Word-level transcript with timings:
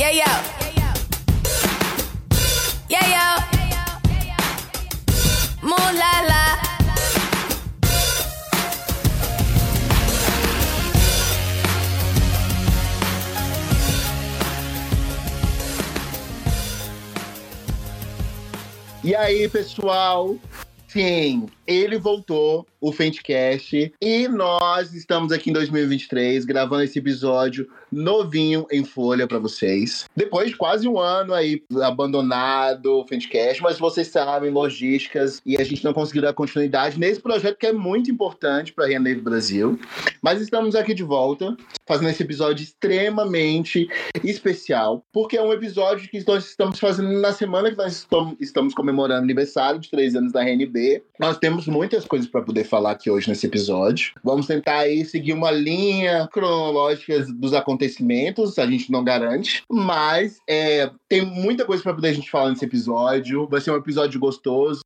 Yeah, 0.00 0.12
yo. 0.12 0.24
Yeah, 2.88 3.04
yo. 3.14 3.26
Mooh 5.60 5.92
la 5.92 6.22
la. 6.24 6.44
E 19.04 19.14
aí, 19.14 19.48
pessoal? 19.50 20.38
Sim, 20.88 21.46
ele 21.70 21.98
voltou, 21.98 22.66
o 22.80 22.90
Fentcast, 22.92 23.92
e 24.00 24.26
nós 24.26 24.92
estamos 24.94 25.30
aqui 25.30 25.50
em 25.50 25.52
2023 25.52 26.44
gravando 26.44 26.82
esse 26.82 26.98
episódio 26.98 27.68
novinho 27.92 28.66
em 28.70 28.84
folha 28.84 29.26
para 29.26 29.38
vocês. 29.38 30.06
Depois 30.16 30.50
de 30.50 30.56
quase 30.56 30.88
um 30.88 30.98
ano 30.98 31.34
aí 31.34 31.62
abandonado 31.82 33.00
o 33.00 33.06
Fentcast, 33.06 33.62
mas 33.62 33.78
vocês 33.78 34.08
sabem, 34.08 34.50
logísticas, 34.50 35.42
e 35.44 35.56
a 35.56 35.64
gente 35.64 35.84
não 35.84 35.92
conseguiu 35.92 36.22
dar 36.22 36.32
continuidade 36.32 36.98
nesse 36.98 37.20
projeto 37.20 37.58
que 37.58 37.66
é 37.66 37.72
muito 37.72 38.10
importante 38.10 38.72
para 38.72 38.86
a 38.86 38.88
Renda 38.88 39.08
Livre 39.08 39.24
Brasil. 39.24 39.78
Mas 40.22 40.40
estamos 40.40 40.74
aqui 40.74 40.94
de 40.94 41.02
volta, 41.02 41.56
fazendo 41.86 42.10
esse 42.10 42.22
episódio 42.22 42.62
extremamente 42.62 43.88
especial, 44.24 45.04
porque 45.12 45.36
é 45.36 45.42
um 45.42 45.52
episódio 45.52 46.08
que 46.08 46.24
nós 46.26 46.46
estamos 46.46 46.78
fazendo 46.78 47.12
na 47.20 47.32
semana 47.32 47.70
que 47.70 47.76
nós 47.76 48.06
estamos 48.40 48.74
comemorando 48.74 49.20
o 49.20 49.24
aniversário 49.24 49.80
de 49.80 49.90
três 49.90 50.14
anos 50.14 50.32
da 50.32 50.42
RNB. 50.42 51.02
Nós 51.18 51.36
temos 51.38 51.59
muitas 51.66 52.04
coisas 52.04 52.28
para 52.28 52.42
poder 52.42 52.64
falar 52.64 52.92
aqui 52.92 53.10
hoje 53.10 53.28
nesse 53.28 53.46
episódio. 53.46 54.12
Vamos 54.22 54.46
tentar 54.46 54.78
aí 54.78 55.04
seguir 55.04 55.32
uma 55.32 55.50
linha 55.50 56.28
cronológica 56.32 57.24
dos 57.34 57.52
acontecimentos, 57.52 58.58
a 58.58 58.66
gente 58.66 58.90
não 58.90 59.04
garante, 59.04 59.62
mas 59.70 60.38
é, 60.48 60.90
tem 61.08 61.24
muita 61.24 61.64
coisa 61.64 61.82
para 61.82 61.94
poder 61.94 62.08
a 62.08 62.12
gente 62.12 62.30
falar 62.30 62.50
nesse 62.50 62.64
episódio. 62.64 63.46
Vai 63.48 63.60
ser 63.60 63.70
um 63.70 63.76
episódio 63.76 64.18
gostoso. 64.20 64.80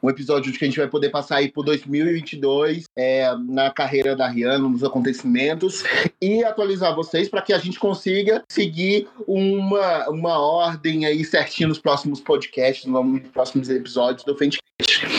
Um 0.00 0.08
episódio 0.08 0.52
que 0.52 0.64
a 0.64 0.68
gente 0.68 0.78
vai 0.78 0.86
poder 0.86 1.10
passar 1.10 1.38
aí 1.38 1.50
por 1.50 1.64
2022 1.64 2.84
é, 2.96 3.34
na 3.48 3.68
carreira 3.70 4.14
da 4.14 4.28
Rihanna, 4.28 4.68
nos 4.68 4.84
acontecimentos, 4.84 5.82
e 6.22 6.44
atualizar 6.44 6.94
vocês 6.94 7.28
para 7.28 7.42
que 7.42 7.52
a 7.52 7.58
gente 7.58 7.78
consiga 7.78 8.44
seguir 8.48 9.08
uma, 9.26 10.08
uma 10.08 10.38
ordem 10.38 11.04
aí 11.04 11.24
certinho 11.24 11.70
nos 11.70 11.80
próximos 11.80 12.20
podcasts, 12.20 12.84
nos 12.84 13.28
próximos 13.30 13.68
episódios 13.68 14.24
do 14.24 14.36
Fentcast. 14.36 15.15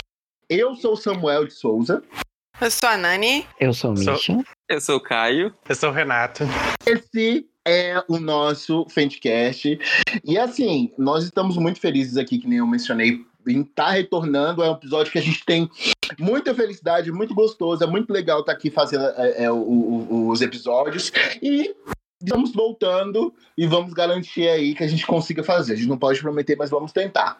Eu 0.48 0.74
sou 0.74 0.94
o 0.94 0.96
Samuel 0.96 1.46
de 1.46 1.52
Souza. 1.54 2.02
Eu 2.60 2.70
sou 2.70 2.88
a 2.88 2.96
Nani. 2.96 3.46
Eu 3.60 3.72
sou 3.72 3.92
o 3.92 3.96
Sou- 3.96 4.14
Misha. 4.14 4.44
Eu 4.68 4.80
sou 4.80 4.96
o 4.96 5.00
Caio. 5.00 5.54
Eu 5.68 5.74
sou 5.74 5.90
o 5.90 5.92
Renato. 5.92 6.44
Esse 6.86 7.46
é 7.66 8.02
o 8.08 8.18
nosso 8.18 8.86
Fentcast. 8.88 9.78
E 10.24 10.38
assim, 10.38 10.92
nós 10.98 11.24
estamos 11.24 11.56
muito 11.56 11.78
felizes 11.80 12.16
aqui, 12.16 12.38
que 12.38 12.48
nem 12.48 12.58
eu 12.58 12.66
mencionei, 12.66 13.20
em 13.46 13.60
estar 13.60 13.90
retornando. 13.90 14.62
É 14.62 14.70
um 14.70 14.74
episódio 14.74 15.12
que 15.12 15.18
a 15.18 15.22
gente 15.22 15.44
tem 15.44 15.70
muita 16.18 16.54
felicidade, 16.54 17.12
muito 17.12 17.34
gostoso. 17.34 17.84
É 17.84 17.86
muito 17.86 18.10
legal 18.12 18.40
estar 18.40 18.52
aqui 18.52 18.70
fazendo 18.70 19.04
é, 19.16 19.44
é, 19.44 19.52
o- 19.52 19.56
o- 19.56 20.28
os 20.30 20.40
episódios. 20.40 21.12
E 21.42 21.74
estamos 22.20 22.52
voltando 22.52 23.32
e 23.56 23.66
vamos 23.66 23.92
garantir 23.92 24.48
aí 24.48 24.74
que 24.74 24.82
a 24.82 24.88
gente 24.88 25.06
consiga 25.06 25.44
fazer. 25.44 25.74
A 25.74 25.76
gente 25.76 25.88
não 25.88 25.98
pode 25.98 26.20
prometer, 26.20 26.56
mas 26.56 26.70
vamos 26.70 26.90
tentar. 26.90 27.38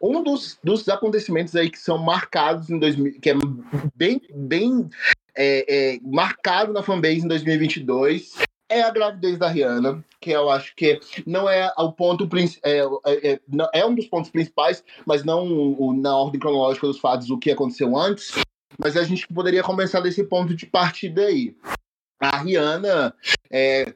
Um 0.00 0.22
dos, 0.22 0.58
dos 0.64 0.88
acontecimentos 0.88 1.54
aí 1.54 1.70
que 1.70 1.78
são 1.78 1.98
marcados 1.98 2.70
em 2.70 2.78
2000, 2.78 3.20
que 3.20 3.30
é 3.30 3.34
bem, 3.94 4.20
bem 4.34 4.88
é, 5.36 5.94
é, 5.94 6.00
marcado 6.02 6.72
na 6.72 6.82
fanbase 6.82 7.20
em 7.20 7.28
2022 7.28 8.34
é 8.70 8.82
a 8.82 8.90
gravidez 8.90 9.36
da 9.36 9.48
Rihanna, 9.48 10.02
que 10.20 10.30
eu 10.30 10.48
acho 10.48 10.74
que 10.76 11.00
não 11.26 11.48
é 11.50 11.72
o 11.76 11.92
ponto 11.92 12.28
é, 12.62 12.78
é, 12.78 13.32
é, 13.32 13.40
é 13.74 13.84
um 13.86 13.94
dos 13.94 14.06
pontos 14.06 14.30
principais, 14.30 14.84
mas 15.04 15.24
não 15.24 15.44
o- 15.46 15.92
na 15.92 16.16
ordem 16.16 16.40
cronológica 16.40 16.86
dos 16.86 17.00
fatos 17.00 17.28
o 17.30 17.38
que 17.38 17.50
aconteceu 17.50 17.96
antes. 17.96 18.30
Mas 18.78 18.96
a 18.96 19.02
gente 19.02 19.26
poderia 19.26 19.64
começar 19.64 20.00
desse 20.00 20.22
ponto 20.22 20.54
de 20.54 20.66
partida 20.66 21.22
aí. 21.22 21.56
A 22.20 22.38
Rihanna 22.38 23.12
é, 23.50 23.92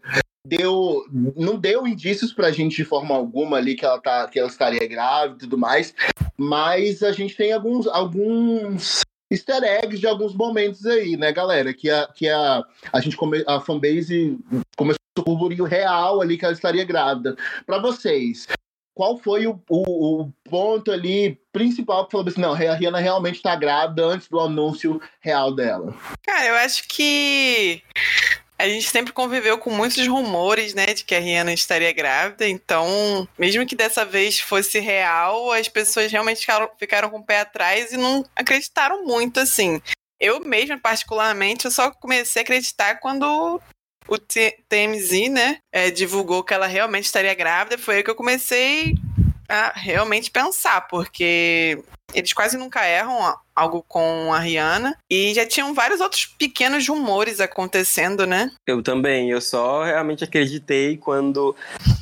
deu, 0.47 1.05
não 1.37 1.57
deu 1.59 1.87
indícios 1.87 2.33
pra 2.33 2.51
gente 2.51 2.77
de 2.77 2.85
forma 2.85 3.15
alguma 3.15 3.57
ali 3.57 3.75
que 3.75 3.85
ela, 3.85 4.01
tá, 4.01 4.29
que 4.29 4.39
ela 4.39 4.49
estaria 4.49 4.87
grávida 4.87 5.37
e 5.37 5.41
tudo 5.41 5.59
mais, 5.59 5.95
mas 6.37 7.03
a 7.03 7.13
gente 7.13 7.37
tem 7.37 7.53
alguns, 7.53 7.87
alguns 7.87 9.01
easter 9.31 9.63
eggs 9.65 9.99
de 9.99 10.07
alguns 10.07 10.35
momentos 10.35 10.85
aí, 10.87 11.17
né, 11.17 11.33
galera? 11.33 11.73
Que 11.73 11.91
a, 11.91 12.07
que 12.09 12.29
a, 12.29 12.63
a 12.93 13.01
gente 13.01 13.17
come, 13.17 13.43
a 13.47 13.61
fanbase 13.61 14.39
começou 14.77 14.99
o 15.19 15.23
burburinho 15.23 15.65
real 15.65 16.21
ali 16.21 16.37
que 16.37 16.45
ela 16.45 16.55
estaria 16.55 16.85
grávida. 16.85 17.37
Pra 17.67 17.79
vocês, 17.79 18.47
qual 18.95 19.17
foi 19.19 19.47
o, 19.47 19.61
o, 19.69 20.21
o 20.23 20.33
ponto 20.49 20.93
ali 20.93 21.41
principal 21.53 22.05
que 22.05 22.13
falou 22.13 22.29
assim, 22.29 22.41
não, 22.41 22.53
a 22.53 22.75
Rihanna 22.75 22.99
realmente 22.99 23.43
tá 23.43 23.57
grávida 23.57 24.05
antes 24.05 24.29
do 24.29 24.39
anúncio 24.39 25.01
real 25.21 25.55
dela? 25.55 25.95
Cara, 26.23 26.47
eu 26.47 26.55
acho 26.57 26.87
que 26.89 27.83
a 28.59 28.69
gente 28.69 28.89
sempre 28.89 29.13
conviveu 29.13 29.59
com 29.59 29.71
muitos 29.71 30.07
rumores, 30.07 30.75
né, 30.75 30.87
de 30.87 31.05
que 31.05 31.15
a 31.15 31.21
Rihanna 31.21 31.53
estaria 31.53 31.93
grávida, 31.93 32.49
então, 32.49 33.29
mesmo 33.39 33.67
que 33.67 33.75
dessa 33.75 34.05
vez 34.05 34.39
fosse 34.39 34.79
real, 34.79 35.53
as 35.53 35.69
pessoas 35.69 36.11
realmente 36.11 36.41
ficaram, 36.41 36.71
ficaram 36.79 37.11
com 37.11 37.19
o 37.19 37.25
pé 37.25 37.41
atrás 37.41 37.93
e 37.93 37.97
não 37.97 38.25
acreditaram 38.37 39.05
muito, 39.05 39.41
assim. 39.41 39.81
Eu 40.21 40.41
mesma, 40.41 40.79
particularmente, 40.79 41.65
eu 41.65 41.71
só 41.71 41.91
comecei 41.91 42.41
a 42.41 42.45
acreditar 42.45 43.01
quando 43.01 43.61
o 44.07 44.19
TMZ, 44.19 45.29
né, 45.31 45.59
eh, 45.73 45.91
divulgou 45.91 46.45
que 46.45 46.55
ela 46.55 46.67
realmente 46.67 47.05
estaria 47.07 47.35
grávida, 47.35 47.77
foi 47.77 47.97
aí 47.97 48.03
que 48.05 48.11
eu 48.11 48.15
comecei 48.15 48.95
a 49.49 49.73
realmente 49.75 50.31
pensar, 50.31 50.83
porque 50.83 51.83
eles 52.15 52.33
quase 52.33 52.57
nunca 52.57 52.87
erram 52.87 53.37
algo 53.55 53.85
com 53.87 54.33
a 54.33 54.39
Rihanna. 54.39 54.97
E 55.11 55.33
já 55.35 55.47
tinham 55.47 55.75
vários 55.75 56.01
outros 56.01 56.27
pequenos 56.27 56.87
rumores 56.89 57.41
acontecendo, 57.41 58.27
né? 58.27 58.51
Eu 58.67 58.83
também. 58.83 59.31
Eu 59.31 59.41
só 59.41 59.85
realmente 59.85 60.25
acreditei 60.25 60.97
quando 60.97 61.55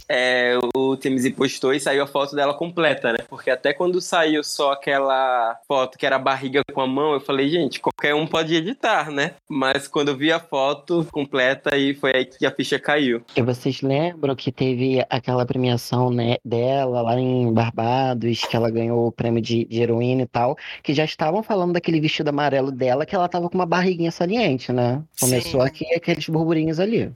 é, 0.08 0.58
o 0.76 0.96
TMZ 0.96 1.30
postou 1.30 1.72
e 1.72 1.80
saiu 1.80 2.02
a 2.02 2.06
foto 2.06 2.36
dela 2.36 2.52
completa, 2.52 3.12
né? 3.12 3.18
Porque 3.28 3.50
até 3.50 3.72
quando 3.72 4.00
saiu 4.00 4.44
só 4.44 4.72
aquela 4.72 5.58
foto 5.66 5.96
que 5.96 6.04
era 6.04 6.16
a 6.16 6.18
barriga 6.18 6.62
com 6.72 6.80
a 6.80 6.86
mão, 6.86 7.14
eu 7.14 7.20
falei, 7.20 7.48
gente, 7.48 7.80
qualquer 7.80 8.14
um 8.14 8.26
pode 8.26 8.54
editar, 8.54 9.10
né? 9.10 9.32
Mas 9.48 9.88
quando 9.88 10.08
eu 10.08 10.16
vi 10.16 10.30
a 10.30 10.38
foto 10.38 11.06
completa, 11.10 11.74
aí 11.74 11.94
foi 11.94 12.12
aí 12.14 12.24
que 12.26 12.44
a 12.44 12.50
ficha 12.50 12.78
caiu. 12.78 13.22
E 13.34 13.42
vocês 13.42 13.80
lembram 13.80 14.36
que 14.36 14.52
teve 14.52 15.04
aquela 15.08 15.46
premiação 15.46 16.10
né, 16.10 16.36
dela 16.44 17.02
lá 17.02 17.18
em 17.18 17.52
Barbados, 17.52 18.42
que 18.42 18.54
ela 18.54 18.70
ganhou 18.70 19.06
o 19.06 19.12
prêmio 19.12 19.40
de, 19.40 19.64
de 19.64 19.80
heroína 19.80 20.22
e 20.22 20.26
tal, 20.26 20.56
que 20.82 20.92
já 20.92 21.04
estavam 21.04 21.41
falando 21.42 21.72
daquele 21.72 22.00
vestido 22.00 22.28
amarelo 22.28 22.70
dela, 22.70 23.06
que 23.06 23.14
ela 23.14 23.28
tava 23.28 23.48
com 23.48 23.54
uma 23.54 23.66
barriguinha 23.66 24.10
saliente, 24.10 24.72
né? 24.72 25.02
Começou 25.18 25.60
Sim. 25.62 25.66
aqui 25.66 25.94
aqueles 25.94 26.28
burburinhos 26.28 26.78
ali. 26.78 27.12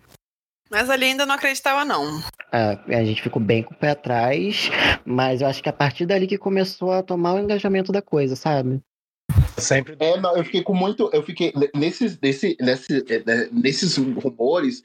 Mas 0.70 0.90
ali 0.90 1.06
ainda 1.06 1.24
não 1.24 1.34
acreditava, 1.34 1.84
não. 1.84 2.20
É, 2.52 2.96
a 2.96 3.04
gente 3.04 3.22
ficou 3.22 3.40
bem 3.40 3.62
com 3.62 3.72
o 3.72 3.76
pé 3.76 3.90
atrás, 3.90 4.68
mas 5.04 5.40
eu 5.40 5.46
acho 5.46 5.62
que 5.62 5.68
a 5.68 5.72
partir 5.72 6.06
dali 6.06 6.26
que 6.26 6.38
começou 6.38 6.92
a 6.92 7.02
tomar 7.02 7.34
o 7.34 7.38
engajamento 7.38 7.92
da 7.92 8.02
coisa, 8.02 8.34
sabe? 8.34 8.80
Sempre 9.56 9.96
É, 10.00 10.20
não, 10.20 10.36
eu 10.36 10.44
fiquei 10.44 10.62
com 10.62 10.74
muito. 10.74 11.08
Eu 11.12 11.22
fiquei. 11.22 11.52
Nesses, 11.74 12.16
desse, 12.16 12.56
nesse, 12.60 13.04
é, 13.08 13.48
nesses 13.52 13.96
rumores, 13.96 14.82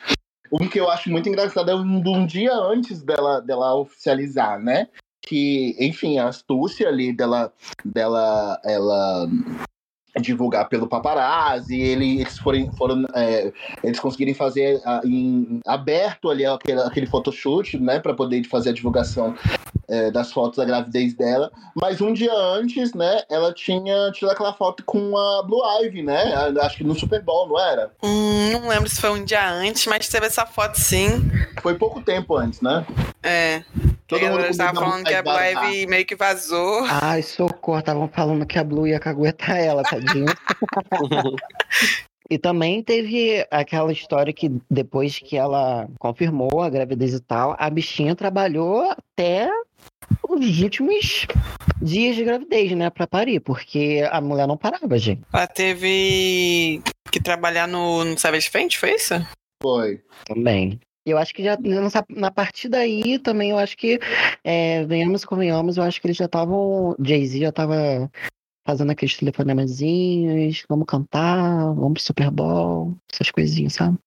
um 0.51 0.67
que 0.67 0.79
eu 0.79 0.89
acho 0.89 1.09
muito 1.09 1.27
engraçado 1.27 1.71
é 1.71 1.75
um, 1.75 2.01
de 2.01 2.09
um 2.09 2.25
dia 2.25 2.53
antes 2.53 3.01
dela, 3.01 3.41
dela 3.41 3.75
oficializar, 3.75 4.59
né? 4.59 4.87
Que, 5.21 5.75
enfim, 5.79 6.17
a 6.17 6.27
astúcia 6.27 6.87
ali 6.87 7.13
dela, 7.13 7.53
dela 7.85 8.59
ela 8.65 9.27
divulgar 10.19 10.67
pelo 10.67 10.87
paparazzi, 10.87 11.79
ele, 11.79 12.21
eles 12.21 12.37
forem, 12.37 12.71
foram, 12.73 13.05
é, 13.15 13.51
eles 13.83 13.99
conseguirem 13.99 14.33
fazer 14.33 14.81
a- 14.85 15.01
em 15.05 15.59
aberto 15.65 16.29
ali 16.29 16.45
aquele, 16.45 16.81
aquele 16.81 17.05
photoshoot, 17.07 17.77
né, 17.79 17.99
para 17.99 18.13
poder 18.13 18.43
fazer 18.45 18.69
a 18.69 18.73
divulgação 18.73 19.33
é, 19.87 20.09
das 20.09 20.31
fotos 20.31 20.57
da 20.57 20.63
gravidez 20.65 21.13
dela. 21.13 21.51
Mas 21.75 21.99
um 22.01 22.13
dia 22.13 22.33
antes, 22.33 22.93
né, 22.93 23.21
ela 23.29 23.53
tinha 23.53 24.09
tirado 24.11 24.33
aquela 24.33 24.53
foto 24.53 24.83
com 24.85 25.17
a 25.17 25.43
Blue 25.43 25.61
Ivy, 25.83 26.01
né? 26.01 26.33
Acho 26.61 26.77
que 26.77 26.83
no 26.83 26.95
Super 26.95 27.21
Bowl, 27.21 27.47
não 27.49 27.59
era? 27.59 27.91
Hum, 28.01 28.51
não 28.53 28.67
lembro 28.69 28.89
se 28.89 29.01
foi 29.01 29.09
um 29.11 29.25
dia 29.25 29.49
antes, 29.51 29.85
mas 29.87 30.07
teve 30.07 30.25
essa 30.27 30.45
foto 30.45 30.79
sim. 30.79 31.29
Foi 31.61 31.75
pouco 31.75 32.01
tempo 32.01 32.35
antes, 32.37 32.61
né? 32.61 32.85
É. 33.21 33.63
Todo 34.07 34.19
mundo 34.27 34.45
estava 34.45 34.73
combinava 34.73 34.91
falando 34.91 35.05
que 35.05 35.13
a 35.13 35.23
Blue. 35.23 35.67
Ivy 35.69 35.87
meio 35.87 36.05
que 36.05 36.15
vazou. 36.17 36.85
Ai, 36.89 37.21
socorro, 37.21 37.79
estavam 37.79 38.09
falando 38.09 38.45
que 38.45 38.59
a 38.59 38.63
Blue 38.63 38.85
ia 38.87 38.99
caguetar 38.99 39.57
ela, 39.57 39.83
tadinho. 40.05 40.25
E 42.29 42.37
também 42.37 42.81
teve 42.81 43.45
aquela 43.51 43.91
história 43.91 44.31
que 44.31 44.49
depois 44.69 45.19
que 45.19 45.35
ela 45.35 45.89
confirmou 45.99 46.61
a 46.61 46.69
gravidez 46.69 47.13
e 47.13 47.19
tal, 47.19 47.57
a 47.59 47.69
bichinha 47.69 48.15
trabalhou 48.15 48.89
até 48.89 49.49
os 50.29 50.61
últimos 50.61 51.27
dias 51.81 52.15
de 52.15 52.23
gravidez, 52.23 52.71
né, 52.71 52.89
pra 52.89 53.05
parir, 53.05 53.41
porque 53.41 54.07
a 54.09 54.21
mulher 54.21 54.47
não 54.47 54.55
parava, 54.55 54.97
gente. 54.97 55.21
Ela 55.33 55.45
teve 55.45 56.81
que 57.11 57.21
trabalhar 57.21 57.67
no, 57.67 58.05
no 58.05 58.17
Savage 58.17 58.49
Fenty, 58.49 58.77
foi 58.77 58.95
isso? 58.95 59.15
Foi. 59.61 60.01
Também. 60.25 60.79
Eu 61.05 61.17
acho 61.17 61.33
que 61.33 61.43
já 61.43 61.57
nessa, 61.57 62.05
na 62.09 62.31
partir 62.31 62.69
daí 62.69 63.17
também 63.19 63.49
eu 63.49 63.57
acho 63.57 63.75
que 63.75 63.99
é, 64.43 64.85
venhamos 64.85 65.25
convenhamos, 65.25 65.75
eu 65.75 65.83
acho 65.83 65.99
que 65.99 66.07
eles 66.07 66.17
já 66.17 66.25
estavam. 66.25 66.95
Jay-Z 67.03 67.39
já 67.39 67.51
tava 67.51 68.09
fazendo 68.65 68.91
aqueles 68.91 69.17
telefonemazinhos, 69.17 70.63
vamos 70.69 70.85
cantar, 70.85 71.73
vamos 71.73 71.93
pro 71.93 72.03
Super 72.03 72.31
Bowl, 72.31 72.95
essas 73.11 73.31
coisinhas, 73.31 73.73
sabe? 73.73 73.97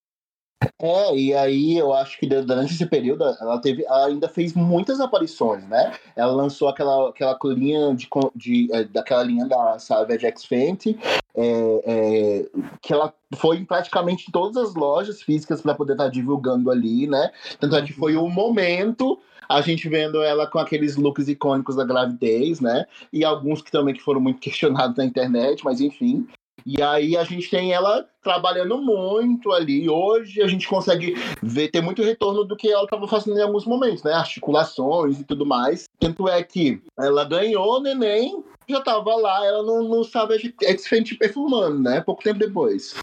É, 0.80 1.16
e 1.16 1.34
aí 1.34 1.76
eu 1.76 1.92
acho 1.92 2.18
que 2.18 2.26
durante 2.26 2.72
esse 2.72 2.86
período 2.86 3.24
ela 3.24 3.58
teve, 3.58 3.84
ela 3.84 4.06
ainda 4.06 4.28
fez 4.28 4.54
muitas 4.54 5.00
aparições, 5.00 5.66
né? 5.68 5.92
Ela 6.16 6.32
lançou 6.32 6.68
aquela, 6.68 7.10
aquela 7.10 7.38
linha 7.54 7.94
de, 7.94 8.08
de 8.34 8.68
é, 8.72 8.84
daquela 8.84 9.22
linha 9.22 9.46
da 9.46 9.78
Savage 9.78 10.24
X 10.26 10.44
Fenty, 10.44 10.98
é, 11.36 11.82
é, 11.86 12.48
que 12.80 12.92
ela 12.92 13.12
foi 13.34 13.58
em 13.58 13.64
praticamente 13.64 14.30
todas 14.32 14.56
as 14.56 14.74
lojas 14.74 15.22
físicas 15.22 15.60
para 15.60 15.74
poder 15.74 15.92
estar 15.92 16.04
tá 16.04 16.10
divulgando 16.10 16.70
ali, 16.70 17.06
né? 17.06 17.30
Tanto 17.58 17.76
é 17.76 17.82
que 17.82 17.92
foi 17.92 18.16
o 18.16 18.28
momento 18.28 19.18
a 19.48 19.60
gente 19.60 19.88
vendo 19.88 20.22
ela 20.22 20.46
com 20.46 20.58
aqueles 20.58 20.96
looks 20.96 21.28
icônicos 21.28 21.76
da 21.76 21.84
gravidez, 21.84 22.60
né? 22.60 22.84
E 23.12 23.24
alguns 23.24 23.62
que 23.62 23.70
também 23.70 23.94
que 23.94 24.02
foram 24.02 24.20
muito 24.20 24.40
questionados 24.42 24.96
na 24.96 25.04
internet, 25.04 25.64
mas 25.64 25.80
enfim. 25.80 26.26
E 26.66 26.82
aí 26.82 27.14
a 27.16 27.24
gente 27.24 27.50
tem 27.50 27.72
ela 27.72 28.08
trabalhando 28.22 28.80
muito 28.80 29.52
ali. 29.52 29.88
Hoje 29.88 30.40
a 30.40 30.46
gente 30.46 30.66
consegue 30.66 31.14
ver, 31.42 31.68
ter 31.68 31.82
muito 31.82 32.02
retorno 32.02 32.42
do 32.42 32.56
que 32.56 32.70
ela 32.70 32.84
estava 32.84 33.06
fazendo 33.06 33.38
em 33.38 33.42
alguns 33.42 33.66
momentos, 33.66 34.02
né? 34.02 34.12
Articulações 34.14 35.20
e 35.20 35.24
tudo 35.24 35.44
mais. 35.44 35.84
Tanto 36.00 36.26
é 36.26 36.42
que 36.42 36.80
ela 36.98 37.24
ganhou 37.24 37.78
o 37.78 37.82
neném, 37.82 38.42
já 38.68 38.78
estava 38.78 39.14
lá, 39.16 39.44
ela 39.44 39.62
não, 39.62 39.82
não 39.82 40.04
sabe 40.04 40.54
X-Fenty 40.62 41.16
perfumando, 41.16 41.78
né? 41.80 42.00
Pouco 42.00 42.22
tempo 42.22 42.38
depois. 42.38 42.94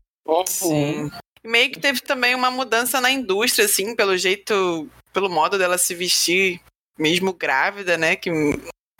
Sim. 0.47 1.11
Meio 1.43 1.71
que 1.71 1.79
teve 1.79 2.01
também 2.01 2.35
uma 2.35 2.51
mudança 2.51 3.01
na 3.01 3.11
indústria, 3.11 3.65
assim, 3.65 3.95
pelo 3.95 4.17
jeito, 4.17 4.87
pelo 5.13 5.29
modo 5.29 5.57
dela 5.57 5.77
se 5.77 5.93
vestir, 5.95 6.61
mesmo 6.97 7.33
grávida, 7.33 7.97
né? 7.97 8.15
Que 8.15 8.29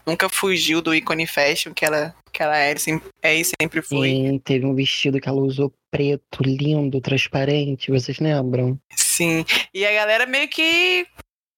nunca 0.06 0.30
fugiu 0.30 0.82
do 0.82 0.94
ícone 0.94 1.28
fashion 1.28 1.74
que 1.74 1.86
ela, 1.86 2.16
que 2.32 2.42
ela 2.42 2.58
é, 2.58 2.76
sempre, 2.76 3.10
é 3.22 3.36
e 3.36 3.44
sempre 3.46 3.82
foi. 3.82 4.10
Sim, 4.10 4.40
teve 4.40 4.66
um 4.66 4.76
vestido 4.76 5.20
que 5.20 5.30
ela 5.30 5.40
usou 5.40 5.74
preto, 5.92 6.42
lindo, 6.44 7.02
transparente, 7.02 7.92
vocês 7.92 8.20
lembram? 8.20 8.80
Sim, 8.96 9.46
e 9.74 9.86
a 9.86 9.92
galera 9.92 10.26
meio 10.26 10.48
que 10.48 11.06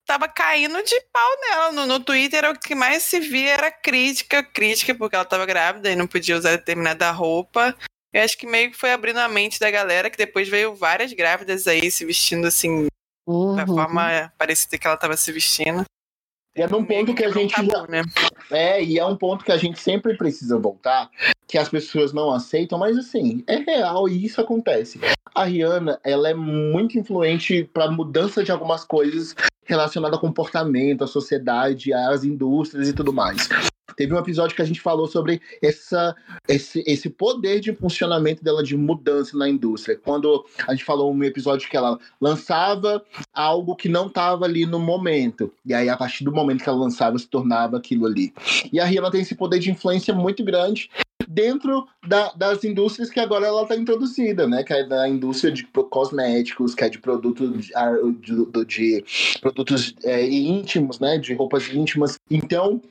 tava 0.06 0.28
caindo 0.28 0.82
de 0.84 1.00
pau 1.12 1.32
nela. 1.42 1.72
No, 1.72 1.86
no 1.86 2.00
Twitter 2.00 2.50
o 2.50 2.60
que 2.60 2.76
mais 2.76 3.04
se 3.04 3.20
via 3.20 3.54
era 3.54 3.72
crítica, 3.72 4.44
crítica, 4.44 4.94
porque 4.96 5.16
ela 5.16 5.26
tava 5.26 5.46
grávida 5.46 5.92
e 5.92 5.96
não 5.96 6.08
podia 6.08 6.38
usar 6.38 6.52
determinada 6.52 7.10
roupa. 7.12 7.76
Eu 8.12 8.22
acho 8.24 8.38
que 8.38 8.46
meio 8.46 8.70
que 8.70 8.78
foi 8.78 8.92
abrindo 8.92 9.18
a 9.18 9.28
mente 9.28 9.60
da 9.60 9.72
galera, 9.72 10.10
que 10.10 10.18
depois 10.18 10.48
veio 10.48 10.76
várias 10.76 11.12
grávidas 11.14 11.66
aí 11.66 11.90
se 11.90 12.06
vestindo 12.06 12.46
assim, 12.46 12.88
Uhum. 13.26 13.56
da 13.56 13.66
forma 13.66 14.34
parecida 14.38 14.78
que 14.78 14.86
ela 14.86 14.98
tava 14.98 15.16
se 15.16 15.32
vestindo. 15.32 15.86
E 16.56 16.62
é 16.62 16.68
num 16.68 16.86
ponto 16.86 17.16
que 17.16 17.24
a 17.24 17.32
gente 17.32 17.56
Tabu, 17.56 17.72
já, 17.72 17.88
né? 17.88 18.04
É, 18.52 18.84
e 18.84 19.00
é 19.00 19.06
um 19.06 19.16
ponto 19.16 19.44
que 19.44 19.52
a 19.52 19.58
gente 19.58 19.80
sempre 19.80 20.16
precisa 20.16 20.58
voltar, 20.58 21.10
que 21.48 21.58
as 21.58 21.68
pessoas 21.68 22.14
não 22.14 22.32
aceitam, 22.32 22.78
mas 22.78 22.96
assim, 22.96 23.44
é 23.48 23.56
real 23.58 24.08
e 24.08 24.24
isso 24.24 24.40
acontece. 24.40 25.00
A 25.34 25.46
Rihanna, 25.46 26.00
ela 26.04 26.30
é 26.30 26.34
muito 26.36 27.00
influente 27.00 27.64
para 27.74 27.90
mudança 27.90 28.44
de 28.44 28.52
algumas 28.52 28.84
coisas 28.84 29.36
relacionadas 29.66 30.16
ao 30.16 30.22
comportamento, 30.22 31.04
à 31.04 31.08
sociedade, 31.08 31.92
às 31.92 32.24
indústrias 32.24 32.88
e 32.88 32.94
tudo 32.94 33.12
mais. 33.12 33.50
Teve 33.96 34.14
um 34.14 34.18
episódio 34.18 34.56
que 34.56 34.62
a 34.62 34.66
gente 34.66 34.82
falou 34.82 35.08
sobre 35.08 35.42
essa, 35.62 36.16
esse, 36.48 36.84
esse 36.88 37.10
poder 37.10 37.60
de 37.60 37.74
funcionamento 37.74 38.44
dela 38.44 38.64
de 38.64 38.78
mudança 38.78 39.38
na 39.38 39.48
indústria. 39.48 39.98
Quando 39.98 40.46
a 40.68 40.72
gente 40.72 40.86
falou 40.86 41.14
um 41.14 41.24
episódio 41.24 41.70
que 41.70 41.78
ela 41.78 42.00
lançava 42.20 43.04
algo 43.34 43.76
que 43.76 43.90
não 43.90 44.08
estava 44.08 44.46
ali 44.46 44.66
no 44.66 44.80
momento. 44.80 45.52
E 45.66 45.74
aí, 45.74 45.90
a 45.90 45.98
partir 45.98 46.24
do 46.24 46.32
momento 46.32 46.64
que 46.64 46.70
ela 46.70 46.78
lançava, 46.78 47.18
se 47.20 47.28
tornava 47.28 47.78
aquilo 47.78 48.06
ali. 48.06 48.34
E 48.72 48.80
a 48.80 48.86
Rihanna 48.86 49.12
tem 49.12 49.22
esse 49.22 49.36
poder 49.36 49.60
de 49.60 49.70
influência 49.70 50.14
muito 50.14 50.44
grande 50.44 50.90
dentro 51.28 51.88
da, 52.08 52.32
das 52.34 52.64
indústrias 52.64 53.10
que 53.10 53.20
agora 53.20 53.48
ela 53.48 53.64
está 53.64 53.76
introduzida, 53.76 54.48
né? 54.48 54.64
Que 54.64 54.74
é 54.74 54.86
da 54.86 55.08
indústria 55.08 55.52
de 55.52 55.64
cosméticos, 55.90 56.76
que 56.76 56.84
é 56.84 56.90
de 56.90 57.00
produtos 57.00 57.66
de, 57.66 57.74
de, 58.22 58.66
de 58.66 59.06
produtos 59.42 59.96
é, 60.04 60.26
íntimos, 60.26 61.00
né? 61.00 61.18
De 61.18 61.34
roupas 61.34 61.68
íntimas. 61.74 62.18
Então, 62.30 62.82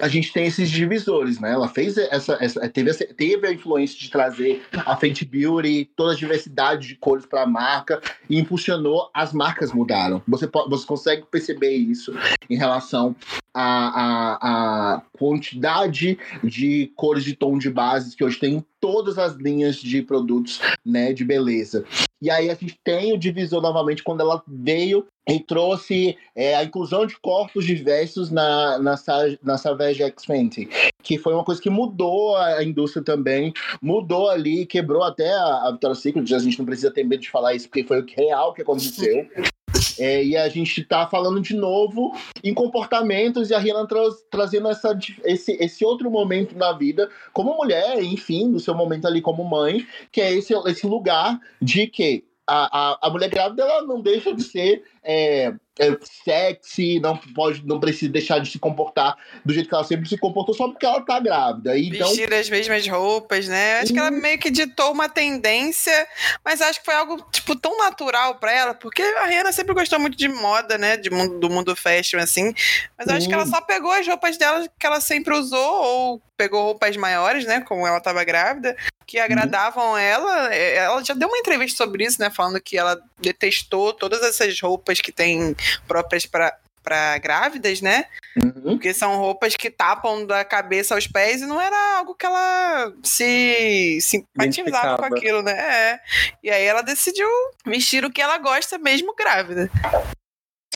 a 0.00 0.08
gente 0.08 0.32
tem 0.32 0.46
esses 0.46 0.70
divisores, 0.70 1.38
né? 1.38 1.52
Ela 1.52 1.68
fez 1.68 1.96
essa, 1.96 2.38
essa 2.40 2.68
teve, 2.68 2.90
essa, 2.90 3.04
teve 3.04 3.46
a 3.46 3.52
influência 3.52 3.98
de 3.98 4.10
trazer 4.10 4.62
a 4.72 4.96
Fenty 4.96 5.24
Beauty, 5.24 5.90
toda 5.96 6.12
a 6.12 6.16
diversidade 6.16 6.88
de 6.88 6.96
cores 6.96 7.26
para 7.26 7.42
a 7.42 7.46
marca 7.46 8.00
e 8.28 8.38
impulsionou 8.38 9.10
as 9.12 9.32
marcas 9.32 9.72
mudaram. 9.72 10.22
Você 10.26 10.46
pode, 10.46 10.70
você 10.70 10.86
consegue 10.86 11.24
perceber 11.30 11.74
isso 11.74 12.14
em 12.48 12.56
relação 12.56 13.14
à, 13.52 13.64
à, 13.64 14.94
à 14.94 15.02
quantidade 15.12 16.18
de 16.42 16.92
cores 16.94 17.24
de 17.24 17.34
tom 17.34 17.58
de 17.58 17.70
bases 17.70 18.14
que 18.14 18.24
hoje 18.24 18.38
tem 18.38 18.54
em 18.54 18.64
todas 18.80 19.18
as 19.18 19.34
linhas 19.34 19.76
de 19.76 20.02
produtos, 20.02 20.60
né, 20.84 21.12
de 21.12 21.24
beleza. 21.24 21.84
E 22.20 22.30
aí 22.30 22.50
a 22.50 22.54
gente 22.54 22.78
tem 22.82 23.12
o 23.12 23.18
divisor 23.18 23.60
novamente 23.60 24.02
quando 24.02 24.20
ela 24.20 24.42
veio 24.46 25.06
e 25.28 25.38
trouxe 25.38 26.16
é, 26.34 26.56
a 26.56 26.64
inclusão 26.64 27.04
de 27.04 27.18
corpos 27.20 27.64
diversos 27.66 28.30
na, 28.30 28.78
na, 28.78 28.94
na 29.42 29.58
Savage 29.58 30.02
X 30.02 30.24
Fenty, 30.24 30.68
que 31.02 31.18
foi 31.18 31.34
uma 31.34 31.44
coisa 31.44 31.60
que 31.60 31.68
mudou 31.68 32.36
a 32.36 32.64
indústria 32.64 33.04
também, 33.04 33.52
mudou 33.82 34.30
ali, 34.30 34.64
quebrou 34.64 35.02
até 35.02 35.30
a, 35.30 35.64
a 35.64 35.70
Victoria's 35.72 35.98
Secret, 35.98 36.34
a 36.34 36.38
gente 36.38 36.58
não 36.58 36.66
precisa 36.66 36.90
ter 36.90 37.04
medo 37.04 37.20
de 37.20 37.30
falar 37.30 37.54
isso, 37.54 37.68
porque 37.68 37.84
foi 37.84 38.00
o 38.00 38.06
real 38.06 38.54
que 38.54 38.62
aconteceu. 38.62 39.28
É, 39.98 40.24
e 40.24 40.36
a 40.36 40.48
gente 40.48 40.80
está 40.80 41.06
falando 41.08 41.40
de 41.40 41.54
novo 41.54 42.12
em 42.42 42.54
comportamentos 42.54 43.50
e 43.50 43.54
a 43.54 43.58
Rihanna 43.58 43.86
tra 43.86 44.00
trazendo 44.30 44.68
essa, 44.68 44.96
esse, 45.24 45.52
esse 45.60 45.84
outro 45.84 46.08
momento 46.08 46.56
na 46.56 46.72
vida 46.72 47.10
como 47.32 47.56
mulher, 47.56 48.02
enfim, 48.02 48.46
no 48.46 48.60
seu 48.60 48.74
momento 48.74 49.06
ali 49.06 49.20
como 49.20 49.42
mãe, 49.42 49.84
que 50.12 50.20
é 50.20 50.32
esse, 50.32 50.54
esse 50.66 50.86
lugar 50.86 51.38
de 51.60 51.88
que 51.88 52.24
a, 52.48 52.92
a, 52.92 52.98
a 53.02 53.10
mulher 53.10 53.28
grávida 53.28 53.62
ela 53.62 53.82
não 53.82 54.00
deixa 54.00 54.34
de 54.34 54.42
ser 54.42 54.82
é, 55.02 55.52
é 55.78 55.96
sexy, 56.24 57.00
não 57.00 57.16
pode, 57.16 57.66
não 57.66 57.78
precisa 57.78 58.10
deixar 58.10 58.38
de 58.40 58.50
se 58.50 58.58
comportar 58.58 59.16
do 59.44 59.52
jeito 59.52 59.68
que 59.68 59.74
ela 59.74 59.84
sempre 59.84 60.08
se 60.08 60.18
comportou 60.18 60.54
só 60.54 60.68
porque 60.68 60.84
ela 60.84 61.00
tá 61.00 61.20
grávida. 61.20 61.78
Então... 61.78 62.08
Vestir 62.08 62.32
as 62.32 62.48
mesmas 62.48 62.86
roupas, 62.86 63.46
né? 63.48 63.80
Acho 63.80 63.92
que 63.92 63.98
ela 63.98 64.10
meio 64.10 64.38
que 64.38 64.50
ditou 64.50 64.92
uma 64.92 65.08
tendência, 65.08 66.06
mas 66.44 66.60
acho 66.60 66.80
que 66.80 66.84
foi 66.84 66.94
algo, 66.94 67.24
tipo, 67.30 67.54
tão 67.56 67.76
natural 67.78 68.36
pra 68.36 68.52
ela, 68.52 68.74
porque 68.74 69.02
a 69.02 69.26
Rihanna 69.26 69.52
sempre 69.52 69.74
gostou 69.74 69.98
muito 69.98 70.16
de 70.16 70.28
moda, 70.28 70.78
né? 70.78 70.96
De 70.96 71.10
mundo, 71.10 71.38
do 71.38 71.50
mundo 71.50 71.76
fashion, 71.76 72.18
assim. 72.18 72.52
Mas 72.96 73.08
acho 73.08 73.28
que 73.28 73.34
ela 73.34 73.46
só 73.46 73.60
pegou 73.60 73.92
as 73.92 74.06
roupas 74.06 74.36
dela 74.36 74.68
que 74.78 74.86
ela 74.86 75.00
sempre 75.00 75.34
usou, 75.34 75.84
ou 75.84 76.22
pegou 76.38 76.62
roupas 76.62 76.96
maiores, 76.96 77.44
né? 77.44 77.60
Como 77.60 77.84
ela 77.84 78.00
tava 78.00 78.22
grávida, 78.22 78.76
que 79.04 79.18
agradavam 79.18 79.90
uhum. 79.90 79.98
ela. 79.98 80.54
Ela 80.54 81.04
já 81.04 81.12
deu 81.12 81.28
uma 81.28 81.38
entrevista 81.38 81.82
sobre 81.82 82.04
isso, 82.04 82.20
né? 82.20 82.30
Falando 82.30 82.60
que 82.60 82.78
ela 82.78 82.96
detestou 83.18 83.92
todas 83.92 84.22
essas 84.22 84.58
roupas 84.60 84.87
que 84.96 85.12
tem 85.12 85.54
próprias 85.86 86.24
para 86.24 86.56
para 86.88 87.18
grávidas, 87.18 87.82
né? 87.82 88.06
Uhum. 88.42 88.62
Porque 88.62 88.94
são 88.94 89.18
roupas 89.18 89.54
que 89.54 89.70
tapam 89.70 90.24
da 90.24 90.42
cabeça 90.42 90.94
aos 90.94 91.06
pés 91.06 91.42
e 91.42 91.46
não 91.46 91.60
era 91.60 91.98
algo 91.98 92.14
que 92.14 92.24
ela 92.24 92.92
se 93.02 93.98
simpatizava 94.00 94.96
com 94.96 95.04
aquilo, 95.04 95.42
né? 95.42 95.52
É. 95.52 96.00
E 96.42 96.50
aí 96.50 96.64
ela 96.64 96.80
decidiu 96.80 97.28
vestir 97.66 98.06
o 98.06 98.10
que 98.10 98.22
ela 98.22 98.38
gosta 98.38 98.78
mesmo 98.78 99.14
grávida. 99.14 99.70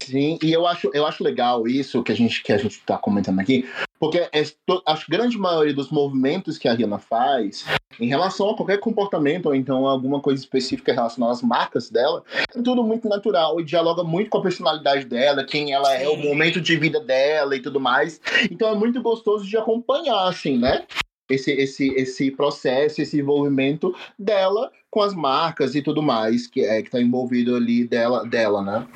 Sim, 0.02 0.38
e 0.42 0.52
eu 0.52 0.66
acho, 0.66 0.90
eu 0.92 1.06
acho 1.06 1.22
legal 1.22 1.66
isso 1.66 2.02
que 2.02 2.12
a 2.12 2.14
gente 2.14 2.42
que 2.42 2.52
a 2.52 2.58
gente 2.58 2.72
está 2.72 2.98
comentando 2.98 3.38
aqui, 3.38 3.68
porque 3.98 4.18
é, 4.18 4.42
a 4.86 4.98
grande 5.08 5.38
maioria 5.38 5.72
dos 5.72 5.90
movimentos 5.90 6.58
que 6.58 6.68
a 6.68 6.74
Rihanna 6.74 6.98
faz 6.98 7.64
em 8.00 8.08
relação 8.08 8.50
a 8.50 8.56
qualquer 8.56 8.78
comportamento 8.78 9.46
ou 9.46 9.54
então 9.54 9.86
alguma 9.86 10.20
coisa 10.20 10.40
específica 10.40 10.92
relacionada 10.92 11.32
às 11.32 11.42
marcas 11.42 11.90
dela, 11.90 12.22
é 12.54 12.62
tudo 12.62 12.82
muito 12.82 13.08
natural 13.08 13.60
e 13.60 13.64
dialoga 13.64 14.02
muito 14.02 14.30
com 14.30 14.38
a 14.38 14.42
personalidade 14.42 15.04
dela, 15.04 15.44
quem 15.44 15.72
ela 15.72 15.88
Sim. 15.96 16.04
é, 16.04 16.08
o 16.08 16.16
momento 16.16 16.60
de 16.60 16.76
vida 16.76 17.00
dela 17.00 17.56
e 17.56 17.60
tudo 17.60 17.80
mais. 17.80 18.20
Então 18.50 18.68
é 18.68 18.74
muito 18.74 19.00
gostoso 19.02 19.46
de 19.46 19.56
acompanhar, 19.56 20.28
assim, 20.28 20.58
né? 20.58 20.84
Esse, 21.30 21.50
esse, 21.52 21.88
esse 21.94 22.30
processo, 22.30 23.00
esse 23.00 23.18
envolvimento 23.18 23.94
dela 24.18 24.70
com 24.90 25.00
as 25.00 25.14
marcas 25.14 25.74
e 25.74 25.80
tudo 25.80 26.02
mais 26.02 26.46
que 26.46 26.60
é 26.60 26.82
que 26.82 26.88
está 26.88 27.00
envolvido 27.00 27.56
ali 27.56 27.86
dela, 27.86 28.26
dela, 28.26 28.62
né? 28.62 28.86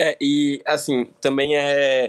É, 0.00 0.16
e 0.18 0.62
assim, 0.64 1.04
também 1.20 1.54
é 1.56 2.06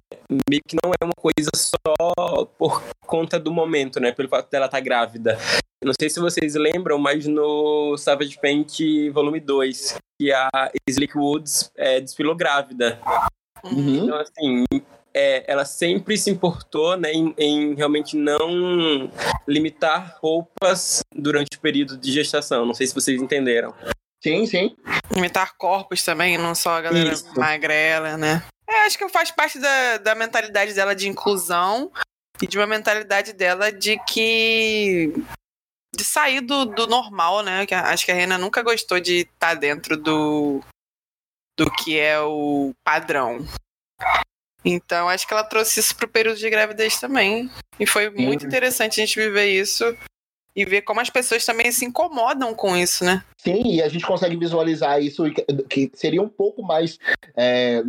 meio 0.50 0.62
que 0.66 0.78
não 0.82 0.94
é 0.94 1.04
uma 1.04 1.14
coisa 1.14 1.50
só 1.54 2.46
por 2.58 2.82
conta 3.06 3.38
do 3.38 3.52
momento, 3.52 4.00
né? 4.00 4.14
Pelo 4.14 4.30
fato 4.30 4.50
dela 4.50 4.68
estar 4.68 4.78
tá 4.78 4.84
grávida. 4.84 5.38
Não 5.84 5.92
sei 6.00 6.10
se 6.10 6.20
vocês 6.20 6.56
lembram, 6.56 6.98
mas 6.98 7.28
no 7.28 7.98
Savage 7.98 8.40
Paint 8.40 8.80
Volume 9.12 9.42
2, 9.42 9.98
que 10.18 10.32
a 10.32 10.50
Slick 10.88 11.18
Woods 11.18 11.70
é, 11.76 12.00
desfilou 12.00 12.34
grávida. 12.34 12.98
Uhum. 13.66 14.06
Então, 14.06 14.18
assim, 14.18 14.64
é, 15.14 15.44
ela 15.52 15.66
sempre 15.66 16.18
se 16.18 16.30
importou 16.30 16.96
né, 16.96 17.12
em, 17.12 17.34
em, 17.38 17.74
realmente 17.74 18.16
não 18.16 19.12
limitar 19.46 20.18
roupas 20.22 21.02
durante 21.14 21.58
o 21.58 21.60
período 21.60 21.98
de 21.98 22.12
gestação. 22.12 22.66
Não 22.66 22.74
sei 22.74 22.88
se 22.88 22.96
vocês 22.96 23.22
entenderam. 23.22 23.74
Sim, 24.22 24.46
sim. 24.46 24.76
Imitar 25.16 25.56
corpos 25.58 26.04
também, 26.04 26.38
não 26.38 26.54
só 26.54 26.78
a 26.78 26.82
galera 26.82 27.14
Isso. 27.14 27.28
magrela, 27.36 28.18
né? 28.18 28.44
É, 28.70 28.86
acho 28.86 28.98
que 28.98 29.10
faz 29.10 29.32
parte 29.32 29.60
da, 29.60 29.98
da 29.98 30.16
mentalidade 30.16 30.74
dela 30.74 30.96
de 30.96 31.10
inclusão 31.10 31.92
e 32.42 32.48
de 32.48 32.58
uma 32.58 32.68
mentalidade 32.68 33.34
dela 33.34 33.72
de 33.72 33.98
que. 34.06 35.12
de 35.96 36.04
sair 36.04 36.42
do, 36.42 36.66
do 36.66 36.86
normal, 36.86 37.42
né? 37.42 37.66
Que 37.66 37.74
acho 37.74 38.06
que 38.06 38.12
a 38.12 38.16
Reina 38.16 38.38
nunca 38.38 38.62
gostou 38.62 39.00
de 39.00 39.22
estar 39.22 39.56
dentro 39.56 39.98
do. 39.98 40.62
do 41.58 41.70
que 41.72 42.00
é 42.00 42.20
o 42.20 42.74
padrão. 42.86 43.46
Então, 44.64 45.10
acho 45.10 45.28
que 45.28 45.34
ela 45.34 45.44
trouxe 45.44 45.80
isso 45.80 45.96
pro 45.96 46.08
período 46.08 46.38
de 46.38 46.48
gravidez 46.48 47.00
também. 47.00 47.50
E 47.80 47.88
foi 47.88 48.12
muito 48.12 48.42
Sim. 48.42 48.48
interessante 48.48 49.02
a 49.02 49.06
gente 49.06 49.20
viver 49.20 49.48
isso 49.48 49.98
e 50.56 50.66
ver 50.66 50.82
como 50.82 51.00
as 51.00 51.10
pessoas 51.10 51.46
também 51.46 51.72
se 51.72 51.86
incomodam 51.86 52.54
com 52.54 52.76
isso, 52.76 53.04
né? 53.06 53.24
Sim, 53.38 53.62
e 53.66 53.82
a 53.82 53.88
gente 53.88 54.06
consegue 54.06 54.36
visualizar 54.36 55.02
isso 55.02 55.24
que- 55.70 55.90
seria 55.94 56.22
um 56.22 56.30
pouco 56.30 56.62
mais 56.62 57.00
é, 57.36 57.82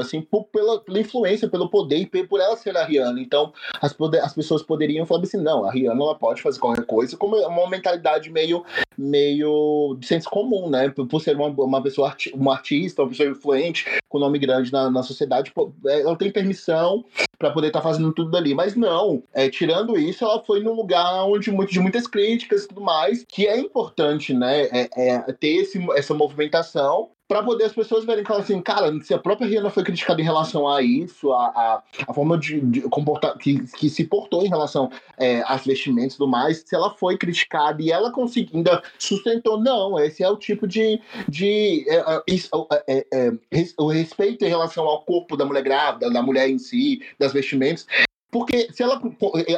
assim, 0.00 0.20
por- 0.20 0.44
pela, 0.44 0.80
pela 0.80 0.98
influência, 0.98 1.48
pelo 1.48 1.68
poder 1.68 1.98
e 1.98 2.06
por 2.26 2.40
ela 2.40 2.56
ser 2.56 2.76
a 2.76 2.84
Rihanna. 2.84 3.20
Então, 3.20 3.52
as, 3.80 3.94
as 4.22 4.34
pessoas 4.34 4.62
poderiam 4.62 5.06
falar 5.06 5.22
assim, 5.22 5.36
não, 5.36 5.64
a 5.64 5.70
Rihanna 5.70 6.02
ela 6.02 6.14
pode 6.14 6.42
fazer 6.42 6.58
qualquer 6.58 6.84
coisa, 6.86 7.16
como 7.16 7.36
é 7.36 7.46
uma 7.46 7.68
mentalidade 7.68 8.30
meio, 8.30 8.64
meio 8.96 9.96
de 10.00 10.06
senso 10.06 10.28
comum, 10.28 10.68
né? 10.68 10.88
Por, 10.88 11.06
por 11.06 11.20
ser 11.20 11.36
uma, 11.36 11.48
uma 11.48 11.82
pessoa, 11.82 12.14
uma 12.34 12.54
artista, 12.54 13.02
uma 13.02 13.08
pessoa 13.10 13.28
influente, 13.28 13.84
com 14.08 14.18
nome 14.18 14.38
grande 14.38 14.72
na, 14.72 14.90
na 14.90 15.02
sociedade, 15.02 15.52
pô, 15.52 15.72
é, 15.86 16.00
ela 16.02 16.16
tem 16.16 16.30
permissão 16.30 17.04
para 17.38 17.50
poder 17.50 17.68
estar 17.68 17.82
fazendo 17.82 18.12
tudo 18.12 18.36
ali. 18.36 18.54
Mas 18.54 18.74
não, 18.74 19.22
é, 19.32 19.48
tirando 19.48 19.98
isso, 19.98 20.24
ela 20.24 20.42
foi 20.44 20.62
num 20.62 20.74
lugar 20.74 21.24
onde 21.24 21.50
muito, 21.50 21.72
de 21.72 21.80
muitas 21.80 22.06
críticas 22.06 22.64
e 22.64 22.68
tudo 22.68 22.80
mais, 22.80 23.24
que 23.28 23.46
é 23.46 23.58
importante, 23.58 24.32
né? 24.32 24.68
É, 24.72 24.88
é 24.96 25.32
ter 25.32 25.56
esse, 25.56 25.84
essa 25.92 26.14
movimentação 26.14 27.10
para 27.28 27.42
poder 27.42 27.64
as 27.64 27.72
pessoas 27.72 28.04
verem 28.04 28.24
que 28.24 28.32
assim, 28.32 28.60
cara, 28.60 28.92
se 29.02 29.12
a 29.12 29.18
própria 29.18 29.46
Rihanna 29.46 29.70
foi 29.70 29.82
criticada 29.82 30.20
em 30.20 30.24
relação 30.24 30.68
a 30.68 30.80
isso, 30.82 31.32
a, 31.32 31.46
a, 31.46 31.82
a 32.06 32.14
forma 32.14 32.38
de, 32.38 32.60
de 32.60 32.82
comportar 32.82 33.36
que, 33.36 33.66
que 33.76 33.88
se 33.90 34.04
portou 34.04 34.44
em 34.44 34.48
relação 34.48 34.90
é, 35.18 35.42
às 35.46 35.64
vestimentas 35.64 36.14
e 36.14 36.18
tudo 36.18 36.30
mais, 36.30 36.58
se 36.66 36.74
ela 36.74 36.90
foi 36.90 37.16
criticada 37.18 37.82
e 37.82 37.90
ela 37.90 38.12
conseguiu, 38.12 38.56
ainda 38.56 38.82
sustentou, 38.98 39.60
não, 39.60 39.98
esse 39.98 40.22
é 40.22 40.30
o 40.30 40.36
tipo 40.36 40.66
de, 40.66 41.00
de 41.28 41.84
é, 41.88 41.96
é, 41.96 42.84
é, 42.86 43.06
é, 43.12 43.32
res- 43.50 43.74
o 43.78 43.88
respeito 43.88 44.44
em 44.44 44.48
relação 44.48 44.84
ao 44.84 45.02
corpo 45.02 45.36
da 45.36 45.44
mulher 45.44 45.62
grávida, 45.62 46.10
da 46.10 46.22
mulher 46.22 46.48
em 46.48 46.58
si, 46.58 47.00
das 47.18 47.32
vestimentas. 47.32 47.86
Porque 48.30 48.68
se 48.72 48.82
ela, 48.82 49.00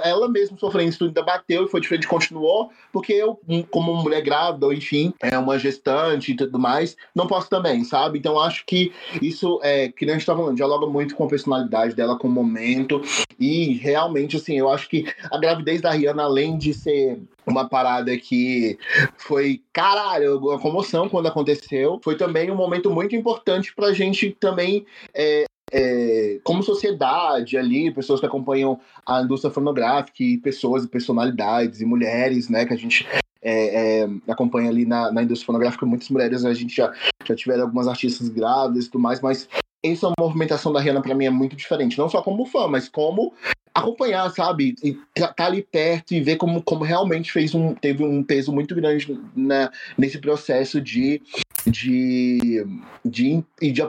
ela 0.05 0.29
mesma 0.29 0.57
isso, 0.87 1.05
ainda 1.05 1.23
bateu 1.23 1.65
e 1.65 1.69
foi 1.69 1.81
diferente, 1.81 2.07
continuou, 2.07 2.71
porque 2.93 3.13
eu, 3.13 3.41
como 3.71 3.95
mulher 3.97 4.23
grávida, 4.23 4.67
ou 4.67 4.73
enfim, 4.73 5.13
é 5.21 5.39
uma 5.39 5.59
gestante 5.59 6.33
e 6.33 6.37
tudo 6.37 6.59
mais, 6.59 6.97
não 7.15 7.27
posso 7.27 7.49
também, 7.49 7.83
sabe? 7.85 8.19
Então 8.19 8.39
acho 8.39 8.65
que 8.67 8.93
isso, 9.21 9.59
é, 9.63 9.89
que 9.89 10.05
nem 10.05 10.15
a 10.15 10.19
gente 10.19 10.27
tá 10.27 10.37
falando, 10.37 10.57
dialoga 10.57 10.87
muito 10.87 11.17
com 11.17 11.25
a 11.25 11.29
personalidade 11.29 11.95
dela, 11.95 12.19
com 12.19 12.29
o 12.29 12.31
momento, 12.31 13.01
e 13.39 13.75
realmente, 13.75 14.37
assim, 14.37 14.59
eu 14.59 14.69
acho 14.69 14.89
que 14.89 15.07
a 15.31 15.39
gravidez 15.39 15.81
da 15.81 15.91
Rihanna, 15.91 16.25
além 16.25 16.57
de 16.59 16.75
ser 16.75 17.19
uma 17.47 17.69
parada 17.69 18.17
que 18.17 18.79
foi, 19.17 19.63
caralho, 19.73 20.39
uma 20.39 20.59
comoção 20.59 21.09
quando 21.09 21.29
aconteceu, 21.29 21.99
foi 22.03 22.17
também 22.17 22.51
um 22.51 22.57
momento 22.57 22.91
muito 22.91 23.17
importante 23.17 23.75
pra 23.75 23.93
gente 23.93 24.31
também. 24.39 24.85
É, 25.15 25.45
é, 25.73 26.39
como 26.43 26.63
sociedade 26.63 27.57
ali, 27.57 27.91
pessoas 27.91 28.21
que 28.21 28.27
acompanham 28.27 28.79
a 29.07 29.23
indústria 29.23 29.53
fonográfica 29.53 30.23
e 30.23 30.39
pessoas 30.39 30.85
e 30.85 30.89
personalidades 30.89 31.81
e 31.81 31.85
mulheres, 31.85 32.49
né, 32.49 32.65
que 32.65 32.75
a 32.75 32.77
gente 32.77 33.07
é, 33.43 34.03
é, 34.03 34.09
acompanha 34.29 34.69
ali 34.69 34.85
na, 34.85 35.13
na 35.13 35.23
indústria 35.23 35.47
fonográfica, 35.47 35.87
muitas 35.87 36.09
mulheres, 36.09 36.45
a 36.45 36.55
gente 36.55 36.75
já, 36.75 36.93
já 37.25 37.35
tiveram 37.35 37.65
algumas 37.65 37.89
artistas 37.89 38.29
grávidas 38.29 38.87
e 38.87 38.91
tudo 38.91 39.03
mais, 39.03 39.21
mas 39.21 39.49
essa 39.83 40.11
movimentação 40.19 40.73
da 40.73 40.81
Rihanna 40.81 41.03
pra 41.03 41.15
mim 41.15 41.27
é 41.27 41.31
muito 41.31 41.55
diferente, 41.55 41.99
não 41.99 42.09
só 42.09 42.21
como 42.21 42.47
fã, 42.47 42.67
mas 42.67 42.89
como 42.89 43.33
acompanhar, 43.75 44.29
sabe? 44.31 44.75
E 44.83 44.99
tá, 45.15 45.29
tá 45.29 45.47
ali 45.47 45.63
perto 45.63 46.13
e 46.13 46.21
ver 46.21 46.37
como, 46.37 46.63
como 46.63 46.85
realmente 46.85 47.31
fez 47.31 47.55
um, 47.55 47.75
teve 47.75 48.03
um 48.03 48.23
peso 48.23 48.53
muito 48.53 48.75
grande 48.75 49.19
na, 49.37 49.71
nesse 49.97 50.19
processo 50.19 50.81
de, 50.81 51.23
de, 51.67 52.65
de, 53.05 53.43
de 53.61 53.83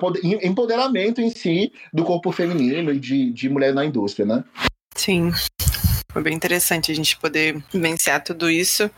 empoderamento 0.46 1.22
em 1.22 1.30
si 1.30 1.72
do 1.94 2.04
corpo 2.04 2.32
feminino 2.32 2.92
e 2.92 3.00
de, 3.00 3.32
de 3.32 3.50
mulher 3.50 3.74
na 3.74 3.86
indústria, 3.86 4.26
né? 4.26 4.44
Sim. 4.96 5.32
Foi 6.12 6.24
bem 6.24 6.34
interessante 6.34 6.92
a 6.92 6.96
gente 6.96 7.18
poder 7.18 7.64
vivenciar 7.72 8.24
tudo 8.24 8.50
isso. 8.50 8.90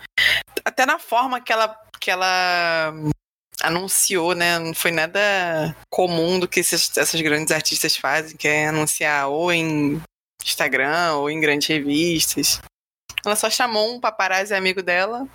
Até 0.64 0.86
na 0.86 0.98
forma 0.98 1.42
que 1.42 1.52
ela, 1.52 1.78
que 2.00 2.10
ela 2.10 2.94
anunciou, 3.62 4.34
né? 4.34 4.58
Não 4.58 4.74
foi 4.74 4.92
nada 4.92 5.76
comum 5.90 6.40
do 6.40 6.48
que 6.48 6.62
esses- 6.62 6.98
essas 6.98 7.20
grandes 7.22 7.52
artistas 7.52 7.96
fazem, 7.96 8.38
que 8.38 8.48
é 8.48 8.68
anunciar 8.68 9.28
ou 9.30 9.52
em 9.52 10.02
Instagram 10.44 11.16
ou 11.16 11.30
em 11.30 11.40
grandes 11.40 11.68
revistas. 11.68 12.60
Ela 13.24 13.36
só 13.36 13.50
chamou 13.50 13.94
um 13.94 14.00
paparazzi 14.00 14.54
amigo 14.54 14.82
dela, 14.82 15.28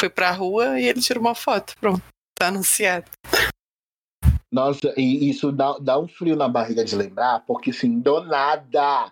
foi 0.00 0.08
pra 0.10 0.32
rua 0.32 0.80
e 0.80 0.88
ele 0.88 1.00
tirou 1.00 1.20
uma 1.20 1.34
foto. 1.34 1.74
Pronto, 1.80 2.02
tá 2.38 2.48
anunciado. 2.48 3.10
Nossa, 4.50 4.92
e 4.98 5.30
isso 5.30 5.50
dá, 5.50 5.78
dá 5.80 5.98
um 5.98 6.06
frio 6.06 6.36
na 6.36 6.46
barriga 6.46 6.84
de 6.84 6.94
lembrar, 6.94 7.40
porque 7.46 7.70
assim, 7.70 7.98
do 8.00 8.22
nada. 8.24 9.10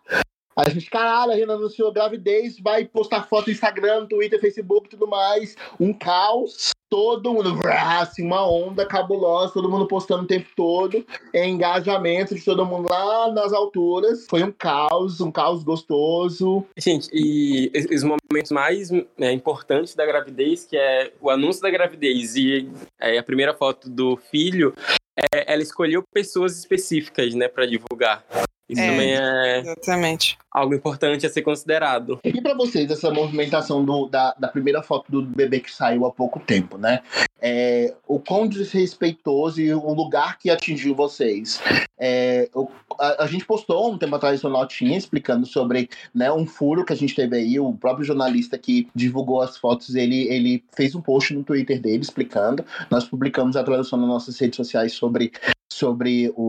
A 0.56 0.68
gente, 0.68 0.90
caralho, 0.90 1.32
a 1.32 1.34
Rihanna 1.34 1.54
anunciou 1.54 1.92
gravidez, 1.92 2.58
vai 2.58 2.84
postar 2.84 3.28
foto 3.28 3.46
no 3.46 3.52
Instagram, 3.52 4.06
Twitter, 4.06 4.40
Facebook 4.40 4.88
tudo 4.88 5.06
mais. 5.06 5.56
Um 5.78 5.92
caos. 5.92 6.70
Todo 6.90 7.32
mundo, 7.32 7.56
assim, 7.68 8.26
uma 8.26 8.50
onda 8.50 8.84
cabulosa, 8.84 9.52
todo 9.52 9.70
mundo 9.70 9.86
postando 9.86 10.24
o 10.24 10.26
tempo 10.26 10.48
todo. 10.56 11.06
Engajamento 11.32 12.34
de 12.34 12.44
todo 12.44 12.66
mundo 12.66 12.88
lá 12.90 13.30
nas 13.30 13.52
alturas. 13.52 14.26
Foi 14.28 14.42
um 14.42 14.50
caos, 14.50 15.20
um 15.20 15.30
caos 15.30 15.62
gostoso. 15.62 16.66
Gente, 16.76 17.08
e 17.12 17.70
os 17.94 18.02
momentos 18.02 18.50
mais 18.50 18.90
né, 18.90 19.32
importantes 19.32 19.94
da 19.94 20.04
gravidez, 20.04 20.64
que 20.64 20.76
é 20.76 21.12
o 21.20 21.30
anúncio 21.30 21.62
da 21.62 21.70
gravidez 21.70 22.34
e 22.34 22.68
é, 22.98 23.16
a 23.16 23.22
primeira 23.22 23.54
foto 23.54 23.88
do 23.88 24.16
filho, 24.16 24.74
é, 25.16 25.52
ela 25.52 25.62
escolheu 25.62 26.02
pessoas 26.12 26.58
específicas, 26.58 27.36
né, 27.36 27.46
para 27.46 27.66
divulgar. 27.66 28.24
Isso 28.70 28.80
É. 28.80 28.86
também 28.90 29.12
é 29.14 29.58
Exatamente. 29.60 30.38
algo 30.50 30.74
importante 30.74 31.26
a 31.26 31.30
ser 31.30 31.42
considerado. 31.42 32.20
E 32.24 32.40
pra 32.40 32.54
vocês, 32.54 32.90
essa 32.90 33.10
movimentação 33.10 33.84
do- 33.84 34.06
da, 34.06 34.34
da 34.38 34.48
primeira 34.48 34.80
foto 34.82 35.10
do 35.10 35.22
bebê 35.22 35.60
que 35.60 35.72
saiu 35.72 36.06
há 36.06 36.10
pouco 36.12 36.38
tempo, 36.40 36.78
né? 36.78 37.00
É, 37.42 37.94
o 38.06 38.18
quão 38.20 38.46
desrespeitoso 38.46 39.60
e 39.60 39.72
o 39.72 39.92
lugar 39.94 40.38
que 40.38 40.50
atingiu 40.50 40.94
vocês. 40.94 41.60
É, 41.98 42.48
o- 42.54 42.68
a, 42.98 43.24
a 43.24 43.26
gente 43.26 43.44
postou 43.44 43.92
um 43.92 43.98
tempo 43.98 44.14
atrás 44.14 44.42
uma 44.44 44.50
notinha 44.50 44.96
explicando 44.96 45.46
sobre 45.46 45.88
né, 46.14 46.30
um 46.32 46.46
furo 46.46 46.84
que 46.84 46.92
a 46.92 46.96
gente 46.96 47.14
teve 47.14 47.36
aí. 47.36 47.58
O 47.58 47.72
próprio 47.72 48.04
jornalista 48.04 48.56
que 48.58 48.88
divulgou 48.94 49.40
as 49.40 49.56
fotos, 49.56 49.94
ele, 49.94 50.28
ele 50.28 50.62
fez 50.76 50.94
um 50.94 51.00
post 51.00 51.34
no 51.34 51.42
Twitter 51.42 51.80
dele 51.80 52.02
explicando. 52.02 52.64
Nós 52.90 53.04
publicamos 53.04 53.56
a 53.56 53.64
tradução 53.64 53.98
nas 53.98 54.08
nossas 54.08 54.38
redes 54.38 54.56
sociais 54.56 54.92
sobre, 54.92 55.32
sobre 55.72 56.32
o, 56.36 56.42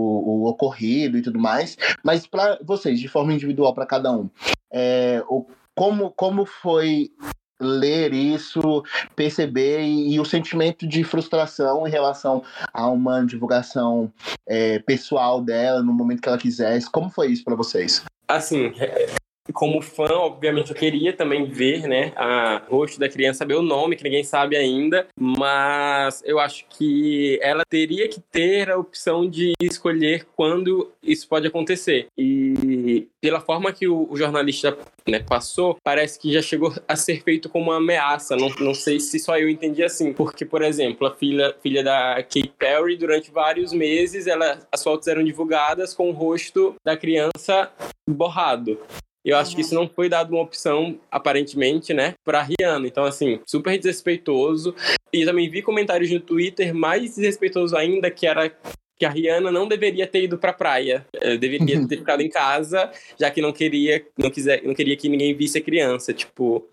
o 0.43 0.47
ocorrido 0.47 1.17
e 1.17 1.21
tudo 1.21 1.39
mais. 1.39 1.77
Mas 2.03 2.25
para 2.25 2.59
vocês, 2.63 2.99
de 2.99 3.07
forma 3.07 3.33
individual, 3.33 3.73
para 3.73 3.85
cada 3.85 4.11
um, 4.11 4.29
é, 4.71 5.23
o, 5.27 5.45
como, 5.75 6.11
como 6.11 6.45
foi 6.45 7.11
ler 7.59 8.13
isso, 8.13 8.83
perceber 9.15 9.81
e, 9.81 10.15
e 10.15 10.19
o 10.19 10.25
sentimento 10.25 10.87
de 10.87 11.03
frustração 11.03 11.87
em 11.87 11.91
relação 11.91 12.43
a 12.73 12.89
uma 12.89 13.23
divulgação 13.23 14.11
é, 14.47 14.79
pessoal 14.79 15.41
dela 15.41 15.83
no 15.83 15.93
momento 15.93 16.21
que 16.21 16.27
ela 16.27 16.37
quisesse? 16.37 16.89
Como 16.89 17.09
foi 17.09 17.27
isso 17.27 17.43
para 17.43 17.55
vocês? 17.55 18.03
Assim, 18.27 18.73
é, 18.79 19.07
como 19.53 19.81
fã, 19.81 20.07
obviamente 20.13 20.71
eu 20.71 20.75
queria 20.75 21.13
também 21.13 21.45
ver, 21.45 21.87
né, 21.87 22.11
a 22.15 22.61
rosto 22.69 22.99
da 22.99 23.09
criança, 23.09 23.39
saber 23.39 23.55
o 23.55 23.61
nome, 23.61 23.95
que 23.95 24.03
ninguém 24.03 24.23
sabe 24.23 24.55
ainda, 24.55 25.07
mas 25.19 26.21
eu 26.25 26.39
acho 26.39 26.65
que 26.69 27.39
ela 27.41 27.63
teria 27.67 28.07
que 28.07 28.19
ter 28.19 28.69
a 28.69 28.77
opção 28.77 29.27
de 29.29 29.53
escolher 29.61 30.25
quando 30.35 30.91
isso 31.01 31.27
pode 31.27 31.47
acontecer. 31.47 32.07
E 32.17 33.07
pela 33.19 33.39
forma 33.39 33.71
que 33.71 33.87
o, 33.87 34.07
o 34.09 34.17
jornalista 34.17 34.77
né, 35.07 35.19
passou, 35.19 35.77
parece 35.83 36.19
que 36.19 36.31
já 36.31 36.41
chegou 36.41 36.73
a 36.87 36.95
ser 36.95 37.23
feito 37.23 37.49
como 37.49 37.71
uma 37.71 37.77
ameaça. 37.77 38.35
Não, 38.35 38.49
não 38.59 38.73
sei 38.73 38.99
se 38.99 39.19
só 39.19 39.37
eu 39.37 39.49
entendi 39.49 39.83
assim, 39.83 40.13
porque, 40.13 40.45
por 40.45 40.61
exemplo, 40.61 41.07
a 41.07 41.13
filha, 41.13 41.55
filha 41.61 41.83
da 41.83 42.15
Kate 42.15 42.53
Perry, 42.57 42.95
durante 42.95 43.31
vários 43.31 43.73
meses, 43.73 44.27
ela, 44.27 44.59
as 44.71 44.83
fotos 44.83 45.07
eram 45.07 45.23
divulgadas 45.23 45.93
com 45.93 46.09
o 46.09 46.13
rosto 46.13 46.75
da 46.83 46.95
criança 46.95 47.71
borrado. 48.09 48.79
Eu 49.23 49.37
acho 49.37 49.55
que 49.55 49.61
isso 49.61 49.75
não 49.75 49.87
foi 49.87 50.09
dado 50.09 50.33
uma 50.33 50.41
opção, 50.41 50.99
aparentemente, 51.11 51.93
né, 51.93 52.15
pra 52.23 52.41
Rihanna. 52.41 52.87
Então, 52.87 53.03
assim, 53.03 53.39
super 53.47 53.77
desrespeitoso. 53.77 54.75
E 55.13 55.25
também 55.25 55.49
vi 55.49 55.61
comentários 55.61 56.09
no 56.09 56.19
Twitter 56.19 56.73
mais 56.73 57.15
desrespeitoso 57.15 57.75
ainda, 57.77 58.09
que 58.09 58.25
era 58.25 58.51
que 58.97 59.05
a 59.05 59.09
Rihanna 59.09 59.51
não 59.51 59.67
deveria 59.67 60.05
ter 60.05 60.23
ido 60.23 60.37
pra 60.37 60.53
praia. 60.53 61.05
Eh, 61.15 61.37
deveria 61.37 61.87
ter 61.87 61.97
ficado 61.97 62.21
em 62.21 62.29
casa, 62.29 62.91
já 63.19 63.31
que 63.31 63.41
não 63.41 63.51
queria, 63.51 64.05
não 64.17 64.29
quiser, 64.29 64.63
não 64.63 64.75
queria 64.75 64.95
que 64.95 65.09
ninguém 65.09 65.35
visse 65.35 65.57
a 65.57 65.61
criança. 65.61 66.13
Tipo, 66.13 66.69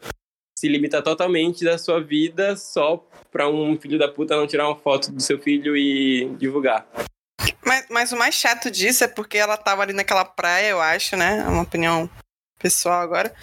se 0.58 0.68
limita 0.68 1.00
totalmente 1.00 1.64
da 1.64 1.78
sua 1.78 2.00
vida 2.00 2.56
só 2.56 3.02
pra 3.30 3.48
um 3.48 3.78
filho 3.78 3.98
da 3.98 4.08
puta 4.08 4.36
não 4.36 4.46
tirar 4.46 4.68
uma 4.68 4.76
foto 4.76 5.10
do 5.10 5.22
seu 5.22 5.38
filho 5.38 5.76
e 5.76 6.28
divulgar. 6.38 6.86
Mas, 7.64 7.86
mas 7.90 8.12
o 8.12 8.16
mais 8.16 8.34
chato 8.34 8.70
disso 8.70 9.04
é 9.04 9.08
porque 9.08 9.38
ela 9.38 9.56
tava 9.56 9.82
ali 9.82 9.92
naquela 9.92 10.24
praia, 10.24 10.68
eu 10.68 10.80
acho, 10.80 11.16
né? 11.16 11.44
É 11.46 11.48
uma 11.48 11.62
opinião 11.62 12.10
pessoal 12.58 13.00
agora. 13.00 13.34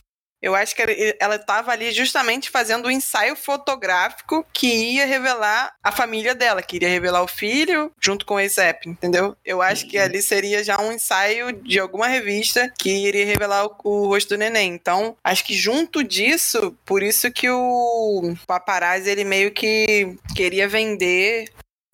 Eu 0.46 0.54
acho 0.54 0.76
que 0.76 1.16
ela 1.20 1.38
estava 1.38 1.72
ali 1.72 1.92
justamente 1.92 2.52
fazendo 2.52 2.88
um 2.88 2.92
ensaio 2.92 3.36
fotográfico 3.36 4.46
que 4.54 4.68
ia 4.68 5.04
revelar 5.04 5.74
a 5.84 5.92
família 5.92 6.36
dela, 6.36 6.62
que 6.62 6.76
iria 6.76 6.88
revelar 6.88 7.24
o 7.24 7.28
filho 7.28 7.92
junto 8.00 8.28
com 8.28 8.40
esse 8.40 8.62
app, 8.62 8.88
entendeu? 8.88 9.36
Eu 9.44 9.60
acho 9.60 9.88
que 9.88 9.98
ali 9.98 10.22
seria 10.22 10.64
já 10.64 10.80
um 10.80 10.92
ensaio 10.92 11.52
de 11.52 11.80
alguma 11.80 12.06
revista 12.08 12.72
que 12.78 12.92
iria 12.92 13.26
revelar 13.26 13.66
o, 13.66 13.76
o 13.84 14.08
rosto 14.08 14.30
do 14.30 14.38
neném. 14.38 14.72
Então, 14.72 15.18
acho 15.24 15.44
que 15.44 15.56
junto 15.56 16.04
disso, 16.04 16.78
por 16.86 17.02
isso 17.02 17.32
que 17.32 17.50
o 17.50 18.36
paparazzi 18.46 19.10
ele 19.10 19.24
meio 19.24 19.52
que 19.52 20.16
queria 20.36 20.68
vender, 20.68 21.50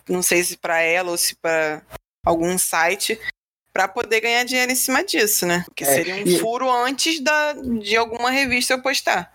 não 0.06 0.20
sei 0.20 0.44
se 0.44 0.58
para 0.58 0.78
ela 0.82 1.12
ou 1.12 1.16
se 1.16 1.34
para 1.36 1.80
algum 2.22 2.58
site, 2.58 3.18
para 3.72 3.88
poder 3.88 4.20
ganhar 4.20 4.44
dinheiro 4.44 4.70
em 4.70 4.76
cima 4.76 5.04
disso, 5.04 5.46
né? 5.46 5.64
Porque 5.66 5.84
É, 5.84 5.86
seria 5.86 6.16
um 6.16 6.38
furo 6.38 6.70
antes 6.70 7.20
da, 7.20 7.54
de 7.54 7.96
alguma 7.96 8.30
revista 8.30 8.74
eu 8.74 8.82
postar. 8.82 9.32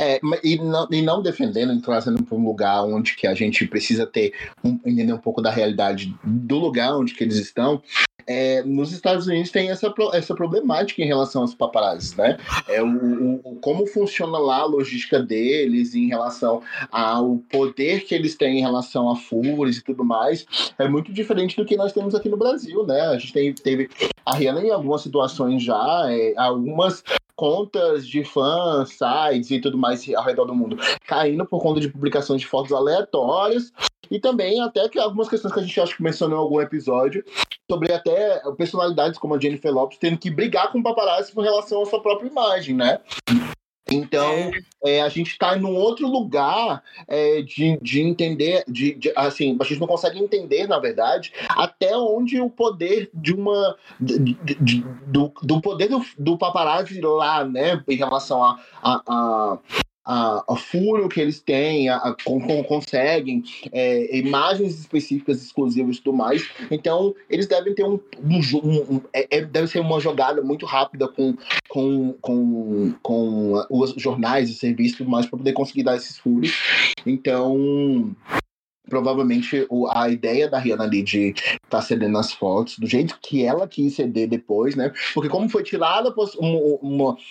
É, 0.00 0.20
e 0.44 0.56
não, 0.56 0.88
e 0.92 1.02
não 1.02 1.20
defendendo, 1.20 1.72
e 1.74 1.82
trazendo 1.82 2.22
para 2.22 2.36
um 2.36 2.44
lugar 2.44 2.84
onde 2.84 3.16
que 3.16 3.26
a 3.26 3.34
gente 3.34 3.66
precisa 3.66 4.06
ter 4.06 4.32
um, 4.62 4.78
entender 4.86 5.12
um 5.12 5.18
pouco 5.18 5.42
da 5.42 5.50
realidade 5.50 6.14
do 6.22 6.56
lugar 6.56 6.96
onde 6.96 7.14
que 7.14 7.24
eles 7.24 7.36
estão. 7.36 7.82
É, 8.28 8.62
nos 8.62 8.92
Estados 8.92 9.26
Unidos 9.26 9.50
tem 9.50 9.70
essa, 9.70 9.92
essa 10.12 10.34
problemática 10.34 11.00
em 11.02 11.06
relação 11.06 11.40
aos 11.42 11.54
paparazzis, 11.54 12.14
né? 12.14 12.36
É 12.68 12.82
o, 12.82 13.40
o- 13.42 13.56
como 13.62 13.86
funciona 13.86 14.36
lá 14.38 14.58
a 14.58 14.64
logística 14.66 15.18
deles 15.20 15.94
em 15.94 16.08
relação 16.08 16.62
ao 16.92 17.38
poder 17.50 18.04
que 18.04 18.14
eles 18.14 18.36
têm 18.36 18.58
em 18.58 18.60
relação 18.60 19.10
a 19.10 19.16
furos 19.16 19.78
e 19.78 19.82
tudo 19.82 20.04
mais. 20.04 20.44
É 20.78 20.86
muito 20.86 21.12
diferente 21.12 21.56
do 21.56 21.64
que 21.64 21.76
nós 21.76 21.92
temos 21.92 22.14
aqui 22.14 22.28
no 22.28 22.36
Brasil, 22.36 22.86
né? 22.86 23.00
A 23.00 23.18
gente 23.18 23.32
tem, 23.32 23.52
teve 23.54 23.88
a 24.26 24.34
Rihanna 24.36 24.60
em 24.62 24.70
algumas 24.70 25.00
situações 25.00 25.62
já, 25.62 26.04
é, 26.10 26.34
algumas 26.36 27.02
contas 27.34 28.06
de 28.06 28.24
fãs, 28.24 28.90
sites 28.98 29.50
e 29.52 29.60
tudo 29.60 29.78
mais 29.78 30.04
ao 30.12 30.24
redor 30.24 30.44
do 30.44 30.54
mundo 30.56 30.76
caindo 31.06 31.46
por 31.46 31.62
conta 31.62 31.78
de 31.78 31.88
publicações 31.88 32.40
de 32.40 32.46
fotos 32.48 32.72
aleatórias 32.72 33.72
e 34.10 34.18
também 34.18 34.60
até 34.60 34.88
que 34.88 34.98
algumas 34.98 35.28
questões 35.28 35.52
que 35.54 35.60
a 35.60 35.62
gente 35.62 35.80
acho 35.80 35.96
que 35.96 36.02
mencionou 36.02 36.38
em 36.38 36.42
algum 36.42 36.60
episódio 36.60 37.24
sobre 37.70 37.92
até 37.92 38.40
personalidades 38.56 39.18
como 39.18 39.34
a 39.34 39.40
Jennifer 39.40 39.72
Lopes 39.72 39.98
tendo 39.98 40.18
que 40.18 40.30
brigar 40.30 40.72
com 40.72 40.78
o 40.78 40.82
paparazzi 40.82 41.32
com 41.32 41.40
relação 41.40 41.82
à 41.82 41.86
sua 41.86 42.00
própria 42.00 42.28
imagem, 42.28 42.74
né? 42.74 42.98
Então, 43.90 44.50
é, 44.84 45.00
a 45.00 45.08
gente 45.08 45.30
está 45.30 45.56
num 45.56 45.74
outro 45.74 46.06
lugar 46.06 46.82
é, 47.06 47.40
de, 47.40 47.78
de 47.80 48.02
entender, 48.02 48.62
de, 48.68 48.92
de- 48.94 49.12
assim, 49.16 49.56
a 49.58 49.64
gente 49.64 49.80
não 49.80 49.86
consegue 49.86 50.18
entender, 50.18 50.66
na 50.66 50.78
verdade, 50.78 51.32
até 51.48 51.96
onde 51.96 52.38
o 52.38 52.50
poder 52.50 53.08
de 53.14 53.32
uma. 53.32 53.76
de- 53.98 54.18
de- 54.34 54.84
do, 55.06 55.32
do 55.42 55.60
poder 55.62 55.88
do, 55.88 56.04
do 56.18 56.36
paparazzi 56.36 57.00
lá, 57.00 57.44
né, 57.46 57.82
em 57.88 57.96
relação 57.96 58.44
a. 58.44 58.60
a, 58.82 59.02
a 59.08 59.58
a, 60.10 60.42
a 60.48 60.56
furo 60.56 61.06
que 61.06 61.20
eles 61.20 61.38
têm, 61.38 61.90
a, 61.90 61.96
a- 61.96 62.16
com, 62.24 62.40
com- 62.40 62.64
conseguem, 62.64 63.44
é, 63.70 64.16
imagens 64.16 64.80
específicas, 64.80 65.42
exclusivas 65.42 65.96
e 65.96 66.00
tudo 66.02 66.16
mais. 66.16 66.48
Então, 66.70 67.14
eles 67.28 67.46
devem 67.46 67.74
ter 67.74 67.84
um. 67.84 68.00
um, 68.24 68.40
um- 68.64 68.94
um- 68.96 69.00
é- 69.12 69.28
é- 69.38 69.44
deve 69.44 69.66
ser 69.68 69.80
uma 69.80 70.00
jogada 70.00 70.40
muito 70.42 70.64
rápida 70.64 71.06
com, 71.06 71.36
com, 71.68 72.14
com, 72.22 72.94
com 73.02 73.64
os 73.70 73.92
jornais 73.98 74.48
e 74.48 74.54
serviços 74.54 74.94
e 74.94 74.98
tudo 74.98 75.10
mais 75.10 75.26
para 75.26 75.36
poder 75.38 75.52
conseguir 75.52 75.82
dar 75.82 75.96
esses 75.96 76.16
furos. 76.16 76.52
Então, 77.06 78.10
provavelmente 78.88 79.66
o- 79.68 79.88
a 79.88 80.08
ideia 80.08 80.48
da 80.48 80.58
Rihanna 80.58 80.84
ali 80.84 81.02
de 81.02 81.28
estar 81.30 81.58
tá 81.68 81.82
cedendo 81.82 82.16
as 82.18 82.32
fotos 82.32 82.78
do 82.78 82.86
jeito 82.86 83.18
que 83.22 83.44
ela 83.44 83.66
quis 83.68 83.94
ceder 83.94 84.28
depois, 84.28 84.74
né? 84.74 84.92
Porque 85.14 85.28
como 85.28 85.48
foi 85.48 85.62
tirada 85.62 86.10
poss- 86.12 86.36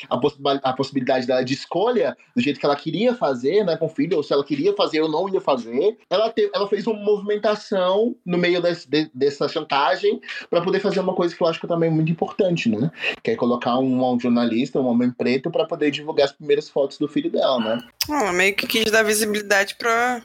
a, 0.09 0.17
possibil- 0.17 0.59
a 0.63 0.73
possibilidade 0.73 1.25
dela 1.27 1.43
de 1.43 1.53
escolha 1.53 2.15
do 2.35 2.41
jeito 2.41 2.59
que 2.59 2.65
ela 2.65 2.75
queria 2.75 3.13
fazer, 3.15 3.63
né, 3.63 3.75
com 3.77 3.85
o 3.85 3.89
filho, 3.89 4.17
ou 4.17 4.23
se 4.23 4.33
ela 4.33 4.43
queria 4.43 4.73
fazer 4.75 5.01
ou 5.01 5.09
não 5.09 5.27
ia 5.29 5.41
fazer, 5.41 5.97
ela, 6.09 6.33
ela 6.53 6.67
fez 6.67 6.85
uma 6.87 6.99
movimentação 7.03 8.15
no 8.25 8.37
meio 8.37 8.61
de- 8.61 9.09
dessa 9.13 9.47
chantagem 9.47 10.19
para 10.49 10.61
poder 10.61 10.79
fazer 10.79 10.99
uma 10.99 11.13
coisa 11.13 11.35
que 11.35 11.41
eu 11.41 11.47
acho 11.47 11.59
que 11.59 11.67
também 11.67 11.89
é 11.89 11.93
muito 11.93 12.11
importante, 12.11 12.69
né? 12.69 12.91
Que 13.23 13.31
é 13.31 13.35
colocar 13.35 13.77
um, 13.79 14.03
um 14.13 14.19
jornalista, 14.19 14.79
um 14.79 14.87
homem 14.87 15.11
preto, 15.11 15.49
para 15.51 15.65
poder 15.65 15.91
divulgar 15.91 16.25
as 16.25 16.31
primeiras 16.31 16.69
fotos 16.69 16.97
do 16.97 17.07
filho 17.07 17.29
dela, 17.31 17.59
né? 17.59 17.77
Ah, 18.09 18.21
Ela 18.23 18.33
meio 18.33 18.55
que 18.55 18.67
quis 18.67 18.91
dar 18.91 19.03
visibilidade 19.03 19.75
pra, 19.75 20.21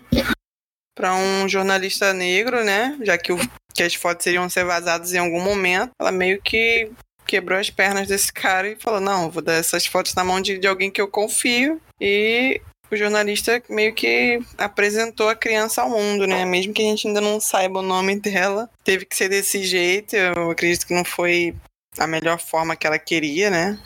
pra 0.94 1.14
um 1.14 1.48
jornalista 1.48 2.12
negro, 2.12 2.64
né? 2.64 2.96
Já 3.02 3.16
que, 3.18 3.32
o, 3.32 3.38
que 3.74 3.82
as 3.82 3.94
fotos 3.94 4.26
iriam 4.26 4.48
ser 4.48 4.64
vazadas 4.64 5.12
em 5.12 5.18
algum 5.18 5.40
momento. 5.40 5.90
Ela 6.00 6.12
meio 6.12 6.40
que 6.40 6.90
quebrou 7.26 7.58
as 7.58 7.70
pernas 7.70 8.08
desse 8.08 8.32
cara 8.32 8.68
e 8.68 8.76
falou: 8.76 9.00
Não, 9.00 9.30
vou 9.30 9.42
dar 9.42 9.54
essas 9.54 9.86
fotos 9.86 10.14
na 10.14 10.24
mão 10.24 10.40
de, 10.40 10.58
de 10.58 10.66
alguém 10.66 10.90
que 10.90 11.00
eu 11.00 11.08
confio. 11.08 11.80
E 12.00 12.60
o 12.90 12.96
jornalista 12.96 13.62
meio 13.68 13.94
que 13.94 14.38
apresentou 14.58 15.28
a 15.28 15.34
criança 15.34 15.82
ao 15.82 15.90
mundo, 15.90 16.26
né? 16.26 16.44
Mesmo 16.44 16.74
que 16.74 16.82
a 16.82 16.84
gente 16.84 17.08
ainda 17.08 17.20
não 17.20 17.40
saiba 17.40 17.78
o 17.78 17.82
nome 17.82 18.20
dela, 18.20 18.68
teve 18.84 19.06
que 19.06 19.16
ser 19.16 19.28
desse 19.28 19.62
jeito. 19.62 20.14
Eu 20.14 20.50
acredito 20.50 20.86
que 20.86 20.94
não 20.94 21.04
foi 21.04 21.54
a 21.98 22.06
melhor 22.06 22.38
forma 22.38 22.76
que 22.76 22.86
ela 22.86 22.98
queria, 22.98 23.50
né? 23.50 23.78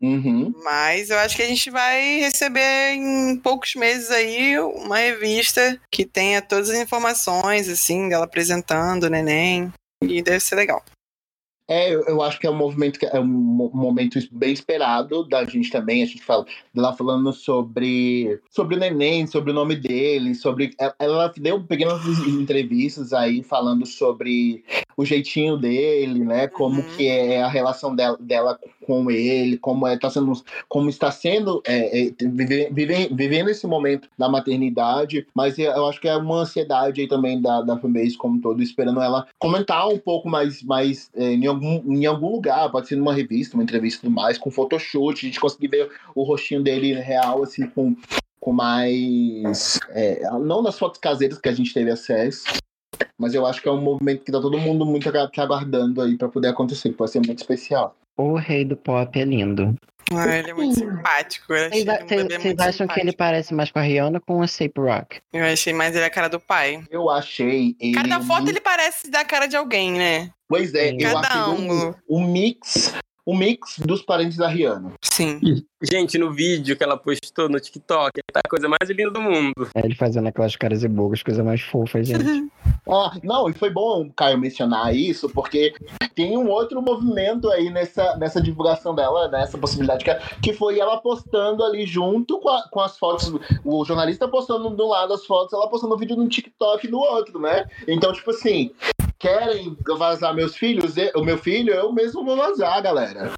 Uhum. 0.00 0.52
Mas 0.62 1.10
eu 1.10 1.18
acho 1.18 1.36
que 1.36 1.42
a 1.42 1.46
gente 1.46 1.70
vai 1.70 2.20
receber 2.20 2.92
em 2.92 3.36
poucos 3.36 3.74
meses 3.74 4.10
aí 4.10 4.58
uma 4.58 4.96
revista 4.98 5.80
que 5.90 6.04
tenha 6.04 6.40
todas 6.40 6.70
as 6.70 6.78
informações, 6.78 7.68
assim, 7.68 8.08
dela 8.08 8.24
apresentando 8.24 9.04
o 9.04 9.10
neném. 9.10 9.72
E 10.02 10.22
deve 10.22 10.40
ser 10.40 10.54
legal. 10.54 10.82
É, 11.70 11.92
eu, 11.92 12.22
acho 12.22 12.40
que 12.40 12.46
é 12.46 12.50
um 12.50 12.56
movimento 12.56 12.98
que 12.98 13.04
é 13.04 13.20
um 13.20 13.26
mo- 13.26 13.70
momento 13.74 14.18
bem 14.32 14.54
esperado 14.54 15.28
da 15.28 15.44
gente 15.44 15.70
também. 15.70 16.02
A 16.02 16.06
gente 16.06 16.22
fala 16.22 16.46
lá 16.74 16.94
falando 16.94 17.30
sobre 17.30 18.40
sobre 18.50 18.76
o 18.76 18.78
neném, 18.78 19.26
sobre 19.26 19.50
o 19.50 19.54
nome 19.54 19.76
dele, 19.76 20.34
sobre 20.34 20.70
ela- 20.78 20.94
ela 20.98 21.34
deu 21.36 21.62
pequenas 21.62 22.00
entrevistas 22.26 23.12
aí 23.12 23.42
falando 23.42 23.84
sobre 23.84 24.64
o 24.98 25.04
jeitinho 25.04 25.56
dele, 25.56 26.24
né? 26.24 26.48
Como 26.48 26.80
Uhum. 26.80 26.86
que 26.88 27.06
é 27.06 27.40
a 27.40 27.48
relação 27.48 27.94
dela, 27.94 28.16
dela 28.20 28.58
com 28.84 29.08
ele, 29.10 29.56
como 29.56 29.86
é 29.86 29.96
tá 29.96 30.10
sendo, 30.10 30.32
como 30.68 30.90
está 30.90 31.10
sendo 31.12 31.62
é, 31.64 32.08
é, 32.08 32.12
viver, 32.20 32.72
viver, 32.72 33.08
vivendo 33.14 33.48
esse 33.48 33.64
momento 33.66 34.08
da 34.18 34.28
maternidade. 34.28 35.24
Mas 35.32 35.56
eu 35.56 35.86
acho 35.86 36.00
que 36.00 36.08
é 36.08 36.16
uma 36.16 36.40
ansiedade 36.40 37.00
aí 37.00 37.06
também 37.06 37.40
da 37.40 37.62
da 37.62 37.78
fanbase 37.78 38.16
como 38.16 38.34
um 38.36 38.40
todo, 38.40 38.60
esperando 38.60 39.00
ela 39.00 39.24
comentar 39.38 39.88
um 39.88 39.98
pouco 39.98 40.28
mais 40.28 40.62
mais 40.64 41.10
é, 41.14 41.32
em 41.32 41.46
algum 41.46 41.80
em 41.94 42.04
algum 42.04 42.32
lugar, 42.32 42.68
pode 42.72 42.88
ser 42.88 42.96
numa 42.96 43.14
revista, 43.14 43.56
uma 43.56 43.62
entrevista 43.62 43.98
e 43.98 44.08
tudo 44.08 44.14
mais, 44.14 44.36
com 44.36 44.50
photoshoot, 44.50 45.24
a 45.24 45.28
gente 45.28 45.38
conseguir 45.38 45.68
ver 45.68 45.88
o 46.14 46.24
rostinho 46.24 46.60
dele 46.62 46.94
real, 46.94 47.42
assim, 47.44 47.66
com, 47.68 47.94
com 48.40 48.52
mais. 48.52 49.78
é, 49.90 50.28
não 50.40 50.60
nas 50.62 50.76
fotos 50.78 50.98
caseiras 51.00 51.38
que 51.38 51.48
a 51.48 51.52
gente 51.52 51.72
teve 51.72 51.90
acesso. 51.90 52.44
Mas 53.18 53.34
eu 53.34 53.44
acho 53.46 53.60
que 53.60 53.68
é 53.68 53.72
um 53.72 53.80
movimento 53.80 54.24
que 54.24 54.32
tá 54.32 54.40
todo 54.40 54.58
mundo 54.58 54.86
muito 54.86 55.10
que 55.30 55.40
aguardando 55.40 56.02
aí 56.02 56.16
pra 56.16 56.28
poder 56.28 56.48
acontecer, 56.48 56.90
que 56.90 56.96
pode 56.96 57.10
ser 57.10 57.18
muito 57.18 57.38
especial. 57.38 57.96
O 58.16 58.36
rei 58.36 58.64
do 58.64 58.76
pop 58.76 59.18
é 59.18 59.24
lindo. 59.24 59.74
Ah, 60.12 60.38
ele 60.38 60.50
é 60.50 60.54
muito 60.54 60.74
simpático. 60.78 61.52
Eu 61.52 61.66
achei 61.66 61.84
Vocês 61.84 61.86
um 61.86 61.90
acham 61.92 62.06
que 62.06 62.14
ele 62.14 63.10
simpático. 63.10 63.16
parece 63.18 63.54
mais 63.54 63.70
com 63.70 63.78
a 63.78 63.82
Rihanna 63.82 64.18
ou 64.18 64.22
com 64.36 64.42
a 64.42 64.46
Sape 64.46 64.80
Rock? 64.80 65.20
Eu 65.32 65.44
achei 65.44 65.72
mais 65.72 65.94
ele 65.94 66.04
a 66.04 66.10
cara 66.10 66.28
do 66.28 66.40
pai. 66.40 66.82
Eu 66.90 67.10
achei 67.10 67.76
ele. 67.78 67.92
Cada 67.94 68.20
foto 68.20 68.48
ele 68.48 68.60
parece 68.60 69.10
da 69.10 69.24
cara 69.24 69.46
de 69.46 69.56
alguém, 69.56 69.92
né? 69.92 70.30
Pois 70.48 70.72
é, 70.74 70.92
eu 70.92 70.98
Cada 71.12 71.28
achei 71.28 71.40
ângulo. 71.40 71.94
o, 72.08 72.16
o 72.16 72.26
mix. 72.26 72.94
O 73.28 73.36
mix 73.36 73.78
dos 73.80 74.00
parentes 74.00 74.38
da 74.38 74.48
Rihanna. 74.48 74.94
Sim. 75.02 75.38
Gente, 75.82 76.16
no 76.16 76.32
vídeo 76.32 76.74
que 76.74 76.82
ela 76.82 76.96
postou 76.96 77.46
no 77.46 77.60
TikTok, 77.60 78.20
tá 78.32 78.40
a 78.42 78.48
coisa 78.48 78.66
mais 78.68 78.88
linda 78.88 79.10
do 79.10 79.20
mundo. 79.20 79.68
É 79.74 79.84
ele 79.84 79.94
fazendo 79.94 80.28
aquelas 80.28 80.56
caras 80.56 80.82
e 80.82 80.88
bocas, 80.88 81.22
coisa 81.22 81.44
mais 81.44 81.60
fofa, 81.60 82.02
gente. 82.02 82.24
Ah, 82.90 83.12
não, 83.22 83.50
e 83.50 83.52
foi 83.52 83.68
bom 83.68 84.00
o 84.06 84.12
Caio 84.14 84.38
mencionar 84.38 84.96
isso, 84.96 85.28
porque 85.28 85.74
tem 86.14 86.38
um 86.38 86.48
outro 86.48 86.80
movimento 86.80 87.50
aí 87.50 87.68
nessa, 87.68 88.16
nessa 88.16 88.40
divulgação 88.40 88.94
dela, 88.94 89.28
nessa 89.28 89.58
possibilidade, 89.58 90.02
que, 90.06 90.14
que 90.40 90.52
foi 90.54 90.78
ela 90.80 90.96
postando 90.96 91.62
ali 91.62 91.84
junto 91.84 92.40
com, 92.40 92.48
a- 92.48 92.66
com 92.70 92.80
as 92.80 92.96
fotos, 92.96 93.30
o 93.62 93.84
jornalista 93.84 94.26
postando 94.26 94.70
do 94.70 94.88
lado 94.88 95.12
as 95.12 95.26
fotos, 95.26 95.52
ela 95.52 95.68
postando 95.68 95.94
o 95.94 95.98
vídeo 95.98 96.16
no 96.16 96.28
TikTok 96.30 96.88
no 96.88 96.98
outro, 96.98 97.38
né? 97.38 97.66
Então, 97.86 98.10
tipo 98.10 98.30
assim, 98.30 98.70
querem 99.18 99.76
vazar 99.96 100.34
meus 100.34 100.56
filhos? 100.56 100.94
O 101.14 101.22
meu 101.24 101.38
filho, 101.38 101.72
eu 101.74 101.92
mesmo 101.92 102.24
vou 102.24 102.36
vazar, 102.36 102.82
galera. 102.82 103.32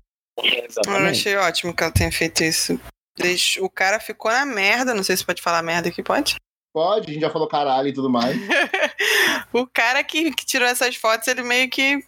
Eu 0.86 0.96
achei 1.06 1.36
ótimo 1.36 1.74
que 1.74 1.82
ela 1.82 1.92
tenha 1.92 2.12
feito 2.12 2.42
isso. 2.42 2.80
Deixa- 3.18 3.62
O 3.62 3.68
cara 3.70 4.00
ficou 4.00 4.30
na 4.30 4.46
merda, 4.46 4.94
não 4.94 5.02
sei 5.02 5.16
se 5.16 5.24
pode 5.24 5.42
falar 5.42 5.62
merda 5.62 5.88
aqui, 5.88 6.02
pode? 6.02 6.36
Pode, 6.72 7.10
a 7.10 7.12
gente 7.12 7.22
já 7.22 7.30
falou 7.30 7.48
caralho 7.48 7.88
e 7.88 7.92
tudo 7.92 8.08
mais. 8.08 8.36
o 9.52 9.66
cara 9.66 10.02
que, 10.04 10.32
que 10.32 10.46
tirou 10.46 10.68
essas 10.68 10.94
fotos, 10.96 11.26
ele 11.28 11.42
meio 11.42 11.68
que 11.68 12.02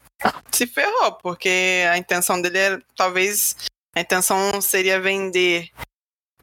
se 0.52 0.66
ferrou, 0.66 1.12
porque 1.12 1.84
a 1.90 1.98
intenção 1.98 2.40
dele 2.40 2.58
era, 2.58 2.82
talvez, 2.96 3.56
a 3.94 4.00
intenção 4.00 4.60
seria 4.60 5.00
vender 5.00 5.68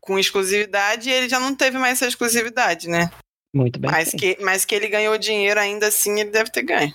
com 0.01 0.19
exclusividade 0.19 1.09
e 1.09 1.13
ele 1.13 1.29
já 1.29 1.39
não 1.39 1.55
teve 1.55 1.77
mais 1.77 1.93
essa 1.93 2.07
exclusividade, 2.07 2.89
né? 2.89 3.09
Muito 3.53 3.79
bem. 3.79 3.89
Mas 3.91 4.11
feito. 4.11 4.37
que, 4.37 4.43
mas 4.43 4.65
que 4.65 4.75
ele 4.75 4.87
ganhou 4.87 5.17
dinheiro 5.17 5.59
ainda 5.59 5.87
assim, 5.87 6.19
ele 6.19 6.29
deve 6.29 6.51
ter 6.51 6.63
ganho. 6.63 6.93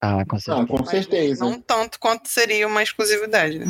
Ah, 0.00 0.24
com 0.26 0.36
Não, 0.36 0.40
certeza. 0.40 0.66
com 0.66 0.84
certeza. 0.84 1.44
Não 1.44 1.60
tanto 1.60 1.98
quanto 1.98 2.28
seria 2.28 2.66
uma 2.66 2.82
exclusividade, 2.82 3.58
né? 3.58 3.68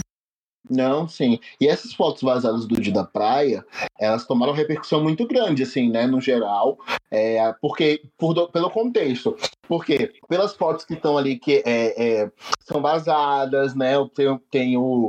Não, 0.69 1.09
sim. 1.09 1.39
E 1.59 1.67
essas 1.67 1.95
fotos 1.95 2.21
vazadas 2.23 2.67
do 2.67 2.79
dia 2.79 2.93
da 2.93 3.05
praia, 3.05 3.65
elas 3.99 4.27
tomaram 4.27 4.53
repercussão 4.53 5.03
muito 5.03 5.27
grande, 5.27 5.63
assim, 5.63 5.89
né, 5.89 6.07
no 6.07 6.21
geral, 6.21 6.77
é, 7.11 7.55
porque, 7.63 8.03
por 8.19 8.35
do- 8.35 8.51
pelo 8.51 8.69
contexto. 8.69 9.35
Porque 9.67 10.13
pelas 10.29 10.55
fotos 10.55 10.85
que 10.85 10.93
estão 10.93 11.17
ali, 11.17 11.39
que 11.39 11.63
é, 11.65 12.21
é, 12.25 12.31
são 12.61 12.83
vazadas, 12.83 13.75
né, 13.75 13.95
tem, 14.15 14.39
tem 14.51 14.77
o, 14.77 15.07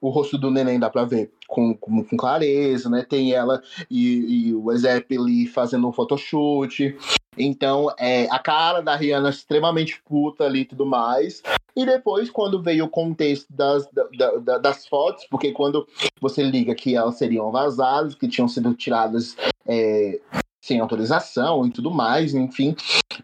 o 0.00 0.08
rosto 0.10 0.36
do 0.38 0.50
neném, 0.50 0.78
dá 0.78 0.88
pra 0.90 1.04
ver 1.04 1.30
com, 1.46 1.74
com, 1.74 2.04
com 2.04 2.16
clareza, 2.16 2.88
né, 2.90 3.04
tem 3.08 3.32
ela 3.32 3.62
e, 3.90 4.48
e 4.48 4.54
o 4.54 4.70
Ezep 4.72 5.16
ali 5.16 5.46
fazendo 5.46 5.88
um 5.88 5.92
photoshoot. 5.92 6.96
Então, 7.38 7.88
é, 7.98 8.26
a 8.30 8.38
cara 8.38 8.80
da 8.80 8.96
Rihanna 8.96 9.28
extremamente 9.28 10.00
puta 10.06 10.44
ali 10.44 10.60
e 10.60 10.64
tudo 10.64 10.86
mais. 10.86 11.42
E 11.76 11.84
depois, 11.84 12.30
quando 12.30 12.62
veio 12.62 12.86
o 12.86 12.88
contexto 12.88 13.46
das, 13.50 13.86
da- 13.92 14.08
da- 14.16 14.36
da- 14.38 14.58
das 14.58 14.86
fotos, 14.86 15.26
porque 15.30 15.52
quando 15.52 15.86
você 16.18 16.42
liga 16.42 16.74
que 16.74 16.96
elas 16.96 17.16
seriam 17.18 17.50
vazadas, 17.52 18.14
que 18.14 18.26
tinham 18.26 18.48
sido 18.48 18.72
tiradas 18.72 19.36
é, 19.66 20.18
sem 20.66 20.80
autorização 20.80 21.64
e 21.64 21.70
tudo 21.70 21.90
mais, 21.90 22.34
enfim, 22.34 22.74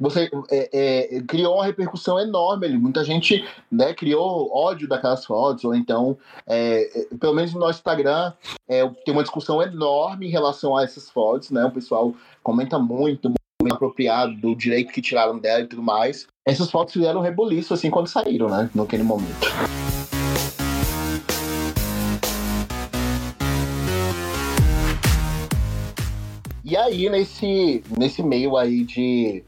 você 0.01 0.31
é, 0.51 1.17
é, 1.17 1.21
criou 1.23 1.57
uma 1.57 1.65
repercussão 1.65 2.19
enorme 2.19 2.67
ali. 2.67 2.79
Muita 2.79 3.05
gente 3.05 3.45
né, 3.71 3.93
criou 3.93 4.51
ódio 4.55 4.89
daquelas 4.89 5.27
fotos, 5.27 5.65
ou 5.65 5.75
então, 5.75 6.17
é, 6.47 7.01
é, 7.01 7.17
pelo 7.17 7.35
menos 7.35 7.53
no 7.53 7.61
nosso 7.61 7.79
Instagram, 7.79 8.33
é, 8.69 8.89
tem 9.05 9.13
uma 9.13 9.23
discussão 9.23 9.61
enorme 9.61 10.27
em 10.27 10.31
relação 10.31 10.77
a 10.77 10.85
essas 10.85 11.11
fotos, 11.11 11.51
né? 11.51 11.65
O 11.65 11.71
pessoal 11.71 12.15
comenta 12.43 12.79
muito, 12.79 13.33
muito 13.61 13.75
apropriado 13.75 14.35
do 14.37 14.55
direito 14.55 14.93
que 14.93 15.03
tiraram 15.03 15.39
dela 15.39 15.63
e 15.63 15.67
tudo 15.67 15.83
mais. 15.83 16.27
Essas 16.47 16.71
fotos 16.71 16.95
fizeram 16.95 17.21
um 17.21 17.23
rebuliço, 17.23 17.75
assim, 17.75 17.91
quando 17.91 18.07
saíram, 18.07 18.49
né? 18.49 18.71
Naquele 18.75 19.03
momento. 19.03 19.47
E 26.73 26.77
aí, 26.79 27.11
nesse, 27.11 27.85
nesse 27.99 28.23
meio 28.23 28.57
aí 28.57 28.83
de, 28.83 29.45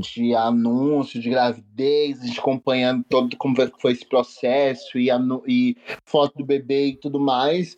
de 0.00 0.34
anúncio 0.34 1.20
de 1.20 1.30
gravidez, 1.30 2.20
gente 2.24 2.40
acompanhando 2.40 3.04
todo 3.08 3.36
como 3.36 3.54
foi 3.80 3.92
esse 3.92 4.04
processo 4.04 4.98
e, 4.98 5.10
e 5.46 5.76
foto 6.04 6.38
do 6.38 6.44
bebê 6.44 6.86
e 6.86 6.96
tudo 6.96 7.20
mais, 7.20 7.76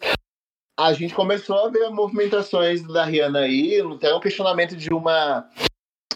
a 0.81 0.91
gente 0.95 1.13
começou 1.13 1.67
a 1.67 1.69
ver 1.69 1.91
movimentações 1.91 2.83
da 2.85 3.05
Rihanna 3.05 3.41
aí, 3.41 3.79
até 3.95 4.15
um 4.15 4.21
questionamento 4.21 4.75
de 4.75 4.89
uma 4.89 5.47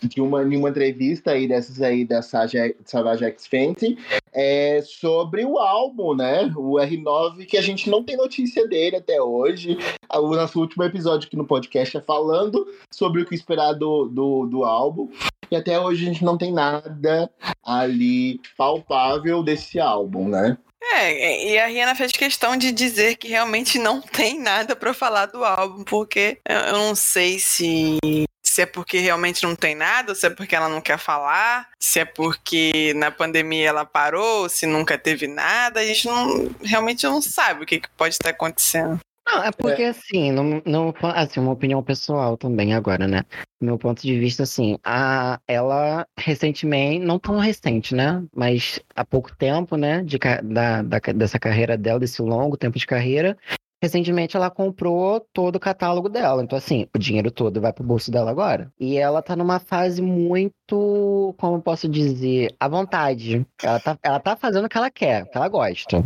de 0.03 0.21
uma, 0.21 0.43
em 0.43 0.57
uma 0.57 0.71
entrevista 0.71 1.33
aí 1.33 1.47
dessas 1.47 1.81
aí 1.83 2.05
da 2.05 2.21
Savage 2.23 3.25
X 3.25 3.47
Fenty 3.47 3.99
é, 4.33 4.83
sobre 4.83 5.45
o 5.45 5.59
álbum, 5.59 6.15
né? 6.15 6.53
O 6.57 6.75
R9, 6.75 7.47
que 7.47 7.57
a 7.57 7.63
gente 7.63 7.89
não 7.89 8.05
tem 8.05 8.17
notícia 8.17 8.67
dele 8.69 8.97
até 8.97 9.21
hoje. 9.21 9.79
O 10.13 10.35
nosso 10.35 10.61
último 10.61 10.85
episódio 10.85 11.27
aqui 11.27 11.37
no 11.37 11.47
podcast 11.47 11.97
é 11.97 12.01
falando 12.01 12.67
sobre 12.91 13.23
o 13.23 13.27
que 13.27 13.35
esperar 13.35 13.73
do, 13.73 14.07
do, 14.07 14.47
do 14.47 14.65
álbum. 14.65 15.11
E 15.51 15.57
até 15.57 15.79
hoje 15.81 16.05
a 16.05 16.13
gente 16.13 16.25
não 16.25 16.37
tem 16.37 16.53
nada 16.53 17.31
ali 17.65 18.41
palpável 18.57 19.43
desse 19.43 19.79
álbum, 19.79 20.29
né? 20.29 20.59
É, 20.93 21.49
e 21.49 21.59
a 21.59 21.67
Rihanna 21.67 21.95
fez 21.95 22.13
questão 22.13 22.57
de 22.57 22.71
dizer 22.71 23.17
que 23.17 23.29
realmente 23.29 23.79
não 23.79 24.01
tem 24.01 24.41
nada 24.41 24.77
pra 24.77 24.95
falar 24.95 25.27
do 25.27 25.45
álbum, 25.45 25.83
porque 25.83 26.39
eu 26.49 26.73
não 26.73 26.95
sei 26.95 27.39
se 27.39 27.99
se 28.57 28.63
é 28.63 28.67
porque 28.67 29.01
realmente 29.01 29.43
não 29.43 29.55
tem 29.55 29.75
nada, 29.75 30.13
ou 30.13 30.17
se 30.17 30.27
é 30.27 30.31
porque 30.31 30.57
ela 30.57 30.67
não 30.67 30.81
quer 30.81 30.97
falar, 30.97 31.69
se 31.79 32.01
é 32.01 32.07
porque 32.07 32.95
na 32.97 33.11
pandemia 33.11 33.69
ela 33.69 33.85
parou, 33.85 34.49
se 34.49 34.65
nunca 34.65 34.97
teve 34.97 35.27
nada, 35.27 35.81
a 35.81 35.85
gente 35.85 36.07
não 36.07 36.49
realmente 36.63 37.05
não 37.05 37.21
sabe 37.21 37.63
o 37.63 37.67
que, 37.67 37.81
que 37.81 37.89
pode 37.91 38.15
estar 38.15 38.31
acontecendo. 38.31 38.99
Não, 39.29 39.43
é 39.43 39.51
porque 39.51 39.83
assim, 39.83 40.33
no, 40.33 40.63
no, 40.65 40.95
assim, 41.03 41.39
uma 41.39 41.53
opinião 41.53 41.83
pessoal 41.83 42.39
também 42.39 42.73
agora, 42.73 43.07
né? 43.07 43.25
Do 43.61 43.67
meu 43.67 43.77
ponto 43.77 44.01
de 44.01 44.19
vista, 44.19 44.45
assim, 44.45 44.79
a, 44.83 45.39
ela 45.47 46.07
recentemente, 46.17 47.05
não 47.05 47.19
tão 47.19 47.37
recente, 47.39 47.95
né? 47.95 48.25
Mas 48.35 48.81
há 48.95 49.05
pouco 49.05 49.37
tempo, 49.37 49.77
né? 49.77 50.03
De, 50.03 50.17
da, 50.17 50.81
da, 50.81 50.99
dessa 51.15 51.39
carreira 51.39 51.77
dela, 51.77 52.01
desse 52.01 52.23
longo 52.23 52.57
tempo 52.57 52.79
de 52.79 52.87
carreira, 52.87 53.37
recentemente 53.87 54.37
ela 54.37 54.51
comprou 54.51 55.21
todo 55.33 55.57
o 55.57 55.61
catálogo 55.61 56.09
dela. 56.09 56.43
Então, 56.43 56.59
assim, 56.59 56.87
o 56.95 56.99
dinheiro 56.99 57.31
todo 57.31 57.61
vai 57.61 57.73
pro 57.73 57.85
bolso 57.85 58.11
dela 58.11 58.31
agora. 58.31 58.73
E 58.79 58.97
ela 58.99 59.23
tá 59.23 59.37
numa 59.37 59.59
fase 59.59 60.03
muito, 60.03 61.35
como 61.39 61.63
posso 61.63 61.89
dizer, 61.89 62.55
à 62.59 62.69
vontade. 62.69 63.47
Ela 63.63 63.81
tá, 63.81 63.99
ela 64.03 64.21
tá 64.21 64.37
fazendo 64.37 64.67
o 64.67 64.69
que 64.69 64.77
ela 64.77 64.91
quer, 64.91 65.23
o 65.23 65.31
que 65.31 65.37
ela 65.37 65.49
gosta. 65.49 66.05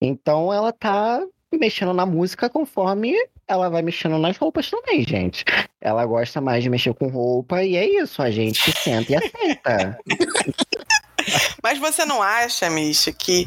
Então 0.00 0.52
ela 0.52 0.72
tá 0.72 1.26
mexendo 1.52 1.92
na 1.92 2.06
música 2.06 2.48
conforme 2.48 3.14
ela 3.48 3.68
vai 3.68 3.82
mexendo 3.82 4.16
nas 4.18 4.36
roupas 4.36 4.70
também, 4.70 5.02
gente. 5.02 5.44
Ela 5.80 6.06
gosta 6.06 6.40
mais 6.40 6.62
de 6.62 6.70
mexer 6.70 6.94
com 6.94 7.08
roupa 7.08 7.64
e 7.64 7.76
é 7.76 7.84
isso, 8.00 8.22
a 8.22 8.30
gente 8.30 8.70
senta 8.78 9.12
e 9.12 9.16
aceita. 9.16 9.98
Mas 11.62 11.78
você 11.78 12.04
não 12.04 12.22
acha, 12.22 12.70
Misha, 12.70 13.12
que, 13.12 13.46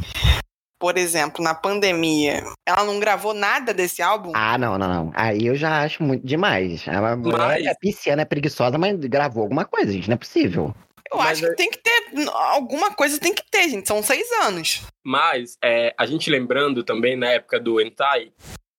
por 0.83 0.97
exemplo, 0.97 1.41
na 1.41 1.55
pandemia, 1.55 2.43
ela 2.67 2.83
não 2.83 2.99
gravou 2.99 3.33
nada 3.33 3.73
desse 3.73 4.01
álbum? 4.01 4.33
Ah, 4.35 4.57
não, 4.57 4.77
não, 4.77 4.89
não. 4.89 5.11
Aí 5.15 5.47
eu 5.47 5.55
já 5.55 5.81
acho 5.81 6.03
muito 6.03 6.27
demais. 6.27 6.85
A 6.89 7.15
mulher 7.15 7.37
Mas- 7.37 7.65
é 7.67 7.73
pisciana, 7.73 8.23
é 8.23 8.25
preguiçosa, 8.25 8.77
mas 8.77 8.99
gravou 8.99 9.43
alguma 9.43 9.63
coisa, 9.63 9.93
gente. 9.93 10.09
Não 10.09 10.15
é 10.15 10.17
possível. 10.17 10.75
Eu 11.09 11.19
Mas 11.19 11.41
acho 11.41 11.49
que 11.51 11.55
tem 11.55 11.71
que 11.71 11.77
ter. 11.77 12.27
Alguma 12.33 12.93
coisa 12.93 13.17
tem 13.17 13.33
que 13.33 13.43
ter, 13.49 13.69
gente. 13.69 13.87
São 13.87 14.03
seis 14.03 14.29
anos. 14.41 14.81
Mas 15.05 15.57
é, 15.63 15.95
a 15.97 16.05
gente 16.05 16.29
lembrando 16.29 16.83
também 16.83 17.15
na 17.15 17.27
época 17.27 17.61
do 17.61 17.79
Entai, 17.79 18.33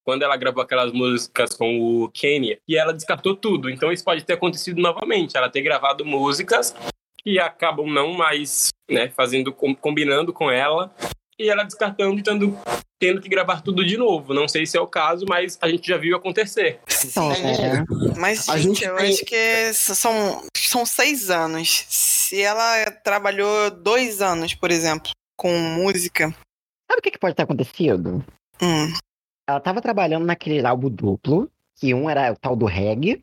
quando 0.05 0.25
ela 0.25 0.37
gravou 0.37 0.63
aquelas 0.63 0.93
músicas 0.93 1.55
com 1.57 2.03
o 2.03 2.11
Kenya, 2.11 2.59
e 2.69 2.77
ela 2.77 2.93
descartou 2.93 3.35
tudo. 3.35 3.71
Então 3.71 3.91
isso 3.91 4.05
pode 4.05 4.23
ter 4.27 4.35
acontecido 4.35 4.79
novamente, 4.79 5.39
ela 5.39 5.49
ter 5.49 5.63
gravado 5.63 6.05
músicas 6.05 6.75
que 7.23 7.39
acabam 7.39 7.87
não 7.87 8.13
mais 8.13 8.69
né, 8.91 9.09
fazendo, 9.09 9.51
com- 9.55 9.75
combinando 9.75 10.31
com 10.35 10.51
ela, 10.51 10.95
e 11.39 11.49
ela 11.49 11.65
descartando 11.65 12.19
e 12.19 12.23
tendo, 12.23 12.59
tendo 12.99 13.21
que 13.21 13.29
gravar 13.29 13.61
tudo 13.63 13.85
de 13.85 13.97
novo. 13.97 14.33
Não 14.35 14.47
sei 14.49 14.67
se 14.67 14.77
é 14.77 14.81
o 14.81 14.87
caso, 14.87 15.25
mas 15.29 15.59
a 15.61 15.69
gente 15.69 15.87
já 15.89 15.97
viu 15.97 16.17
acontecer. 16.17 16.81
É, 16.89 18.19
Mas, 18.19 18.49
A 18.49 18.57
gente, 18.57 18.81
gente 18.81 18.85
eu 18.85 18.97
tem- 18.97 19.11
acho 19.11 19.25
que 19.25 19.73
são, 19.75 20.43
são 20.57 20.87
seis 20.87 21.31
anos. 21.31 21.85
Se 21.89 22.41
ela 22.41 22.91
trabalhou 23.05 23.71
dois 23.71 24.21
anos, 24.23 24.55
por 24.55 24.71
exemplo, 24.71 25.11
com 25.37 25.57
música. 25.59 26.29
sabe 26.91 26.99
o 26.99 27.03
que, 27.03 27.11
que 27.11 27.19
pode 27.19 27.35
ter 27.35 27.43
acontecido? 27.43 28.25
Hum, 28.63 28.93
Ela 29.49 29.61
tava 29.61 29.81
trabalhando 29.83 30.25
naquele 30.25 30.65
álbum 30.67 30.89
duplo, 30.89 31.51
que 31.77 31.93
um 31.93 32.09
era 32.09 32.33
o 32.33 32.37
tal 32.37 32.55
do 32.57 32.67
reggae. 32.67 33.23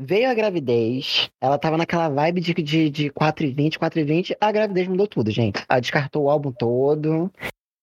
Veio 0.00 0.30
a 0.30 0.34
gravidez, 0.34 1.28
ela 1.40 1.58
tava 1.58 1.76
naquela 1.76 2.08
vibe 2.08 2.40
de, 2.40 2.54
de, 2.54 2.88
de 2.88 3.10
4,20, 3.10 3.78
4,20, 3.78 4.36
a 4.40 4.52
gravidez 4.52 4.86
mudou 4.86 5.08
tudo, 5.08 5.28
gente. 5.30 5.64
Ela 5.68 5.80
descartou 5.80 6.24
o 6.24 6.30
álbum 6.30 6.52
todo, 6.52 7.32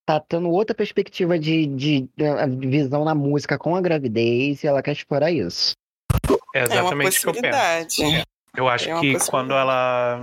tá 0.06 0.18
tendo 0.18 0.48
outra 0.48 0.74
perspectiva 0.74 1.38
de, 1.38 1.66
de, 1.66 2.08
de 2.16 2.66
visão 2.66 3.04
na 3.04 3.14
música 3.14 3.58
com 3.58 3.76
a 3.76 3.82
gravidez 3.82 4.64
e 4.64 4.66
ela 4.66 4.82
quer 4.82 4.92
explorar 4.92 5.30
isso. 5.30 5.74
É 6.54 6.60
é 6.60 6.64
uma 6.64 6.74
exatamente 6.74 7.18
o 7.18 7.32
que 7.32 7.38
eu 7.38 7.42
penso. 7.42 7.84
possibilidade. 7.84 8.24
Eu 8.56 8.68
acho 8.68 8.90
É 8.90 9.00
que 9.00 9.18
quando 9.28 9.52
ela. 9.52 10.22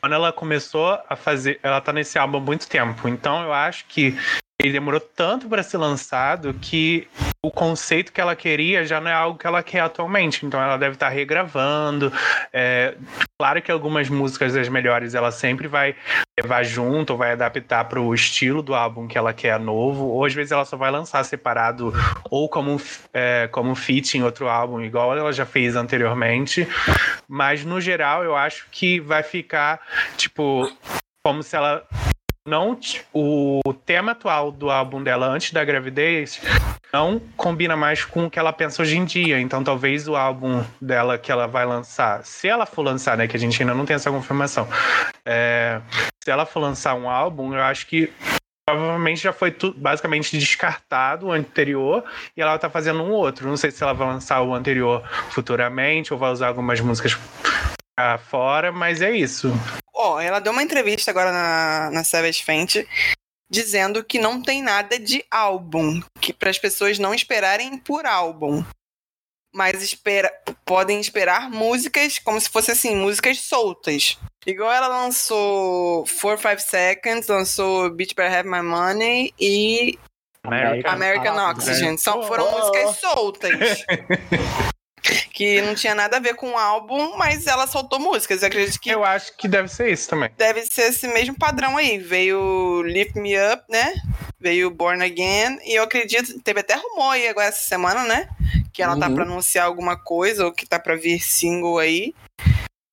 Quando 0.00 0.12
ela 0.12 0.32
começou 0.32 0.96
a 1.08 1.16
fazer. 1.16 1.58
Ela 1.60 1.80
tá 1.80 1.92
nesse 1.92 2.18
álbum 2.18 2.38
há 2.38 2.40
muito 2.40 2.68
tempo. 2.68 3.08
Então 3.08 3.42
eu 3.42 3.52
acho 3.52 3.84
que 3.86 4.16
ele 4.60 4.72
demorou 4.72 4.98
tanto 4.98 5.48
para 5.48 5.62
ser 5.62 5.78
lançado 5.78 6.52
que 6.54 7.06
o 7.40 7.48
conceito 7.48 8.12
que 8.12 8.20
ela 8.20 8.34
queria 8.34 8.84
já 8.84 9.00
não 9.00 9.08
é 9.08 9.14
algo 9.14 9.38
que 9.38 9.46
ela 9.46 9.62
quer 9.62 9.80
atualmente. 9.80 10.44
Então 10.44 10.60
ela 10.60 10.76
deve 10.76 10.94
estar 10.94 11.08
regravando. 11.08 12.12
É, 12.52 12.96
claro 13.38 13.62
que 13.62 13.70
algumas 13.70 14.08
músicas 14.08 14.54
das 14.54 14.68
melhores 14.68 15.14
ela 15.14 15.30
sempre 15.30 15.68
vai 15.68 15.94
levar 16.36 16.64
junto, 16.64 17.10
ou 17.10 17.16
vai 17.16 17.32
adaptar 17.32 17.84
para 17.84 18.00
o 18.00 18.12
estilo 18.12 18.60
do 18.60 18.74
álbum 18.74 19.06
que 19.06 19.16
ela 19.16 19.32
quer 19.32 19.60
novo. 19.60 20.06
Ou 20.06 20.24
às 20.24 20.34
vezes 20.34 20.50
ela 20.50 20.64
só 20.64 20.76
vai 20.76 20.90
lançar 20.90 21.22
separado 21.22 21.92
ou 22.28 22.48
como, 22.48 22.80
é, 23.14 23.48
como 23.52 23.76
feat 23.76 24.18
em 24.18 24.24
outro 24.24 24.48
álbum, 24.48 24.80
igual 24.80 25.16
ela 25.16 25.32
já 25.32 25.46
fez 25.46 25.76
anteriormente. 25.76 26.66
Mas 27.28 27.64
no 27.64 27.80
geral 27.80 28.24
eu 28.24 28.34
acho 28.34 28.66
que 28.72 28.98
vai 28.98 29.22
ficar, 29.22 29.80
tipo, 30.16 30.68
como 31.22 31.44
se 31.44 31.54
ela 31.54 31.86
não. 32.48 32.78
O 33.12 33.60
tema 33.86 34.12
atual 34.12 34.50
do 34.50 34.70
álbum 34.70 35.02
dela 35.02 35.26
antes 35.26 35.52
da 35.52 35.64
gravidez 35.64 36.40
não 36.92 37.20
combina 37.36 37.76
mais 37.76 38.04
com 38.04 38.26
o 38.26 38.30
que 38.30 38.38
ela 38.38 38.52
pensa 38.52 38.82
hoje 38.82 38.96
em 38.96 39.04
dia. 39.04 39.38
Então 39.40 39.62
talvez 39.62 40.08
o 40.08 40.16
álbum 40.16 40.64
dela 40.80 41.18
que 41.18 41.30
ela 41.30 41.46
vai 41.46 41.66
lançar, 41.66 42.24
se 42.24 42.48
ela 42.48 42.66
for 42.66 42.82
lançar, 42.82 43.16
né? 43.16 43.28
Que 43.28 43.36
a 43.36 43.40
gente 43.40 43.62
ainda 43.62 43.74
não 43.74 43.84
tem 43.84 43.94
essa 43.94 44.10
confirmação. 44.10 44.66
é, 45.24 45.80
se 46.24 46.30
ela 46.30 46.44
for 46.44 46.60
lançar 46.60 46.94
um 46.94 47.08
álbum, 47.08 47.54
eu 47.54 47.62
acho 47.62 47.86
que 47.86 48.12
provavelmente 48.66 49.22
já 49.22 49.32
foi 49.32 49.56
basicamente 49.76 50.36
descartado 50.38 51.28
o 51.28 51.32
anterior 51.32 52.04
e 52.36 52.42
ela 52.42 52.58
tá 52.58 52.68
fazendo 52.68 53.02
um 53.02 53.10
outro. 53.10 53.48
Não 53.48 53.56
sei 53.56 53.70
se 53.70 53.82
ela 53.82 53.94
vai 53.94 54.06
lançar 54.06 54.42
o 54.42 54.54
anterior 54.54 55.02
futuramente 55.30 56.12
ou 56.12 56.18
vai 56.18 56.30
usar 56.30 56.48
algumas 56.48 56.78
músicas 56.80 57.16
pra 57.98 58.16
fora, 58.16 58.70
mas 58.70 59.02
é 59.02 59.10
isso. 59.10 59.50
Ó, 59.92 60.20
ela 60.20 60.38
deu 60.38 60.52
uma 60.52 60.62
entrevista 60.62 61.10
agora 61.10 61.32
na, 61.32 61.90
na 61.90 62.04
Savage 62.04 62.44
Fenty 62.44 62.86
dizendo 63.50 64.04
que 64.04 64.20
não 64.20 64.40
tem 64.40 64.62
nada 64.62 65.00
de 65.00 65.24
álbum, 65.28 66.00
que 66.20 66.32
para 66.32 66.48
as 66.50 66.58
pessoas 66.58 66.98
não 66.98 67.12
esperarem 67.12 67.76
por 67.76 68.06
álbum. 68.06 68.62
Mas 69.52 69.82
espera, 69.82 70.30
podem 70.64 71.00
esperar 71.00 71.50
músicas 71.50 72.20
como 72.20 72.40
se 72.40 72.48
fosse 72.48 72.70
assim, 72.70 72.94
músicas 72.94 73.40
soltas. 73.40 74.16
Igual 74.46 74.70
ela 74.70 74.86
lançou 74.86 76.04
4 76.20 76.38
5 76.50 76.60
Seconds, 76.60 77.26
lançou 77.26 77.90
Beach 77.90 78.14
Better 78.14 78.38
Have 78.38 78.48
My 78.48 78.62
Money 78.62 79.34
e 79.40 79.98
American, 80.44 80.92
American 80.92 81.50
Oxygen. 81.50 81.98
São, 81.98 82.22
foram 82.22 82.46
Oh. 82.46 82.58
músicas 82.58 82.96
soltas. 83.00 83.84
que 85.32 85.60
não 85.62 85.74
tinha 85.74 85.94
nada 85.94 86.16
a 86.16 86.20
ver 86.20 86.34
com 86.34 86.50
o 86.50 86.56
álbum, 86.56 87.16
mas 87.16 87.46
ela 87.46 87.66
soltou 87.66 87.98
músicas. 87.98 88.42
Eu 88.42 88.48
acredito 88.48 88.80
que 88.80 88.90
Eu 88.90 89.04
acho 89.04 89.36
que 89.36 89.46
deve 89.48 89.68
ser 89.68 89.90
isso 89.92 90.08
também. 90.08 90.30
deve 90.36 90.62
ser 90.66 90.82
esse 90.90 91.06
mesmo 91.08 91.36
padrão 91.38 91.76
aí. 91.76 91.98
Veio 91.98 92.82
Lift 92.82 93.16
Me 93.18 93.34
Up, 93.52 93.62
né? 93.68 93.94
Veio 94.40 94.70
Born 94.70 95.02
Again. 95.04 95.58
E 95.64 95.74
eu 95.78 95.82
acredito, 95.84 96.40
teve 96.40 96.60
até 96.60 96.74
rumor 96.74 97.12
aí 97.12 97.28
agora 97.28 97.48
essa 97.48 97.66
semana, 97.66 98.04
né? 98.04 98.28
Que 98.72 98.82
ela 98.82 98.98
tá 98.98 99.08
Uhum. 99.08 99.14
pra 99.14 99.24
anunciar 99.24 99.66
alguma 99.66 99.96
coisa, 99.96 100.44
ou 100.44 100.52
que 100.52 100.66
tá 100.66 100.78
pra 100.78 100.94
vir 100.96 101.20
single 101.20 101.78
aí. 101.78 102.14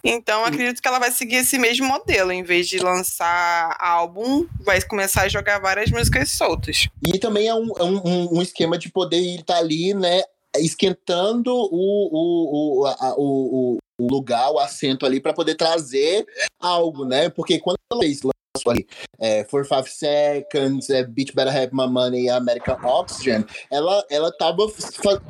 Então 0.08 0.42
eu 0.42 0.46
acredito 0.46 0.82
que 0.84 0.88
ela 0.88 1.00
vai 1.00 1.10
seguir 1.12 1.38
esse 1.38 1.58
mesmo 1.58 1.88
modelo. 1.88 2.32
Em 2.32 2.44
vez 2.44 2.68
de 2.68 2.78
lançar 2.78 3.76
álbum, 3.80 4.46
vai 4.64 4.80
começar 4.84 5.24
a 5.24 5.28
jogar 5.28 5.60
várias 5.60 5.90
músicas 5.90 6.32
soltas. 6.32 6.88
E 7.08 7.18
também 7.18 7.48
é 7.48 7.56
um, 7.56 7.72
é 7.78 7.84
um, 7.84 8.02
um- 8.06 8.38
um 8.38 8.42
esquema 8.42 8.78
de 8.78 8.90
poder 8.90 9.18
estar 9.18 9.58
ali, 9.58 9.96
né? 9.96 10.22
Esquentando 10.60 11.54
o, 11.54 11.70
o, 11.72 12.82
o, 12.82 12.86
a- 12.88 13.16
o, 13.18 13.78
o- 14.00 14.08
lugar, 14.10 14.52
o 14.52 14.60
assento 14.60 15.06
ali, 15.06 15.20
para 15.22 15.34
poder 15.34 15.56
trazer 15.56 16.26
algo, 16.60 17.06
né? 17.06 17.30
Porque 17.30 17.60
quando 17.60 17.78
ela 17.92 18.02
fez 18.02 18.20
lançou 18.24 18.72
ali 18.72 18.86
é, 19.20 19.46
For 19.46 19.66
Five 19.66 19.90
Seconds, 19.90 20.90
é, 20.90 21.04
Beach 21.06 21.34
Better 21.34 21.56
Have 21.56 21.70
My 21.74 21.88
Money 21.88 22.26
e 22.26 22.30
American 22.30 22.78
Oxygen, 22.84 23.46
ela, 23.72 24.06
ela 24.10 24.32
tava 24.38 24.66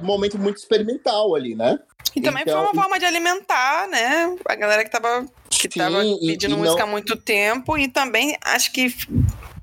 num 0.02 0.06
momento 0.06 0.38
muito 0.40 0.58
experimental 0.58 1.36
ali, 1.36 1.54
né? 1.56 1.80
E 2.16 2.22
também 2.22 2.42
Então, 2.44 2.54
foi 2.64 2.64
uma 2.72 2.82
forma 2.82 2.98
de 2.98 3.06
alimentar, 3.06 3.88
né? 3.88 4.36
A 4.48 4.56
galera 4.56 4.84
que 4.84 4.90
tava, 4.90 5.26
que 5.50 5.70
Sim, 5.72 5.80
tava 5.80 6.04
e- 6.04 6.28
pedindo 6.28 6.56
e 6.56 6.58
música 6.58 6.84
há 6.84 6.86
não- 6.86 6.94
muito 6.94 7.16
tempo. 7.18 7.78
E 7.78 7.88
também 7.88 8.36
acho 8.42 8.72
que 8.72 8.88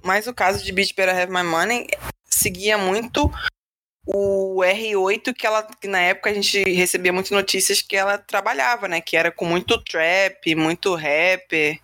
mais 0.03 0.27
o 0.27 0.35
caso 0.35 0.63
de 0.63 0.71
Beach 0.71 0.95
Better 0.95 1.17
Have 1.19 1.33
My 1.33 1.43
Money 1.43 1.89
seguia 2.29 2.77
muito 2.79 3.29
o 4.07 4.61
R8 4.61 5.33
que 5.33 5.47
ela 5.47 5.63
que 5.63 5.87
na 5.87 6.01
época 6.01 6.31
a 6.31 6.35
gente 6.35 6.63
recebia 6.63 7.13
muitas 7.13 7.31
notícias 7.31 7.81
que 7.81 7.97
ela 7.97 8.19
trabalhava, 8.19 8.89
né? 8.89 9.01
Que 9.01 9.17
era 9.17 9.31
com 9.31 9.45
muito 9.45 9.79
trap, 9.79 10.55
muito 10.55 10.95
rapper. 10.95 11.79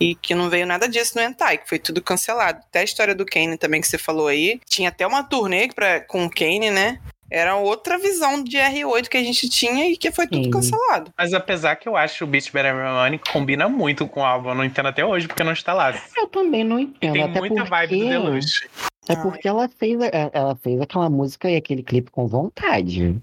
E 0.00 0.14
que 0.14 0.32
não 0.32 0.48
veio 0.48 0.64
nada 0.64 0.88
disso 0.88 1.16
no 1.16 1.22
Entai, 1.22 1.58
que 1.58 1.68
foi 1.68 1.78
tudo 1.78 2.00
cancelado. 2.00 2.60
Até 2.68 2.80
a 2.80 2.84
história 2.84 3.16
do 3.16 3.26
Kane 3.26 3.58
também 3.58 3.80
que 3.80 3.88
você 3.88 3.98
falou 3.98 4.28
aí. 4.28 4.60
Tinha 4.64 4.90
até 4.90 5.04
uma 5.04 5.24
turnê 5.24 5.68
pra, 5.74 6.00
com 6.00 6.24
o 6.24 6.30
Kane, 6.30 6.70
né? 6.70 7.00
Era 7.30 7.56
outra 7.56 7.98
visão 7.98 8.42
de 8.42 8.56
R8 8.56 9.08
que 9.08 9.16
a 9.16 9.22
gente 9.22 9.48
tinha 9.50 9.90
e 9.90 9.96
que 9.96 10.10
foi 10.10 10.26
tudo 10.26 10.44
Sim. 10.44 10.50
cancelado. 10.50 11.12
Mas 11.18 11.34
apesar 11.34 11.76
que 11.76 11.88
eu 11.88 11.96
acho 11.96 12.24
o 12.24 12.26
Beach 12.26 12.50
Better 12.50 12.74
Money 12.74 13.20
combina 13.30 13.68
muito 13.68 14.06
com 14.06 14.20
o 14.20 14.24
álbum, 14.24 14.50
eu 14.50 14.54
não 14.54 14.64
entendo 14.64 14.86
até 14.86 15.04
hoje 15.04 15.26
porque 15.26 15.44
não 15.44 15.52
está 15.52 15.74
lá. 15.74 15.92
Eu 16.16 16.28
também 16.28 16.64
não 16.64 16.78
entendo. 16.78 17.12
Tem 17.12 17.22
até 17.22 17.40
muita 17.40 17.56
porque... 17.56 17.70
vibe 17.70 17.98
do 17.98 18.08
Deluxe. 18.08 18.70
É 19.08 19.16
porque 19.16 19.48
ela 19.48 19.68
fez, 19.68 20.00
a- 20.00 20.30
ela 20.32 20.56
fez 20.56 20.80
aquela 20.80 21.08
música 21.08 21.50
e 21.50 21.56
aquele 21.56 21.82
clipe 21.82 22.10
com 22.10 22.26
vontade. 22.26 23.20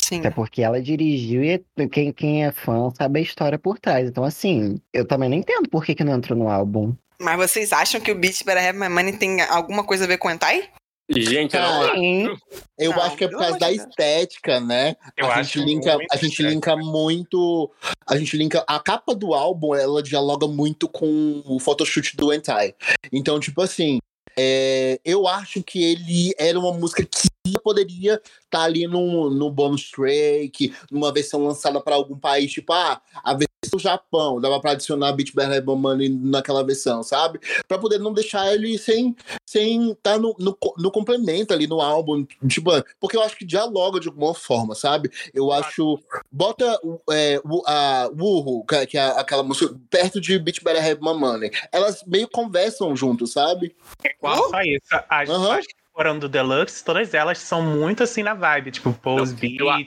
Sim. 0.00 0.18
Até 0.20 0.30
porque 0.30 0.62
ela 0.62 0.82
dirigiu 0.82 1.42
e 1.42 1.58
quem, 1.90 2.12
quem 2.12 2.44
é 2.44 2.52
fã 2.52 2.90
sabe 2.96 3.20
a 3.20 3.22
história 3.22 3.58
por 3.58 3.78
trás. 3.78 4.08
Então, 4.08 4.22
assim, 4.22 4.78
eu 4.92 5.06
também 5.06 5.28
não 5.30 5.36
entendo 5.36 5.68
por 5.68 5.84
que, 5.84 5.94
que 5.94 6.04
não 6.04 6.14
entrou 6.14 6.38
no 6.38 6.48
álbum. 6.50 6.94
Mas 7.18 7.36
vocês 7.38 7.72
acham 7.72 8.00
que 8.00 8.12
o 8.12 8.14
Beach 8.14 8.44
Better 8.44 8.68
Have 8.68 8.78
My 8.78 8.88
Money 8.88 9.16
tem 9.16 9.40
alguma 9.42 9.82
coisa 9.84 10.04
a 10.04 10.06
ver 10.06 10.18
com 10.18 10.28
o 10.28 10.30
Entai? 10.30 10.68
Gente, 11.10 11.54
eu 11.54 11.60
não. 11.62 12.36
Eu 12.78 12.90
Não, 12.92 13.02
acho 13.02 13.16
que 13.16 13.24
é 13.24 13.28
por 13.28 13.38
causa 13.38 13.58
da 13.58 13.70
estética, 13.70 14.58
né? 14.58 14.96
Eu 15.16 15.26
a 15.26 15.34
acho 15.36 15.58
gente 15.58 15.66
linka, 15.66 15.94
muito 15.96 16.12
a 16.12 16.16
gente 16.16 16.30
estética. 16.30 16.48
linka 16.50 16.76
muito, 16.76 17.70
a 18.06 18.16
gente 18.16 18.36
linka 18.38 18.64
a 18.66 18.80
capa 18.80 19.14
do 19.14 19.34
álbum, 19.34 19.74
ela 19.74 20.02
dialoga 20.02 20.46
muito 20.46 20.88
com 20.88 21.42
o 21.46 21.58
photoshoot 21.60 22.16
do 22.16 22.32
Entai. 22.32 22.74
Então, 23.12 23.38
tipo 23.38 23.60
assim, 23.60 23.98
é, 24.36 25.00
eu 25.04 25.26
acho 25.26 25.62
que 25.62 25.82
ele 25.82 26.34
era 26.38 26.58
uma 26.58 26.72
música 26.72 27.04
que 27.04 27.58
poderia 27.62 28.20
estar 28.44 28.62
ali 28.62 28.86
no, 28.86 29.30
no 29.30 29.50
bonus 29.50 29.90
track, 29.90 30.74
numa 30.90 31.12
versão 31.12 31.44
lançada 31.44 31.80
para 31.80 31.94
algum 31.94 32.18
país, 32.18 32.52
tipo, 32.52 32.72
ah, 32.72 33.00
a 33.22 33.34
versão 33.34 33.53
do 33.70 33.78
Japão, 33.78 34.40
dava 34.40 34.60
para 34.60 34.72
adicionar 34.72 35.12
Beat 35.12 35.32
My 35.34 35.74
Money 35.76 36.08
naquela 36.08 36.64
versão, 36.64 37.02
sabe? 37.02 37.38
Para 37.66 37.78
poder 37.78 37.98
não 37.98 38.12
deixar 38.12 38.52
ele 38.54 38.76
sem 38.78 39.14
sem 39.46 39.92
estar 39.92 40.18
no, 40.18 40.34
no, 40.38 40.56
no 40.78 40.90
complemento 40.90 41.52
ali 41.52 41.66
no 41.66 41.80
álbum, 41.80 42.26
tipo, 42.48 42.70
porque 43.00 43.16
eu 43.16 43.22
acho 43.22 43.36
que 43.36 43.44
dialoga 43.44 44.00
de 44.00 44.08
alguma 44.08 44.34
forma, 44.34 44.74
sabe? 44.74 45.10
Eu 45.32 45.52
acho. 45.52 45.98
Bota 46.30 46.78
o- 46.82 47.00
é, 47.12 47.40
a 47.66 48.10
Woohoo, 48.18 48.64
que 48.66 48.74
é- 48.74 48.86
que 48.86 48.98
é 48.98 49.04
aquela 49.18 49.42
música, 49.42 49.74
perto 49.88 50.20
de 50.20 50.38
Beat 50.38 50.62
Better 50.62 50.84
Have 50.84 51.00
My 51.00 51.14
Money. 51.14 51.50
Elas 51.70 52.02
meio 52.06 52.28
conversam 52.28 52.94
junto, 52.96 53.26
sabe? 53.26 53.74
Não 54.22 54.48
só 54.50 54.60
isso. 54.62 54.82
As, 55.08 55.28
Aham. 55.28 55.58
as 55.58 55.66
que 55.66 55.74
foram 55.94 56.18
do 56.18 56.28
Deluxe, 56.28 56.84
todas 56.84 57.14
elas 57.14 57.38
são 57.38 57.62
muito 57.62 58.02
assim 58.02 58.22
na 58.22 58.34
vibe, 58.34 58.72
tipo 58.72 58.92
Pose 58.92 59.34
Beat, 59.34 59.60
eu 59.60 59.70
a- 59.70 59.78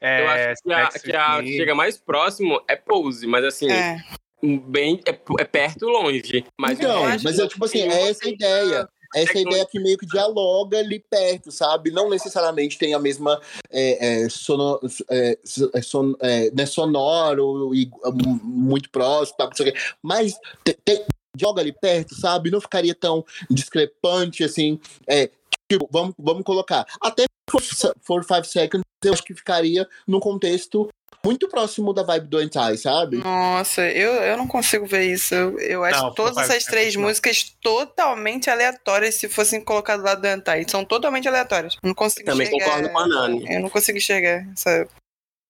é, 0.00 0.22
Eu 0.22 0.28
acho 0.28 0.62
que 0.62 0.72
a, 0.72 0.88
que 0.88 1.16
a 1.16 1.42
que 1.42 1.56
chega 1.56 1.74
mais 1.74 1.96
próximo 1.96 2.60
é 2.68 2.74
Pose, 2.74 3.24
mas 3.26 3.44
assim, 3.44 3.70
É. 3.70 4.02
bem 4.42 5.00
é, 5.06 5.16
é 5.40 5.44
perto 5.44 5.86
longe. 5.86 6.44
Mas 6.60 6.80
então, 6.80 7.02
mas 7.22 7.38
eu, 7.38 7.46
tipo 7.46 7.64
assim, 7.64 7.82
tem 7.82 7.90
é 7.92 8.10
essa 8.10 8.26
a 8.26 8.28
ideia. 8.28 8.88
Essa 9.14 9.38
É 9.38 9.40
ideia 9.40 9.64
que 9.64 9.80
meio 9.80 9.96
que 9.96 10.04
dialoga 10.04 10.78
ali 10.78 11.02
perto, 11.08 11.50
sabe? 11.50 11.90
Não 11.90 12.10
necessariamente 12.10 12.76
tem 12.76 12.92
a 12.92 12.98
mesma 12.98 13.40
é, 13.70 14.24
é, 14.24 14.28
sono, 14.28 14.78
é, 15.08 15.38
é, 15.72 15.80
son- 15.80 16.14
é, 16.20 16.50
né, 16.50 16.66
sonoro 16.66 17.74
e 17.74 17.88
é, 18.04 18.10
mu- 18.10 18.38
muito 18.44 18.90
próximo, 18.90 19.38
tá, 19.38 19.46
não 19.46 19.54
sei 19.54 19.70
o 19.70 19.72
quê. 19.72 19.78
mas 20.02 20.34
te- 20.62 20.76
te- 20.84 21.06
joga 21.38 21.60
ali 21.60 21.72
perto, 21.72 22.14
sabe? 22.14 22.50
Não 22.50 22.60
ficaria 22.60 22.94
tão 22.94 23.24
discrepante 23.50 24.44
assim. 24.44 24.80
É, 25.06 25.30
tipo, 25.70 25.88
vamos, 25.90 26.14
vamos 26.18 26.44
colocar. 26.44 26.86
Até 27.00 27.24
for, 27.50 27.62
for 28.02 28.24
Five 28.24 28.46
Seconds, 28.46 28.84
eu 29.04 29.12
acho 29.12 29.22
que 29.22 29.34
ficaria 29.34 29.88
num 30.06 30.20
contexto 30.20 30.88
muito 31.24 31.48
próximo 31.48 31.92
da 31.92 32.02
vibe 32.02 32.28
do 32.28 32.38
Anti, 32.38 32.76
sabe? 32.78 33.16
Nossa, 33.18 33.82
eu, 33.82 34.12
eu 34.12 34.36
não 34.36 34.46
consigo 34.46 34.86
ver 34.86 35.12
isso. 35.12 35.34
Eu, 35.34 35.58
eu 35.58 35.84
acho 35.84 36.00
Não, 36.02 36.14
todas 36.14 36.36
essas 36.38 36.64
três 36.64 36.94
não. 36.94 37.02
músicas 37.02 37.54
totalmente 37.60 38.48
aleatórias 38.48 39.16
se 39.16 39.28
fossem 39.28 39.60
colocadas 39.60 40.04
lá 40.04 40.14
do 40.14 40.24
Antai. 40.26 40.64
São 40.68 40.84
totalmente 40.84 41.28
aleatórias. 41.28 41.74
Eu 41.82 41.88
Não 41.88 41.94
consigo 41.94 42.24
Também 42.24 42.46
enxergar. 42.46 42.66
concordo 42.66 42.90
com 42.90 42.98
a 42.98 43.06
Nani. 43.06 43.46
Eu 43.52 43.60
não 43.60 43.68
consigo 43.68 43.98
enxergar. 43.98 44.46
Essa... 44.52 44.88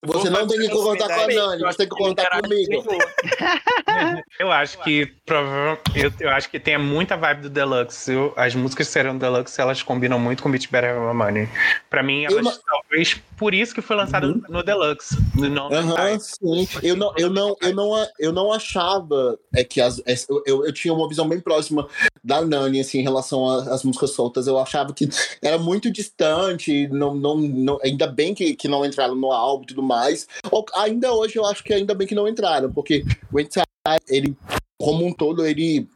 Você 0.07 0.31
não 0.31 0.47
tem 0.47 0.61
que 0.61 0.69
concordar 0.69 1.09
com 1.09 1.21
a 1.21 1.27
Nani, 1.27 1.63
você 1.63 1.79
tem 1.79 1.89
que 1.89 1.97
concordar 1.97 2.41
comigo. 2.41 2.85
Eu 4.39 4.53
acho 4.53 4.79
que 4.85 5.07
provavelmente. 5.27 5.81
Eu, 5.97 6.13
eu 6.21 6.31
acho 6.31 6.49
que 6.51 6.61
tem 6.61 6.79
muita 6.79 7.17
vibe 7.17 7.43
do 7.43 7.51
Deluxe. 7.51 8.13
Eu- 8.13 8.33
as 8.37 8.55
músicas 8.55 8.87
que 8.87 8.93
serão 8.93 9.19
Deluxe, 9.19 9.61
elas 9.61 9.83
combinam 9.83 10.19
muito 10.19 10.43
com 10.43 10.51
Beat 10.51 10.71
Better 10.71 10.91
Have 10.97 11.07
My 11.07 11.15
Money. 11.15 11.49
Pra 11.91 12.03
mim, 12.03 12.25
elas 12.25 12.45
não- 12.45 12.53
talvez 12.65 13.21
por 13.37 13.53
isso 13.55 13.75
que 13.75 13.81
foi 13.81 13.97
lançado 13.97 14.41
no 14.49 14.63
Deluxe. 14.63 15.17
no- 15.35 15.49
Não 15.49 15.73
Entai. 15.73 16.19
sim. 16.21 16.69
Eu 16.83 16.95
não, 16.97 17.13
eu 17.17 17.29
não, 17.31 17.57
eu 17.61 17.75
não, 17.75 18.07
eu 18.21 18.33
não 18.33 18.53
achava 18.53 19.37
é 19.55 19.65
que 19.65 19.81
as, 19.81 20.01
es- 20.07 20.27
eu, 20.29 20.43
eu, 20.47 20.67
eu 20.67 20.73
tinha 20.73 20.95
uma 20.95 21.09
visão 21.09 21.29
bem 21.29 21.41
próxima 21.41 21.89
da 22.23 22.41
Nani 22.43 22.81
assim 22.81 23.01
em 23.01 23.03
relação 23.03 23.49
às 23.49 23.83
músicas 23.83 24.11
soltas. 24.11 24.47
Eu 24.47 24.59
achava 24.59 24.93
que 24.93 25.09
era 25.43 25.59
muito 25.59 25.91
distante, 25.91 26.87
não, 26.89 27.15
não, 27.15 27.37
não 27.37 27.79
ainda 27.83 28.07
bem 28.07 28.33
que, 28.35 28.55
que 28.55 28.69
não 28.69 28.85
entraram 28.85 29.17
no 29.17 29.33
álbum 29.33 29.65
e 29.65 29.67
tudo 29.67 29.83
mais. 29.88 30.29
Ainda 30.77 31.12
hoje 31.12 31.37
eu 31.37 31.46
acho 31.46 31.64
que 31.64 31.72
ainda 31.72 31.94
bem 31.94 32.07
que 32.07 32.14
não 32.14 32.29
entraram, 32.29 32.72
porque 32.72 33.05
o 33.33 33.40
Inside, 33.40 33.66
ele 34.09 34.37
como 34.79 35.05
um 35.05 35.12
todo 35.12 35.44
ele 35.44 35.88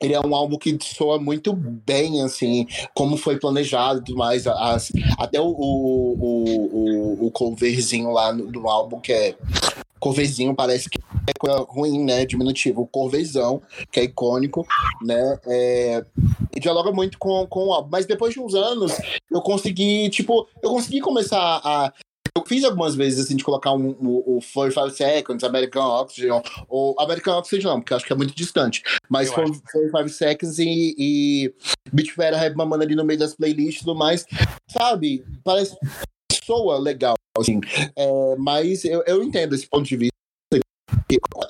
ele 0.00 0.14
é 0.14 0.20
um 0.20 0.34
álbum 0.34 0.58
que 0.58 0.76
soa 0.82 1.18
muito 1.18 1.52
bem, 1.54 2.22
assim, 2.22 2.66
como 2.94 3.16
foi 3.16 3.38
planejado 3.38 4.00
e 4.00 4.04
tudo 4.04 4.18
mais. 4.18 4.46
As, 4.46 4.92
até 5.18 5.40
o, 5.40 5.46
o, 5.46 6.18
o, 6.20 7.26
o, 7.26 7.30
coverzinho 7.30 8.10
lá 8.10 8.32
no, 8.32 8.50
do 8.50 8.68
álbum, 8.68 9.00
que 9.00 9.12
é. 9.12 9.34
Coverzinho 9.98 10.54
parece 10.54 10.90
que 10.90 10.98
é 11.26 11.32
coisa 11.38 11.64
ruim, 11.66 12.04
né? 12.04 12.26
Diminutivo. 12.26 12.82
O 12.82 12.86
Corvezão, 12.86 13.62
que 13.90 14.00
é 14.00 14.04
icônico, 14.04 14.66
né? 15.00 15.38
É, 15.46 16.04
e 16.54 16.60
dialoga 16.60 16.92
muito 16.92 17.18
com, 17.18 17.46
com 17.46 17.68
o 17.68 17.72
álbum. 17.72 17.88
Mas 17.90 18.04
depois 18.04 18.34
de 18.34 18.40
uns 18.40 18.54
anos, 18.54 18.92
eu 19.30 19.40
consegui, 19.40 20.10
tipo, 20.10 20.46
eu 20.62 20.68
consegui 20.68 21.00
começar 21.00 21.58
a 21.64 21.90
eu 22.36 22.44
fiz 22.46 22.64
algumas 22.64 22.94
vezes 22.94 23.24
assim 23.24 23.36
de 23.36 23.44
colocar 23.44 23.72
um, 23.72 23.90
o, 24.00 24.38
o 24.38 24.40
45 24.40 24.90
Seconds, 24.90 25.44
American 25.44 25.86
Oxygen, 25.86 26.42
ou 26.68 26.94
American 26.98 27.38
Oxygen 27.38 27.66
não, 27.66 27.80
porque 27.80 27.92
eu 27.92 27.96
acho 27.96 28.06
que 28.06 28.12
é 28.12 28.16
muito 28.16 28.34
distante. 28.34 28.82
Mas 29.08 29.28
acho. 29.28 29.34
45 29.34 30.08
Seconds 30.08 30.58
e, 30.58 30.94
e 30.98 31.54
Beach 31.92 32.16
Better 32.16 32.40
Have 32.40 32.56
My 32.56 32.64
Money 32.64 32.86
ali 32.86 32.96
no 32.96 33.04
meio 33.04 33.18
das 33.18 33.34
playlists 33.34 33.82
e 33.82 33.84
tudo 33.84 33.94
mais. 33.96 34.24
Sabe? 34.68 35.24
Parece 35.42 35.76
soa 36.44 36.78
legal, 36.78 37.14
assim. 37.38 37.60
É, 37.96 38.36
mas 38.36 38.84
eu, 38.84 39.02
eu 39.06 39.22
entendo 39.22 39.54
esse 39.54 39.66
ponto 39.66 39.84
de 39.84 39.96
vista. 39.96 40.13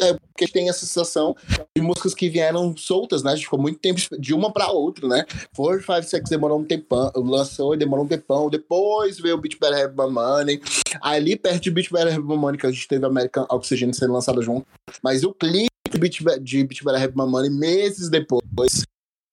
É 0.00 0.14
porque 0.14 0.48
tem 0.48 0.68
essa 0.68 0.80
sensação 0.84 1.36
de 1.76 1.82
músicas 1.82 2.14
que 2.14 2.28
vieram 2.28 2.76
soltas, 2.76 3.22
né? 3.22 3.32
A 3.32 3.34
gente 3.36 3.44
ficou 3.44 3.58
muito 3.60 3.78
tempo 3.78 4.00
de 4.18 4.34
uma 4.34 4.52
pra 4.52 4.70
outra, 4.70 5.06
né? 5.06 5.24
Four, 5.54 5.80
Five, 5.80 6.02
Six 6.04 6.28
demorou 6.28 6.58
um 6.58 6.64
tempão, 6.64 7.10
lançou 7.16 7.74
e 7.74 7.76
demorou 7.78 8.04
um 8.04 8.08
tempão. 8.08 8.50
Depois 8.50 9.18
veio 9.18 9.36
o 9.36 9.40
Beach 9.40 9.58
Better 9.60 9.84
Have 9.84 9.94
My 9.96 10.10
Money. 10.10 10.60
Ali 11.00 11.36
perto 11.36 11.62
de 11.62 11.70
Beach 11.70 11.92
Better 11.92 12.14
Have 12.14 12.26
My 12.26 12.36
Money, 12.36 12.58
que 12.58 12.66
a 12.66 12.70
gente 12.70 12.88
teve 12.88 13.06
American 13.06 13.46
Oxygen 13.50 13.92
sendo 13.92 14.12
lançado 14.12 14.42
junto. 14.42 14.66
Mas 15.02 15.22
o 15.24 15.32
clipe 15.32 15.68
de 15.90 15.98
Beach, 15.98 16.24
Be- 16.24 16.40
de 16.40 16.64
Beach 16.64 16.84
Better 16.84 17.02
Have 17.02 17.12
My 17.16 17.26
Money 17.26 17.50
meses 17.50 18.08
depois. 18.08 18.42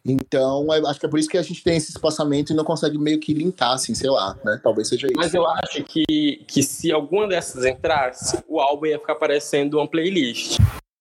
Então, 0.05 0.65
eu 0.73 0.87
acho 0.87 0.99
que 0.99 1.05
é 1.05 1.09
por 1.09 1.19
isso 1.19 1.29
que 1.29 1.37
a 1.37 1.41
gente 1.43 1.63
tem 1.63 1.77
esse 1.77 1.91
espaçamento 1.91 2.51
e 2.51 2.55
não 2.55 2.63
consegue 2.63 2.97
meio 2.97 3.19
que 3.19 3.33
linkar, 3.33 3.73
assim, 3.73 3.93
sei 3.93 4.09
lá, 4.09 4.35
né? 4.43 4.59
Talvez 4.63 4.87
seja 4.87 5.07
isso. 5.07 5.15
Mas 5.15 5.33
eu 5.33 5.47
acho 5.47 5.83
que, 5.83 6.43
que 6.47 6.63
se 6.63 6.91
alguma 6.91 7.27
dessas 7.27 7.65
entrasse, 7.65 8.43
o 8.47 8.59
álbum 8.59 8.87
ia 8.87 8.99
ficar 8.99 9.15
parecendo 9.15 9.77
uma 9.77 9.87
playlist. 9.87 10.57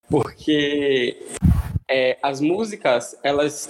Porque 0.07 1.17
é, 1.89 2.17
as 2.21 2.39
músicas, 2.39 3.17
elas 3.23 3.69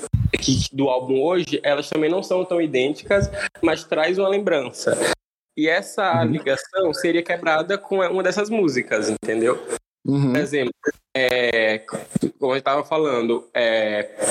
do 0.74 0.90
álbum 0.90 1.22
hoje, 1.22 1.60
elas 1.64 1.90
também 1.90 2.10
não 2.10 2.24
são 2.24 2.44
tão 2.44 2.60
idênticas, 2.60 3.30
mas 3.62 3.84
traz 3.84 4.18
uma 4.18 4.28
lembrança. 4.28 4.98
E 5.56 5.68
essa 5.68 6.24
ligação 6.24 6.94
seria 6.94 7.22
quebrada 7.22 7.78
com 7.78 8.00
uma 8.00 8.24
dessas 8.24 8.50
músicas, 8.50 9.10
entendeu? 9.10 9.62
Uhum. 10.06 10.34
Por 10.34 10.42
exemplo, 10.42 10.74
é, 11.16 11.80
como 12.40 12.54
eu 12.54 12.58
estava 12.58 12.84
falando, 12.84 13.48
é, 13.54 14.31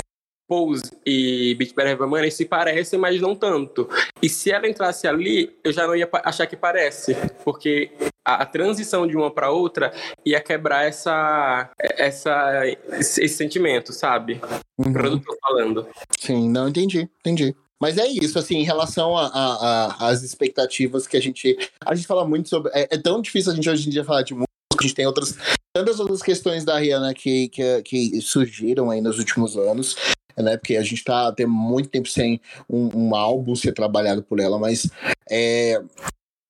Pose 0.50 0.82
e 1.06 1.54
Beat 1.54 1.76
Better 1.76 1.92
Have 1.92 2.10
Money 2.10 2.28
se 2.32 2.44
parecem, 2.44 2.98
mas 2.98 3.20
não 3.20 3.36
tanto. 3.36 3.88
E 4.20 4.28
se 4.28 4.50
ela 4.50 4.68
entrasse 4.68 5.06
ali, 5.06 5.56
eu 5.62 5.72
já 5.72 5.86
não 5.86 5.94
ia 5.94 6.08
achar 6.24 6.44
que 6.48 6.56
parece, 6.56 7.14
porque 7.44 7.92
a, 8.26 8.42
a 8.42 8.46
transição 8.46 9.06
de 9.06 9.16
uma 9.16 9.30
para 9.30 9.52
outra 9.52 9.92
ia 10.26 10.40
quebrar 10.40 10.84
essa, 10.88 11.70
essa, 11.78 12.66
esse, 12.98 13.22
esse 13.22 13.36
sentimento, 13.36 13.92
sabe? 13.92 14.40
O 14.76 14.82
Uhum. 14.86 14.92
produtor 14.92 15.36
falando. 15.40 15.86
Sim, 16.18 16.50
não 16.50 16.68
entendi, 16.68 17.08
entendi. 17.20 17.54
Mas 17.80 17.96
é 17.96 18.06
isso, 18.08 18.36
assim, 18.38 18.56
em 18.56 18.64
relação 18.64 19.14
às 19.16 20.22
expectativas 20.22 21.06
que 21.06 21.16
a 21.16 21.22
gente. 21.22 21.56
A 21.86 21.94
gente 21.94 22.06
fala 22.08 22.26
muito 22.26 22.48
sobre. 22.48 22.72
É, 22.74 22.88
é 22.90 22.98
tão 22.98 23.22
difícil 23.22 23.52
a 23.52 23.54
gente 23.54 23.70
hoje 23.70 23.86
em 23.86 23.90
dia 23.92 24.04
falar 24.04 24.22
de 24.22 24.34
música, 24.34 24.50
a 24.78 24.82
gente 24.82 24.94
tem 24.94 25.06
outras. 25.06 25.36
Tantas 25.72 26.00
outras 26.00 26.20
questões 26.20 26.64
da 26.64 26.76
Rihanna 26.78 27.14
que, 27.14 27.48
que, 27.48 27.82
que 27.82 28.20
surgiram 28.20 28.90
aí 28.90 29.00
nos 29.00 29.18
últimos 29.20 29.56
anos, 29.56 29.94
né? 30.42 30.56
Porque 30.56 30.76
a 30.76 30.82
gente 30.82 31.02
tá 31.04 31.32
tem 31.32 31.46
muito 31.46 31.88
tempo 31.88 32.08
sem 32.08 32.40
um, 32.68 33.08
um 33.08 33.14
álbum 33.14 33.54
ser 33.54 33.72
trabalhado 33.72 34.22
por 34.22 34.40
ela, 34.40 34.58
mas 34.58 34.88
é, 35.30 35.80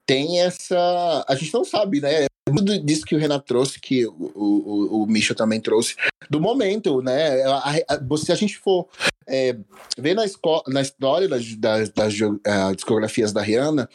tem 0.07 0.41
essa. 0.41 1.25
A 1.29 1.35
gente 1.35 1.53
não 1.55 1.65
sabe, 1.65 2.01
né? 2.01 2.27
Tudo 2.47 2.79
disso 2.81 3.05
que 3.05 3.15
o 3.15 3.19
Renato 3.19 3.45
trouxe, 3.45 3.79
que 3.81 4.05
o, 4.07 4.33
o, 4.35 5.03
o 5.03 5.07
Misha 5.07 5.35
também 5.35 5.61
trouxe, 5.61 5.95
do 6.29 6.41
momento, 6.41 7.01
né? 7.01 7.43
A, 7.45 7.75
a- 7.89 8.17
se 8.17 8.33
a 8.33 8.35
gente 8.35 8.59
for 8.59 8.89
é, 9.29 9.57
ver 9.97 10.15
na, 10.15 10.25
na 10.67 10.81
história 10.81 11.29
das, 11.29 11.55
das, 11.55 11.91
das 11.91 12.15
ah, 12.45 12.73
discografias 12.75 13.33
da 13.33 13.41
Rihanna, 13.41 13.89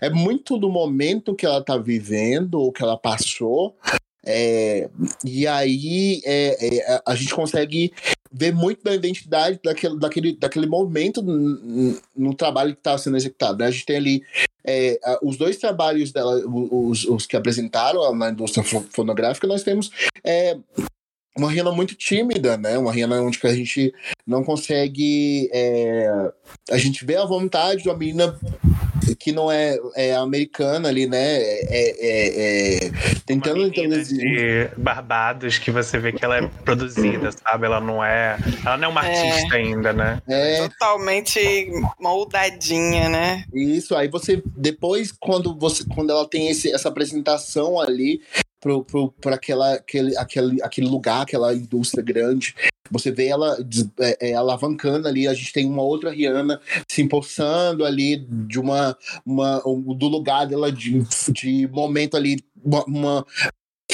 é 0.00 0.10
muito 0.10 0.58
do 0.58 0.68
momento 0.68 1.34
que 1.34 1.46
ela 1.46 1.62
tá 1.62 1.76
vivendo, 1.76 2.54
ou 2.54 2.72
que 2.72 2.82
ela 2.82 2.96
passou, 2.96 3.76
é, 4.24 4.88
e 5.24 5.46
aí 5.46 6.20
é, 6.24 6.76
é, 6.78 7.02
a- 7.06 7.14
gente 7.14 7.34
consegue 7.34 7.92
ver 8.32 8.52
muito 8.54 8.82
da 8.84 8.94
identidade 8.94 9.58
daquele, 9.64 9.98
daquele, 9.98 10.36
daquele 10.36 10.66
momento 10.66 11.20
no, 11.22 11.98
no 12.16 12.34
trabalho 12.34 12.72
que 12.74 12.80
estava 12.80 12.98
sendo 12.98 13.16
executado. 13.16 13.58
né? 13.58 13.66
A 13.66 13.70
gente 13.70 13.86
tem 13.86 13.96
ali 13.96 14.22
é, 14.64 14.98
os 15.22 15.36
dois 15.36 15.56
trabalhos 15.56 16.12
dela, 16.12 16.40
os, 16.46 17.04
os 17.04 17.26
que 17.26 17.36
apresentaram 17.36 18.14
na 18.14 18.30
indústria 18.30 18.62
fo- 18.62 18.86
fonográfica, 18.92 19.46
nós 19.48 19.62
temos 19.64 19.90
é, 20.24 20.56
uma 21.36 21.50
Rihanna 21.50 21.72
muito 21.72 21.94
tímida, 21.94 22.56
né? 22.56 22.76
Uma 22.78 22.92
Rihanna 22.92 23.22
onde 23.22 23.38
a 23.42 23.54
gente 23.54 23.92
não 24.26 24.44
consegue. 24.44 25.48
é, 25.52 26.30
a 26.70 26.76
gente 26.78 27.04
vê 27.04 27.16
a 27.16 27.24
vontade 27.24 27.82
de 27.82 27.88
uma 27.88 27.96
menina 27.96 28.38
que 29.18 29.32
não 29.32 29.50
é, 29.50 29.76
é 29.96 30.14
americana 30.14 30.88
ali, 30.88 31.06
né? 31.06 31.18
É, 31.18 31.66
é- 31.70 32.86
é- 32.86 32.90
tentando 33.26 33.66
introduzir. 33.66 34.18
de 34.18 34.70
Barbados 34.80 35.58
que 35.58 35.70
você 35.70 35.98
vê 35.98 36.12
que 36.12 36.24
ela 36.24 36.38
é 36.38 36.48
produzida, 36.64 37.30
sabe? 37.32 37.66
Ela 37.66 37.80
não 37.80 38.02
é. 38.04 38.36
Ela 38.64 38.76
não 38.76 38.88
é 38.88 38.90
uma 38.90 39.06
É. 39.06 39.30
artista 39.32 39.56
ainda, 39.56 39.92
né? 39.92 40.20
É, 40.28 40.68
Totalmente 40.68 41.70
moldadinha, 41.98 43.08
né? 43.08 43.44
Isso, 43.52 43.94
aí 43.96 44.08
você, 44.08 44.42
depois, 44.56 45.12
quando, 45.12 45.56
você, 45.58 45.84
quando 45.94 46.10
ela 46.10 46.28
tem 46.28 46.48
esse, 46.48 46.72
essa 46.72 46.88
apresentação 46.88 47.78
ali 47.80 48.20
aquela, 49.32 49.74
aquele, 49.74 50.16
aquele, 50.16 50.62
aquele 50.62 50.86
lugar, 50.86 51.22
aquela 51.22 51.54
indústria 51.54 52.02
grande, 52.02 52.54
você 52.90 53.10
vê 53.10 53.28
ela 53.28 53.56
é, 54.00 54.30
é, 54.30 54.34
alavancando 54.34 55.06
ali, 55.06 55.28
a 55.28 55.34
gente 55.34 55.52
tem 55.52 55.66
uma 55.66 55.82
outra 55.82 56.10
Rihanna 56.10 56.60
se 56.88 57.02
empossando 57.02 57.84
ali 57.84 58.16
de 58.16 58.58
uma, 58.58 58.96
uma 59.24 59.62
um- 59.66 59.94
do 59.94 60.08
lugar 60.08 60.46
dela 60.46 60.72
de, 60.72 61.02
de 61.32 61.68
momento 61.68 62.16
ali, 62.16 62.42
uma, 62.62 62.84
uma 62.84 63.26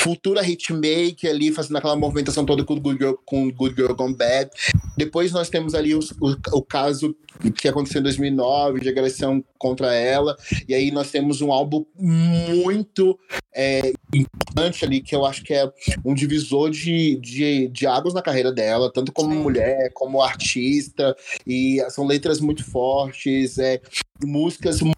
futura 0.06 0.40
hitmaker 0.48 1.28
ali, 1.28 1.50
fazendo 1.50 1.76
aquela 1.78 1.96
movimentação 1.96 2.46
toda 2.46 2.64
com 2.64 2.78
Good 2.78 2.98
Girl, 2.98 3.14
com 3.24 3.50
Good 3.50 3.74
Girl 3.74 3.92
Gone 3.92 4.14
Bad. 4.14 4.50
Depois 4.96 5.32
nós 5.32 5.50
temos 5.50 5.74
ali 5.74 5.96
os- 5.96 6.12
o, 6.20 6.36
o 6.52 6.62
caso 6.62 7.14
que 7.60 7.66
aconteceu 7.68 7.98
em 8.00 8.04
2009, 8.04 8.80
de 8.80 8.88
agressão 8.88 9.44
contra 9.58 9.92
ela, 9.92 10.36
e 10.68 10.74
aí 10.74 10.90
nós 10.92 11.10
temos 11.10 11.40
um 11.42 11.50
álbum 11.52 11.84
muito 11.98 13.18
é, 13.54 13.92
importante 14.14 14.84
ali, 14.84 15.00
que 15.00 15.14
eu 15.14 15.24
acho 15.24 15.42
que 15.42 15.52
é 15.52 15.70
um 16.04 16.14
divisor 16.14 16.70
de, 16.70 17.16
de, 17.16 17.68
de 17.68 17.86
águas 17.86 18.14
na 18.14 18.22
carreira 18.22 18.52
dela, 18.52 18.90
tanto 18.92 19.12
como 19.12 19.34
mulher, 19.34 19.90
como 19.92 20.22
artista, 20.22 21.16
e 21.46 21.78
são 21.90 22.06
letras 22.06 22.38
muito 22.40 22.64
fortes, 22.64 23.58
é, 23.58 23.80
músicas 24.24 24.80
mu- 24.80 24.92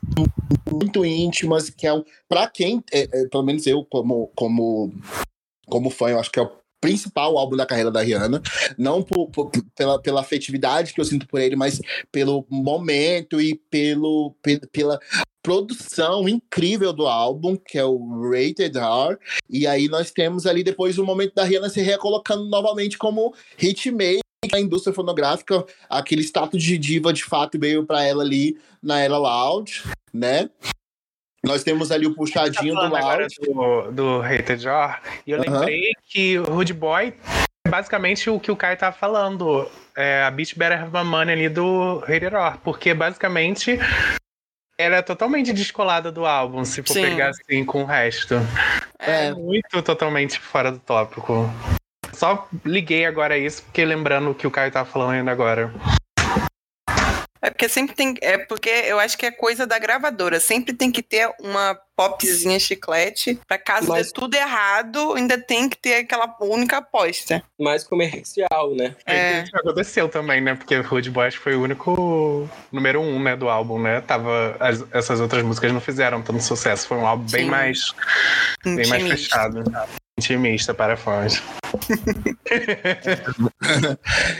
muito 0.70 1.04
íntimas, 1.04 1.70
que 1.70 1.86
é 1.86 1.92
um, 1.92 2.04
para 2.28 2.48
quem, 2.48 2.82
é, 2.92 3.02
é, 3.12 3.26
pelo 3.28 3.42
menos 3.42 3.66
eu 3.66 3.84
como, 3.84 4.30
como, 4.34 4.92
como 5.66 5.90
fã, 5.90 6.10
eu 6.10 6.20
acho 6.20 6.30
que 6.30 6.38
é 6.38 6.42
o 6.42 6.50
principal 6.80 7.36
álbum 7.36 7.56
da 7.56 7.66
carreira 7.66 7.90
da 7.90 8.00
Rihanna, 8.02 8.40
não 8.78 9.02
por, 9.02 9.28
por- 9.30 9.50
pela, 9.74 10.00
pela 10.00 10.20
afetividade 10.20 10.92
que 10.94 11.00
eu 11.00 11.04
sinto 11.04 11.26
por 11.26 11.40
ele, 11.40 11.56
mas 11.56 11.80
pelo 12.12 12.46
momento 12.48 13.40
e 13.40 13.56
pelo, 13.56 14.34
pe- 14.42 14.60
pela 14.72 14.98
produção 15.42 16.28
incrível 16.28 16.92
do 16.92 17.06
álbum, 17.06 17.56
que 17.56 17.78
é 17.78 17.84
o 17.84 18.30
Rated 18.30 18.76
R, 18.76 19.16
e 19.48 19.66
aí 19.66 19.88
nós 19.88 20.10
temos 20.10 20.46
ali 20.46 20.62
depois 20.62 20.98
o 20.98 21.04
momento 21.04 21.34
da 21.34 21.42
Rihanna 21.44 21.68
se 21.70 21.80
recolocando 21.80 22.44
novamente 22.48 22.96
como 22.98 23.34
hitmaker 23.60 24.20
da 24.46 24.60
indústria 24.60 24.94
fonográfica, 24.94 25.64
aquele 25.90 26.22
status 26.22 26.62
de 26.62 26.78
diva 26.78 27.12
de 27.12 27.24
fato 27.24 27.58
veio 27.58 27.84
para 27.84 28.04
ela 28.04 28.22
ali 28.22 28.56
na 28.80 29.00
era 29.00 29.16
Loud, 29.18 29.82
né? 30.12 30.48
Nós 31.44 31.64
temos 31.64 31.90
ali 31.90 32.06
o 32.06 32.10
Tá 32.10 32.16
puxadinho 32.16 32.74
do 32.74 32.80
falando 32.80 32.96
agora 32.96 33.26
Loud. 33.46 33.90
do, 33.90 33.92
do 33.92 34.22
Hated 34.22 34.62
Jar, 34.62 35.02
e 35.26 35.32
eu 35.32 35.40
Aham. 35.40 35.58
lembrei 35.60 35.92
que 36.04 36.38
o 36.38 36.44
Rude 36.44 36.72
Boy 36.74 37.14
é 37.66 37.70
basicamente 37.70 38.30
o 38.30 38.38
que 38.38 38.50
o 38.50 38.56
Kai 38.56 38.76
tá 38.76 38.92
falando. 38.92 39.68
É 39.96 40.22
a 40.22 40.30
Beach 40.30 40.56
Better 40.56 40.82
Have 40.82 40.96
My 40.96 41.04
Money 41.04 41.34
ali 41.34 41.48
do 41.48 42.00
Hated 42.04 42.30
Jar, 42.30 42.60
porque 42.62 42.94
basicamente 42.94 43.78
ela 44.78 44.96
é 44.96 45.02
totalmente 45.02 45.52
descolada 45.52 46.12
do 46.12 46.24
álbum, 46.24 46.64
se 46.64 46.82
for 46.82 46.92
Sim. 46.92 47.02
pegar 47.02 47.30
assim 47.30 47.64
com 47.64 47.82
o 47.82 47.86
resto. 47.86 48.34
É. 49.00 49.26
É 49.26 49.34
muito 49.34 49.82
totalmente 49.82 50.38
fora 50.38 50.70
do 50.70 50.78
tópico. 50.78 51.50
Só 52.18 52.48
liguei 52.64 53.06
agora 53.06 53.38
isso, 53.38 53.62
porque 53.62 53.84
lembrando 53.84 54.30
o 54.30 54.34
que 54.34 54.44
o 54.44 54.50
Caio 54.50 54.72
tava 54.72 54.90
falando 54.90 55.12
ainda 55.12 55.30
agora. 55.30 55.72
É 57.40 57.50
porque 57.50 57.68
sempre 57.68 57.94
tem. 57.94 58.16
É 58.20 58.36
porque 58.36 58.68
eu 58.68 58.98
acho 58.98 59.16
que 59.16 59.24
é 59.24 59.30
coisa 59.30 59.64
da 59.64 59.78
gravadora. 59.78 60.40
Sempre 60.40 60.72
tem 60.74 60.90
que 60.90 61.00
ter 61.00 61.30
uma 61.40 61.78
popzinha 61.96 62.58
chiclete. 62.58 63.38
Pra 63.46 63.56
caso 63.56 63.86
Mas- 63.90 64.08
dê 64.08 64.12
tudo 64.12 64.34
errado, 64.34 65.12
ainda 65.14 65.38
tem 65.40 65.68
que 65.68 65.76
ter 65.78 65.94
aquela 65.94 66.34
única 66.40 66.78
aposta. 66.78 67.40
Mais 67.56 67.84
comercial, 67.84 68.74
né? 68.74 68.96
É. 69.06 69.44
Isso 69.44 69.56
aconteceu 69.56 70.08
também, 70.08 70.40
né? 70.40 70.56
Porque 70.56 70.76
o 70.76 70.82
Rude 70.82 71.12
Boy 71.12 71.28
acho 71.28 71.36
que 71.38 71.44
foi 71.44 71.54
o 71.54 71.62
único 71.62 72.50
número 72.72 73.00
um, 73.00 73.22
né, 73.22 73.36
do 73.36 73.48
álbum, 73.48 73.80
né? 73.80 74.00
Tava, 74.00 74.56
as- 74.58 74.84
essas 74.90 75.20
outras 75.20 75.44
músicas 75.44 75.72
não 75.72 75.80
fizeram 75.80 76.20
tanto 76.20 76.42
sucesso. 76.42 76.88
Foi 76.88 76.96
um 76.96 77.06
álbum 77.06 77.24
bem 77.30 77.44
Sim. 77.44 77.50
mais, 77.50 77.94
bem 78.64 78.74
mais 78.88 78.90
intimista. 79.04 79.36
fechado. 79.36 79.62
Intimista 80.18 80.74
para 80.74 80.96
fãs. 80.96 81.40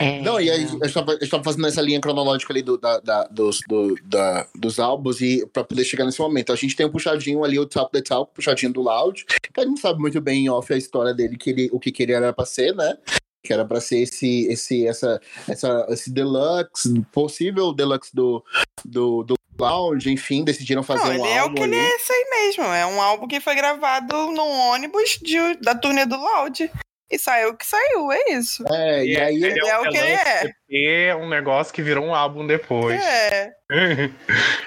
É, 0.01 0.23
Não, 0.23 0.41
e 0.41 0.51
aí 0.51 0.65
eu 0.65 0.81
estava, 0.87 1.13
eu 1.13 1.19
estava 1.19 1.45
fazendo 1.45 1.67
essa 1.67 1.81
linha 1.83 2.01
cronológica 2.01 2.53
ali 2.53 2.63
do, 2.63 2.79
da, 2.79 2.99
da- 3.01 3.25
dos, 3.29 3.61
do- 3.69 3.95
da- 4.05 4.47
dos 4.55 4.79
álbuns 4.79 5.21
e 5.21 5.47
para 5.53 5.63
poder 5.65 5.85
chegar 5.85 6.05
nesse 6.05 6.21
momento. 6.21 6.53
A 6.53 6.57
gente 6.57 6.75
tem 6.75 6.87
um 6.87 6.91
puxadinho 6.91 7.45
ali, 7.45 7.59
o 7.59 7.67
Talk 7.67 7.93
the 7.93 8.01
Talk, 8.03 8.33
puxadinho 8.35 8.73
do 8.73 8.81
Loud, 8.83 9.25
que 9.25 9.61
a 9.61 9.61
gente 9.63 9.71
não 9.71 9.77
sabe 9.77 10.01
muito 10.01 10.21
bem 10.21 10.45
em 10.47 10.49
off 10.51 10.73
a 10.73 10.77
história 10.77 11.13
dele, 11.15 11.37
que 11.37 11.51
ele, 11.51 11.69
o 11.73 11.79
que, 11.79 11.93
que 11.93 12.03
ele 12.03 12.13
era 12.13 12.33
pra 12.33 12.45
ser, 12.47 12.75
né? 12.75 12.97
Que 13.43 13.53
era 13.53 13.65
pra 13.65 13.81
ser 13.81 13.99
esse, 14.01 14.47
esse, 14.49 14.87
essa, 14.87 15.21
essa, 15.49 15.87
esse 15.91 16.11
deluxe, 16.13 17.01
possível 17.13 17.73
deluxe 17.73 18.11
do, 18.15 18.45
do, 18.85 19.23
do 19.23 19.35
Loud, 19.59 20.11
enfim, 20.11 20.45
decidiram 20.45 20.83
fazer 20.83 21.05
Não, 21.05 21.11
um 21.11 21.15
ele 21.27 21.29
é 21.35 21.41
o 21.41 21.43
álbum 21.45 21.55
que 21.55 21.63
ali. 21.63 21.75
ele 21.77 21.85
é 21.87 21.97
isso 21.97 22.13
aí 22.13 22.27
mesmo. 22.31 22.65
É 22.65 22.87
um 22.87 23.01
álbum 23.01 23.27
que 23.29 23.41
foi 23.41 23.55
gravado 23.55 24.15
num 24.33 24.51
ônibus 24.71 25.19
de- 25.23 25.55
da 25.63 25.75
turnê 25.75 26.05
do 26.05 26.17
Loud. 26.17 26.71
E 27.11 27.19
saiu 27.19 27.51
o 27.51 27.57
que 27.57 27.65
saiu, 27.65 28.13
é 28.13 28.33
isso. 28.33 28.63
É, 28.71 29.03
e 29.05 29.17
aí 29.19 29.43
Ele 29.43 29.67
é 29.67 29.79
o 29.79 29.89
que 29.91 29.97
ele 29.97 30.13
é. 30.13 30.53
É 30.71 31.15
um 31.17 31.29
negócio 31.29 31.73
que 31.73 31.81
virou 31.83 32.05
um 32.05 32.15
álbum 32.15 32.47
depois. 32.47 33.03
É. 33.03 33.53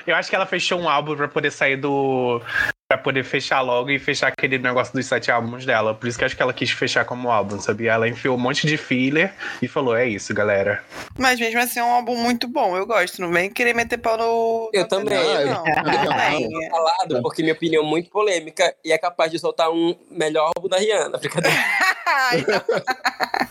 Eu 0.08 0.16
acho 0.16 0.30
que 0.30 0.36
ela 0.36 0.46
fechou 0.48 0.80
um 0.80 0.90
álbum 0.90 1.16
pra 1.16 1.28
poder 1.28 1.52
sair 1.52 1.76
do. 1.78 2.42
pra 2.88 2.98
poder 2.98 3.24
fechar 3.24 3.62
logo 3.62 3.90
e 3.92 4.00
fechar 4.00 4.28
aquele 4.30 4.58
negócio 4.58 4.94
dos 4.94 5.06
sete 5.06 5.32
álbuns 5.32 5.64
dela. 5.66 5.94
Por 5.94 6.08
isso 6.08 6.18
que 6.18 6.24
eu 6.24 6.26
acho 6.26 6.36
que 6.36 6.42
ela 6.42 6.54
quis 6.54 6.72
fechar 6.72 7.06
como 7.06 7.30
álbum, 7.32 7.60
sabia? 7.60 7.94
Ela 7.94 8.08
enfiou 8.10 8.36
um 8.36 8.40
monte 8.40 8.66
de 8.66 8.78
filler 8.78 9.32
e 9.62 9.68
falou: 9.68 9.96
é 9.96 10.08
isso, 10.08 10.34
galera. 10.34 10.84
Mas 11.20 11.40
mesmo 11.40 11.60
assim 11.60 11.80
é 11.80 11.84
um 11.84 11.92
álbum 11.92 12.16
muito 12.16 12.48
bom. 12.48 12.76
Eu 12.76 12.86
gosto. 12.88 13.22
Não 13.22 13.32
vem 13.32 13.52
querer 13.52 13.74
meter 13.76 13.98
pau 14.00 14.18
no. 14.18 14.70
Eu 14.74 14.88
também. 14.88 15.18
Não. 15.18 15.24
eu- 15.24 15.56
Tudo 15.64 16.64
eu-. 16.64 16.70
Falado, 16.72 17.22
porque 17.22 17.44
minha 17.44 17.54
opinião 17.54 17.84
é 17.84 17.88
muito 17.88 18.10
polêmica 18.10 18.74
e 18.84 18.92
é 18.92 18.98
capaz 18.98 19.32
de 19.32 19.38
soltar 19.38 19.70
um 19.72 19.96
melhor 20.10 20.52
álbum 20.56 20.68
da 20.68 20.78
Rihanna. 20.78 21.18
Brincadeira. 21.20 21.58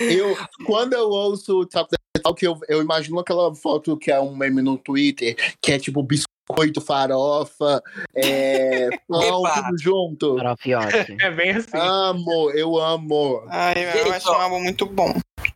Eu, 0.00 0.36
quando 0.66 0.94
eu 0.94 1.08
ouço 1.08 1.60
o 1.60 1.66
Talk 1.66 1.90
the 1.90 2.20
Talk, 2.22 2.44
eu, 2.44 2.58
eu 2.68 2.80
imagino 2.82 3.18
aquela 3.18 3.54
foto 3.54 3.96
que 3.96 4.10
é 4.10 4.20
um 4.20 4.34
meme 4.36 4.62
no 4.62 4.76
Twitter, 4.78 5.36
que 5.62 5.72
é 5.72 5.78
tipo 5.78 6.02
biscoito, 6.02 6.80
farofa, 6.80 7.82
é, 8.14 8.88
pão, 9.08 9.42
tudo 9.42 9.78
junto. 9.80 10.36
Farofiote. 10.36 11.16
É 11.20 11.30
bem 11.30 11.50
assim. 11.52 11.76
Amo, 11.76 12.50
eu 12.52 12.78
amo. 12.78 13.42
Ai, 13.48 13.74
eu 13.76 13.92
Gente, 14.04 14.12
acho 14.16 14.30
ó. 14.30 14.38
um 14.38 14.40
álbum 14.40 14.60
muito 14.60 14.86
bom. 14.86 15.14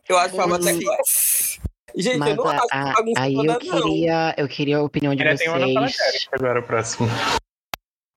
Eu 0.09 0.19
acho 0.19 0.35
foi 0.37 0.47
Muito 0.47 0.69
até. 0.69 0.79
Gente, 1.97 2.19
Mas 2.19 2.31
eu 2.31 2.37
não 2.37 2.47
a- 2.49 2.57
acho 2.57 2.67
a- 2.73 2.93
bagunça 2.93 3.21
aí 3.21 3.35
eu 3.35 3.41
toda, 3.41 3.53
não. 3.53 3.59
queria, 3.61 4.35
eu 4.37 4.49
queria 4.49 4.77
a 4.79 4.83
opinião 4.83 5.15
de 5.15 5.23
na 5.25 5.31
vocês. 5.33 6.29
Agora, 6.33 6.59
o 6.61 6.63
próximo. 6.63 7.09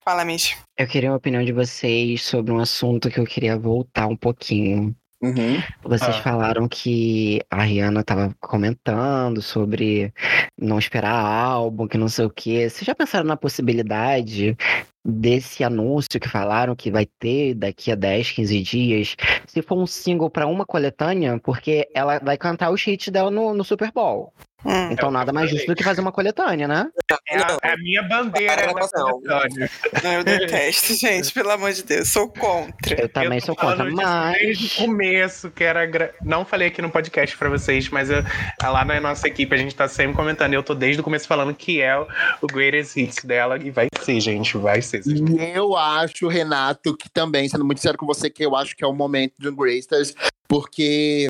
Fala, 0.04 0.26
Mish. 0.26 0.58
Eu 0.78 0.88
queria 0.88 1.12
a 1.12 1.16
opinião 1.16 1.44
de 1.44 1.52
vocês 1.52 2.24
sobre 2.24 2.52
um 2.52 2.60
assunto 2.60 3.10
que 3.10 3.20
eu 3.20 3.26
queria 3.26 3.58
voltar 3.58 4.08
um 4.08 4.16
pouquinho. 4.16 4.96
Uhum. 5.22 5.62
Vocês 5.84 6.16
Ah. 6.16 6.22
falaram 6.22 6.68
que 6.68 7.42
a 7.50 7.64
Rihanna 7.64 8.04
tava 8.04 8.36
comentando 8.40 9.42
sobre 9.42 10.14
não 10.58 10.78
esperar 10.78 11.16
álbum, 11.16 11.88
que 11.88 11.98
não 11.98 12.08
sei 12.08 12.26
o 12.26 12.30
quê. 12.30 12.70
Vocês 12.70 12.86
já 12.86 12.94
pensaram 12.94 13.26
na 13.26 13.36
possibilidade 13.36 14.56
desse 15.04 15.64
anúncio 15.64 16.20
que 16.20 16.28
falaram 16.28 16.76
que 16.76 16.92
vai 16.92 17.06
ter 17.20 17.56
daqui 17.56 17.92
a 17.92 17.96
10, 17.96 18.32
15 18.32 18.62
dias, 18.62 19.16
se 19.48 19.62
for 19.62 19.78
um 19.78 19.88
single 19.88 20.30
pra 20.30 20.46
uma 20.46 20.66
coletânea, 20.66 21.40
porque 21.42 21.88
ela 21.96 22.20
vai 22.20 22.38
cantar 22.38 22.70
os 22.72 22.86
hits 22.86 23.08
dela 23.10 23.32
no, 23.32 23.54
no 23.54 23.64
Super 23.64 23.92
Bowl. 23.92 24.34
Hum. 24.66 24.92
Então 24.92 25.10
É 25.10 25.12
nada 25.12 25.32
mais 25.32 25.50
justo 25.52 25.68
do 25.68 25.76
que 25.76 25.84
fazer 25.84 26.02
uma 26.02 26.12
coletânea, 26.12 26.68
né? 26.68 26.88
É 27.30 27.38
a, 27.38 27.58
é 27.64 27.74
a 27.74 27.78
minha 27.78 28.02
bandeira 28.04 28.54
Para 28.54 28.64
a 28.64 28.68
na 28.68 28.74
gravação. 28.74 29.12
coletânea. 29.22 29.70
Eu 30.18 30.24
detesto, 30.24 30.94
gente. 30.96 31.32
Pelo 31.32 31.52
amor 31.52 31.72
de 31.72 31.84
Deus. 31.84 32.10
Sou 32.10 32.28
contra. 32.28 33.02
Eu 33.02 33.08
também 33.08 33.38
Eu 33.38 33.42
tô 33.42 33.46
sou 33.48 33.56
contra, 33.56 33.78
falando 33.78 33.96
disso 33.96 34.32
Desde 34.44 34.64
mas. 34.64 34.72
o 34.74 34.76
começo, 34.86 35.52
que 35.52 35.64
era. 35.64 35.86
gra- 35.86 36.14
Não 36.24 36.44
falei 36.44 36.70
aqui 36.70 36.82
no 36.82 36.90
podcast 36.90 37.38
pra 37.38 37.50
vocês, 37.50 37.88
mas 37.90 38.10
eu- 38.10 38.24
lá 38.64 38.84
na 38.84 39.00
nossa 39.00 39.28
equipe 39.28 39.54
a 39.54 39.58
gente 39.58 39.76
tá 39.76 39.88
sempre 39.88 40.16
comentando. 40.16 40.54
Eu 40.54 40.64
tô 40.64 40.74
desde 40.74 41.00
o 41.02 41.04
começo 41.04 41.28
falando 41.28 41.54
que 41.54 41.80
é 41.82 41.98
o, 41.98 42.08
o 42.42 42.48
greatest 42.48 42.98
hits 42.98 43.24
dela. 43.24 43.58
E 43.62 43.70
vai 43.70 43.88
ser, 44.02 44.20
gente, 44.20 44.58
vai 44.58 44.82
ser. 44.82 45.04
vocês 45.04 45.20
vão- 45.20 45.38
E 45.40 45.52
eu 45.56 45.78
acho, 45.78 46.28
Renato, 46.28 46.98
que 46.98 47.10
também, 47.10 47.48
sendo 47.48 47.64
muito 47.64 47.80
sério 47.82 47.98
com 47.98 48.06
você, 48.08 48.30
que 48.30 48.44
eu 48.44 48.56
acho 48.56 48.76
que 48.76 48.84
é 48.84 48.88
o 48.88 48.94
momento 48.94 49.34
do 49.40 49.56
Gracesters, 49.56 50.14
porque, 50.48 51.28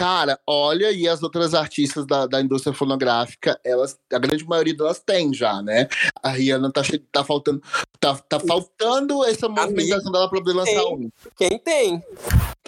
cara, 0.00 0.40
olha, 0.46 0.90
e 0.90 1.06
as 1.06 1.22
outras 1.22 1.52
artistas 1.52 2.06
da, 2.06 2.26
da 2.26 2.40
indústria 2.40 2.72
fonográfica, 2.72 3.60
elas, 3.62 3.98
a 4.10 4.18
grande 4.18 4.46
maioria 4.46 4.74
delas 4.74 4.98
tem 4.98 5.34
já, 5.34 5.60
né? 5.60 5.88
A 6.22 6.30
Rihanna 6.30 6.72
tá, 6.72 6.80
tá 7.12 7.22
faltando. 7.22 7.62
Tá, 8.00 8.16
tá 8.16 8.40
faltando 8.40 9.22
essa 9.26 9.46
movimentação 9.46 10.10
dela 10.10 10.26
pra 10.30 10.38
poder 10.38 10.54
lançar 10.54 10.72
tem. 10.72 10.94
um. 10.94 11.10
Quem 11.36 11.58
tem? 11.58 12.02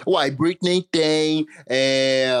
Uai, 0.05 0.29
Britney 0.29 0.83
tem, 0.91 1.47
é, 1.67 2.35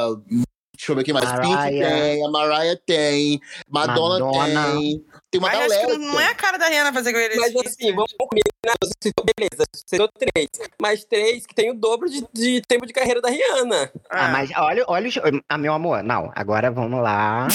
Deixa 0.75 0.91
eu 0.91 0.95
ver 0.95 1.03
quem 1.03 1.13
mais. 1.13 1.31
Pink 1.31 1.47
Mariah. 1.47 1.89
tem, 1.89 2.25
a 2.25 2.29
Mariah 2.29 2.79
tem, 2.85 3.41
Madonna, 3.69 4.19
Madonna. 4.25 4.71
tem. 4.73 5.05
Tem 5.33 5.39
uma 5.39 5.47
Mas 5.49 5.59
acho 5.61 5.69
galera. 5.69 5.87
que 5.87 5.97
não 5.97 6.19
é 6.19 6.27
a 6.27 6.35
cara 6.35 6.57
da 6.59 6.67
Rihanna 6.67 6.93
fazer 6.93 7.11
greatest 7.11 7.39
Mas 7.41 7.49
hits. 7.51 7.71
assim, 7.71 7.91
vamos 7.95 8.13
combinar. 8.19 8.75
Você 8.83 8.93
citou, 9.01 9.25
beleza, 9.25 9.63
você 9.73 9.81
citou 9.89 10.07
três. 10.15 10.47
Mas 10.79 11.03
três 11.05 11.45
que 11.47 11.55
tem 11.55 11.71
o 11.71 11.73
dobro 11.73 12.07
de, 12.07 12.23
de 12.31 12.61
tempo 12.67 12.85
de 12.85 12.93
carreira 12.93 13.19
da 13.19 13.29
Rihanna. 13.29 13.91
Ah, 14.11 14.27
mas 14.27 14.51
olha, 14.55 14.85
olha, 14.87 15.07
os- 15.09 15.17
ah, 15.49 15.57
meu 15.57 15.73
amor, 15.73 16.03
não, 16.03 16.31
agora 16.35 16.69
vamos 16.69 17.01
lá. 17.01 17.47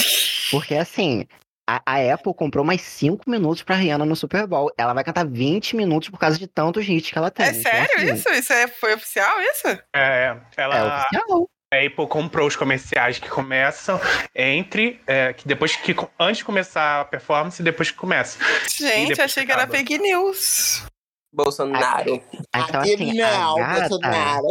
Porque 0.51 0.75
assim, 0.75 1.25
a, 1.69 1.81
a 1.85 2.13
Apple 2.13 2.33
comprou 2.33 2.65
mais 2.65 2.81
5 2.81 3.29
minutos 3.29 3.63
pra 3.63 3.75
Rihanna 3.77 4.03
no 4.05 4.15
Super 4.15 4.45
Bowl. 4.45 4.69
Ela 4.77 4.93
vai 4.93 5.03
cantar 5.05 5.25
20 5.25 5.75
minutos 5.77 6.09
por 6.09 6.19
causa 6.19 6.37
de 6.37 6.47
tantos 6.47 6.85
hits 6.85 7.09
que 7.11 7.17
ela 7.17 7.31
tem. 7.31 7.45
É 7.45 7.49
Então, 7.51 7.61
sério 7.61 7.95
assim, 7.95 8.13
isso? 8.13 8.29
Isso 8.29 8.51
é, 8.53 8.67
foi 8.67 8.93
oficial, 8.93 9.39
isso? 9.41 9.67
É, 9.95 10.35
É 10.57 10.61
ela. 10.61 10.97
oficial. 10.99 11.49
A 11.71 11.85
Apple 11.85 12.07
comprou 12.07 12.47
os 12.47 12.55
comerciais 12.55 13.19
que 13.19 13.29
começam 13.29 13.99
entre. 14.35 14.99
é, 15.05 15.33
que 15.33 15.47
depois 15.47 15.75
que. 15.75 15.95
Antes 16.19 16.37
de 16.39 16.45
começar 16.45 17.01
a 17.01 17.05
performance 17.05 17.61
e 17.61 17.65
depois 17.65 17.91
que 17.91 17.97
começa. 17.97 18.39
Gente, 18.75 19.21
achei 19.21 19.45
que 19.45 19.51
era 19.51 19.67
fake 19.67 19.99
news. 19.99 20.83
Bolsonaro. 21.31 22.09
Então, 22.33 22.81
Aqui 22.81 22.93
assim, 22.95 23.13
não, 23.13 23.57
a 23.57 23.59
gata, 23.67 23.89
Bolsonaro. 23.89 24.47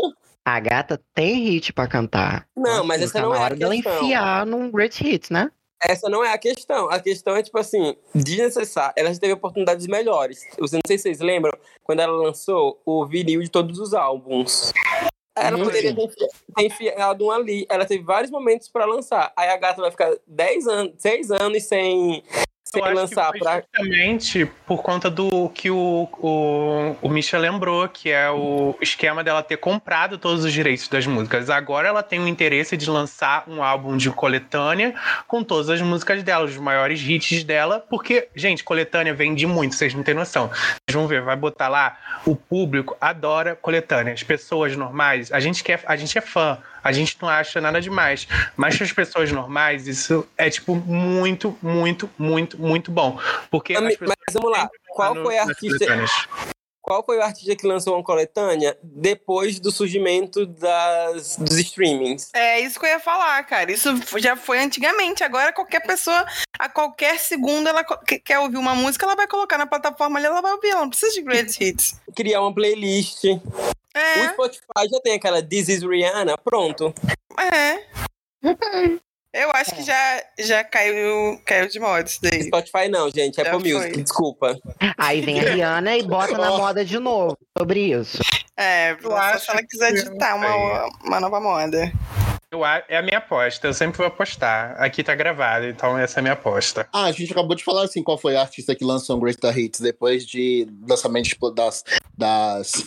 a 0.47 0.61
gata 0.61 1.01
tem 1.13 1.35
hit 1.45 1.73
pra 1.73 1.89
cantar. 1.89 2.47
Não, 2.57 2.71
Então, 2.75 2.85
mas 2.85 3.03
assim, 3.03 3.05
essa 3.07 3.13
tá 3.15 3.21
não 3.27 3.35
é 3.35 3.39
a 3.39 3.41
hora 3.43 3.57
dela 3.57 3.75
questão. 3.75 3.97
enfiar 3.97 4.47
num 4.47 4.71
Great 4.71 5.05
Hits, 5.07 5.31
né? 5.31 5.51
Essa 5.83 6.09
não 6.09 6.25
é 6.25 6.33
a 6.33 6.39
questão. 6.39 6.89
A 6.89 7.01
questão 7.01 7.37
é, 7.37 7.43
tipo 7.43 7.59
assim, 7.59 7.97
desnecessária. 8.15 8.95
Ela 8.97 9.13
já 9.13 9.19
teve 9.21 9.33
oportunidades 9.33 9.87
melhores. 9.89 10.41
Eu 10.57 10.63
não 10.73 10.81
sei 10.87 10.99
se 10.99 11.03
vocês 11.03 11.19
lembram, 11.21 11.53
quando 11.83 11.99
ela 12.01 12.13
lançou 12.17 12.81
o 12.87 13.05
vinil 13.07 13.41
de 13.43 13.49
todos 13.51 13.79
os 13.81 13.93
álbuns. 13.93 14.73
Ela 15.41 15.57
Hum, 15.59 15.65
poderia 15.65 15.95
ter 15.95 16.03
enfi- 16.03 16.17
ter 16.57 16.63
enfiado 16.65 17.25
um 17.27 17.31
ali. 17.31 17.67
Ela 17.69 17.85
teve 17.85 18.03
vários 18.05 18.31
momentos 18.31 18.69
pra 18.69 18.85
lançar. 18.85 19.33
Aí 19.37 19.49
a 19.49 19.57
gata 19.57 19.81
vai 19.81 19.91
ficar 19.91 20.15
10 20.27 20.67
anos, 20.67 20.93
6 20.99 21.31
anos 21.31 21.63
sem, 21.65 22.23
sem 22.73 22.95
lançar 22.95 23.33
pra. 23.33 23.63
justamente 23.63 24.47
por 24.67 24.83
conta 24.83 25.11
do 25.11 25.49
que 25.51 25.71
o, 25.71 26.09
o, 26.19 26.97
o 27.01 27.09
Misha 27.09 27.39
lembrou, 27.39 27.89
que 27.89 28.11
é 28.11 28.31
o 28.31 28.77
esquema 28.81 29.25
dela 29.25 29.43
ter 29.43 29.57
comprado 29.57 30.19
todos 30.19 30.45
os 30.45 30.53
direitos 30.53 30.89
das 30.89 31.07
músicas. 31.07 31.49
Agora 31.51 31.89
ela 31.89 32.03
tem 32.03 32.21
o 32.21 32.29
interesse 32.29 32.77
de 32.77 32.89
lançar 32.89 33.45
um 33.49 33.63
álbum 33.63 33.97
de 33.97 34.11
coletânea 34.11 34.95
com 35.27 35.43
todas 35.43 35.71
as 35.71 35.81
músicas 35.81 36.23
dela, 36.23 36.45
os 36.45 36.57
maiores 36.57 37.01
hits 37.01 37.45
dela, 37.45 37.85
porque, 37.89 38.29
gente, 38.35 38.63
coletânea 38.63 39.15
vende 39.15 39.47
muito, 39.47 39.75
vocês 39.75 39.95
não 39.95 40.03
têm 40.03 40.15
noção. 40.15 40.49
Vocês 40.49 40.95
vão 40.95 41.07
ver, 41.07 41.23
vai 41.23 41.37
botar 41.37 41.69
lá, 41.69 41.97
o 42.27 42.37
público 42.37 42.97
adora 43.01 43.57
coletânea. 43.57 44.13
As 44.13 44.23
pessoas 44.23 44.77
normais, 44.77 45.33
a 45.33 45.41
gente 45.41 45.65
quer, 45.65 45.83
a 45.87 45.97
gente 45.97 46.17
é 46.17 46.21
fã, 46.21 46.59
a 46.83 46.93
gente 46.93 47.17
não 47.21 47.29
acha 47.29 47.61
nada 47.61 47.81
demais. 47.81 48.27
Mas 48.57 48.77
para 48.77 48.85
as 48.87 48.93
pessoas 48.93 49.33
normais, 49.33 49.87
isso 49.87 50.27
é 50.37 50.51
tipo 50.51 50.75
muito, 50.75 51.57
muito, 51.63 52.11
muito, 52.19 52.61
muito 52.61 52.91
bom. 52.91 53.19
Porque 53.51 53.75
Ami- 53.75 53.89
as 53.89 53.97
pessoas 53.97 54.17
Mas 54.27 54.35
vamos 54.35 54.59
lá. 54.59 54.69
Qual 54.91 55.15
foi 55.15 55.39
a 55.39 55.43
artista? 55.45 55.87
Qual 56.89 57.05
foi 57.05 57.19
o 57.19 57.23
artista 57.23 57.55
que 57.55 57.67
lançou 57.67 57.95
uma 57.97 58.03
coletânea 58.03 58.79
depois 58.83 59.61
do 59.61 59.71
surgimento 59.71 60.47
das, 60.47 61.37
dos 61.37 61.59
streamings? 61.59 62.31
É 62.33 62.61
isso 62.61 62.81
que 62.81 62.87
eu 62.87 62.91
ia 62.91 62.99
falar, 62.99 63.43
cara. 63.45 63.71
Isso 63.71 63.91
já 64.17 64.35
foi 64.35 64.59
antigamente. 64.59 65.23
Agora 65.23 65.53
qualquer 65.53 65.81
pessoa, 65.81 66.25
a 66.59 66.67
qualquer 66.67 67.19
segundo, 67.19 67.69
ela 67.69 67.85
quer 68.25 68.39
ouvir 68.39 68.57
uma 68.57 68.75
música, 68.75 69.05
ela 69.05 69.15
vai 69.15 69.27
colocar 69.27 69.59
na 69.59 69.67
plataforma 69.67 70.19
ali, 70.19 70.29
ela 70.29 70.41
vai 70.41 70.53
ouvir. 70.53 70.71
Ela 70.71 70.81
não 70.81 70.89
precisa 70.89 71.13
de 71.13 71.21
great 71.21 71.63
hits. 71.63 71.95
Criar 72.17 72.41
uma 72.41 72.55
playlist. 72.55 73.23
O 73.99 74.25
É, 74.25 74.29
Spotify 74.33 74.89
já 74.91 75.01
tem 75.03 75.15
aquela 75.15 75.43
This 75.43 75.69
is 75.69 75.83
Rihanna, 75.83 76.37
pronto. 76.39 76.95
é. 77.53 77.85
Eu 79.35 79.51
acho 79.53 79.75
que 79.75 79.83
já, 79.83 80.23
já 80.39 80.65
caiu, 80.65 81.39
caiu 81.45 81.69
de 81.69 81.79
moda 81.79 82.09
isso 82.09 82.19
daí. 82.23 82.45
Spotify 82.45 82.89
não, 82.89 83.11
gente, 83.11 83.39
Apple 83.41 83.61
foi. 83.61 83.75
Music, 83.75 84.03
desculpa. 84.03 84.59
Aí 84.97 85.21
vem 85.21 85.39
a 85.39 85.43
Rihanna 85.53 85.97
e 85.99 86.03
bota 86.03 86.33
na 86.39 86.51
moda 86.57 86.83
de 86.83 86.99
novo 86.99 87.37
sobre 87.57 87.93
isso. 87.93 88.19
É, 88.57 88.97
Eu 89.03 89.15
acho 89.15 89.45
se 89.45 89.51
ela 89.51 89.63
quiser 89.63 89.93
que- 89.93 90.03
ditar 90.11 90.39
não 90.39 90.49
sei. 90.49 90.57
uma, 90.57 90.89
uma 91.05 91.21
nova 91.21 91.41
moda. 91.41 91.93
Eu 92.51 92.65
é 92.65 92.97
a 92.97 93.03
minha 93.03 93.19
aposta, 93.19 93.67
eu 93.67 93.75
sempre 93.75 93.99
vou 93.99 94.07
apostar. 94.07 94.75
Aqui 94.83 95.05
tá 95.05 95.15
gravado, 95.15 95.67
então 95.67 95.99
essa 95.99 96.19
é 96.19 96.21
a 96.21 96.23
minha 96.23 96.33
aposta. 96.33 96.89
Ah, 96.91 97.05
a 97.05 97.13
gente 97.13 97.31
acabou 97.31 97.55
de 97.55 97.63
falar 97.63 97.83
assim, 97.85 98.03
qual 98.03 98.17
foi 98.17 98.35
a 98.35 98.41
artista 98.41 98.75
que 98.75 98.83
lançou 98.83 99.19
um 99.19 99.21
Great 99.21 99.39
Hits 99.47 99.81
depois 99.81 100.25
de 100.27 100.67
lançamento 100.89 101.27
tipo, 101.29 101.51
das, 101.51 101.85
das 102.17 102.87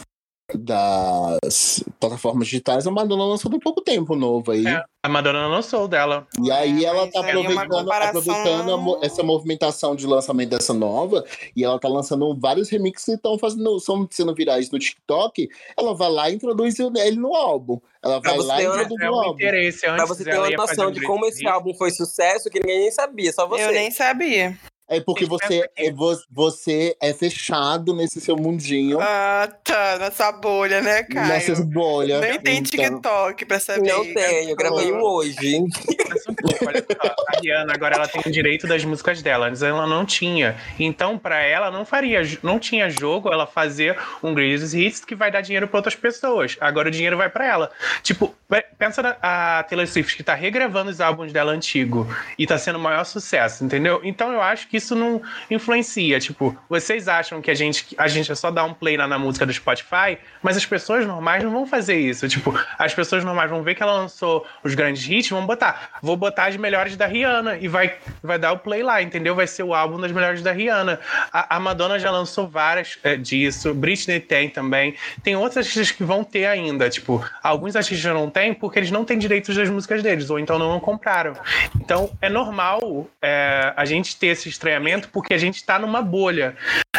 das 0.58 1.84
plataformas 2.00 2.48
digitais, 2.48 2.86
a 2.88 2.92
Madonna 2.92 3.26
lançou 3.26 3.50
tem 3.52 3.60
pouco 3.60 3.82
tempo 3.82 4.16
novo 4.16 4.52
aí. 4.52 4.66
É, 4.66 4.84
a 5.04 5.10
Madonna 5.10 5.48
lançou 5.48 5.88
dela. 5.88 6.28
E 6.44 6.52
aí 6.52 6.86
É, 6.86 6.88
ela 6.88 7.08
tá 7.12 7.20
é 7.20 7.30
aproveitando, 7.30 7.70
comparação- 7.70 8.22
aproveitando 8.22 8.96
a 9.02 9.06
essa 9.06 9.24
movimentação 9.24 9.96
de 9.96 10.06
lançamento 10.08 10.50
dessa 10.50 10.74
nova, 10.74 11.24
e 11.56 11.64
ela 11.64 11.80
tá 11.80 11.88
lançando 11.88 12.36
vários 12.40 12.70
remixes 12.70 13.06
que 13.06 13.12
estão 13.14 13.38
fazendo, 13.38 13.80
são 13.80 14.08
sendo 14.10 14.34
virais 14.34 14.70
no 14.72 14.80
TikTok. 14.80 15.50
Ela 15.78 15.94
vai 15.94 16.10
lá 16.12 16.30
e 16.30 16.36
introduz 16.36 16.78
ele 16.80 17.18
no 17.18 17.34
álbum. 17.36 17.80
Ela 18.04 18.20
Pra 18.20 18.32
vai 18.32 18.40
lá 18.46 18.62
e 18.62 18.66
introduz 18.66 19.02
É 19.02 19.12
um 19.12 19.20
álbum. 19.20 19.38
Pra 19.38 20.06
você 20.06 20.24
ter 20.24 20.38
uma 20.38 20.50
noção 20.50 20.88
um 20.88 20.92
de 20.92 21.02
como 21.02 21.26
esse 21.26 21.48
álbum 21.48 21.74
foi 21.74 21.92
sucesso 21.92 22.50
que 22.50 22.60
ninguém 22.60 22.80
nem 22.80 22.92
sabia, 22.92 23.32
só 23.32 23.48
você. 23.48 23.64
Eu 23.64 23.72
nem 23.72 23.92
sabia. 23.92 24.58
É 24.92 25.00
porque 25.00 25.26
você 25.26 25.68
é, 25.78 25.90
vo- 25.92 26.20
você 26.30 26.96
é 27.02 27.14
fechado 27.14 27.94
nesse 27.96 28.20
seu 28.20 28.36
mundinho, 28.36 29.00
Ah, 29.02 29.48
tá. 29.64 29.98
Nessa 29.98 30.32
bolha, 30.34 30.82
né, 30.82 31.04
Caio? 31.04 31.28
nessas 31.28 31.60
bolhas. 31.62 32.20
Nem 32.22 32.40
tem 32.40 32.58
Então, 32.58 32.64
TikTok 33.00 33.46
pra 33.46 33.60
saber. 33.60 33.88
Não 33.90 34.04
tenho, 34.04 34.50
eu 34.50 34.56
gravei 34.56 34.92
um 34.92 35.02
hoje. 35.02 35.60
Pensa 36.12 36.32
um 36.32 36.36
pouco, 36.36 36.68
olha 36.68 36.84
só, 36.92 37.16
a 37.30 37.40
Rihanna 37.40 37.74
agora 37.74 37.96
ela 37.96 38.08
tem 38.08 38.22
o 38.26 38.32
direito 38.32 38.68
das 38.68 38.84
músicas 38.84 39.22
dela, 39.22 39.48
antes 39.48 39.62
ela 39.64 39.88
não 39.88 40.06
tinha. 40.06 40.58
Então, 40.78 41.18
pra 41.18 41.40
ela, 41.42 41.72
não 41.72 41.86
faria, 41.86 42.22
não 42.44 42.60
tinha 42.60 42.90
jogo 42.90 43.32
ela 43.32 43.48
fazer 43.48 43.98
um 44.22 44.34
Greatest 44.34 44.74
Hits 44.74 45.06
que 45.06 45.16
vai 45.16 45.32
dar 45.32 45.40
dinheiro 45.42 45.68
pra 45.70 45.78
outras 45.80 45.96
pessoas. 45.96 46.58
Agora 46.60 46.90
o 46.90 46.92
dinheiro 46.92 47.16
vai 47.16 47.30
pra 47.30 47.46
ela. 47.48 47.72
Tipo, 48.04 48.36
pe- 48.50 48.66
pensa 48.78 49.02
na 49.02 49.16
a 49.22 49.64
Taylor 49.64 49.88
Swift 49.88 50.18
que 50.18 50.24
tá 50.24 50.34
regravando 50.34 50.92
os 50.92 51.00
álbuns 51.00 51.32
dela 51.32 51.54
antigo 51.54 52.06
e 52.38 52.46
tá 52.46 52.58
sendo 52.58 52.76
o 52.78 52.82
maior 52.82 53.06
sucesso, 53.06 53.64
entendeu? 53.64 54.02
Então 54.04 54.34
eu 54.34 54.42
acho 54.42 54.68
que 54.68 54.81
isso 54.82 54.96
não 54.96 55.22
influencia. 55.50 56.20
Tipo, 56.20 56.58
vocês 56.70 57.08
acham 57.08 57.42
que 57.42 57.50
a 57.50 57.54
gente, 57.54 57.96
a 57.98 58.08
gente 58.08 58.32
é 58.32 58.36
só 58.36 58.52
dar 58.52 58.64
um 58.64 58.74
play 58.74 58.98
na, 58.98 59.08
na 59.08 59.18
música 59.18 59.46
do 59.46 59.54
Spotify, 59.54 60.18
mas 60.42 60.58
as 60.58 60.66
pessoas 60.66 61.06
normais 61.06 61.44
não 61.44 61.52
vão 61.52 61.66
fazer 61.66 61.98
isso. 61.98 62.28
Tipo, 62.28 62.54
as 62.78 62.94
pessoas 62.94 63.24
normais 63.24 63.50
vão 63.50 63.64
ver 63.64 63.76
que 63.76 63.84
ela 63.84 63.94
lançou 63.94 64.46
os 64.64 64.74
grandes 64.76 65.08
hits, 65.08 65.30
vão 65.30 65.46
botar, 65.46 65.92
vou 66.02 66.18
botar 66.18 66.46
as 66.46 66.58
melhores 66.58 66.96
da 66.96 67.06
Rihanna 67.06 67.58
e 67.58 67.68
vai, 67.68 67.96
vai 68.22 68.38
dar 68.38 68.52
o 68.52 68.60
play 68.60 68.84
lá, 68.84 69.02
entendeu? 69.02 69.36
Vai 69.36 69.48
ser 69.48 69.64
o 69.64 69.74
álbum 69.74 70.00
das 70.00 70.12
melhores 70.12 70.42
da 70.42 70.52
Rihanna. 70.52 71.00
A, 71.32 71.58
a 71.58 71.60
Madonna 71.60 72.00
já 72.00 72.12
lançou 72.12 72.48
várias 72.48 72.98
é, 73.04 73.16
disso, 73.16 73.74
Britney 73.74 74.20
tem 74.20 74.50
também. 74.50 74.96
Tem 75.24 75.36
outros 75.36 75.58
artistas 75.58 75.92
que 75.92 76.04
vão 76.04 76.24
ter 76.24 76.46
ainda. 76.46 76.90
Tipo, 76.90 77.24
alguns 77.44 77.76
artistas 77.76 78.14
não 78.14 78.30
têm 78.30 78.54
porque 78.54 78.80
eles 78.80 78.92
não 78.92 79.06
têm 79.06 79.18
direitos 79.18 79.56
das 79.56 79.70
músicas 79.70 80.02
deles, 80.02 80.30
ou 80.30 80.40
então 80.40 80.58
não 80.58 80.80
compraram. 80.80 81.34
Então 81.76 82.12
é 82.22 82.30
normal 82.30 83.08
é, 83.22 83.74
a 83.76 83.86
gente 83.86 84.16
ter 84.16 84.28
esse 84.28 84.50
estranhamento 84.72 85.10
porque 85.10 85.34
a 85.34 85.38
gente 85.38 85.64
tá 85.64 85.78
numa 85.78 86.02
bolha. 86.02 86.56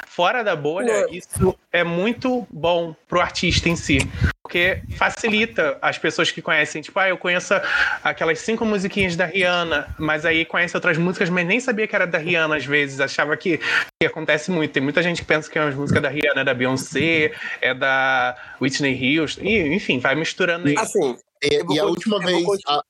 Fora 0.06 0.42
da 0.44 0.54
bolha, 0.54 1.06
isso 1.10 1.58
é 1.72 1.82
muito 1.82 2.46
bom 2.50 2.94
pro 3.08 3.18
artista 3.20 3.70
em 3.70 3.76
si. 3.76 3.98
Porque 4.42 4.82
facilita 4.98 5.78
as 5.80 5.96
pessoas 5.96 6.30
que 6.30 6.42
conhecem. 6.42 6.82
Tipo, 6.82 6.98
ah, 7.00 7.08
eu 7.08 7.16
conheço 7.16 7.54
aquelas 8.04 8.38
cinco 8.40 8.66
musiquinhas 8.66 9.16
da 9.16 9.24
Rihanna, 9.24 9.94
mas 9.98 10.26
aí 10.26 10.44
conhece 10.44 10.76
outras 10.76 10.98
músicas, 10.98 11.30
mas 11.30 11.46
nem 11.46 11.58
sabia 11.60 11.86
que 11.88 11.96
era 11.96 12.06
da 12.06 12.18
Rihanna 12.18 12.56
às 12.56 12.66
vezes. 12.66 13.00
Achava 13.00 13.34
que, 13.38 13.58
que 13.58 14.06
acontece 14.06 14.50
muito. 14.50 14.72
Tem 14.72 14.82
muita 14.82 15.02
gente 15.02 15.22
que 15.22 15.26
pensa 15.26 15.50
que 15.50 15.58
é 15.58 15.64
uma 15.64 15.70
música 15.70 15.98
da 16.00 16.10
Rihanna, 16.10 16.42
é 16.42 16.44
da 16.44 16.52
Beyoncé, 16.52 17.32
é 17.62 17.72
da 17.72 18.36
Whitney 18.60 19.18
Houston. 19.18 19.40
E, 19.42 19.74
enfim, 19.74 19.98
vai 19.98 20.14
misturando 20.14 20.68
aí. 20.68 20.76
Assim, 20.76 21.16
E, 21.42 21.74
e 21.74 21.78
a 21.78 21.84
última 21.86 22.18
vez. 22.18 22.44
a- 22.66 22.82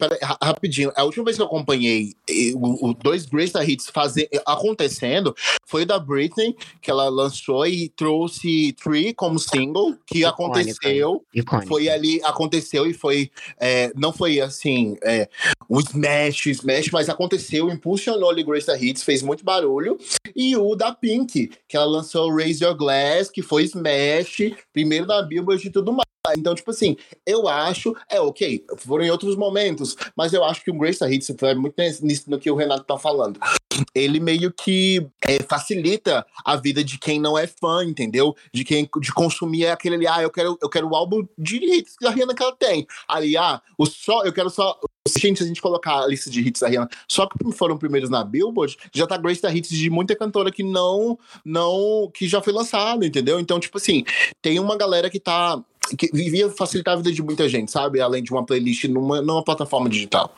pera 0.00 0.18
rapidinho, 0.42 0.90
a 0.96 1.04
última 1.04 1.26
vez 1.26 1.36
que 1.36 1.42
eu 1.42 1.46
acompanhei 1.46 2.14
eh, 2.28 2.52
o, 2.54 2.94
dois 2.94 3.26
Greatest 3.26 3.68
Hits 3.68 3.90
fazer, 3.92 4.28
eh, 4.32 4.42
acontecendo 4.46 5.34
foi 5.66 5.82
o 5.82 5.86
da 5.86 5.98
Britney, 5.98 6.56
que 6.80 6.90
ela 6.90 7.08
lançou 7.08 7.66
e 7.66 7.88
trouxe 7.90 8.72
Three 8.82 9.12
como 9.14 9.38
single, 9.38 9.96
que 10.06 10.20
Icônica. 10.20 10.28
aconteceu. 10.30 11.24
Foi 11.68 11.88
ali, 11.88 12.20
aconteceu 12.24 12.86
e 12.86 12.94
foi. 12.94 13.30
é, 13.58 13.92
não 13.94 14.12
foi 14.12 14.40
assim, 14.40 14.96
é, 15.04 15.28
um 15.68 15.78
smash, 15.78 16.46
smash, 16.46 16.90
mas 16.90 17.08
aconteceu, 17.08 17.70
impulsionou 17.70 18.30
ali 18.30 18.42
Greatest 18.42 18.82
Hits, 18.82 19.02
fez 19.02 19.22
muito 19.22 19.44
barulho. 19.44 19.98
E 20.34 20.56
o 20.56 20.74
da 20.74 20.92
Pink, 20.92 21.50
que 21.68 21.76
ela 21.76 21.86
lançou 21.86 22.34
Raise 22.34 22.64
Your 22.64 22.74
Glass, 22.74 23.30
que 23.30 23.42
foi 23.42 23.64
smash, 23.64 24.52
primeiro 24.72 25.06
na 25.06 25.22
Billboard 25.22 25.66
e 25.66 25.70
tudo 25.70 25.92
mais. 25.92 26.10
Então, 26.36 26.54
tipo 26.54 26.70
assim, 26.70 26.96
eu 27.26 27.48
acho, 27.48 27.96
é 28.08 28.20
ok, 28.20 28.64
foram 28.76 29.04
em 29.04 29.10
outros 29.10 29.36
momentos, 29.36 29.96
mas 30.14 30.32
eu 30.32 30.44
acho 30.44 30.62
que 30.62 30.70
o 30.70 30.78
Grace 30.78 31.02
Hits 31.02 31.32
foi 31.38 31.54
muito 31.54 31.74
nisso 32.02 32.30
no 32.30 32.38
que 32.38 32.50
o 32.50 32.54
Renato 32.54 32.84
tá 32.84 32.98
falando. 32.98 33.40
Ele 33.94 34.20
meio 34.20 34.52
que 34.52 35.06
é, 35.24 35.42
facilita 35.42 36.26
a 36.44 36.56
vida 36.56 36.84
de 36.84 36.98
quem 36.98 37.18
não 37.18 37.38
é 37.38 37.46
fã, 37.46 37.82
entendeu? 37.84 38.36
De 38.52 38.64
quem 38.64 38.88
de 39.00 39.12
consumir 39.12 39.66
aquele 39.66 39.94
ali, 39.94 40.06
ah, 40.06 40.22
eu 40.22 40.30
quero, 40.30 40.58
eu 40.60 40.68
quero 40.68 40.88
o 40.88 40.94
álbum 40.94 41.26
de 41.38 41.56
hits 41.56 41.94
da 42.00 42.10
Rihanna 42.10 42.34
que 42.34 42.42
ela 42.42 42.54
tem. 42.54 42.86
Ali, 43.08 43.36
ah, 43.36 43.62
o 43.78 43.86
só, 43.86 44.22
eu 44.24 44.32
quero 44.32 44.50
só. 44.50 44.78
Gente, 45.18 45.38
se 45.38 45.44
a 45.44 45.46
gente 45.46 45.62
colocar 45.62 46.02
a 46.02 46.06
lista 46.06 46.28
de 46.28 46.40
hits 46.40 46.60
da 46.60 46.68
Rihanna, 46.68 46.88
só 47.08 47.26
que 47.26 47.52
foram 47.52 47.78
primeiros 47.78 48.10
na 48.10 48.22
Billboard, 48.22 48.76
já 48.92 49.06
tá 49.06 49.16
Grace 49.16 49.40
da 49.40 49.52
hits 49.52 49.70
de 49.70 49.88
muita 49.88 50.14
cantora 50.14 50.52
que 50.52 50.62
não, 50.62 51.18
não, 51.42 52.10
que 52.12 52.28
já 52.28 52.42
foi 52.42 52.52
lançado, 52.52 53.06
entendeu? 53.06 53.40
Então, 53.40 53.58
tipo 53.58 53.78
assim, 53.78 54.04
tem 54.42 54.58
uma 54.58 54.76
galera 54.76 55.08
que 55.08 55.18
tá 55.18 55.62
que 55.96 56.10
vivia 56.12 56.50
facilitar 56.50 56.94
a 56.94 56.96
vida 56.96 57.12
de 57.12 57.22
muita 57.22 57.48
gente, 57.48 57.70
sabe? 57.70 58.00
Além 58.00 58.22
de 58.22 58.32
uma 58.32 58.44
playlist 58.44 58.84
numa, 58.84 59.20
numa 59.20 59.44
plataforma 59.44 59.88
digital. 59.88 60.34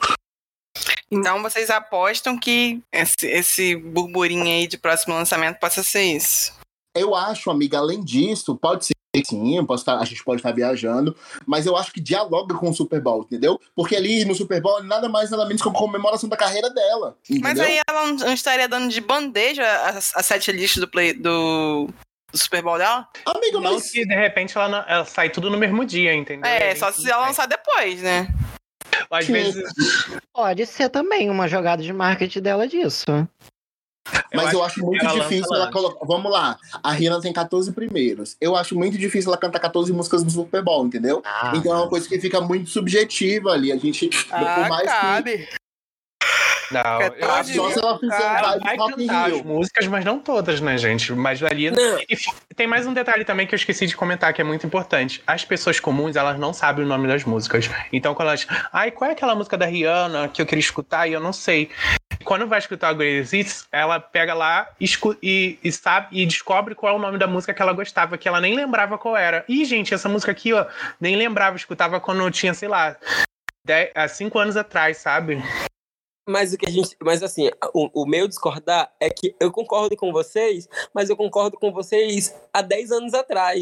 Então 1.11 1.41
vocês 1.41 1.69
apostam 1.69 2.39
que 2.39 2.81
esse, 2.91 3.27
esse 3.27 3.75
burburinho 3.75 4.43
aí 4.45 4.67
de 4.67 4.77
próximo 4.77 5.13
lançamento 5.13 5.59
possa 5.59 5.83
ser 5.83 6.03
isso. 6.03 6.53
Eu 6.95 7.15
acho, 7.15 7.49
amiga, 7.49 7.77
além 7.77 8.03
disso, 8.03 8.55
pode 8.55 8.85
ser 8.85 8.93
sim, 9.25 9.63
estar- 9.75 9.99
a 9.99 10.05
gente 10.05 10.23
pode 10.23 10.39
estar 10.39 10.51
viajando, 10.51 11.15
mas 11.45 11.67
eu 11.67 11.77
acho 11.77 11.93
que 11.93 12.01
dialoga 12.01 12.55
com 12.55 12.69
o 12.69 12.73
Super 12.73 12.99
Bowl, 12.99 13.21
entendeu? 13.23 13.59
Porque 13.75 13.95
ali 13.95 14.25
no 14.25 14.33
Super 14.33 14.59
Bowl 14.59 14.83
nada 14.83 15.07
mais 15.07 15.29
nada 15.29 15.45
menos 15.45 15.61
que 15.61 15.67
uma 15.67 15.77
comemoração 15.77 16.27
da 16.27 16.35
carreira 16.35 16.69
dela. 16.71 17.15
Entendeu? 17.29 17.43
Mas 17.43 17.59
aí 17.59 17.79
ela 17.87 18.07
não, 18.07 18.15
não 18.15 18.33
estaria 18.33 18.67
dando 18.67 18.89
de 18.89 18.99
bandeja 19.01 19.63
a, 19.63 19.97
a 19.97 20.23
setlist 20.23 20.77
do, 20.79 20.87
play, 20.87 21.13
do, 21.13 21.89
do 22.33 22.37
Super 22.39 22.63
Bowl 22.63 22.77
dela? 22.77 23.07
Amiga, 23.25 23.59
Não 23.61 23.73
mas. 23.75 23.91
que 23.91 24.05
de 24.05 24.15
repente 24.15 24.57
ela, 24.57 24.67
não- 24.67 24.83
ela 24.87 25.05
sai 25.05 25.29
tudo 25.29 25.49
no 25.49 25.57
mesmo 25.57 25.85
dia, 25.85 26.13
entendeu? 26.15 26.49
É, 26.49 26.75
só 26.75 26.91
se 26.91 27.09
ela 27.09 27.27
lançar 27.27 27.45
depois, 27.47 28.01
né? 28.01 28.27
Às 29.09 29.25
Sim. 29.25 29.33
vezes. 29.33 29.63
Pode 30.33 30.65
ser 30.65 30.89
também 30.89 31.29
uma 31.29 31.47
jogada 31.47 31.83
de 31.83 31.93
marketing 31.93 32.41
dela 32.41 32.67
disso. 32.67 33.05
Mas 34.33 34.51
eu 34.51 34.63
acho 34.63 34.75
que 34.75 34.81
muito 34.81 35.05
ela 35.05 35.13
difícil 35.21 35.55
ela 35.55 35.71
colocar. 35.71 36.05
Vamos 36.05 36.31
lá. 36.31 36.57
A 36.83 36.91
Rihanna 36.91 37.21
tem 37.21 37.31
14 37.31 37.71
primeiros. 37.71 38.35
Eu 38.41 38.55
acho 38.55 38.75
muito 38.75 38.97
difícil 38.97 39.29
ela 39.29 39.37
cantar 39.37 39.59
14 39.59 39.93
músicas 39.93 40.23
no 40.23 40.29
Super 40.29 40.61
Bowl, 40.63 40.85
entendeu? 40.85 41.21
Ah, 41.23 41.53
Então 41.55 41.71
é 41.71 41.77
uma 41.77 41.87
coisa 41.89 42.07
que 42.09 42.19
fica 42.19 42.41
muito 42.41 42.69
subjetiva 42.69 43.51
ali. 43.51 43.71
A 43.71 43.77
gente. 43.77 44.09
Ah, 44.31 44.55
por 44.55 44.69
mais 44.69 45.23
que. 45.23 45.47
Não, 46.73 47.01
eu 47.01 47.11
Quatorze 47.11 47.51
acho 47.51 47.53
Só 47.53 47.71
se 47.71 47.79
ela 47.79 47.99
fizer 47.99 48.41
vibe 48.41 48.63
vai 48.63 48.77
cantar 48.77 49.31
as 49.31 49.41
músicas, 49.41 49.87
mas 49.87 50.05
não 50.05 50.19
todas, 50.19 50.59
né, 50.61 50.77
gente? 50.77 51.13
Mas 51.13 51.41
ali. 51.43 51.71
Não. 51.71 51.99
E 51.99 52.17
tem 52.55 52.67
mais 52.67 52.85
um 52.87 52.93
detalhe 52.93 53.23
também 53.23 53.45
que 53.47 53.53
eu 53.53 53.57
esqueci 53.57 53.87
de 53.87 53.95
comentar, 53.95 54.33
que 54.33 54.41
é 54.41 54.43
muito 54.43 54.65
importante. 54.65 55.21
As 55.25 55.45
pessoas 55.45 55.79
comuns, 55.79 56.15
elas 56.15 56.37
não 56.39 56.53
sabem 56.53 56.83
o 56.83 56.87
nome 56.87 57.07
das 57.07 57.23
músicas. 57.23 57.69
Então, 57.91 58.13
quando 58.15 58.29
elas. 58.29 58.47
Ai, 58.71 58.91
qual 58.91 59.09
é 59.09 59.13
aquela 59.13 59.35
música 59.35 59.57
da 59.57 59.65
Rihanna 59.65 60.27
que 60.27 60.41
eu 60.41 60.45
queria 60.45 60.61
escutar 60.61 61.07
e 61.07 61.13
eu 61.13 61.19
não 61.19 61.33
sei. 61.33 61.69
Quando 62.23 62.47
vai 62.47 62.59
escutar 62.59 62.93
o 62.93 62.95
Greatest 62.95 63.33
Hits, 63.33 63.67
ela 63.71 63.99
pega 63.99 64.33
lá 64.33 64.69
escu- 64.79 65.17
e, 65.21 65.59
e 65.63 65.71
sabe 65.71 66.07
e 66.11 66.25
descobre 66.25 66.73
qual 66.73 66.93
é 66.93 66.95
o 66.95 66.99
nome 66.99 67.17
da 67.17 67.27
música 67.27 67.53
que 67.53 67.61
ela 67.61 67.73
gostava, 67.73 68.17
que 68.17 68.27
ela 68.27 68.39
nem 68.39 68.55
lembrava 68.55 68.97
qual 68.97 69.17
era. 69.17 69.43
Ih, 69.47 69.65
gente, 69.65 69.93
essa 69.93 70.07
música 70.07 70.31
aqui, 70.31 70.53
ó, 70.53 70.65
nem 71.01 71.15
lembrava, 71.17 71.57
escutava 71.57 71.99
quando 71.99 72.21
eu 72.21 72.31
tinha, 72.31 72.53
sei 72.53 72.69
lá, 72.69 72.95
10, 73.65 73.91
há 73.93 74.07
cinco 74.07 74.39
anos 74.39 74.55
atrás, 74.55 74.97
sabe? 74.97 75.43
Mas 76.27 76.53
o 76.53 76.57
que 76.57 76.67
a 76.67 76.71
gente. 76.71 76.95
Mas 77.01 77.21
assim, 77.21 77.49
o, 77.73 78.03
o 78.03 78.05
meu 78.05 78.27
discordar 78.27 78.93
é 78.99 79.09
que 79.09 79.35
eu 79.39 79.51
concordo 79.51 79.95
com 79.95 80.11
vocês, 80.11 80.67
mas 80.93 81.09
eu 81.09 81.17
concordo 81.17 81.57
com 81.57 81.71
vocês 81.71 82.33
há 82.53 82.61
10 82.61 82.91
anos 82.91 83.13
atrás. 83.13 83.61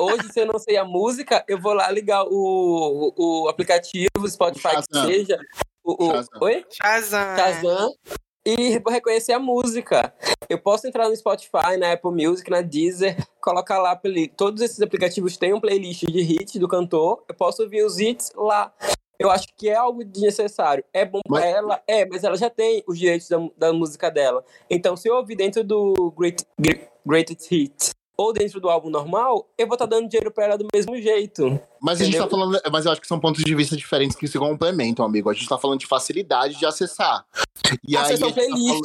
Hoje, 0.00 0.32
se 0.32 0.40
eu 0.40 0.46
não 0.46 0.58
sei 0.58 0.76
a 0.76 0.84
música, 0.84 1.44
eu 1.48 1.60
vou 1.60 1.72
lá 1.72 1.90
ligar 1.90 2.24
o, 2.24 3.12
o, 3.16 3.44
o 3.44 3.48
aplicativo, 3.48 4.28
Spotify 4.28 4.82
que 4.90 5.00
seja. 5.00 5.38
O, 5.84 6.04
o, 6.04 6.10
Shazam. 6.10 6.40
oi? 6.42 6.66
Shazam. 6.70 7.36
Shazam. 7.36 7.94
E 8.44 8.78
vou 8.78 8.92
reconhecer 8.92 9.32
a 9.32 9.38
música. 9.38 10.12
Eu 10.48 10.58
posso 10.58 10.86
entrar 10.86 11.08
no 11.08 11.16
Spotify, 11.16 11.76
na 11.78 11.92
Apple 11.92 12.10
Music, 12.10 12.48
na 12.50 12.60
Deezer, 12.60 13.16
colocar 13.40 13.78
lá. 13.78 14.00
Todos 14.36 14.62
esses 14.62 14.80
aplicativos 14.80 15.36
têm 15.36 15.54
um 15.54 15.60
playlist 15.60 16.04
de 16.04 16.20
hits 16.20 16.56
do 16.56 16.68
cantor. 16.68 17.24
Eu 17.28 17.34
posso 17.34 17.62
ouvir 17.62 17.84
os 17.84 17.98
hits 17.98 18.32
lá. 18.36 18.72
Eu 19.18 19.30
acho 19.30 19.46
que 19.56 19.68
é 19.68 19.74
algo 19.76 20.04
desnecessário. 20.04 20.84
É 20.92 21.04
bom 21.04 21.20
pra 21.26 21.40
Mas- 21.40 21.54
ela? 21.54 21.82
É, 21.86 22.04
mas 22.06 22.22
ela 22.24 22.36
já 22.36 22.50
tem 22.50 22.82
os 22.86 22.98
direitos 22.98 23.28
da, 23.28 23.38
da 23.56 23.72
música 23.72 24.10
dela. 24.10 24.44
Então, 24.68 24.96
se 24.96 25.08
eu 25.08 25.14
ouvir 25.16 25.36
dentro 25.36 25.64
do 25.64 26.12
Great, 26.16 26.44
Great, 26.58 26.88
Greatest 27.06 27.50
Hits 27.52 27.90
ou 28.16 28.32
dentro 28.32 28.60
do 28.60 28.70
álbum 28.70 28.88
normal, 28.88 29.48
eu 29.58 29.66
vou 29.66 29.74
estar 29.74 29.86
dando 29.86 30.08
dinheiro 30.08 30.30
pra 30.30 30.44
ela 30.44 30.58
do 30.58 30.66
mesmo 30.74 30.96
jeito. 30.96 31.60
Mas 31.80 32.00
a 32.00 32.04
gente 32.04 32.16
tá 32.16 32.24
Entendeu? 32.24 32.38
falando, 32.38 32.60
mas 32.72 32.86
eu 32.86 32.92
acho 32.92 33.00
que 33.00 33.06
são 33.06 33.20
pontos 33.20 33.44
de 33.44 33.54
vista 33.54 33.76
diferentes 33.76 34.16
que 34.16 34.26
se 34.26 34.38
complementam, 34.38 35.04
amigo. 35.04 35.28
A 35.28 35.34
gente 35.34 35.48
tá 35.48 35.58
falando 35.58 35.80
de 35.80 35.86
facilidade 35.86 36.58
de 36.58 36.64
acessar. 36.64 37.24
E 37.86 37.96
aí, 37.96 38.18
tá 38.18 38.28
falando-. 38.30 38.80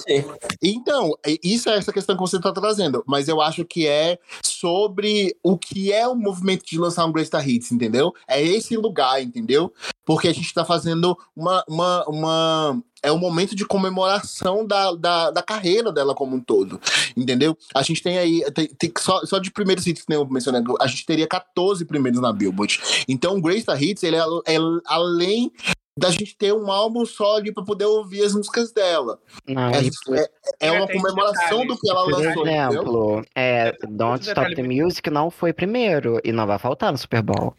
Então, 0.61 1.13
isso 1.43 1.69
é 1.69 1.77
essa 1.77 1.93
questão 1.93 2.15
que 2.15 2.21
você 2.21 2.37
está 2.37 2.51
trazendo, 2.51 3.03
mas 3.07 3.27
eu 3.27 3.41
acho 3.41 3.63
que 3.65 3.87
é 3.87 4.19
sobre 4.43 5.35
o 5.43 5.57
que 5.57 5.91
é 5.91 6.07
o 6.07 6.15
movimento 6.15 6.65
de 6.65 6.77
lançar 6.77 7.05
um 7.05 7.11
Greatest 7.11 7.47
Hits, 7.47 7.71
entendeu? 7.71 8.13
É 8.27 8.41
esse 8.41 8.75
lugar, 8.75 9.21
entendeu? 9.21 9.71
Porque 10.05 10.27
a 10.27 10.33
gente 10.33 10.45
está 10.45 10.65
fazendo 10.65 11.17
uma, 11.35 11.63
uma, 11.67 12.05
uma. 12.07 12.83
É 13.03 13.11
um 13.11 13.17
momento 13.17 13.55
de 13.55 13.65
comemoração 13.65 14.65
da, 14.65 14.93
da, 14.93 15.31
da 15.31 15.41
carreira 15.41 15.91
dela 15.91 16.13
como 16.13 16.35
um 16.35 16.39
todo, 16.39 16.79
entendeu? 17.17 17.57
A 17.73 17.81
gente 17.81 18.01
tem 18.03 18.17
aí, 18.17 18.43
tem, 18.51 18.67
tem- 18.67 18.91
só, 18.99 19.25
só 19.25 19.39
de 19.39 19.51
primeiros 19.51 19.87
hits, 19.87 20.03
que 20.03 20.09
nem 20.09 20.19
eu 20.19 20.27
mencionei, 20.27 20.61
a 20.79 20.87
gente 20.87 21.05
teria 21.05 21.27
14 21.27 21.83
primeiros 21.85 22.19
na 22.21 22.31
Billboard. 22.31 22.79
Então, 23.07 23.37
o 23.37 23.41
Greatest 23.41 23.81
Hits, 23.81 24.03
ele 24.03 24.15
é, 24.17 24.19
é 24.47 24.57
além 24.85 25.51
da 25.97 26.09
gente 26.09 26.35
ter 26.37 26.53
um 26.53 26.71
álbum 26.71 27.05
só 27.05 27.35
ali 27.37 27.51
para 27.53 27.63
poder 27.65 27.85
ouvir 27.85 28.23
as 28.23 28.33
músicas 28.33 28.71
dela. 28.71 29.19
Não, 29.47 29.69
É, 29.69 29.81
por, 30.05 30.17
é- 30.17 30.29
é 30.61 30.71
uma 30.71 30.87
comemoração 30.87 31.65
do 31.65 31.77
que 31.77 31.89
ela 31.89 32.03
por 32.05 32.11
lançou, 32.13 32.47
entendeu? 32.47 32.69
exemplo, 32.71 33.25
é, 33.35 33.71
Don't 33.89 34.25
Stop 34.27 34.55
the 34.55 34.63
Music 34.63 35.09
não 35.09 35.29
foi 35.29 35.51
primeiro 35.51 36.19
e 36.23 36.31
não 36.31 36.47
vai 36.47 36.57
faltar 36.57 36.91
no 36.91 36.97
Super 36.97 37.21
Bowl. 37.21 37.55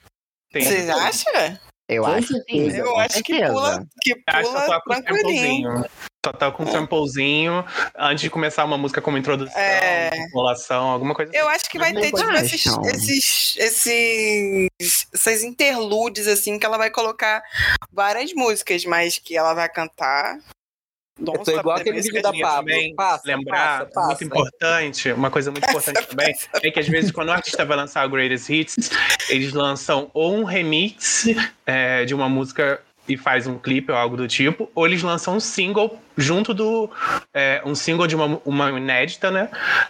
Vocês 0.53 0.88
acham? 0.88 1.59
Eu 1.95 2.03
Com 2.05 2.11
acho 2.11 2.26
que 2.28 2.34
certeza. 2.34 2.76
Eu 2.78 2.93
com 2.93 2.99
acho 3.01 3.22
que 3.22 3.32
certeza. 3.32 3.53
pula, 3.53 3.86
que 4.03 4.22
Acho 4.26 4.53
que 4.53 4.59
só 4.59 4.80
pula 4.80 4.80
toca 4.80 4.90
um 4.90 5.03
tranquilinho. 5.03 5.72
samplezinho. 5.72 5.90
Só 6.24 6.32
toca 6.32 6.62
um 6.62 6.66
samplezinho 6.70 7.64
antes 7.99 8.22
de 8.22 8.30
começar 8.30 8.64
uma 8.64 8.78
música 8.78 9.01
como 9.03 9.18
introdução, 9.18 9.59
É. 9.61 10.11
simulação, 10.28 10.84
alguma 10.90 11.14
coisa 11.16 11.32
Eu 11.34 11.49
assim. 11.49 11.57
acho 11.57 11.70
que 11.70 11.78
vai 11.80 11.93
ter, 11.93 12.03
tipo, 12.12 12.18
acham? 12.18 12.34
esses, 12.36 13.57
esses, 13.57 13.57
esses, 13.59 15.07
essas 15.12 15.43
interludes, 15.43 16.28
assim, 16.28 16.59
que 16.61 16.64
ela 16.66 16.78
vai 16.78 16.90
colocar 16.90 17.43
várias 17.93 18.32
músicas, 18.34 18.84
mas 18.84 19.18
que 19.18 19.36
ela 19.36 19.53
vai 19.53 19.68
cantar. 19.68 20.38
Don't 21.22 21.38
Eu 21.38 21.44
tô 21.44 21.60
igual 21.60 21.76
aquele 21.76 22.00
vídeo 22.00 22.22
da 22.22 22.32
Pablo. 22.32 22.72
Passa, 22.96 23.22
lembrar, 23.24 23.86
passa, 23.86 24.00
muito 24.00 24.08
passa. 24.10 24.24
importante, 24.24 25.12
uma 25.12 25.30
coisa 25.30 25.50
muito 25.50 25.68
importante 25.68 26.06
também, 26.06 26.34
é 26.62 26.70
que 26.70 26.80
às 26.80 26.88
vezes 26.88 27.10
quando 27.10 27.28
o 27.28 27.32
artista 27.32 27.64
vai 27.64 27.76
lançar 27.76 28.06
o 28.06 28.10
Greatest 28.10 28.48
Hits, 28.50 28.90
eles 29.28 29.52
lançam 29.52 30.10
ou 30.12 30.34
um 30.34 30.44
remix 30.44 31.26
é, 31.64 32.04
de 32.04 32.14
uma 32.14 32.28
música 32.28 32.80
e 33.08 33.16
faz 33.16 33.46
um 33.46 33.58
clipe 33.58 33.90
ou 33.90 33.98
algo 33.98 34.16
do 34.16 34.28
tipo, 34.28 34.70
ou 34.74 34.86
eles 34.86 35.02
lançam 35.02 35.36
um 35.36 35.40
single 35.40 35.98
junto 36.16 36.54
do. 36.54 36.90
é, 37.34 37.60
um 37.64 37.74
single 37.74 38.06
de 38.06 38.14
uma, 38.14 38.40
uma 38.44 38.70
inédita, 38.70 39.30
né? 39.30 39.48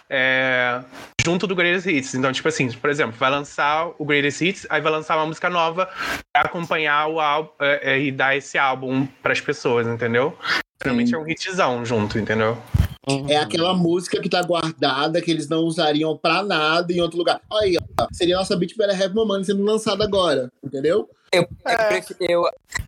É, 0.09 0.81
junto 1.23 1.45
do 1.45 1.55
Greatest 1.55 1.87
Hits. 1.87 2.15
Então, 2.15 2.31
tipo 2.31 2.47
assim, 2.47 2.71
por 2.71 2.89
exemplo, 2.89 3.15
vai 3.17 3.29
lançar 3.29 3.91
o 3.97 4.05
Greatest 4.05 4.41
Hits, 4.41 4.67
aí 4.69 4.81
vai 4.81 4.91
lançar 4.91 5.15
uma 5.15 5.27
música 5.27 5.49
nova 5.49 5.89
pra 6.33 6.43
acompanhar 6.43 7.07
o 7.07 7.19
álbum 7.19 7.51
é, 7.59 7.93
é, 7.93 7.99
e 7.99 8.11
dar 8.11 8.35
esse 8.35 8.57
álbum 8.57 9.05
pras 9.21 9.39
pessoas, 9.39 9.87
entendeu? 9.87 10.37
Geralmente 10.83 11.13
é 11.15 11.17
um 11.17 11.27
hitzão 11.27 11.85
junto, 11.85 12.17
entendeu? 12.19 12.57
É 13.27 13.35
aquela 13.35 13.73
música 13.73 14.21
que 14.21 14.29
tá 14.29 14.41
guardada, 14.41 15.21
que 15.21 15.29
eles 15.29 15.49
não 15.49 15.59
usariam 15.63 16.17
pra 16.17 16.41
nada 16.41 16.91
em 16.93 17.01
outro 17.01 17.17
lugar. 17.17 17.41
Aí, 17.51 17.77
ó, 17.99 18.07
seria 18.13 18.35
a 18.35 18.39
nossa 18.39 18.55
Beat 18.55 18.77
Better 18.77 18.95
Have 19.01 19.13
Moments 19.13 19.47
sendo 19.47 19.61
lançada 19.63 20.05
agora, 20.05 20.49
entendeu? 20.63 21.09
Eu, 21.31 21.41
eu, 21.41 21.77
prefiro- 21.89 22.19
eu, 22.21 22.43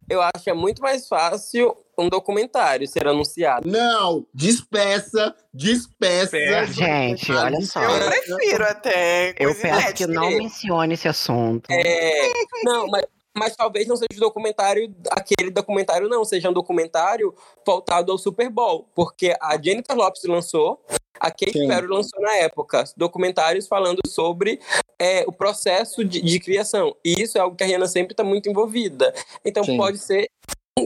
eu 0.08 0.22
acho 0.22 0.44
que 0.44 0.50
é 0.50 0.54
muito 0.54 0.82
mais 0.82 1.08
fácil 1.08 1.76
um 1.98 2.08
documentário 2.08 2.88
ser 2.88 3.08
anunciado. 3.08 3.68
Não, 3.68 4.26
despeça, 4.34 5.36
despeça. 5.54 6.30
Certo. 6.32 6.72
Gente, 6.74 7.32
olha 7.34 7.60
só. 7.62 7.82
Eu 7.82 8.10
prefiro 8.10 8.64
até 8.64 9.34
Eu 9.38 9.54
peço 9.56 9.94
que 9.96 10.08
não 10.08 10.30
mencione 10.30 10.94
esse 10.94 11.08
assunto. 11.08 11.68
É, 11.72 12.32
não, 12.64 12.88
mas, 12.88 13.04
mas 13.38 13.56
talvez 13.56 13.86
não 13.86 13.96
seja 13.96 14.16
um 14.16 14.20
documentário, 14.20 14.96
aquele 15.12 15.52
documentário 15.52 16.08
não, 16.08 16.24
seja 16.24 16.50
um 16.50 16.54
documentário 16.54 17.36
voltado 17.66 18.12
ao 18.12 18.18
Super 18.18 18.50
Bowl, 18.50 18.88
porque 18.96 19.36
a 19.42 19.62
Jennifer 19.62 19.96
Lopez 19.96 20.24
lançou, 20.24 20.82
a 21.20 21.30
Sim. 21.30 21.68
Perry 21.68 21.88
lançou 21.88 22.22
na 22.22 22.36
época, 22.38 22.84
documentários 22.96 23.68
falando 23.68 24.00
sobre 24.08 24.60
é, 24.98 25.24
o 25.28 25.32
processo 25.32 26.04
de, 26.04 26.22
de 26.22 26.40
criação, 26.40 26.96
e 27.04 27.22
isso 27.22 27.38
é 27.38 27.42
algo 27.42 27.56
que 27.56 27.64
a 27.64 27.68
Rihanna 27.68 27.88
sempre 27.88 28.14
está 28.14 28.24
muito 28.24 28.50
envolvida, 28.50 29.14
então 29.44 29.64
Sim. 29.64 29.78
pode 29.78 29.98
ser 29.98 30.30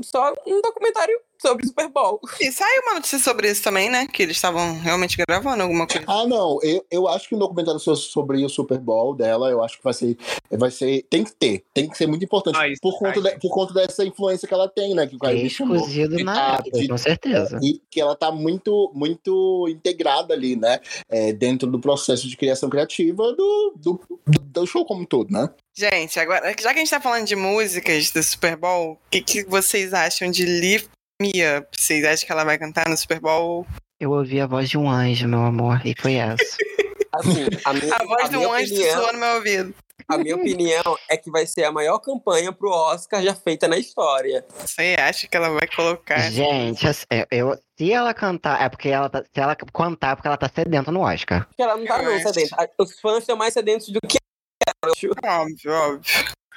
só 0.04 0.34
um 0.46 0.62
documentário 0.62 1.20
sobre 1.42 1.64
o 1.66 1.68
Super 1.68 1.88
Bowl. 1.90 2.20
E 2.42 2.52
saiu 2.52 2.82
uma 2.84 2.96
notícia 2.96 3.20
sobre 3.20 3.50
isso 3.50 3.64
também, 3.64 3.90
né? 3.90 4.08
Que 4.08 4.24
eles 4.24 4.36
estavam 4.38 4.80
realmente 4.80 5.18
gravando 5.18 5.64
alguma 5.64 5.88
coisa. 5.88 6.04
Ah, 6.08 6.26
não, 6.28 6.60
eu, 6.62 6.86
eu 6.92 7.08
acho 7.08 7.28
que 7.30 7.36
um 7.36 7.40
documentário 7.40 7.80
so- 7.80 7.96
sobre 7.96 8.44
o 8.44 8.50
Super 8.50 8.78
Bowl 8.80 9.16
dela, 9.16 9.50
eu 9.50 9.64
acho 9.64 9.78
que 9.78 9.84
vai 9.84 9.94
ser, 9.94 10.18
vai 10.52 10.72
ser, 10.72 11.04
tem 11.10 11.24
que 11.24 11.32
ter, 11.34 11.64
tem 11.74 11.90
que 11.90 11.98
ser 11.98 12.08
muito 12.08 12.24
importante, 12.26 12.58
Ah, 12.60 12.68
isso 12.68 12.82
por, 12.82 12.98
conta 13.00 13.22
de- 13.22 13.40
por 13.40 13.50
conta 13.50 13.74
dessa 13.74 14.04
influência 14.06 14.48
que 14.48 14.54
ela 14.54 14.68
tem, 14.68 14.94
né, 14.94 15.08
que 15.08 15.16
o 15.16 15.20
Caio. 15.20 15.46
Exclusivo 15.46 16.24
na 16.24 16.56
época, 16.56 16.72
de- 16.80 16.88
com 16.88 16.98
certeza. 16.98 17.60
E 17.64 17.82
que 17.90 18.00
ela 18.02 18.16
tá 18.16 18.32
muito, 18.32 18.92
muito 18.94 19.68
integrada 19.70 20.34
ali, 20.34 20.56
né? 20.56 20.80
é, 21.10 21.32
dentro 21.34 21.70
do 21.70 21.80
processo 21.80 22.28
de 22.28 22.36
criação 22.38 22.70
criativa 22.70 23.24
do, 23.34 23.74
do, 23.76 24.02
do- 24.28 24.40
do 24.42 24.68
show 24.68 24.86
como 24.86 25.02
um 25.02 25.06
todo, 25.06 25.32
né? 25.32 25.50
Gente, 25.76 26.20
agora, 26.20 26.50
já 26.60 26.74
que 26.74 26.80
a 26.80 26.84
gente 26.84 26.90
tá 26.90 27.00
falando 27.00 27.26
de 27.26 27.36
músicas 27.36 28.12
do 28.12 28.22
Super 28.22 28.56
Bowl, 28.58 28.94
o 28.94 28.98
que, 29.10 29.22
que 29.22 29.44
vocês 29.46 29.94
acham 29.94 30.30
de 30.30 30.44
Lift 30.46 30.90
Up? 31.22 31.68
Vocês 31.78 32.06
acham 32.06 32.26
que 32.26 32.32
ela 32.32 32.46
vai 32.46 32.58
cantar 32.58 32.88
no 32.88 32.96
Super 32.96 33.20
Bowl? 33.20 33.68
Eu 34.00 34.12
ouvi 34.12 34.40
a 34.40 34.48
voz 34.48 34.70
de 34.70 34.78
um 34.78 34.90
anjo, 34.90 35.28
meu 35.28 35.42
amor, 35.44 35.82
e 35.86 35.94
foi 36.00 36.14
essa. 36.16 36.38
Assim, 37.12 37.48
a 37.66 37.74
minha, 37.74 37.94
A 37.96 38.04
voz 38.06 38.26
a 38.26 38.28
do 38.30 38.38
minha 38.40 38.54
anjo 38.54 38.76
sussurrou 38.76 39.14
no 39.14 39.20
meu 39.20 39.36
ouvido. 39.36 39.76
a 40.08 40.18
minha 40.18 40.36
opinião 40.36 40.98
é 41.10 41.18
que 41.18 41.30
vai 41.32 41.46
ser 41.48 41.64
a 41.66 41.72
maior 41.72 41.98
campanha 42.00 42.54
pro 42.54 42.70
Oscar 42.70 43.22
já 43.24 43.34
feita 43.36 43.68
na 43.68 43.78
história. 43.78 44.46
Você 44.60 44.96
acha 44.98 45.28
que 45.28 45.36
ela 45.36 45.50
vai 45.50 45.68
colocar? 45.68 46.20
Gente, 46.32 46.88
assim, 46.88 47.06
eu, 47.12 47.26
eu- 47.32 47.60
se 47.78 47.92
ela 47.92 48.14
cantar, 48.14 48.62
é 48.62 48.70
porque 48.70 48.90
ela 48.90 49.10
tá, 49.10 49.22
se 49.24 49.40
ela 49.42 49.56
cantar, 49.56 50.12
é 50.12 50.16
porque 50.16 50.28
ela 50.28 50.38
tá 50.38 50.50
sedenta 50.54 50.92
no 50.92 51.02
Oscar. 51.02 51.46
Porque 51.48 51.62
ela 51.64 51.76
não 51.76 51.86
tá 51.86 51.98
Eu 51.98 52.04
não 52.12 52.16
acho. 52.16 52.32
sedenta. 52.34 52.70
Os 52.78 53.00
fãs 53.02 53.18
estão 53.20 53.36
mais 53.36 53.54
sedentos 53.54 53.90
do 53.90 54.00
que 54.08 54.18
ela. 54.66 54.94
Óbvio, 55.42 55.74
óbvio. 55.74 56.02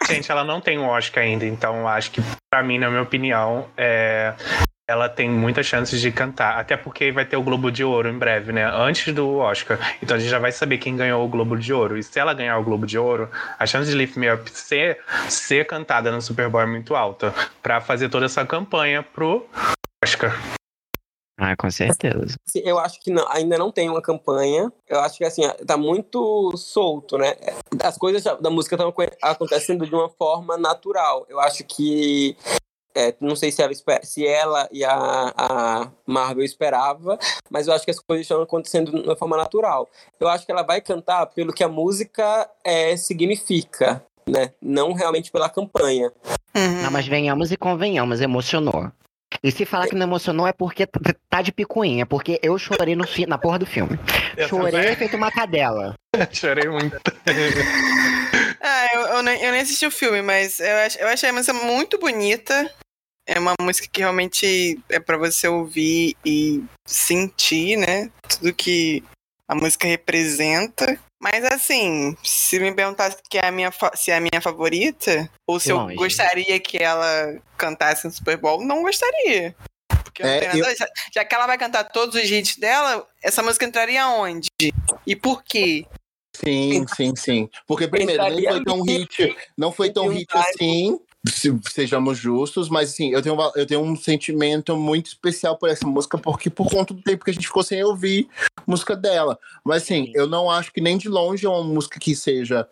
Gente, 0.07 0.30
ela 0.30 0.44
não 0.44 0.61
tem 0.61 0.78
um 0.78 0.86
Oscar 0.86 1.22
ainda, 1.22 1.46
então 1.46 1.86
acho 1.88 2.11
que, 2.11 2.22
pra 2.50 2.62
mim, 2.62 2.78
na 2.78 2.90
minha 2.90 3.03
opinião, 3.03 3.66
é, 3.76 4.34
ela 4.88 5.09
tem 5.09 5.30
muitas 5.30 5.64
chances 5.66 6.00
de 6.00 6.11
cantar. 6.11 6.59
Até 6.59 6.76
porque 6.76 7.11
vai 7.12 7.24
ter 7.24 7.36
o 7.36 7.42
Globo 7.42 7.70
de 7.70 7.82
Ouro 7.84 8.09
em 8.09 8.18
breve, 8.18 8.53
né? 8.53 8.64
Antes 8.64 9.12
do 9.14 9.38
Oscar. 9.38 9.78
Então 10.03 10.16
a 10.16 10.20
gente 10.20 10.30
já 10.30 10.38
vai 10.38 10.53
saber 10.53 10.78
quem 10.78 10.96
ganhou 10.96 11.24
o 11.24 11.28
Globo 11.28 11.57
de 11.57 11.72
Ouro. 11.72 11.96
E 11.96 12.03
se 12.03 12.18
ela 12.18 12.34
ganhar 12.34 12.59
o 12.59 12.64
Globo 12.64 12.86
de 12.86 12.98
Ouro, 12.98 13.30
a 13.59 13.66
chance 13.66 13.90
de 13.90 13.96
Lift 13.96 14.18
Me 14.18 14.32
Up 14.32 14.50
ser, 14.50 14.98
ser 15.28 15.66
cantada 15.66 16.11
no 16.11 16.20
Super 16.20 16.48
Bowl 16.48 16.62
é 16.62 16.66
muito 16.66 16.94
alta. 16.94 17.32
Pra 17.62 17.80
fazer 17.80 18.09
toda 18.09 18.26
essa 18.26 18.44
campanha 18.44 19.03
pro 19.03 19.46
Oscar. 20.05 20.36
Ah, 21.45 21.57
com 21.57 21.68
certeza. 21.70 22.36
Assim, 22.47 22.61
Eu 22.64 22.78
acho 22.78 23.01
que 23.01 23.11
não- 23.11 23.26
ainda 23.28 23.59
não 23.59 23.72
tem 23.72 23.90
uma 23.90 24.01
campanha. 24.01 24.72
Eu 24.88 25.01
acho 25.01 25.18
que 25.18 25.24
assim, 25.24 25.43
tá 25.66 25.76
muito 25.76 26.57
solto, 26.57 27.18
né? 27.18 27.34
As 27.82 27.99
coisas 27.99 28.22
da 28.40 28.49
música 28.49 28.76
estão 28.76 28.95
acontecendo 29.20 29.84
de 29.84 29.93
uma 29.93 30.09
forma 30.09 30.57
natural. 30.57 31.26
Eu 31.28 31.40
acho 31.40 31.64
que. 31.64 32.36
é, 32.95 33.12
não 33.20 33.34
sei 33.34 33.51
se 33.51 33.61
ela, 33.61 33.72
se 34.05 34.24
ela 34.26 34.68
e 34.70 34.84
a, 34.84 35.32
a 35.36 35.90
Marvel 36.07 36.45
esperava, 36.45 37.18
mas 37.51 37.66
eu 37.66 37.72
acho 37.74 37.84
que 37.84 37.90
as 37.90 37.99
coisas 37.99 38.24
estão 38.24 38.40
acontecendo 38.43 38.93
de 38.93 39.09
uma 39.09 39.16
forma 39.16 39.36
natural. 39.36 39.88
Eu 40.20 40.28
acho 40.28 40.47
que 40.47 40.53
ela 40.53 40.62
vai 40.62 40.80
cantar 40.80 41.26
pelo 41.26 41.53
que 41.53 41.64
a 41.64 41.68
música 41.68 42.49
é, 42.62 42.97
significa, 42.97 44.05
né? 44.28 44.53
Não 44.61 44.93
realmente 44.93 45.32
pela 45.32 45.49
campanha. 45.49 46.12
Uhum. 46.55 46.82
Não, 46.82 46.90
mas 46.93 47.09
venhamos 47.09 47.51
e 47.51 47.57
convenhamos, 47.57 48.20
emocionou. 48.20 48.93
E 49.45 49.51
se 49.51 49.64
falar 49.66 49.88
que 49.88 49.97
não 49.97 50.07
emocionou 50.07 50.47
é 50.47 50.53
porque 50.53 50.86
tá 51.28 51.43
de 51.43 51.51
picuinha, 51.51 52.07
porque 52.07 52.38
eu 52.43 52.57
chorei 52.59 52.95
no 52.95 53.05
fi- 53.07 53.26
na 53.26 53.36
porra 53.36 53.59
do 53.59 53.66
filme. 53.66 53.99
Eu 54.36 54.49
Chorei 54.49 54.95
feito 54.97 55.16
uma 55.16 55.30
cadela. 55.30 55.95
Chorei 56.32 56.68
muito. 56.68 56.97
Ah, 58.61 58.86
eu, 58.95 59.01
eu, 59.16 59.22
nem, 59.22 59.43
eu 59.43 59.51
nem 59.53 59.61
assisti 59.61 59.84
o 59.84 59.90
filme, 59.90 60.22
mas 60.22 60.59
eu, 60.61 60.76
ach, 60.86 60.97
eu 60.99 61.09
achei 61.09 61.28
a 61.28 61.32
música 61.32 61.53
muito 61.53 61.99
bonita. 61.99 62.72
É 63.26 63.38
uma 63.38 63.53
música 63.61 63.86
que 63.90 64.01
realmente 64.01 64.80
é 64.88 64.99
pra 64.99 65.16
você 65.18 65.47
ouvir 65.49 66.16
e 66.24 66.62
sentir, 66.86 67.76
né? 67.76 68.11
Tudo 68.28 68.55
que 68.55 69.03
a 69.47 69.55
música 69.55 69.86
representa. 69.86 70.99
Mas 71.23 71.45
assim, 71.45 72.16
se 72.25 72.59
me 72.59 72.75
perguntasse 72.75 73.16
que 73.31 73.39
é 73.39 73.47
a 73.47 73.53
minha, 73.53 73.73
se 73.95 74.11
é 74.11 74.16
a 74.16 74.20
minha 74.20 74.41
favorita, 74.43 75.31
ou 75.47 75.61
se 75.61 75.73
Longe. 75.73 75.95
eu 75.95 75.99
gostaria 75.99 76.59
que 76.59 76.83
ela 76.83 77.39
cantasse 77.57 78.05
no 78.07 78.12
Super 78.12 78.37
Bowl, 78.37 78.61
não 78.64 78.83
gostaria. 78.83 79.55
Porque 80.03 80.25
não 80.25 80.31
É, 80.31 80.59
eu- 80.59 80.77
já, 80.77 80.87
já 81.14 81.25
que 81.25 81.33
ela 81.33 81.47
vai 81.47 81.57
cantar 81.57 81.85
todos 81.85 82.16
os 82.16 82.29
hits 82.29 82.57
dela, 82.57 83.07
essa 83.23 83.41
música 83.41 83.64
entraria 83.64 84.09
onde? 84.09 84.49
E 85.07 85.14
por 85.14 85.45
quê? 85.45 85.87
Sim, 86.35 86.85
sim, 86.89 87.14
sim. 87.14 87.49
Porque 87.68 87.87
primeiro, 87.87 88.20
nem 88.20 88.31
Entraria 88.33 88.51
foi 88.51 88.64
tão 88.64 88.83
hit, 88.83 89.37
não 89.57 89.70
foi 89.70 89.91
tão 89.93 90.09
hit 90.09 90.27
assim, 90.35 90.99
se 91.29 91.57
sejamos 91.70 92.18
justos, 92.18 92.68
mas 92.68 92.91
assim, 92.91 93.12
eu 93.12 93.23
tenho, 93.23 93.37
eu 93.55 93.66
tenho 93.66 93.81
um 93.81 93.97
sentimento 93.97 94.77
muito 94.77 95.07
especial 95.07 95.57
por 95.57 95.68
essa 95.68 95.87
música, 95.87 96.18
porque 96.18 96.51
por 96.51 96.68
conta 96.68 96.93
do 96.93 97.03
tempo 97.03 97.25
que 97.25 97.31
a 97.31 97.35
gente 97.35 97.47
ficou 97.47 97.62
sem 97.62 97.83
ouvir 97.85 98.29
música 98.66 98.97
dela. 98.97 99.39
Mas 99.64 99.85
assim, 99.85 100.11
eu 100.14 100.27
não 100.27 100.51
acho 100.51 100.73
que 100.73 100.81
nem 100.81 100.99
de 100.99 101.09
longe 101.09 101.47
é 101.47 101.49
uma 101.49 101.62
música 101.62 101.99
que 102.01 102.14
seja 102.16 102.66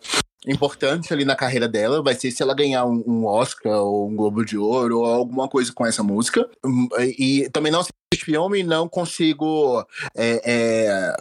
importante 0.47 1.13
ali 1.13 1.23
na 1.23 1.35
carreira 1.35 1.67
dela 1.67 2.01
vai 2.01 2.15
ser 2.15 2.31
se 2.31 2.41
ela 2.41 2.55
ganhar 2.55 2.83
um, 2.85 3.03
um 3.05 3.25
Oscar 3.27 3.73
ou 3.79 4.09
um 4.09 4.15
Globo 4.15 4.43
de 4.43 4.57
Ouro 4.57 4.99
ou 5.01 5.05
alguma 5.05 5.47
coisa 5.47 5.71
com 5.71 5.85
essa 5.85 6.01
música. 6.01 6.49
Hum, 6.65 6.89
E 7.17 7.47
também 7.53 7.71
não 7.71 7.81
assisti 7.81 7.95
filme, 8.25 8.63
não 8.63 8.89
consigo 8.89 9.85
é, 10.15 10.41
é, 10.43 11.15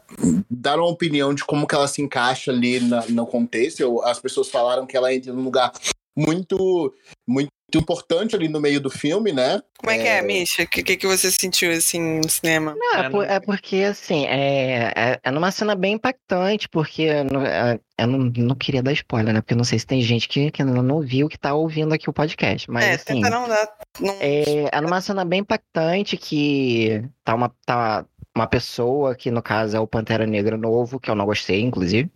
dar 0.50 0.78
uma 0.78 0.88
opinião 0.88 1.34
de 1.34 1.44
como 1.44 1.66
que 1.66 1.74
ela 1.74 1.86
se 1.86 2.00
encaixa 2.02 2.50
ali 2.50 2.80
na- 2.80 3.04
no 3.08 3.26
contexto. 3.26 3.80
Eu- 3.80 4.02
as 4.04 4.18
pessoas 4.18 4.48
falaram 4.48 4.86
que 4.86 4.96
ela 4.96 5.14
entra 5.14 5.32
num 5.32 5.44
lugar 5.44 5.70
muito, 6.20 6.94
muito 7.28 7.50
importante 7.74 8.34
ali 8.34 8.48
no 8.48 8.60
meio 8.60 8.80
do 8.80 8.90
filme, 8.90 9.32
né? 9.32 9.60
Como 9.78 9.90
é 9.92 9.98
que 9.98 10.06
é, 10.08 10.20
Misha? 10.22 10.64
O 10.64 10.66
que, 10.66 10.82
que, 10.82 10.96
que 10.96 11.06
você 11.06 11.30
sentiu 11.30 11.70
assim 11.70 12.18
no 12.18 12.28
cinema? 12.28 12.74
Não, 12.76 12.94
é, 12.96 13.06
É, 13.06 13.10
por- 13.10 13.26
não- 13.26 13.34
é 13.34 13.40
porque, 13.40 13.76
assim, 13.76 14.26
é, 14.26 14.92
é, 14.96 15.20
é 15.22 15.30
numa 15.30 15.50
cena 15.50 15.74
bem 15.74 15.94
impactante, 15.94 16.68
porque 16.68 17.22
no- 17.24 17.44
é, 17.46 17.78
eu 17.98 18.06
não, 18.06 18.18
não 18.18 18.54
queria 18.56 18.82
dar 18.82 18.92
spoiler, 18.92 19.32
né? 19.32 19.40
Porque 19.40 19.54
eu 19.54 19.58
não 19.58 19.64
sei 19.64 19.78
se 19.78 19.86
tem 19.86 20.02
gente 20.02 20.28
que, 20.28 20.50
que 20.50 20.62
ainda 20.62 20.82
não 20.82 21.00
viu 21.00 21.28
que 21.28 21.38
tá 21.38 21.54
ouvindo 21.54 21.94
aqui 21.94 22.10
o 22.10 22.12
podcast. 22.12 22.70
Mas, 22.70 22.84
é, 22.84 22.92
assim, 22.94 23.04
tenta 23.20 23.30
não 23.30 23.48
dar. 23.48 23.68
Não... 24.00 24.14
é, 24.20 24.68
é 24.72 24.80
numa 24.80 25.00
cena 25.00 25.24
bem 25.24 25.40
impactante 25.40 26.16
que 26.16 27.02
tá 27.24 27.34
uma, 27.34 27.54
tá 27.64 28.04
uma 28.36 28.46
pessoa, 28.46 29.14
que 29.14 29.30
no 29.30 29.42
caso 29.42 29.76
é 29.76 29.80
o 29.80 29.86
Pantera 29.86 30.26
Negra 30.26 30.56
novo, 30.56 30.98
que 31.00 31.10
eu 31.10 31.14
não 31.14 31.24
gostei, 31.26 31.60
inclusive. 31.60 32.10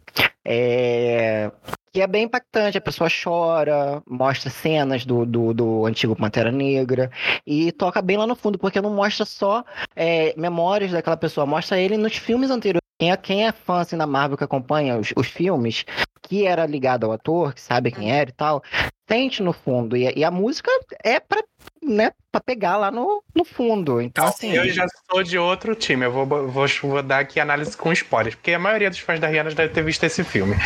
É, 0.45 1.51
que 1.95 2.03
é 2.03 2.07
bem 2.07 2.25
impactante, 2.25 2.77
a 2.77 2.81
pessoa 2.81 3.09
chora, 3.09 4.03
mostra 4.05 4.51
cenas 4.51 5.07
do, 5.07 5.25
do, 5.25 5.55
do 5.55 5.87
antigo 5.87 6.17
Pantera 6.17 6.51
Negra 6.51 7.11
e 7.47 7.71
toca 7.71 8.03
bem 8.03 8.17
lá 8.17 8.27
no 8.27 8.35
fundo, 8.35 8.59
porque 8.59 8.81
não 8.81 8.91
mostra 8.91 9.25
só 9.25 9.65
é, 9.95 10.35
memórias 10.37 10.91
daquela 10.91 11.17
pessoa, 11.17 11.47
mostra 11.47 11.79
ele 11.79 11.97
nos 11.97 12.17
filmes 12.17 12.51
anteriores. 12.51 12.83
Quem 12.99 13.11
é, 13.13 13.17
quem 13.17 13.47
é 13.47 13.53
fã 13.53 13.81
assim, 13.81 13.97
da 13.97 14.07
Marvel 14.07 14.37
que 14.37 14.45
acompanha 14.45 14.99
os, 14.99 15.13
os 15.17 15.29
filmes, 15.29 15.85
que 16.23 16.47
era 16.47 16.67
ligado 16.67 17.05
ao 17.05 17.13
ator, 17.13 17.55
que 17.55 17.61
sabe 17.61 17.91
quem 17.91 18.13
era 18.13 18.29
e 18.29 18.33
tal, 18.33 18.63
sente 19.09 19.43
no 19.43 19.53
fundo. 19.53 19.97
E, 19.97 20.13
e 20.17 20.25
a 20.25 20.31
música 20.31 20.71
é 21.03 21.21
pra, 21.21 21.43
né, 21.83 22.13
pra 22.31 22.41
pegar 22.41 22.77
lá 22.77 22.91
no, 22.91 23.23
no 23.35 23.45
fundo. 23.45 24.01
Então, 24.01 24.27
assim. 24.27 24.53
Eu 24.53 24.69
já 24.69 24.87
sou 25.11 25.23
de 25.23 25.39
outro 25.39 25.75
time. 25.75 26.05
Eu 26.05 26.13
vou, 26.13 26.27
vou, 26.27 26.67
vou 26.83 27.03
dar 27.03 27.21
aqui 27.21 27.41
análise 27.41 27.77
com 27.77 27.93
spoilers, 27.93 28.35
porque 28.35 28.53
a 28.53 28.59
maioria 28.59 28.91
dos 28.91 28.99
fãs 28.99 29.21
da 29.21 29.29
Rihanna 29.29 29.55
deve 29.55 29.73
ter 29.73 29.85
visto 29.85 30.05
esse 30.05 30.25
filme. 30.25 30.57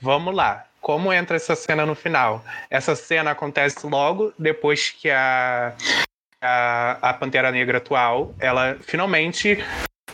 Vamos 0.00 0.34
lá. 0.34 0.66
Como 0.80 1.12
entra 1.12 1.36
essa 1.36 1.54
cena 1.54 1.86
no 1.86 1.94
final? 1.94 2.44
Essa 2.68 2.96
cena 2.96 3.30
acontece 3.30 3.86
logo 3.86 4.32
depois 4.36 4.90
que 4.90 5.08
a, 5.08 5.74
a, 6.40 6.98
a 7.00 7.14
Pantera 7.14 7.52
Negra 7.52 7.78
atual, 7.78 8.34
ela 8.40 8.76
finalmente 8.80 9.64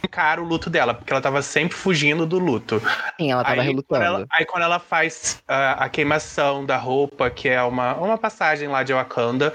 encara 0.08 0.42
o 0.42 0.44
luto 0.44 0.70
dela, 0.70 0.94
porque 0.94 1.12
ela 1.12 1.20
tava 1.20 1.42
sempre 1.42 1.76
fugindo 1.76 2.26
do 2.26 2.38
luto. 2.38 2.80
Sim, 3.20 3.30
ela 3.30 3.44
tava 3.44 3.60
Aí, 3.60 3.66
relutando. 3.66 4.00
Quando 4.00 4.02
ela, 4.02 4.26
aí 4.32 4.44
quando 4.46 4.62
ela 4.62 4.78
faz 4.78 5.42
ah, 5.46 5.84
a 5.84 5.88
queimação 5.88 6.64
da 6.64 6.78
roupa, 6.78 7.30
que 7.30 7.48
é 7.48 7.62
uma, 7.62 7.94
uma 7.94 8.16
passagem 8.16 8.68
lá 8.68 8.82
de 8.82 8.92
Wakanda, 8.92 9.52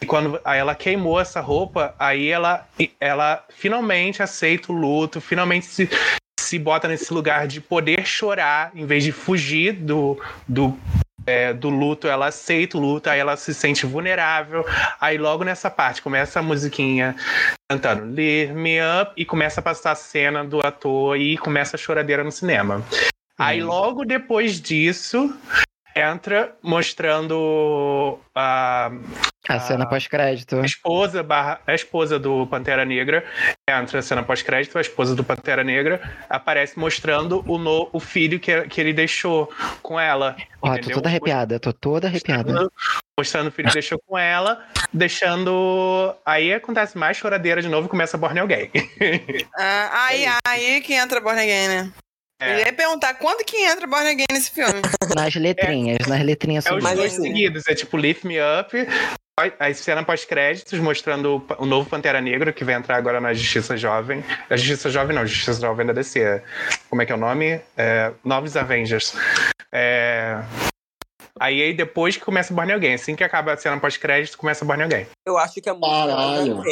e 0.00 0.06
quando 0.06 0.38
aí 0.44 0.58
ela 0.58 0.74
queimou 0.74 1.18
essa 1.18 1.40
roupa, 1.40 1.94
aí 1.98 2.28
ela, 2.28 2.68
ela 3.00 3.42
finalmente 3.48 4.22
aceita 4.22 4.70
o 4.70 4.76
luto, 4.76 5.20
finalmente 5.20 5.64
se, 5.64 5.88
se 6.38 6.58
bota 6.58 6.86
nesse 6.86 7.12
lugar 7.12 7.46
de 7.46 7.60
poder 7.60 8.06
chorar, 8.06 8.70
em 8.74 8.84
vez 8.84 9.02
de 9.02 9.12
fugir 9.12 9.72
do, 9.72 10.20
do, 10.46 10.78
é, 11.26 11.52
do 11.52 11.68
luto, 11.68 12.06
ela 12.06 12.26
aceita 12.26 12.78
o 12.78 12.80
luto, 12.80 13.10
aí 13.10 13.18
ela 13.18 13.36
se 13.36 13.52
sente 13.52 13.84
vulnerável. 13.84 14.64
Aí 15.00 15.18
logo 15.18 15.44
nessa 15.44 15.70
parte 15.70 16.00
começa 16.00 16.38
a 16.38 16.42
musiquinha 16.42 17.16
cantando 17.68 18.06
Lift 18.14 18.54
Me 18.54 18.78
Up 18.80 19.12
e 19.16 19.24
começa 19.24 19.60
a 19.60 19.62
passar 19.62 19.92
a 19.92 19.96
cena 19.96 20.44
do 20.44 20.64
ator 20.64 21.16
e 21.18 21.36
começa 21.36 21.76
a 21.76 21.78
choradeira 21.78 22.22
no 22.22 22.30
cinema. 22.30 22.82
Aí 23.38 23.62
logo 23.62 24.04
depois 24.04 24.60
disso 24.60 25.36
entra 25.96 26.54
mostrando 26.62 28.18
a, 28.34 28.90
A 29.48 29.58
cena 29.60 29.88
pós-crédito. 29.88 30.60
a 30.60 30.66
esposa 30.66 31.22
barra, 31.22 31.58
a 31.66 31.74
esposa 31.74 32.18
do 32.18 32.46
Pantera 32.46 32.84
Negra 32.84 33.24
entra 33.68 34.00
a 34.00 34.02
cena 34.02 34.22
pós-crédito, 34.22 34.76
a 34.76 34.80
esposa 34.82 35.14
do 35.14 35.24
Pantera 35.24 35.64
Negra 35.64 36.00
aparece 36.28 36.78
mostrando 36.78 37.42
o, 37.48 37.56
no, 37.56 37.88
o 37.92 37.98
filho 37.98 38.38
que, 38.38 38.62
que 38.68 38.80
ele 38.80 38.92
deixou 38.92 39.50
com 39.82 39.98
ela. 39.98 40.36
Ó, 40.60 40.68
tô 40.68 40.74
entendeu? 40.74 40.96
toda 40.96 41.08
arrepiada, 41.08 41.58
tô 41.58 41.72
toda 41.72 42.06
arrepiada. 42.08 42.52
Mostrando, 42.52 42.72
mostrando 43.18 43.46
o 43.48 43.50
filho 43.50 43.68
que 43.68 43.74
deixou 43.74 43.98
com 44.06 44.18
ela, 44.18 44.62
deixando. 44.92 46.14
Aí 46.26 46.52
acontece 46.52 46.98
mais 46.98 47.16
choradeira 47.16 47.62
de 47.62 47.68
novo 47.68 47.86
e 47.86 47.90
começa 47.90 48.16
a 48.16 48.20
Borneo 48.20 48.46
Gay. 48.46 48.70
Ah, 49.58 50.06
aí, 50.08 50.26
aí 50.46 50.80
que 50.82 50.92
entra 50.92 51.20
Born 51.20 51.40
Again, 51.40 51.68
né? 51.68 51.92
Eu 52.40 52.46
É. 52.48 52.66
ia 52.66 52.72
perguntar 52.72 53.14
quando 53.14 53.44
que 53.44 53.56
entra 53.56 53.86
Born 53.86 54.06
Again 54.08 54.26
nesse 54.30 54.50
filme. 54.50 54.80
Nas 55.16 55.34
letrinhas, 55.34 56.06
nas 56.06 56.22
letrinhas 56.22 56.66
É 56.66 56.74
os 56.74 56.82
Mas 56.82 56.96
dois 56.98 57.12
assim- 57.14 57.22
seguidos, 57.22 57.66
é 57.66 57.74
tipo 57.74 57.96
Lift 57.96 58.26
Me 58.26 58.36
Up, 58.38 58.76
a 59.58 59.74
cena 59.74 60.02
pós-créditos 60.04 60.78
mostrando 60.78 61.44
o, 61.58 61.62
o 61.62 61.66
novo 61.66 61.88
Pantera 61.88 62.20
Negra, 62.20 62.52
que 62.52 62.64
vai 62.64 62.74
entrar 62.74 62.96
agora 62.96 63.20
na 63.20 63.32
Justiça 63.32 63.76
Jovem. 63.76 64.22
A 64.50 64.56
Justiça 64.56 64.90
Jovem 64.90 65.16
não, 65.16 65.26
Justiça 65.26 65.60
Jovem 65.60 65.86
da 65.86 65.92
DC. 65.94 66.42
Como 66.90 67.00
é 67.00 67.06
que 67.06 67.12
é 67.12 67.14
o 67.14 67.18
nome? 67.18 67.60
É, 67.76 68.12
Novos 68.24 68.56
Avengers. 68.56 69.14
É, 69.72 70.42
Aí, 71.38 71.62
aí 71.62 71.74
depois 71.74 72.16
que 72.16 72.24
começa 72.24 72.50
o 72.50 72.56
Born 72.56 72.72
Again, 72.72 72.94
assim 72.94 73.14
que 73.14 73.22
acaba 73.22 73.52
a 73.52 73.56
cena 73.58 73.78
pós-crédito, 73.78 74.38
começa 74.38 74.64
o 74.64 74.66
Born 74.66 74.82
Again. 74.84 75.06
Eu 75.26 75.36
acho 75.36 75.60
que 75.60 75.68
a 75.68 75.74
música 75.74 76.06
Caralho. 76.06 76.62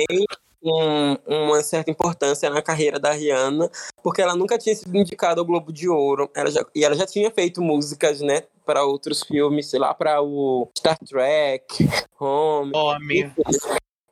Um- 0.64 1.16
uma 1.26 1.62
certa 1.62 1.90
importância 1.90 2.48
na 2.48 2.62
carreira 2.62 2.98
da 2.98 3.12
Rihanna, 3.12 3.70
porque 4.02 4.22
ela 4.22 4.34
nunca 4.34 4.58
tinha 4.58 4.74
sido 4.74 4.96
indicada 4.96 5.40
ao 5.40 5.44
Globo 5.44 5.72
de 5.72 5.88
Ouro. 5.88 6.30
Ela 6.34 6.50
já, 6.50 6.64
e 6.74 6.84
ela 6.84 6.94
já 6.94 7.06
tinha 7.06 7.30
feito 7.30 7.60
músicas, 7.60 8.20
né, 8.20 8.44
para 8.64 8.84
outros 8.84 9.22
filmes, 9.22 9.68
sei 9.68 9.78
lá, 9.78 9.92
para 9.92 10.22
o 10.22 10.68
Star 10.76 10.98
Trek, 10.98 11.88
Home. 12.18 12.72
Homem. 12.74 13.32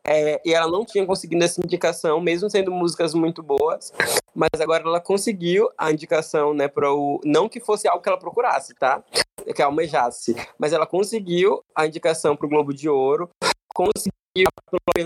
É, 0.04 0.40
e 0.44 0.52
ela 0.52 0.66
não 0.68 0.84
tinha 0.84 1.06
conseguido 1.06 1.44
essa 1.44 1.60
indicação, 1.64 2.20
mesmo 2.20 2.50
sendo 2.50 2.72
músicas 2.72 3.14
muito 3.14 3.40
boas. 3.42 3.92
Mas 4.34 4.50
agora 4.60 4.82
ela 4.82 5.00
conseguiu 5.00 5.70
a 5.78 5.92
indicação, 5.92 6.52
né, 6.52 6.66
para 6.66 6.92
o. 6.92 7.20
Não 7.24 7.48
que 7.48 7.60
fosse 7.60 7.86
algo 7.86 8.02
que 8.02 8.08
ela 8.08 8.18
procurasse, 8.18 8.74
tá? 8.74 9.02
Que 9.54 9.62
almejasse. 9.62 10.34
Mas 10.58 10.72
ela 10.72 10.86
conseguiu 10.86 11.62
a 11.74 11.86
indicação 11.86 12.34
para 12.36 12.46
o 12.46 12.48
Globo 12.48 12.74
de 12.74 12.88
Ouro. 12.88 13.30
Conseguiu 13.74 14.11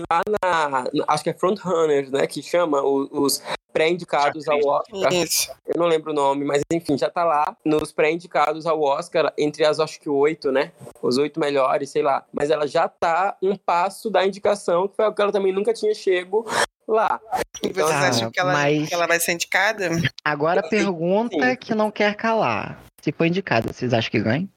lá 0.09 0.21
na. 0.41 0.69
na- 0.69 0.89
Acho 1.07 1.23
que 1.23 1.29
é 1.29 1.33
Frontrunners, 1.33 2.09
né? 2.11 2.25
Que 2.27 2.41
chama 2.41 2.81
o- 2.81 3.09
os 3.11 3.41
pré-indicados 3.73 4.47
ao 4.47 4.59
Oscar. 4.65 5.13
Isso. 5.13 5.51
Eu 5.67 5.79
não 5.79 5.85
lembro 5.85 6.11
o 6.11 6.15
nome, 6.15 6.43
mas 6.43 6.61
enfim, 6.71 6.97
já 6.97 7.09
tá 7.09 7.23
lá 7.23 7.55
nos 7.63 7.91
pré-indicados 7.91 8.65
ao 8.65 8.81
Oscar, 8.81 9.31
entre 9.37 9.65
as 9.65 9.79
acho 9.79 9.99
que 9.99 10.09
oito, 10.09 10.51
né? 10.51 10.71
Os 11.01 11.17
oito 11.17 11.39
melhores, 11.39 11.89
sei 11.91 12.01
lá. 12.01 12.25
Mas 12.33 12.49
ela 12.49 12.67
já 12.67 12.87
tá 12.87 13.37
um 13.41 13.55
passo 13.55 14.09
da 14.09 14.25
indicação, 14.25 14.87
que 14.87 14.95
foi 14.95 15.05
o 15.05 15.13
que 15.13 15.21
ela 15.21 15.31
também 15.31 15.53
nunca 15.53 15.73
tinha 15.73 15.93
chego 15.93 16.45
lá. 16.87 17.19
E 17.61 17.67
vocês 17.71 17.91
Ah, 17.91 18.09
acham 18.09 18.31
que 18.31 18.39
ela, 18.39 18.53
mas- 18.53 18.87
que 18.87 18.93
ela 18.93 19.05
vai 19.07 19.19
ser 19.19 19.33
indicada? 19.33 19.89
Agora 20.23 20.61
a 20.61 20.63
Sim. 20.63 20.69
pergunta 20.69 21.55
que 21.57 21.75
não 21.75 21.91
quer 21.91 22.15
calar. 22.15 22.81
Se 23.01 23.11
for 23.11 23.25
indicada, 23.25 23.71
vocês 23.71 23.93
acham 23.93 24.09
que 24.09 24.19
ganha? 24.19 24.47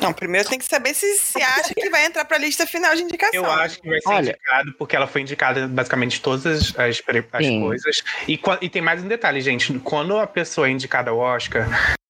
Não, 0.00 0.12
primeiro 0.12 0.48
tem 0.48 0.58
que 0.58 0.64
saber 0.64 0.94
se 0.94 1.14
se 1.18 1.42
acha 1.42 1.74
que 1.74 1.90
vai 1.90 2.06
entrar 2.06 2.24
pra 2.24 2.38
lista 2.38 2.66
final 2.66 2.94
de 2.94 3.02
indicação. 3.02 3.44
Eu 3.44 3.50
acho 3.50 3.80
que 3.80 3.88
vai 3.88 4.00
ser 4.00 4.08
Olha- 4.08 4.30
indicado, 4.30 4.72
porque 4.74 4.96
ela 4.96 5.06
foi 5.06 5.20
indicada 5.22 5.60
em 5.60 5.68
basicamente 5.68 6.20
todas 6.20 6.46
as, 6.46 6.78
as, 6.78 7.00
coisas. 7.00 8.02
E, 8.28 8.40
e 8.60 8.68
tem 8.68 8.82
mais 8.82 9.02
um 9.02 9.08
detalhe, 9.08 9.40
gente. 9.40 9.78
Quando 9.80 10.18
a 10.18 10.26
pessoa 10.26 10.68
é 10.68 10.70
indicada 10.70 11.10
ao 11.10 11.18
Oscar, 11.18 11.66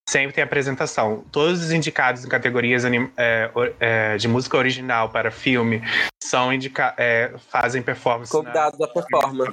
sempre 0.09 0.33
tem 0.33 0.43
apresentação. 0.43 1.25
Todos 1.31 1.63
os 1.63 1.71
indicados 1.73 2.25
em 2.25 2.29
categorias 2.29 2.85
anim- 2.85 3.11
é, 3.17 3.51
é, 3.79 4.17
de 4.17 4.27
música 4.29 4.57
original 4.57 5.09
para 5.09 5.31
filme 5.31 5.83
são 6.23 6.53
indica 6.53 6.95
é, 6.99 7.33
fazem 7.49 7.81
performance. 7.83 8.31
Convidados 8.31 8.79
da 8.79 8.89
performance. 8.89 9.53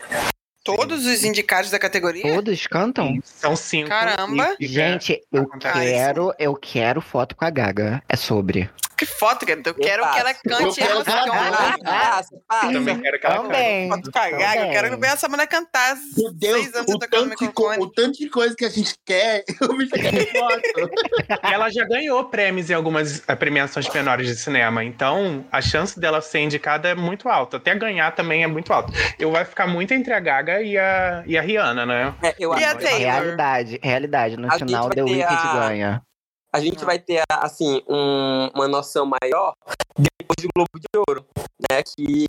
Todos 0.75 1.05
os 1.05 1.23
indicados 1.23 1.71
da 1.71 1.79
categoria? 1.79 2.33
Todos 2.33 2.67
cantam? 2.67 3.19
São 3.23 3.55
cinco. 3.55 3.89
Caramba. 3.89 4.55
E- 4.59 4.67
Gente, 4.67 5.21
eu 5.31 5.43
acontece. 5.43 5.79
quero, 5.79 6.33
eu 6.37 6.55
quero 6.55 7.01
foto 7.01 7.35
com 7.35 7.45
a 7.45 7.49
Gaga. 7.49 8.01
É 8.09 8.15
sobre. 8.15 8.69
Que 8.97 9.05
foto, 9.05 9.45
cara. 9.45 9.61
Eu 9.63 9.73
quero 9.75 10.11
que 10.11 10.19
ela 10.19 10.33
cante 10.33 10.63
Eu 10.63 10.73
quero 10.73 11.03
que 11.03 11.09
ela 11.11 11.47
emocione. 11.47 11.83
Passa, 11.83 12.29
passa. 12.47 12.71
Também 12.73 12.99
quero 13.01 13.19
que 13.19 13.25
ela 13.27 13.35
cante. 13.35 13.47
Também. 13.47 13.89
Eu 13.91 14.69
quero 14.71 14.99
ver 14.99 15.07
essa 15.07 15.29
mulher 15.29 15.47
cantar. 15.47 15.95
Meu 16.17 16.33
Deus, 16.33 16.61
Seis 16.63 16.73
anos 16.75 16.93
o 16.95 16.97
tanto, 16.99 17.35
de 17.35 17.47
co- 17.51 17.73
o 17.79 17.91
tanto 17.91 18.17
de 18.17 18.29
coisa 18.29 18.55
que 18.55 18.65
a 18.65 18.69
gente 18.69 18.95
quer, 19.05 19.43
bicho 19.77 19.91
quer 19.91 20.31
foto. 20.35 20.89
Ela 21.43 21.69
já 21.69 21.85
ganhou 21.85 22.25
prêmios 22.25 22.69
em 22.69 22.73
algumas 22.73 23.21
eh, 23.27 23.35
premiações 23.35 23.87
menores 23.93 24.27
de 24.27 24.35
cinema, 24.35 24.83
então 24.83 25.45
a 25.51 25.61
chance 25.61 25.99
dela 25.99 26.19
ser 26.21 26.39
indicada 26.39 26.89
é 26.89 26.95
muito 26.95 27.29
alta. 27.29 27.57
Até 27.57 27.75
ganhar 27.75 28.11
também 28.15 28.43
é 28.43 28.47
muito 28.47 28.73
alta. 28.73 28.91
Eu 29.19 29.31
vai 29.31 29.45
ficar 29.45 29.67
muito 29.67 29.93
entre 29.93 30.11
a 30.13 30.19
Gaga 30.19 30.61
e 30.61 30.77
a, 30.77 31.23
e 31.27 31.37
a 31.37 31.41
Rihanna, 31.41 31.85
né? 31.85 32.15
É, 32.23 32.35
eu 32.39 32.57
E 32.57 32.63
a 32.63 32.69
acho 32.69 32.77
que 32.79 32.83
Taylor? 32.85 32.99
Realidade, 33.11 33.79
realidade. 33.83 34.37
No 34.37 34.47
A 34.51 34.57
final, 34.57 34.89
The 34.89 35.03
Wicked 35.03 35.23
a- 35.27 35.53
ganha. 35.67 36.01
A 36.57 36.59
gente 36.61 36.83
vai 36.83 36.99
ter, 36.99 37.21
assim, 37.29 37.81
um- 37.87 38.49
uma 38.53 38.67
noção 38.67 39.05
maior 39.05 39.53
depois 39.97 40.37
do 40.41 40.49
Globo 40.55 40.69
de 40.75 40.99
Ouro, 41.07 41.25
né? 41.71 41.81
Que 41.83 42.27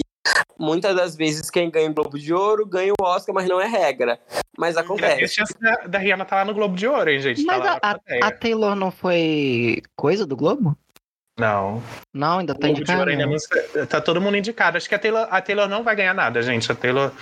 muitas 0.58 0.94
das 0.94 1.16
vezes 1.16 1.50
quem 1.50 1.70
ganha 1.70 1.90
o 1.90 1.94
Globo 1.94 2.18
de 2.18 2.32
Ouro 2.34 2.66
ganha 2.66 2.92
o 2.92 3.02
Oscar, 3.04 3.34
mas 3.34 3.48
não 3.48 3.60
é 3.60 3.66
regra. 3.66 4.18
Mas 4.56 4.74
E 4.74 4.78
a 4.78 4.82
acontece. 4.82 5.34
chance 5.34 5.54
da, 5.60 5.86
da 5.86 5.98
Rihanna 5.98 6.24
tá 6.24 6.36
lá 6.36 6.44
no 6.44 6.54
Globo 6.54 6.76
de 6.76 6.86
Ouro, 6.86 7.08
hein, 7.10 7.20
gente? 7.20 7.44
Tá 7.44 7.56
Mas 7.58 7.64
lá 7.64 7.78
a, 7.82 7.90
a, 7.92 8.28
a 8.28 8.30
Taylor 8.32 8.74
não 8.74 8.90
foi 8.90 9.82
coisa 9.96 10.26
do 10.26 10.36
Globo? 10.36 10.76
Não. 11.38 11.80
Não, 12.12 12.40
ainda 12.40 12.52
tá 12.54 12.66
Ouro 12.66 12.80
indicada. 12.80 13.10
ainda 13.10 13.26
não 13.26 13.38
se- 13.38 13.86
Tá 13.86 14.00
todo 14.00 14.20
mundo 14.20 14.36
indicado. 14.36 14.76
Acho 14.76 14.88
que 14.88 14.94
a 14.94 14.98
Taylor, 14.98 15.28
a 15.30 15.40
Taylor 15.40 15.68
não 15.68 15.84
vai 15.84 15.94
ganhar 15.94 16.12
nada, 16.14 16.42
gente. 16.42 16.70
A 16.70 16.74
Taylor 16.74 17.12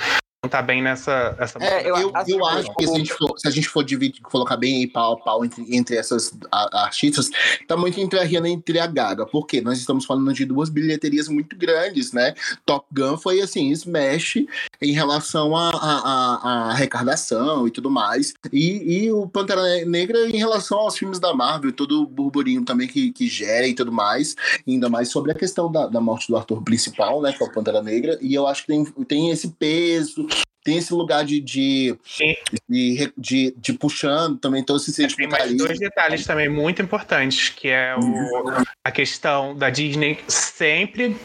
tá 0.48 0.62
bem 0.62 0.82
nessa. 0.82 1.36
Essa 1.38 1.58
É, 1.62 1.82
Eu, 1.88 1.96
Eu 1.96 2.12
eu, 2.26 2.46
acho 2.46 2.74
que 2.74 2.86
se 2.86 2.94
a 2.94 2.98
gente 2.98 3.12
for, 3.12 3.38
se 3.38 3.48
a 3.48 3.50
gente 3.50 3.68
for 3.68 3.84
dividir, 3.84 4.20
colocar 4.22 4.56
bem 4.56 4.76
aí 4.76 4.86
pau 4.86 5.14
a 5.14 5.16
pau 5.18 5.44
entre, 5.44 5.64
entre 5.74 5.96
essas 5.96 6.32
a- 6.50 6.82
artistas, 6.84 7.30
tá 7.66 7.76
muito 7.76 7.98
entre 8.00 8.18
a 8.18 8.24
Rihanna 8.24 8.48
e 8.48 8.52
entre 8.52 8.78
a 8.78 8.86
Gaga. 8.86 9.26
Porque 9.26 9.60
nós 9.60 9.78
estamos 9.78 10.04
falando 10.04 10.32
de 10.32 10.44
duas 10.44 10.68
bilheterias 10.68 11.28
muito 11.28 11.56
grandes, 11.56 12.12
né? 12.12 12.34
Top 12.64 12.86
Gun 12.92 13.16
foi 13.16 13.40
assim, 13.40 13.70
smash 13.70 14.36
em 14.80 14.92
relação 14.92 15.56
à 15.56 15.70
a, 15.70 15.70
a, 15.74 16.50
a 16.68 16.70
arrecadação 16.70 17.66
e 17.66 17.70
tudo 17.70 17.90
mais. 17.90 18.34
E, 18.52 19.04
e 19.06 19.12
o 19.12 19.26
Pantera 19.28 19.84
Negra 19.84 20.28
em 20.28 20.36
relação 20.36 20.78
aos 20.78 20.96
filmes 20.96 21.18
da 21.18 21.34
Marvel, 21.34 21.72
todo 21.72 22.02
o 22.02 22.06
burburinho 22.06 22.64
também 22.64 22.88
que, 22.88 23.12
que 23.12 23.28
gera 23.28 23.66
e 23.66 23.74
tudo 23.74 23.92
mais. 23.92 24.34
Ainda 24.66 24.88
mais 24.88 25.08
sobre 25.10 25.32
a 25.32 25.34
questão 25.34 25.70
da, 25.70 25.86
da 25.86 26.00
morte 26.00 26.28
do 26.28 26.36
ator 26.36 26.62
principal, 26.62 27.20
né? 27.22 27.32
Que 27.32 27.42
é 27.42 27.46
o 27.46 27.52
Pantera 27.52 27.82
Negra. 27.82 28.18
E 28.20 28.34
eu 28.34 28.46
acho 28.46 28.62
que 28.62 28.68
tem, 28.68 28.84
tem 29.06 29.30
esse 29.30 29.48
peso, 29.48 30.26
tem 30.66 30.78
esse 30.78 30.92
lugar 30.92 31.24
de, 31.24 31.40
de, 31.40 31.96
de, 32.68 33.12
de, 33.16 33.54
de 33.56 33.72
puxando 33.72 34.36
também 34.38 34.64
todo 34.64 34.78
esse 34.78 35.06
Tem 35.16 35.28
mais 35.28 35.56
dois 35.56 35.78
detalhes 35.78 36.26
também 36.26 36.48
muito 36.48 36.82
importantes, 36.82 37.48
que 37.50 37.68
é 37.68 37.94
o, 37.96 38.64
a 38.84 38.90
questão 38.90 39.56
da 39.56 39.70
Disney 39.70 40.18
sempre. 40.26 41.16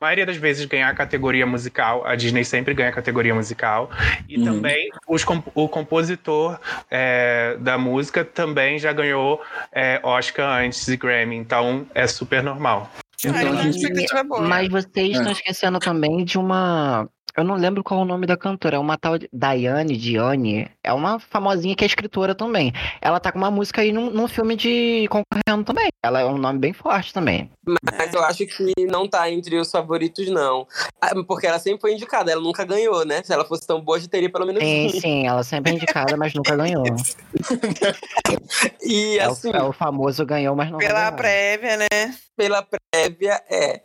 A 0.00 0.04
maioria 0.06 0.24
das 0.24 0.36
vezes 0.36 0.64
ganhar 0.64 0.88
a 0.88 0.94
categoria 0.94 1.44
musical, 1.44 2.06
a 2.06 2.14
Disney 2.14 2.44
sempre 2.44 2.72
ganha 2.72 2.88
a 2.88 2.92
categoria 2.92 3.34
musical. 3.34 3.90
E 4.26 4.38
Uhum. 4.38 4.44
também 4.44 4.88
os 5.06 5.22
o 5.54 5.68
compositor 5.68 6.58
é, 6.90 7.56
da 7.60 7.76
música 7.76 8.24
também 8.24 8.78
já 8.78 8.92
ganhou 8.92 9.42
é, 9.70 10.00
Oscar 10.02 10.62
antes 10.62 10.86
de 10.86 10.96
Grammy, 10.96 11.36
então 11.36 11.86
é 11.94 12.06
super 12.06 12.42
normal. 12.42 12.90
Então, 13.24 13.56
gente-. 13.72 13.86
Mas 14.48 14.68
vocês 14.68 15.08
É. 15.16 15.18
estão 15.18 15.32
esquecendo 15.32 15.78
também 15.80 16.24
de 16.24 16.38
uma. 16.38 17.08
Eu 17.36 17.44
não 17.44 17.54
lembro 17.54 17.84
qual 17.84 18.00
é 18.00 18.02
o 18.02 18.06
nome 18.06 18.26
da 18.26 18.36
cantora. 18.36 18.76
É 18.76 18.78
uma 18.78 18.98
tal 18.98 19.16
de 19.18 19.28
Diane 19.32 19.96
Dione. 19.96 20.68
É 20.82 20.92
uma 20.92 21.20
famosinha 21.20 21.76
que 21.76 21.84
é 21.84 21.86
escritora 21.86 22.34
também. 22.34 22.72
Ela 23.00 23.20
tá 23.20 23.30
com 23.30 23.38
uma 23.38 23.50
música 23.50 23.80
aí 23.82 23.92
num, 23.92 24.10
num 24.10 24.26
filme 24.26 24.56
de 24.56 25.06
concorrendo 25.08 25.64
também. 25.64 25.88
Ela 26.04 26.20
é 26.20 26.24
um 26.24 26.36
nome 26.38 26.58
bem 26.58 26.72
forte 26.72 27.12
também. 27.12 27.48
Mas 27.96 28.12
eu 28.12 28.22
acho 28.24 28.44
que 28.46 28.72
não 28.86 29.06
tá 29.08 29.30
entre 29.30 29.56
os 29.56 29.70
favoritos, 29.70 30.28
não. 30.28 30.66
Ah, 31.00 31.10
Porque 31.26 31.46
ela 31.46 31.58
sempre 31.58 31.80
foi 31.80 31.92
indicada, 31.94 32.32
ela 32.32 32.40
nunca 32.40 32.64
ganhou, 32.64 33.04
né? 33.04 33.22
Se 33.22 33.32
ela 33.32 33.44
fosse 33.44 33.66
tão 33.66 33.80
boa, 33.80 34.00
já 34.00 34.08
teria 34.08 34.30
pelo 34.32 34.46
menos 34.46 34.62
Sim, 34.62 34.86
um. 34.86 35.00
sim, 35.00 35.26
ela 35.26 35.42
sempre 35.44 35.72
é 35.72 35.74
indicada, 35.74 36.16
mas 36.16 36.34
nunca 36.34 36.56
ganhou. 36.56 36.84
E 38.82 39.18
É 39.18 39.28
o, 39.28 39.32
assim, 39.32 39.50
é 39.52 39.62
o 39.62 39.72
famoso 39.72 40.24
ganhou, 40.24 40.56
mas 40.56 40.70
não 40.70 40.78
Pela 40.78 41.02
ganhou. 41.04 41.16
prévia, 41.16 41.76
né? 41.76 41.86
pela 42.36 42.62
prévia, 42.62 43.42
é. 43.50 43.80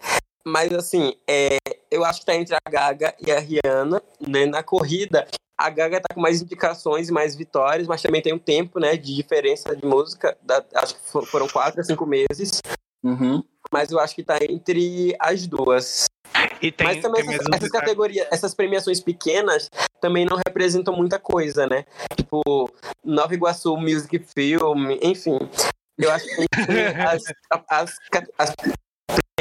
Mas 0.46 0.74
assim, 0.74 1.14
é, 1.28 1.58
eu 1.90 2.04
acho 2.04 2.20
que 2.22 2.26
tá 2.26 2.36
entre 2.36 2.56
a 2.56 2.70
Gaga 2.70 3.16
e 3.26 3.32
a 3.32 3.40
Rihanna, 3.40 4.02
né? 4.20 4.46
Na 4.46 4.62
corrida, 4.62 5.26
a 5.58 5.70
Gaga 5.70 6.02
tá 6.02 6.14
com 6.14 6.20
mais 6.22 6.42
indicações 6.42 7.10
e 7.10 7.12
mais 7.14 7.36
vitórias, 7.36 7.88
mas 7.88 8.02
também 8.02 8.22
tem 8.22 8.34
um 8.34 8.40
tempo, 8.40 8.80
né, 8.80 8.98
de 8.98 9.16
diferença 9.16 9.76
de 9.76 9.86
música. 9.86 10.38
da- 10.42 10.64
acho 10.76 10.96
que 10.96 11.10
fo- 11.10 11.26
foram 11.26 11.48
quatro 11.48 11.80
a 11.80 11.84
cinco 11.84 12.06
meses. 12.06 12.62
Uhum. 13.04 13.44
Mas 13.72 13.92
eu 13.92 14.00
acho 14.00 14.16
que 14.16 14.24
tá 14.24 14.38
entre 14.42 15.16
as 15.20 15.48
duas. 15.48 16.06
E 16.62 16.72
tem, 16.72 16.88
mas 16.88 17.02
também 17.02 17.26
tem 17.26 17.36
essas, 17.36 17.48
essas 17.54 17.70
categorias, 17.70 18.28
essas 18.32 18.54
premiações 18.54 19.00
pequenas 19.00 19.70
também 20.02 20.26
não 20.26 20.38
representam 20.38 20.96
muita 20.96 21.20
coisa, 21.20 21.68
né? 21.68 21.86
Tipo, 22.18 22.70
Nova 23.04 23.34
Iguaçu 23.34 23.76
Music 23.78 24.20
Film, 24.34 24.92
enfim. 25.02 25.38
Eu 25.98 26.12
acho 26.12 26.26
que 26.26 26.46
as, 27.08 27.24
as, 27.70 27.96
as, 28.38 28.54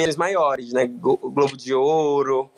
prêmios 0.02 0.16
maiores, 0.16 0.72
né? 0.72 0.86
Globo 0.86 1.56
de 1.56 1.72
Ouro. 1.74 2.50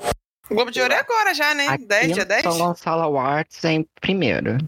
O 0.51 0.55
Globo 0.55 0.71
de 0.71 0.81
Ouro 0.81 0.93
é 0.93 0.99
agora 0.99 1.33
já, 1.35 1.55
né? 1.55 1.67
Aqui 1.69 1.87
10, 1.87 2.07
dia 2.13 2.23
no 2.23 2.29
10? 2.29 2.43
São 2.43 2.59
Gonçalo 2.59 3.03
Awards 3.03 3.65
é 3.65 3.73
em 3.73 3.87
primeiro. 4.01 4.59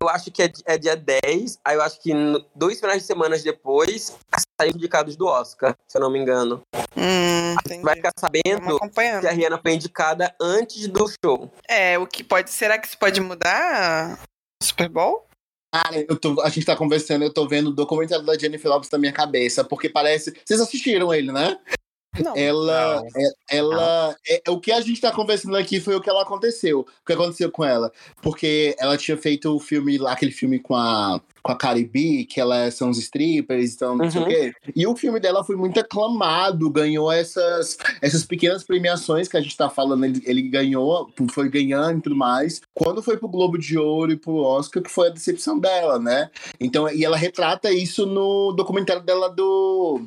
Eu 0.00 0.08
acho 0.08 0.30
que 0.30 0.42
é, 0.42 0.52
é 0.66 0.76
dia 0.78 0.94
10. 0.96 1.58
Aí 1.64 1.76
eu 1.76 1.82
acho 1.82 2.00
que 2.02 2.12
no- 2.12 2.44
dois 2.54 2.78
finais 2.78 3.00
de 3.02 3.06
semana 3.06 3.38
depois 3.38 4.16
saem 4.60 4.72
indicados 4.74 5.16
do 5.16 5.26
Oscar, 5.26 5.74
se 5.86 5.96
eu 5.96 6.02
não 6.02 6.10
me 6.10 6.18
engano. 6.18 6.60
Hum. 6.96 7.54
Vai 7.82 7.96
ficar 7.96 8.12
sabendo 8.18 8.78
que 9.20 9.26
a 9.26 9.30
Rihanna 9.30 9.58
foi 9.58 9.72
indicada 9.74 10.34
antes 10.40 10.86
do 10.88 11.06
show. 11.24 11.50
É, 11.66 11.98
o 11.98 12.06
que 12.06 12.22
pode. 12.22 12.50
Será 12.50 12.78
que 12.78 12.86
isso 12.86 12.98
pode 12.98 13.20
mudar 13.20 14.18
o 14.62 14.64
Super 14.64 14.88
Bowl? 14.88 15.26
Cara, 15.74 16.04
eu 16.08 16.16
tô, 16.18 16.40
a 16.40 16.48
gente 16.48 16.64
tá 16.64 16.74
conversando, 16.74 17.24
eu 17.24 17.32
tô 17.32 17.46
vendo 17.46 17.68
o 17.68 17.74
documentário 17.74 18.24
da 18.24 18.36
Jennifer 18.38 18.70
Lopes 18.70 18.90
na 18.90 18.98
minha 18.98 19.12
cabeça, 19.12 19.62
porque 19.62 19.88
parece. 19.88 20.34
Vocês 20.44 20.60
assistiram 20.60 21.12
ele, 21.12 21.30
né? 21.32 21.58
Não. 22.22 22.36
Ela, 22.36 22.96
Não. 22.96 23.06
é- 23.16 23.56
ela, 23.58 24.16
é, 24.28 24.42
o 24.50 24.58
que 24.58 24.72
a 24.72 24.80
gente 24.80 25.00
tá 25.00 25.12
conversando 25.12 25.56
aqui 25.56 25.78
foi 25.78 25.94
o 25.94 26.00
que 26.00 26.08
ela 26.10 26.22
aconteceu, 26.22 26.80
o 26.80 27.06
que 27.06 27.12
aconteceu 27.12 27.50
com 27.50 27.64
ela, 27.64 27.92
porque 28.22 28.74
ela 28.78 28.96
tinha 28.96 29.16
feito 29.16 29.54
o 29.54 29.60
filme 29.60 29.98
lá, 29.98 30.12
aquele 30.12 30.32
filme 30.32 30.58
com 30.58 30.74
a 30.74 31.20
com 31.40 31.52
a 31.52 31.56
Cardi 31.56 31.84
B, 31.84 32.26
que 32.28 32.40
ela 32.40 32.70
são 32.70 32.90
os 32.90 32.98
strippers, 32.98 33.72
então 33.74 33.96
não 33.96 34.10
sei 34.10 34.20
o 34.20 34.24
Uhum. 34.24 34.28
quê. 34.28 34.52
E 34.76 34.86
o 34.86 34.94
filme 34.96 35.18
dela 35.18 35.42
foi 35.42 35.56
muito 35.56 35.80
aclamado, 35.80 36.68
ganhou 36.68 37.10
essas, 37.10 37.78
essas 38.02 38.22
pequenas 38.24 38.64
premiações 38.64 39.28
que 39.28 39.36
a 39.36 39.40
gente 39.40 39.56
tá 39.56 39.70
falando, 39.70 40.04
ele, 40.04 40.20
ele 40.26 40.42
ganhou, 40.42 41.10
foi 41.30 41.48
ganhando 41.48 42.00
e 42.00 42.02
tudo 42.02 42.16
mais. 42.16 42.60
Quando 42.74 43.02
foi 43.02 43.16
pro 43.16 43.28
Globo 43.28 43.56
de 43.56 43.78
Ouro 43.78 44.12
e 44.12 44.16
pro 44.16 44.34
Oscar, 44.36 44.82
que 44.82 44.90
foi 44.90 45.06
a 45.06 45.10
decepção 45.12 45.58
dela, 45.58 45.98
né? 45.98 46.28
Então, 46.60 46.90
e 46.90 47.02
ela 47.02 47.16
retrata 47.16 47.72
isso 47.72 48.04
no 48.04 48.52
documentário 48.52 49.02
dela 49.02 49.28
do 49.30 50.02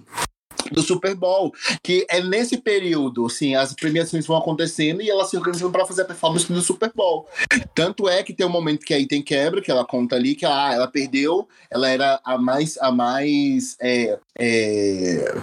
do 0.71 0.81
Super 0.81 1.15
Bowl, 1.15 1.53
que 1.83 2.05
é 2.09 2.21
nesse 2.21 2.57
período, 2.57 3.25
assim, 3.25 3.55
as 3.55 3.73
premiações 3.73 4.25
vão 4.25 4.37
acontecendo 4.37 5.01
e 5.01 5.09
ela 5.09 5.25
se 5.25 5.37
organizando 5.37 5.71
para 5.71 5.85
fazer 5.85 6.03
a 6.03 6.05
performance 6.05 6.51
do 6.51 6.61
Super 6.61 6.91
Bowl. 6.95 7.27
Tanto 7.75 8.07
é 8.07 8.23
que 8.23 8.33
tem 8.33 8.45
um 8.45 8.49
momento 8.49 8.85
que 8.85 8.93
aí 8.93 9.07
tem 9.07 9.21
quebra, 9.21 9.61
que 9.61 9.71
ela 9.71 9.85
conta 9.85 10.15
ali 10.15 10.35
que 10.35 10.45
ah, 10.45 10.71
ela 10.73 10.87
perdeu, 10.87 11.47
ela 11.69 11.89
era 11.89 12.19
a 12.23 12.37
mais 12.37 12.77
a 12.77 12.91
mais 12.91 13.75
é, 13.81 14.17
é, 14.37 15.35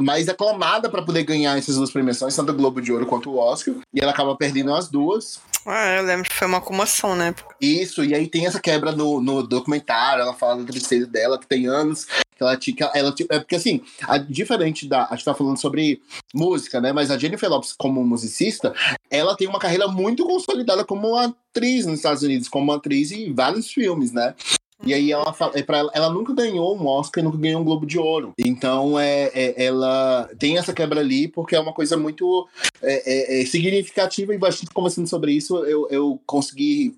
mais 0.00 0.28
aclamada 0.28 0.88
para 0.88 1.02
poder 1.02 1.24
ganhar 1.24 1.58
essas 1.58 1.76
duas 1.76 1.90
premiações, 1.90 2.34
tanto 2.34 2.52
o 2.52 2.56
Globo 2.56 2.80
de 2.80 2.92
Ouro 2.92 3.06
quanto 3.06 3.30
o 3.30 3.38
Oscar, 3.38 3.74
e 3.92 4.00
ela 4.00 4.12
acaba 4.12 4.36
perdendo 4.36 4.74
as 4.74 4.88
duas. 4.88 5.40
Ah, 5.64 5.96
eu 5.96 6.02
lembro 6.02 6.28
que 6.28 6.34
foi 6.34 6.48
uma 6.48 6.60
comoção, 6.60 7.14
né? 7.14 7.34
Isso, 7.60 8.04
e 8.04 8.14
aí 8.14 8.26
tem 8.26 8.46
essa 8.46 8.60
quebra 8.60 8.92
no, 8.92 9.20
no 9.20 9.42
documentário, 9.42 10.22
ela 10.22 10.34
fala 10.34 10.62
da 10.62 10.64
tristeza 10.64 11.06
dela, 11.06 11.38
que 11.38 11.46
tem 11.46 11.66
anos, 11.66 12.04
que 12.04 12.42
ela 12.42 12.56
tinha. 12.56 12.90
Ela, 12.94 13.14
é 13.30 13.38
porque 13.38 13.56
assim, 13.56 13.80
a, 14.02 14.18
diferente 14.18 14.88
da. 14.88 15.06
A 15.06 15.14
gente 15.14 15.24
tá 15.24 15.34
falando 15.34 15.60
sobre 15.60 16.02
música, 16.34 16.80
né? 16.80 16.92
Mas 16.92 17.10
a 17.10 17.18
Jennifer 17.18 17.48
Lopes, 17.48 17.72
como 17.72 18.04
musicista, 18.04 18.74
ela 19.08 19.36
tem 19.36 19.46
uma 19.46 19.60
carreira 19.60 19.86
muito 19.86 20.24
consolidada 20.24 20.84
como 20.84 21.16
atriz 21.16 21.86
nos 21.86 21.96
Estados 21.96 22.22
Unidos, 22.22 22.48
como 22.48 22.72
atriz 22.72 23.12
em 23.12 23.32
vários 23.32 23.70
filmes, 23.70 24.12
né? 24.12 24.34
E 24.84 24.92
aí 24.92 25.12
ela 25.12 25.32
fala, 25.32 25.52
é 25.54 25.62
pra 25.62 25.78
ela, 25.78 25.90
ela 25.94 26.10
nunca 26.10 26.34
ganhou 26.34 26.76
um 26.76 26.86
Oscar 26.86 27.22
nunca 27.22 27.38
ganhou 27.38 27.60
um 27.60 27.64
Globo 27.64 27.86
de 27.86 27.98
Ouro. 27.98 28.32
Então 28.38 28.98
é, 28.98 29.30
é- 29.34 29.64
ela 29.66 30.28
tem 30.38 30.58
essa 30.58 30.72
quebra 30.72 31.00
ali 31.00 31.28
porque 31.28 31.54
é 31.54 31.60
uma 31.60 31.72
coisa 31.72 31.96
muito 31.96 32.48
é, 32.82 33.38
é- 33.38 33.42
é 33.42 33.46
significativa 33.46 34.34
e 34.34 34.38
bastante 34.38 34.72
conversando 34.72 35.06
sobre 35.08 35.32
isso, 35.32 35.56
eu, 35.64 35.86
eu 35.90 36.20
consegui 36.26 36.96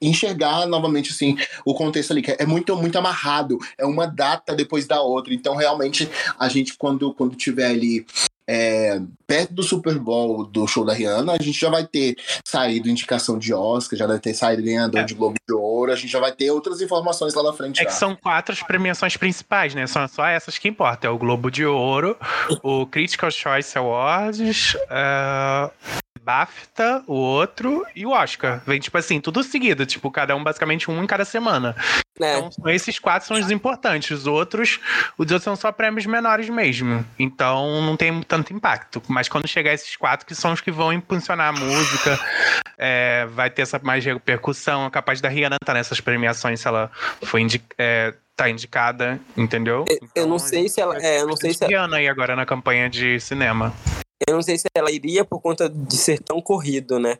enxergar 0.00 0.66
novamente 0.66 1.10
assim 1.10 1.34
o 1.64 1.74
contexto 1.74 2.10
ali 2.10 2.20
que 2.20 2.36
é 2.38 2.44
muito 2.44 2.76
muito 2.76 2.98
amarrado 2.98 3.58
é 3.78 3.86
uma 3.86 4.06
data 4.06 4.54
depois 4.54 4.86
da 4.86 5.00
outra 5.00 5.32
então 5.32 5.56
realmente 5.56 6.06
a 6.38 6.48
gente 6.50 6.76
quando 6.76 7.14
quando 7.14 7.34
tiver 7.34 7.66
ali 7.66 8.04
é, 8.48 8.98
perto 9.26 9.52
do 9.52 9.62
Super 9.62 9.98
Bowl 9.98 10.44
do 10.46 10.66
show 10.66 10.84
da 10.84 10.94
Rihanna 10.94 11.32
a 11.38 11.42
gente 11.42 11.60
já 11.60 11.68
vai 11.68 11.84
ter 11.86 12.16
saído 12.44 12.88
indicação 12.88 13.38
de 13.38 13.52
Oscar 13.52 13.98
já 13.98 14.06
vai 14.06 14.18
ter 14.18 14.32
saído 14.32 14.62
ganhador 14.62 15.00
É. 15.00 15.04
de 15.04 15.12
Globo 15.14 15.36
de 15.46 15.54
Ouro 15.54 15.92
a 15.92 15.96
gente 15.96 16.08
já 16.10 16.18
vai 16.18 16.32
ter 16.32 16.50
outras 16.50 16.80
informações 16.80 17.34
lá 17.34 17.42
na 17.42 17.52
frente 17.52 17.80
É 17.80 17.84
que 17.84 17.90
já. 17.92 17.96
são 17.98 18.16
quatro 18.16 18.52
as 18.52 18.62
premiações 18.62 19.16
principais, 19.18 19.74
né? 19.74 19.86
São 19.86 20.08
só 20.08 20.24
essas 20.26 20.56
que 20.56 20.66
importam. 20.68 21.10
É 21.10 21.14
o 21.14 21.18
Globo 21.18 21.50
de 21.50 21.64
Ouro, 21.66 22.16
o 22.62 22.86
Critical 22.86 23.30
Choice 23.30 23.76
Awards, 23.76 24.74
é, 24.90 25.70
BAFTA, 26.32 27.02
o 27.06 27.14
outro 27.14 27.86
e 27.96 28.04
o 28.04 28.10
Oscar. 28.10 28.60
Vem, 28.66 28.78
tipo 28.78 28.98
assim, 28.98 29.18
tudo 29.18 29.42
seguido. 29.42 29.86
Tipo, 29.86 30.10
cada 30.10 30.36
um 30.36 30.44
basicamente 30.44 30.90
um 30.90 31.02
em 31.02 31.06
cada 31.06 31.24
semana. 31.24 31.74
né? 32.20 32.38
Então, 32.38 32.68
esses 32.68 32.98
quatro 32.98 33.26
são 33.26 33.38
os 33.38 33.50
importantes. 33.50 34.10
Os 34.10 34.26
outros, 34.26 34.78
os 35.16 35.20
outros 35.30 35.42
são 35.42 35.56
só 35.56 35.72
prêmios 35.72 36.04
menores 36.04 36.50
mesmo. 36.50 37.02
Então, 37.18 37.80
não 37.80 37.96
tem 37.96 38.20
tanto 38.24 38.52
impacto. 38.52 39.02
Mas 39.08 39.26
quando 39.26 39.48
chegar 39.48 39.72
esses 39.72 39.96
quatro, 39.96 40.26
que 40.26 40.34
são 40.34 40.52
os 40.52 40.60
que 40.60 40.70
vão 40.70 40.92
impulsionar 40.92 41.48
a 41.48 41.52
música, 41.58 42.20
é, 42.76 43.24
vai 43.30 43.48
ter 43.48 43.62
essa 43.62 43.80
mais 43.82 44.04
repercussão. 44.04 44.84
É 44.84 44.90
capaz 44.90 45.22
da 45.22 45.30
Rihanna 45.30 45.56
estar 45.62 45.72
nessas 45.72 45.98
premiações 45.98 46.60
se 46.60 46.68
ela 46.68 46.90
foi 47.22 47.40
indi 47.40 47.62
é, 47.78 48.12
tá 48.36 48.50
indicada, 48.50 49.18
entendeu? 49.36 49.84
eu 50.14 50.26
não 50.26 50.36
Então, 50.36 50.38
sei 50.38 50.68
se 50.68 50.80
ela- 50.80 50.96
é, 51.02 51.22
eu 51.22 51.26
não 51.26 51.36
sei 51.36 51.54
se 51.54 51.64
ela- 51.64 51.70
Rihanna 51.70 51.96
aí 51.96 52.06
agora 52.06 52.36
na 52.36 52.44
campanha 52.44 52.88
de 52.90 53.18
cinema. 53.18 53.72
Eu 54.26 54.34
não 54.34 54.42
sei 54.42 54.58
se 54.58 54.66
ela 54.74 54.90
iria 54.90 55.24
por 55.24 55.40
conta 55.40 55.68
de 55.68 55.96
ser 55.96 56.20
tão 56.22 56.40
corrido, 56.40 56.98
né? 56.98 57.18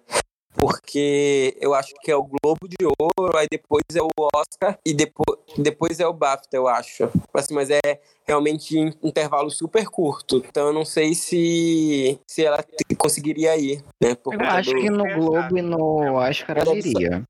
porque 0.59 1.57
eu 1.61 1.73
acho 1.73 1.95
que 2.03 2.11
é 2.11 2.17
o 2.17 2.25
Globo 2.25 2.67
de 2.69 2.85
Ouro, 2.99 3.39
aí 3.39 3.47
depois 3.49 3.85
é 3.95 4.03
o 4.03 4.09
Oscar 4.35 4.77
e 4.85 4.93
depois, 4.93 5.39
depois 5.57 6.01
é 6.01 6.07
o 6.07 6.13
BAFTA, 6.13 6.57
eu 6.57 6.67
acho. 6.67 7.09
Assim, 7.33 7.55
mas 7.55 7.71
é 7.71 7.79
realmente 8.27 8.77
em 8.77 8.93
intervalo 9.03 9.51
super 9.51 9.89
curto. 9.89 10.39
Então 10.49 10.67
eu 10.67 10.73
não 10.73 10.85
sei 10.85 11.15
se, 11.15 12.19
se 12.27 12.45
ela 12.45 12.59
conseguiria 12.97 13.57
ir, 13.57 13.85
né? 14.03 14.17
Por 14.17 14.35
Eu 14.35 14.41
acho 14.41 14.73
do- 14.73 14.81
que 14.81 14.91
no 14.91 15.05
Globo 15.15 15.59
e 15.59 15.63
no 15.63 16.15
Oscar 16.15 16.59
ela 16.59 16.75
iria. 16.75 17.25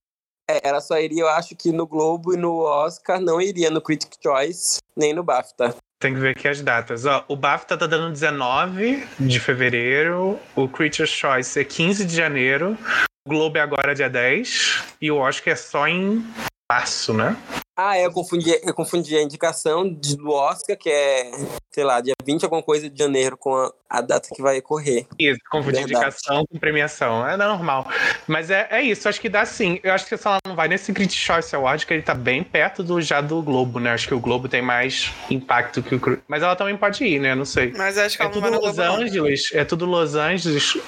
É, 0.50 0.66
ela 0.66 0.80
só 0.80 0.98
iria, 0.98 1.20
eu 1.20 1.28
acho 1.28 1.54
que 1.54 1.70
no 1.70 1.86
Globo 1.86 2.32
e 2.32 2.36
no 2.38 2.60
Oscar, 2.62 3.20
não 3.20 3.38
iria 3.42 3.70
no 3.70 3.82
Critic 3.82 4.14
Choice, 4.22 4.78
nem 4.96 5.12
no 5.12 5.22
BAFTA. 5.22 5.76
Tem 6.00 6.14
que 6.14 6.20
ver 6.20 6.30
aqui 6.30 6.46
as 6.46 6.60
datas. 6.62 7.04
Ó, 7.06 7.24
o 7.26 7.34
BAFTA 7.34 7.76
tá 7.76 7.86
dando 7.86 8.12
19 8.12 9.04
de 9.18 9.40
fevereiro, 9.40 10.38
o 10.54 10.68
Creature's 10.68 11.10
Choice 11.10 11.58
é 11.58 11.64
15 11.64 12.04
de 12.04 12.14
janeiro, 12.14 12.78
o 13.26 13.28
Globo 13.28 13.58
é 13.58 13.60
agora 13.60 13.96
dia 13.96 14.08
10 14.08 14.96
e 15.00 15.10
o 15.10 15.16
Oscar 15.16 15.54
é 15.54 15.56
só 15.56 15.88
em 15.88 16.24
março, 16.70 17.12
né? 17.12 17.36
Ah, 17.80 17.96
é, 17.96 18.04
eu 18.06 18.10
confundi, 18.12 18.50
eu 18.64 18.74
confundi 18.74 19.16
a 19.16 19.22
indicação 19.22 19.88
de- 19.88 20.16
do 20.16 20.30
Oscar, 20.32 20.76
que 20.76 20.90
é, 20.90 21.30
sei 21.70 21.84
lá, 21.84 22.00
dia 22.00 22.12
20 22.24 22.42
alguma 22.42 22.60
coisa 22.60 22.90
de 22.90 22.98
janeiro, 22.98 23.36
com 23.36 23.54
a, 23.54 23.72
a 23.88 24.00
data 24.00 24.28
que 24.34 24.42
vai 24.42 24.58
ocorrer. 24.58 25.06
Isso, 25.16 25.38
confundir 25.48 25.84
Verdade. 25.86 25.92
indicação 26.06 26.44
com 26.50 26.58
premiação. 26.58 27.24
É 27.28 27.36
normal. 27.36 27.86
Mas 28.26 28.50
é, 28.50 28.66
é 28.68 28.82
isso, 28.82 29.08
acho 29.08 29.20
que 29.20 29.28
dá 29.28 29.44
sim. 29.46 29.78
Eu 29.84 29.92
acho 29.92 30.04
que 30.08 30.16
se 30.16 30.26
ela 30.26 30.38
não 30.44 30.56
vai 30.56 30.66
nesse 30.66 30.92
Critics 30.92 31.22
Choice 31.24 31.54
Award, 31.54 31.86
que 31.86 31.94
ele 31.94 32.02
tá 32.02 32.14
bem 32.14 32.42
perto 32.42 32.82
do 32.82 33.00
já 33.00 33.20
do 33.20 33.40
Globo, 33.42 33.78
né? 33.78 33.92
Acho 33.92 34.08
que 34.08 34.14
o 34.14 34.18
Globo 34.20 34.48
tem 34.48 34.60
mais 34.60 35.12
impacto 35.30 35.80
que 35.80 35.94
o 35.94 36.00
Cru- 36.00 36.20
Mas 36.26 36.42
ela 36.42 36.56
também 36.56 36.76
pode 36.76 37.04
ir, 37.04 37.20
né? 37.20 37.36
Não 37.36 37.44
sei. 37.44 37.72
Mas 37.76 37.96
acho 37.96 38.16
que 38.16 38.22
É 38.22 38.26
ela 38.26 38.34
não 38.34 38.40
tudo 38.42 38.50
vai 38.50 38.58
no 38.58 38.66
Los 38.66 38.74
Globo, 38.76 38.90
não. 38.98 39.04
Angeles, 39.06 39.50
é 39.54 39.64
tudo 39.64 39.86
Los 39.86 40.16
Angeles. 40.16 40.78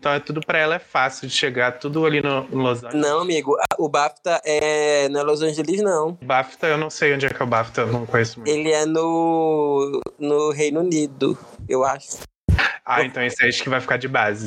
Então 0.00 0.12
é 0.12 0.18
tudo 0.18 0.40
pra 0.40 0.58
ela 0.58 0.76
é 0.76 0.78
fácil 0.78 1.28
de 1.28 1.34
chegar, 1.34 1.72
tudo 1.72 2.06
ali 2.06 2.22
no, 2.22 2.48
no 2.48 2.62
Los 2.62 2.82
Angeles. 2.82 3.06
Não, 3.06 3.20
amigo, 3.20 3.54
o 3.78 3.86
BAFTA 3.86 4.40
é, 4.46 5.10
não 5.10 5.20
é 5.20 5.22
Los 5.22 5.42
Angeles, 5.42 5.82
não. 5.82 6.18
BAFTA, 6.22 6.68
eu 6.68 6.78
não 6.78 6.88
sei 6.88 7.12
onde 7.12 7.26
é 7.26 7.28
que 7.28 7.40
é 7.40 7.44
o 7.44 7.46
BAFTA, 7.46 7.82
eu 7.82 7.88
não 7.88 8.06
conheço 8.06 8.40
muito. 8.40 8.50
Ele 8.50 8.72
é 8.72 8.86
no, 8.86 10.00
no 10.18 10.52
Reino 10.52 10.80
Unido, 10.80 11.36
eu 11.68 11.84
acho. 11.84 12.16
Ah, 12.82 13.04
então 13.04 13.22
esse 13.22 13.42
aí 13.42 13.50
acho 13.50 13.62
que 13.62 13.68
vai 13.68 13.78
ficar 13.78 13.98
de 13.98 14.08
base. 14.08 14.46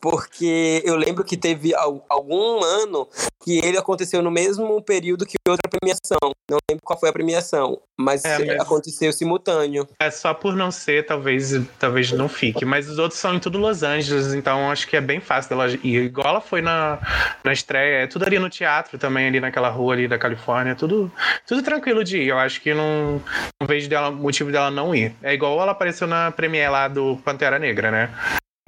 Porque 0.00 0.82
eu 0.84 0.96
lembro 0.96 1.24
que 1.24 1.36
teve 1.36 1.74
al- 1.74 2.04
algum 2.08 2.62
ano 2.62 3.08
que 3.42 3.58
ele 3.64 3.76
aconteceu 3.78 4.22
no 4.22 4.30
mesmo 4.30 4.80
período 4.82 5.26
que 5.26 5.36
outra 5.48 5.68
premiação. 5.68 6.18
Não 6.50 6.58
lembro 6.70 6.82
qual 6.84 6.98
foi 6.98 7.08
a 7.08 7.12
premiação, 7.12 7.80
mas, 7.96 8.24
É, 8.24 8.38
mas- 8.44 8.60
aconteceu 8.60 9.12
simultâneo. 9.12 9.88
É 10.00 10.10
só 10.10 10.34
por 10.34 10.54
não 10.54 10.70
ser, 10.70 11.06
talvez, 11.06 11.52
talvez 11.78 12.12
não 12.12 12.28
fique. 12.28 12.64
Mas 12.64 12.88
os 12.88 12.98
outros 12.98 13.18
são 13.20 13.34
em 13.34 13.38
tudo 13.38 13.58
Los 13.58 13.82
Angeles, 13.82 14.34
então 14.34 14.70
acho 14.70 14.86
que 14.86 14.96
é 14.96 15.00
bem 15.00 15.20
fácil 15.20 15.50
dela 15.50 15.70
ir. 15.70 16.04
Igual 16.04 16.28
ela 16.28 16.40
foi 16.40 16.60
na, 16.60 16.98
na 17.42 17.52
estreia, 17.52 18.04
é 18.04 18.06
tudo 18.06 18.24
ali 18.26 18.38
no 18.38 18.50
teatro 18.50 18.98
também, 18.98 19.26
ali 19.26 19.40
naquela 19.40 19.68
rua 19.70 19.94
ali 19.94 20.06
da 20.08 20.18
Califórnia, 20.18 20.74
tudo, 20.74 21.10
tudo 21.46 21.62
tranquilo 21.62 22.04
de 22.04 22.18
ir. 22.18 22.28
Eu 22.28 22.38
acho 22.38 22.60
que 22.60 22.74
não, 22.74 23.22
não 23.60 23.66
vejo 23.66 23.88
dela, 23.88 24.10
motivo 24.10 24.50
dela 24.52 24.70
não 24.70 24.94
ir. 24.94 25.14
É 25.22 25.32
igual 25.32 25.58
ela 25.60 25.72
apareceu 25.72 26.06
na 26.06 26.30
premiere 26.30 26.70
lá 26.70 26.88
do 26.88 27.16
Pantera 27.24 27.58
Negra, 27.58 27.90
né? 27.90 28.10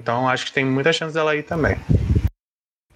Então 0.07 0.25
acho 0.25 0.45
que 0.45 0.53
tem 0.53 0.63
muita 0.63 0.93
chance 0.93 1.13
dela 1.13 1.35
ir 1.35 1.43
também. 1.43 1.75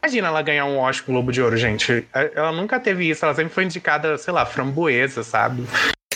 Imagina 0.01 0.29
ela 0.29 0.41
ganhar 0.41 0.63
um 0.63 0.79
Oscar 0.79 1.07
com 1.07 1.11
Globo 1.11 1.29
de 1.29 1.41
Ouro, 1.41 1.57
gente. 1.57 2.07
Ela 2.13 2.53
nunca 2.53 2.79
teve 2.79 3.09
isso, 3.09 3.25
ela 3.25 3.35
sempre 3.35 3.53
foi 3.53 3.65
indicada, 3.65 4.17
sei 4.17 4.33
lá, 4.33 4.45
framboesa, 4.45 5.21
sabe? 5.21 5.63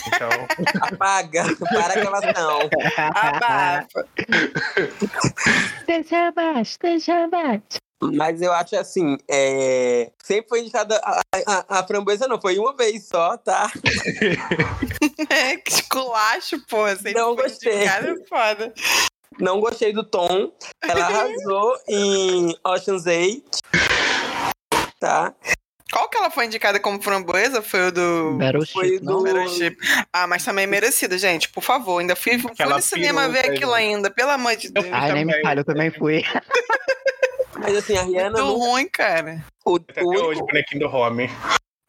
Então. 0.06 0.30
Apaga, 0.80 1.44
para 1.58 1.92
a 1.92 1.96
gravação. 1.96 2.70
Abafa. 2.96 4.08
Deixa 5.86 6.28
abaixo, 6.28 6.78
deixa 6.80 7.24
abaixo. 7.24 7.76
Mas 8.14 8.40
eu 8.40 8.52
acho 8.52 8.76
assim, 8.76 9.18
é... 9.30 10.10
sempre 10.22 10.48
foi 10.48 10.60
indicada 10.60 10.98
a, 11.04 11.20
a, 11.46 11.78
a 11.80 11.86
framboesa, 11.86 12.26
não, 12.26 12.40
foi 12.40 12.58
uma 12.58 12.74
vez 12.74 13.06
só, 13.06 13.36
tá? 13.36 13.70
É, 15.28 15.56
que 15.56 15.72
esculacho, 15.72 16.58
pô. 16.68 16.88
Sempre 16.88 17.14
Não 17.14 17.34
foi 17.34 17.44
gostei. 17.44 17.74
indicada, 17.74 18.08
é 18.08 18.24
foda. 18.26 18.74
Não 19.38 19.60
gostei 19.60 19.92
do 19.92 20.02
tom. 20.04 20.52
Ela 20.82 21.04
arrasou 21.06 21.76
em 21.88 22.56
Ocean's 22.64 23.06
8. 23.06 23.42
Tá? 24.98 25.34
Qual 25.92 26.08
que 26.08 26.18
ela 26.18 26.30
foi 26.30 26.46
indicada 26.46 26.80
como 26.80 27.00
framboesa? 27.00 27.62
Foi 27.62 27.88
o 27.88 27.92
do. 27.92 28.36
Battleship, 28.38 28.72
Foi 28.72 28.98
do- 28.98 29.22
Battleship. 29.22 29.76
Ah, 30.12 30.26
mas 30.26 30.44
também 30.44 30.66
merecido, 30.66 31.16
gente. 31.16 31.48
Por 31.50 31.62
favor, 31.62 32.00
ainda 32.00 32.16
fui, 32.16 32.38
fui 32.38 32.50
no 32.66 32.82
cinema 32.82 33.28
ver 33.28 33.40
aquilo 33.50 33.72
gente. 33.76 33.84
ainda, 33.94 34.10
pelo 34.10 34.30
amor 34.30 34.56
de 34.56 34.70
Deus. 34.72 34.86
Ai, 34.90 35.12
nem 35.12 35.24
me 35.24 35.32
também. 35.32 35.44
falha, 35.46 35.60
eu 35.60 35.64
também 35.64 35.90
fui. 35.90 36.24
Mas 37.58 37.76
assim, 37.76 37.96
a 37.96 38.02
Rihanna, 38.02 38.30
Muito 38.42 38.44
não, 38.44 38.58
ruim, 38.58 38.88
cara. 38.88 39.44
o, 39.64 39.76
Até 39.76 40.02
o 40.02 40.08
hoje, 40.08 40.40
bonequinho 40.40 40.80
do 40.80 40.94
Home. 40.94 41.30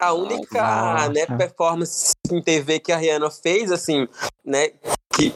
a 0.00 0.12
única 0.12 0.62
Nossa. 0.62 1.08
né, 1.10 1.26
performance 1.36 2.12
em 2.30 2.40
TV 2.42 2.78
que 2.78 2.92
a 2.92 2.96
Rihanna 2.96 3.30
fez, 3.30 3.70
assim, 3.72 4.08
né, 4.44 4.70
que, 5.12 5.34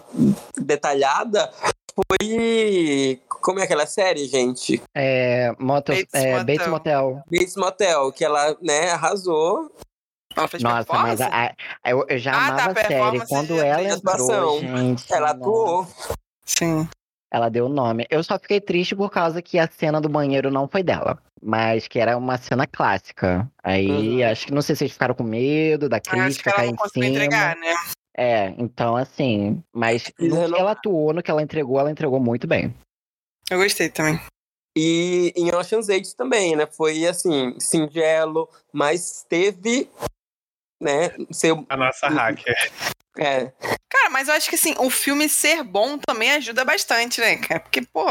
detalhada, 0.56 1.52
foi. 1.94 3.20
Como 3.28 3.58
é 3.60 3.64
aquela 3.64 3.86
série, 3.86 4.26
gente? 4.26 4.80
É, 4.94 5.52
motel, 5.58 5.96
Bates 5.96 6.14
é, 6.14 6.30
Motel. 6.38 6.44
Bates 6.46 6.66
Motel. 6.68 7.22
Bates 7.30 7.56
Motel, 7.56 8.12
que 8.12 8.24
ela, 8.24 8.56
né, 8.62 8.90
arrasou. 8.90 9.70
Ela 10.36 10.48
fez 10.48 10.62
Nossa, 10.62 10.92
mas 10.94 11.20
a, 11.20 11.26
a- 11.28 11.54
eu, 11.90 12.06
eu 12.08 12.18
já 12.18 12.32
Ah, 12.32 12.52
tá, 12.56 12.64
amava 12.64 12.80
a 12.80 12.84
série. 12.84 13.26
Quando 13.26 13.54
de- 13.54 13.60
ela 13.60 13.82
entrou, 13.82 14.60
gente. 14.60 15.12
Ela 15.12 15.30
atuou. 15.30 15.86
Sim. 16.46 16.88
Ela 17.30 17.48
deu 17.48 17.66
o 17.66 17.68
nome. 17.68 18.06
Eu 18.10 18.22
só 18.22 18.38
fiquei 18.38 18.60
triste 18.60 18.94
por 18.94 19.10
causa 19.10 19.40
que 19.42 19.58
a 19.58 19.66
cena 19.68 20.00
do 20.00 20.08
banheiro 20.08 20.50
não 20.50 20.68
foi 20.68 20.82
dela. 20.82 21.18
Mas 21.44 21.88
que 21.88 21.98
era 21.98 22.16
uma 22.16 22.38
cena 22.38 22.66
clássica. 22.66 23.50
Aí 23.62 24.22
Uhum. 24.22 24.30
acho 24.30 24.46
que 24.46 24.52
não 24.54 24.62
sei 24.62 24.74
se 24.76 24.80
vocês 24.80 24.92
ficaram 24.92 25.14
com 25.14 25.24
medo 25.24 25.88
da 25.88 25.96
Eu 25.96 26.00
acho 26.00 26.10
que 26.10 26.16
crítica 26.44 26.50
ela 26.50 26.56
cair 26.58 26.72
não 26.72 26.84
em 26.86 26.88
cima. 26.90 27.06
entregar, 27.06 27.56
né? 27.56 27.74
É, 28.16 28.54
então 28.58 28.96
assim. 28.96 29.62
Mas 29.72 30.10
no 30.18 30.48
que 30.48 30.60
ela 30.60 30.72
atuou, 30.72 31.12
no 31.12 31.22
que 31.22 31.30
ela 31.30 31.42
entregou, 31.42 31.78
ela 31.78 31.90
entregou 31.90 32.20
muito 32.20 32.46
bem. 32.46 32.74
Eu 33.50 33.58
gostei 33.58 33.88
também. 33.88 34.20
E 34.76 35.32
em 35.36 35.54
Ocean's 35.54 35.88
8 35.88 36.16
também, 36.16 36.56
né? 36.56 36.66
Foi 36.66 37.06
assim, 37.06 37.54
singelo, 37.58 38.48
mas 38.72 39.24
teve, 39.28 39.90
né, 40.82 41.12
seu. 41.30 41.64
A 41.68 41.76
nossa 41.76 42.08
hacker. 42.08 42.72
É, 43.18 43.52
Cara, 43.92 44.08
mas 44.08 44.26
eu 44.26 44.34
acho 44.34 44.48
que 44.48 44.54
assim, 44.54 44.74
o 44.78 44.88
filme 44.88 45.28
ser 45.28 45.62
bom 45.62 45.98
também 45.98 46.32
ajuda 46.32 46.64
bastante, 46.64 47.20
né, 47.20 47.36
cara? 47.36 47.60
Porque, 47.60 47.82
pô, 47.82 48.08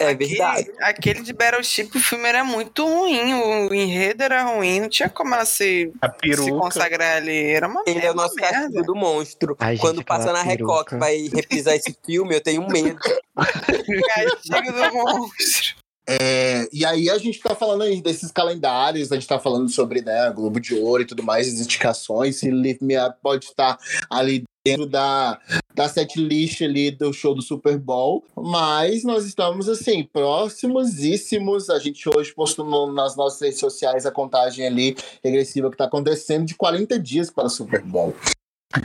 é 0.00 0.08
aquele, 0.08 0.28
verdade. 0.28 0.72
aquele 0.80 1.22
de 1.22 1.32
Battleship, 1.32 1.90
o 1.94 2.00
filme 2.00 2.28
era 2.28 2.42
muito 2.42 2.84
ruim, 2.84 3.34
o 3.34 3.72
enredo 3.72 4.24
era 4.24 4.42
ruim, 4.42 4.80
não 4.80 4.88
tinha 4.88 5.08
como 5.08 5.32
ela 5.32 5.44
se, 5.46 5.92
A 6.02 6.10
se 6.10 6.50
consagrar 6.50 7.18
ali. 7.18 7.52
Era 7.52 7.68
uma, 7.68 7.84
Ele 7.86 8.04
é 8.04 8.10
o 8.10 8.14
nosso 8.14 8.34
castigo 8.34 8.82
do 8.82 8.96
monstro. 8.96 9.56
Ai, 9.60 9.76
gente, 9.76 9.80
Quando 9.80 10.04
passa 10.04 10.24
aquela 10.24 10.38
na 10.38 10.44
Record 10.44 10.98
vai 10.98 11.30
reprisar 11.32 11.74
esse 11.74 11.96
filme, 12.04 12.34
eu 12.34 12.40
tenho 12.40 12.66
medo. 12.68 12.98
Castigo 13.36 14.72
do 14.72 14.92
monstro. 14.92 15.83
É, 16.06 16.68
e 16.70 16.84
aí 16.84 17.08
a 17.08 17.16
gente 17.16 17.40
tá 17.40 17.54
falando 17.54 17.82
aí 17.82 18.00
desses 18.00 18.30
calendários, 18.30 19.10
a 19.10 19.14
gente 19.14 19.26
tá 19.26 19.38
falando 19.38 19.70
sobre 19.70 20.02
né, 20.02 20.30
Globo 20.32 20.60
de 20.60 20.74
Ouro 20.74 21.02
e 21.02 21.06
tudo 21.06 21.22
mais, 21.22 21.48
as 21.48 21.60
indicações, 21.60 22.36
se 22.36 22.50
Live 22.50 22.80
Me 22.82 22.98
Up 22.98 23.16
pode 23.22 23.46
estar 23.46 23.78
ali 24.10 24.44
dentro 24.66 24.86
da, 24.86 25.38
da 25.74 25.88
set 25.88 26.18
list 26.18 26.62
ali 26.62 26.90
do 26.90 27.12
show 27.12 27.34
do 27.34 27.42
Super 27.42 27.78
Bowl, 27.78 28.24
mas 28.36 29.02
nós 29.02 29.24
estamos 29.24 29.68
assim, 29.68 30.04
próximosíssimos, 30.04 31.70
a 31.70 31.78
gente 31.78 32.08
hoje 32.08 32.34
postou 32.34 32.92
nas 32.92 33.16
nossas 33.16 33.40
redes 33.40 33.58
sociais 33.58 34.04
a 34.04 34.10
contagem 34.10 34.66
ali 34.66 34.96
regressiva 35.22 35.70
que 35.70 35.76
tá 35.76 35.84
acontecendo 35.84 36.46
de 36.46 36.54
40 36.54 36.98
dias 36.98 37.30
para 37.30 37.46
o 37.46 37.50
Super 37.50 37.82
Bowl. 37.82 38.14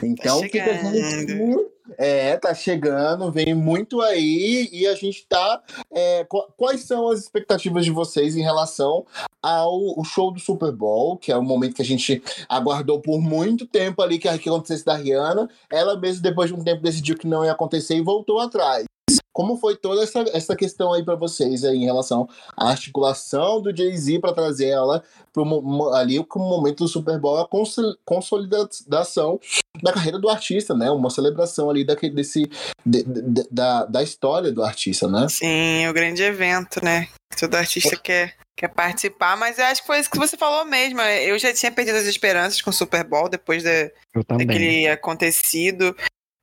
Então, 0.02 0.40
gente. 0.40 1.70
É, 1.98 2.36
tá 2.36 2.54
chegando, 2.54 3.30
vem 3.32 3.54
muito 3.54 4.00
aí 4.00 4.68
e 4.72 4.86
a 4.86 4.94
gente 4.94 5.26
tá. 5.28 5.62
é, 5.92 6.24
qu- 6.24 6.46
quais 6.56 6.82
são 6.84 7.08
as 7.10 7.20
expectativas 7.20 7.84
de 7.84 7.90
vocês 7.90 8.36
em 8.36 8.42
relação 8.42 9.04
ao 9.42 10.02
show 10.04 10.30
do 10.32 10.38
Super 10.40 10.72
Bowl, 10.72 11.16
que 11.16 11.32
é 11.32 11.36
o 11.36 11.42
momento 11.42 11.74
que 11.74 11.82
a 11.82 11.84
gente 11.84 12.22
aguardou 12.48 13.00
por 13.00 13.20
muito 13.20 13.66
tempo 13.66 14.02
ali 14.02 14.18
que, 14.18 14.38
que 14.38 14.48
acontecesse 14.48 14.84
da 14.84 14.94
Rihanna. 14.96 15.48
Ela 15.70 15.98
mesmo, 15.98 16.22
depois 16.22 16.50
de 16.50 16.54
um 16.54 16.62
tempo, 16.62 16.82
decidiu 16.82 17.16
que 17.16 17.26
não 17.26 17.44
ia 17.44 17.52
acontecer 17.52 17.96
e 17.96 18.02
voltou 18.02 18.38
atrás. 18.38 18.84
Como 19.32 19.56
foi 19.56 19.76
toda 19.76 20.02
essa, 20.02 20.24
essa 20.32 20.56
questão 20.56 20.92
aí 20.92 21.04
para 21.04 21.14
vocês 21.14 21.64
aí 21.64 21.76
em 21.76 21.84
relação 21.84 22.28
à 22.56 22.68
articulação 22.70 23.62
do 23.62 23.74
Jay-Z 23.74 24.18
para 24.18 24.32
trazer 24.32 24.68
ela 24.68 25.02
pro, 25.32 25.92
ali 25.94 26.22
como 26.24 26.48
momento 26.48 26.78
do 26.84 26.88
Super 26.88 27.18
Bowl, 27.18 27.38
a 27.38 27.46
consol- 27.48 27.94
consolidação 28.04 29.38
da 29.82 29.92
carreira 29.92 30.18
do 30.18 30.28
artista, 30.28 30.74
né? 30.74 30.90
Uma 30.90 31.10
celebração 31.10 31.70
ali 31.70 31.84
daquele, 31.84 32.14
desse, 32.14 32.42
de- 32.84 33.02
de- 33.04 33.46
da, 33.50 33.84
da 33.86 34.02
história 34.02 34.50
do 34.52 34.62
artista, 34.62 35.06
né? 35.08 35.26
Sim, 35.28 35.86
o 35.88 35.92
grande 35.92 36.22
evento, 36.22 36.84
né? 36.84 37.08
Que 37.32 37.38
todo 37.40 37.54
artista 37.54 37.96
quer, 37.96 38.36
quer 38.56 38.68
participar, 38.68 39.36
mas 39.36 39.58
eu 39.58 39.64
acho 39.66 39.80
que 39.82 39.86
foi 39.86 40.00
isso 40.00 40.10
que 40.10 40.18
você 40.18 40.36
falou 40.36 40.64
mesmo. 40.64 41.00
Eu 41.00 41.38
já 41.38 41.54
tinha 41.54 41.70
perdido 41.70 41.96
as 41.98 42.06
esperanças 42.06 42.60
com 42.60 42.70
o 42.70 42.72
Super 42.72 43.04
Bowl 43.04 43.28
depois 43.28 43.62
de, 43.62 43.92
daquele 44.38 44.88
acontecido. 44.92 45.96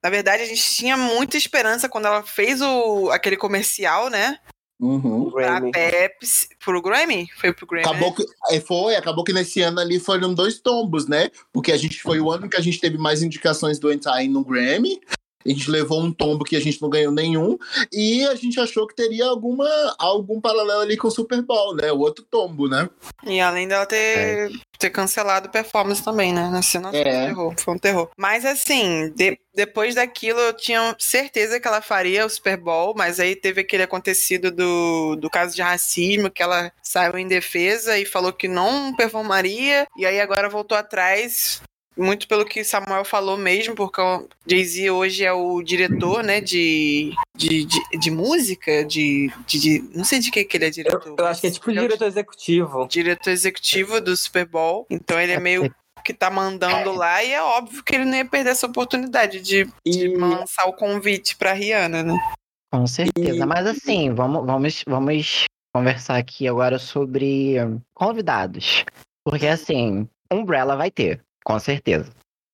Na 0.04 0.10
verdade, 0.10 0.44
a 0.44 0.46
gente 0.46 0.64
tinha 0.64 0.96
muita 0.96 1.38
esperança 1.38 1.90
quando 1.90 2.06
ela 2.06 2.24
fez 2.24 2.62
o, 2.62 3.10
aquele 3.10 3.36
comercial, 3.36 4.10
né? 4.10 4.40
Uhum. 4.80 5.32
Pra 5.32 5.60
Grammy. 5.60 5.72
Pepsi. 5.72 6.50
Pro 6.64 6.82
Grammy? 6.82 7.28
Foi 7.38 7.52
pro 7.52 7.66
Grammy. 7.66 7.86
Acabou 7.86 8.12
né? 8.12 8.16
que, 8.18 8.56
é, 8.56 8.60
foi, 8.62 8.96
acabou 8.96 9.24
que 9.24 9.34
nesse 9.34 9.62
ano 9.62 9.80
ali 9.80 10.00
foram 10.00 10.34
dois 10.34 10.60
tombos, 10.60 11.08
né? 11.08 11.32
Porque 11.52 11.72
a 11.72 11.78
gente 11.78 12.02
foi 12.02 12.20
o 12.20 12.32
ano 12.32 12.48
que 12.48 12.58
a 12.58 12.62
gente 12.62 12.80
teve 12.80 12.98
mais 12.98 13.24
indicações 13.24 13.80
do 13.80 13.92
Entire 13.92 14.28
no 14.28 14.44
Grammy. 14.44 15.02
A 15.48 15.50
gente 15.50 15.72
levou 15.72 16.02
um 16.04 16.12
tombo 16.12 16.44
que 16.44 16.56
a 16.58 16.60
gente 16.60 16.82
não 16.82 16.90
ganhou 16.90 17.12
nenhum. 17.12 17.58
E 17.92 18.26
a 18.26 18.36
gente 18.36 18.60
achou 18.60 18.86
que 18.86 18.94
teria 18.96 19.26
alguma, 19.26 19.68
algum 19.98 20.42
paralelo 20.42 20.82
ali 20.82 20.98
com 20.98 21.08
o 21.08 21.12
Super 21.12 21.42
Bowl, 21.42 21.74
né? 21.76 21.90
O 21.92 22.00
outro 22.00 22.26
tombo, 22.30 22.68
né? 22.68 22.90
E 23.26 23.40
além 23.40 23.68
dela 23.68 23.86
ter, 23.86 24.52
ter 24.78 24.90
cancelado 24.90 25.50
performance 25.50 26.04
também, 26.04 26.34
né? 26.34 26.50
Na 26.50 26.62
cena 26.62 26.92
foi 26.92 27.00
É. 27.00 27.24
um 27.24 27.28
terror. 27.28 27.54
Foi 27.60 27.74
um 27.74 27.78
terror. 27.78 28.10
Mas 28.18 28.44
assim, 28.46 29.12
de- 29.16 29.40
depois 29.56 29.96
daquilo 29.96 30.40
eu 30.40 30.54
tinha 30.54 30.96
certeza 31.00 31.60
que 31.60 31.68
ela 31.68 31.82
faria 31.82 32.26
o 32.26 32.30
Super 32.30 32.58
Bowl, 32.58 32.94
mas 32.96 33.20
aí 33.20 33.36
teve 33.36 33.62
aquele 33.62 33.84
acontecido 33.84 34.52
do, 34.52 35.16
do 35.16 35.30
caso 35.30 35.56
de 35.56 35.62
racismo, 35.62 36.30
que 36.30 36.44
ela 36.44 36.72
saiu 36.84 37.18
em 37.18 37.28
defesa 37.28 37.98
e 37.98 38.06
falou 38.06 38.34
que 38.34 38.48
não 38.48 38.94
performaria, 38.96 39.88
e 39.98 40.06
aí 40.06 40.20
agora 40.20 40.50
voltou 40.50 40.78
atrás. 40.78 41.62
Muito 41.98 42.28
pelo 42.28 42.46
que 42.46 42.64
Samuel 42.64 43.04
falou 43.04 43.38
mesmo, 43.38 43.74
porque 43.76 44.00
o 44.00 44.28
Jay-Z 44.48 44.92
hoje 44.92 45.26
é 45.26 45.34
o 45.34 45.62
diretor, 45.64 46.24
né, 46.24 46.40
de, 46.40 47.12
de, 47.36 47.66
de, 47.66 47.80
de 48.00 48.12
música, 48.12 48.86
de, 48.86 49.32
de, 49.48 49.60
de- 49.60 49.98
Não 49.98 50.04
sei 50.06 50.20
de 50.20 50.30
que, 50.32 50.44
que 50.44 50.58
ele 50.58 50.66
é 50.66 50.68
Eu, 50.68 50.72
diretor. 50.72 51.16
eu 51.18 51.26
acho 51.26 51.42
que 51.42 51.48
é 51.48 51.52
tipo 51.52 51.70
Ele 51.72 51.80
é 51.80 51.82
o 51.82 51.86
diretor 51.88 52.06
executivo. 52.06 52.88
diretor 52.88 53.30
executivo 53.32 54.00
do 54.00 54.16
Super 54.16 54.46
Bowl. 54.46 54.86
Então 54.90 55.20
ele 55.20 55.32
é 55.34 55.40
meio 55.40 55.74
que 56.06 56.14
tá 56.14 56.30
mandando 56.30 56.94
lá 56.94 57.22
e 57.24 57.32
é 57.34 57.42
óbvio 57.42 57.84
que 57.84 57.96
ele 57.96 58.06
não 58.06 58.16
ia 58.16 58.24
perder 58.26 58.52
essa 58.52 58.68
oportunidade 58.68 59.42
de, 59.42 59.66
de 59.86 60.06
E 60.08 60.16
lançar 60.16 60.66
o 60.68 60.74
convite 60.74 61.36
pra 61.36 61.52
Rihanna, 61.54 62.04
né? 62.04 62.18
Com 62.72 62.86
certeza. 62.88 63.44
E- 63.44 63.46
Mas 63.46 63.66
assim, 63.66 64.14
vamos, 64.14 64.46
vamos, 64.46 64.84
vamos 64.88 65.46
conversar 65.76 66.18
aqui 66.18 66.48
agora 66.48 66.80
sobre 66.80 67.56
convidados. 67.94 68.86
Porque 69.26 69.48
assim, 69.48 70.08
Umbrella 70.32 70.76
vai 70.78 70.90
ter, 70.90 71.22
com 71.48 71.58
certeza. 71.60 72.12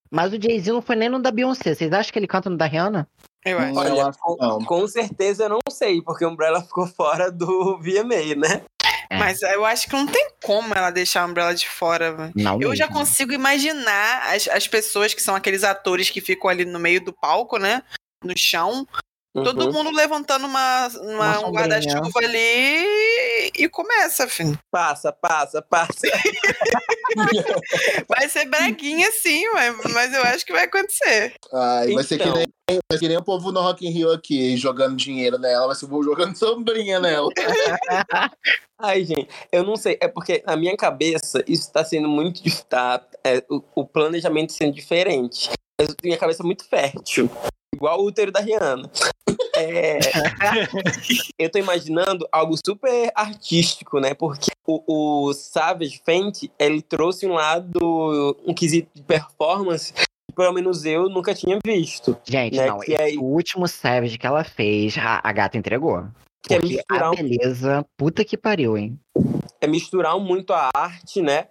Mas 0.08 0.32
o 0.32 0.40
Jay-Z 0.40 0.70
não 0.70 0.80
foi 0.80 0.94
nem 0.94 1.08
no 1.08 1.20
da 1.20 1.32
Beyoncé. 1.32 1.74
Vocês 1.74 1.92
acham 1.92 2.12
que 2.12 2.18
ele 2.20 2.28
canta 2.28 2.48
no 2.48 2.56
da 2.56 2.64
Rihanna? 2.66 3.08
Eu 3.44 3.58
acho. 3.58 3.70
Eu 3.70 3.76
olha, 3.76 4.06
acho 4.06 4.18
com, 4.20 4.64
com 4.64 4.86
certeza 4.86 5.44
eu 5.44 5.48
não 5.48 5.58
sei, 5.68 6.00
porque 6.00 6.24
Umbrella 6.24 6.62
ficou 6.62 6.86
fora 6.86 7.28
do 7.28 7.76
VMA, 7.78 8.36
né? 8.36 8.62
É. 9.10 9.18
Mas 9.18 9.42
eu 9.42 9.64
acho 9.64 9.88
que 9.88 9.94
não 9.94 10.06
tem 10.06 10.30
como 10.44 10.72
ela 10.72 10.92
deixar 10.92 11.22
a 11.22 11.26
Umbrella 11.26 11.52
de 11.52 11.68
fora, 11.68 12.12
velho. 12.14 12.32
Não. 12.36 12.62
Eu 12.62 12.76
já 12.76 12.86
mesmo. 12.86 13.00
consigo 13.00 13.32
imaginar 13.32 14.32
as, 14.32 14.46
as 14.46 14.68
pessoas 14.68 15.12
que 15.12 15.20
são 15.20 15.34
aqueles 15.34 15.64
atores 15.64 16.08
que 16.08 16.20
ficam 16.20 16.48
ali 16.48 16.64
no 16.64 16.78
meio 16.78 17.04
do 17.04 17.12
palco, 17.12 17.58
né? 17.58 17.82
No 18.22 18.34
chão. 18.38 18.86
Todo 19.34 19.66
Uhum. 19.66 19.72
mundo 19.72 19.90
levantando 19.90 20.46
uma, 20.46 20.86
uma- 20.86 21.38
Uma 21.40 21.48
um 21.48 21.52
guarda-chuva 21.52 22.20
ali 22.22 23.50
e 23.58 23.68
começa, 23.68 24.28
filho. 24.28 24.56
Passa, 24.70 25.12
passa, 25.12 25.60
passa. 25.60 26.02
Vai 28.08 28.28
ser 28.28 28.46
breguinha 28.46 29.10
sim, 29.10 29.44
mas, 29.52 29.76
mas 29.92 30.14
eu 30.14 30.22
acho 30.22 30.46
que 30.46 30.52
vai 30.52 30.64
acontecer. 30.64 31.34
Ai, 31.52 31.92
vai 31.92 32.04
ser 32.04 32.18
que 32.18 32.24
Então. 32.24 32.36
nem, 32.36 32.46
vai 32.68 32.78
ser 32.92 32.98
que 33.00 33.08
nem 33.08 33.16
o 33.16 33.24
povo 33.24 33.50
no 33.52 33.60
Rock 33.60 33.86
in 33.86 33.90
Rio 33.90 34.12
aqui, 34.12 34.56
jogando 34.56 34.96
dinheiro 34.96 35.38
nela, 35.38 35.66
vai 35.66 35.76
ser 35.76 35.86
o 35.86 35.88
povo 35.88 36.02
jogando 36.04 36.36
sombrinha 36.36 37.00
nela. 37.00 37.28
Ai, 38.80 39.04
gente, 39.04 39.28
eu 39.52 39.62
não 39.64 39.76
sei. 39.76 39.96
É 40.00 40.08
porque 40.08 40.42
na 40.46 40.56
minha 40.56 40.76
cabeça 40.76 41.42
isso 41.46 41.72
tá 41.72 41.84
sendo 41.84 42.08
muito. 42.08 42.42
Tá, 42.68 43.00
é, 43.24 43.42
o, 43.50 43.62
o 43.74 43.86
planejamento 43.86 44.52
sendo 44.52 44.74
diferente. 44.74 45.50
Mas 45.80 45.88
eu 45.88 45.94
tenho 45.96 46.10
minha 46.10 46.18
cabeça 46.20 46.42
muito 46.42 46.64
fértil. 46.68 47.30
Igual 47.74 48.00
o 48.00 48.06
útero 48.06 48.30
da 48.30 48.40
Rihanna. 48.40 48.90
É, 49.56 49.98
eu 51.38 51.50
tô 51.50 51.58
imaginando 51.58 52.26
algo 52.32 52.54
super 52.64 53.10
artístico, 53.14 54.00
né? 54.00 54.14
Porque 54.14 54.50
o, 54.66 55.28
o 55.28 55.32
Savage 55.32 56.00
Fenty, 56.04 56.50
ele 56.58 56.82
trouxe 56.82 57.26
um 57.26 57.34
lado, 57.34 58.36
um 58.46 58.52
quesito 58.52 58.88
de 58.94 59.02
performance 59.02 59.92
que 59.92 60.04
pelo 60.34 60.52
menos 60.52 60.84
eu 60.84 61.08
nunca 61.08 61.34
tinha 61.34 61.58
visto. 61.64 62.16
Gente, 62.24 62.56
Né, 62.56 62.66
não. 62.66 62.80
que 62.80 62.92
esse 62.92 63.00
aí- 63.02 63.16
último 63.18 63.68
Savage 63.68 64.18
que 64.18 64.26
ela 64.26 64.42
fez, 64.42 64.96
a, 64.98 65.20
a 65.22 65.32
gata 65.32 65.56
entregou. 65.56 66.04
Que 66.42 66.54
é 66.54 66.58
Porque 66.60 66.74
misturar 66.76 67.02
a 67.04 67.10
um 67.10 67.14
beleza, 67.14 67.86
puta 67.96 68.24
que 68.24 68.36
pariu, 68.36 68.76
hein? 68.76 68.98
é 69.60 69.66
misturar 69.66 70.18
muito 70.18 70.52
a 70.52 70.68
arte, 70.74 71.22
né? 71.22 71.46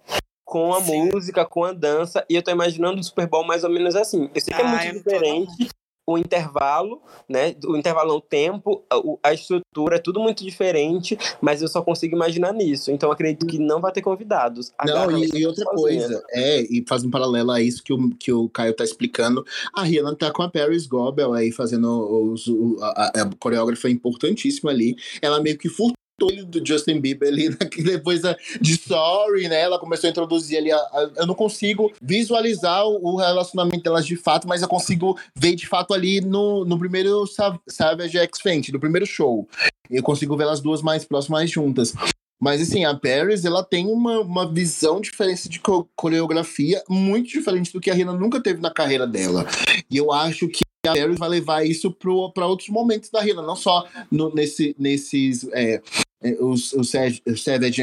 Com 0.46 0.72
a 0.74 0.80
Sim. 0.82 1.10
música, 1.10 1.44
com 1.46 1.64
a 1.64 1.72
dança. 1.72 2.24
E 2.28 2.36
eu 2.36 2.42
tô 2.42 2.50
imaginando 2.50 3.00
o 3.00 3.02
Super 3.02 3.26
Bowl 3.26 3.44
mais 3.44 3.64
ou 3.64 3.70
menos 3.70 3.96
assim. 3.96 4.30
Eu 4.34 4.40
sei 4.40 4.54
que 4.54 4.60
é 4.60 4.64
Ah, 4.64 4.68
muito 4.68 4.84
eu 4.84 4.94
não 4.94 5.02
tô, 5.02 5.10
diferente 5.10 5.70
o 6.06 6.18
intervalo, 6.18 7.00
né? 7.28 7.54
O 7.66 7.76
intervalo 7.76 8.12
é 8.12 8.16
o 8.16 8.20
tempo, 8.20 8.84
a, 9.22 9.32
estrutura, 9.32 9.96
é 9.96 9.98
tudo 9.98 10.20
muito 10.20 10.44
diferente, 10.44 11.16
mas 11.40 11.62
eu 11.62 11.68
só 11.68 11.80
consigo 11.82 12.14
imaginar 12.14 12.52
nisso. 12.52 12.90
Então 12.90 13.08
eu 13.08 13.12
acredito 13.12 13.46
que 13.46 13.58
não 13.58 13.80
vai 13.80 13.90
ter 13.92 14.02
convidados. 14.02 14.72
Não, 14.84 15.10
e, 15.18 15.28
ser 15.28 15.38
e 15.38 15.46
outra 15.46 15.64
sozinha. 15.64 16.00
coisa, 16.08 16.24
é, 16.30 16.60
e 16.62 16.84
faz 16.86 17.04
um 17.04 17.10
paralelo 17.10 17.50
a 17.50 17.60
isso 17.62 17.82
que 17.82 17.92
o, 17.92 18.10
que 18.16 18.32
o 18.32 18.48
Caio 18.50 18.74
tá 18.74 18.84
explicando. 18.84 19.44
A 19.74 19.82
Rihanna 19.82 20.14
tá 20.14 20.30
com 20.30 20.42
a 20.42 20.50
Paris 20.50 20.86
Goebel 20.86 21.32
aí 21.32 21.50
fazendo 21.50 22.32
os, 22.32 22.46
o- 22.46 22.76
a, 22.82 22.88
a- 22.88 23.22
a 23.22 23.30
coreógrafa 23.38 23.88
importantíssima 23.88 24.70
ali. 24.70 24.96
Ela 25.22 25.40
meio 25.40 25.56
que 25.58 25.68
furtou 25.68 25.94
ele 26.22 26.44
do 26.44 26.64
Justin 26.64 27.00
Bieber 27.00 27.28
ali, 27.28 27.48
né, 27.50 27.56
depois 27.84 28.20
da- 28.22 28.36
de 28.60 28.76
Sorry, 28.76 29.48
né? 29.48 29.60
Ela 29.60 29.78
começou 29.78 30.06
a 30.06 30.10
introduzir 30.10 30.58
ali. 30.58 30.70
a- 30.70 30.76
a- 30.76 31.10
eu 31.16 31.26
não 31.26 31.34
consigo 31.34 31.92
visualizar 32.00 32.86
o, 32.86 33.16
relacionamento 33.16 33.82
delas 33.82 34.06
de 34.06 34.16
fato, 34.16 34.46
mas 34.46 34.62
eu 34.62 34.68
consigo 34.68 35.18
ver 35.34 35.54
de 35.54 35.66
fato 35.66 35.92
ali 35.92 36.20
no, 36.20 36.64
no 36.64 36.78
primeiro 36.78 37.26
Sav- 37.26 37.58
Savage 37.68 38.16
X 38.18 38.40
Fenty, 38.40 38.72
no 38.72 38.80
primeiro 38.80 39.06
show. 39.06 39.48
Eu 39.90 40.02
consigo 40.02 40.36
ver 40.36 40.44
elas 40.44 40.60
duas 40.60 40.82
mais 40.82 41.04
próximas 41.04 41.50
juntas. 41.50 41.92
Mas 42.40 42.60
assim, 42.60 42.84
a 42.84 42.94
Paris, 42.94 43.44
ela 43.44 43.62
tem 43.64 43.86
uma, 43.86 44.20
uma 44.20 44.52
visão 44.52 45.00
diferente 45.00 45.48
de 45.48 45.58
co- 45.60 45.88
coreografia 45.96 46.82
muito 46.88 47.28
diferente 47.28 47.72
do 47.72 47.80
que 47.80 47.90
a 47.90 47.94
Rihanna 47.94 48.12
nunca 48.12 48.40
teve 48.42 48.60
na 48.60 48.70
carreira 48.70 49.06
dela. 49.06 49.46
E 49.90 49.96
eu 49.96 50.12
acho 50.12 50.48
que 50.48 50.63
a 50.88 50.94
Paris 50.94 51.18
vai 51.18 51.28
levar 51.28 51.66
isso 51.66 51.90
para 51.90 52.46
outros 52.46 52.68
momentos 52.68 53.10
da 53.10 53.20
Rihanna, 53.20 53.42
não 53.42 53.56
só 53.56 53.86
no- 54.10 54.34
nesse, 54.34 54.74
nesses. 54.78 55.46
é, 55.52 55.80
é, 56.22 56.42
os, 56.42 56.72
os 56.72 56.90
Savage 56.90 57.82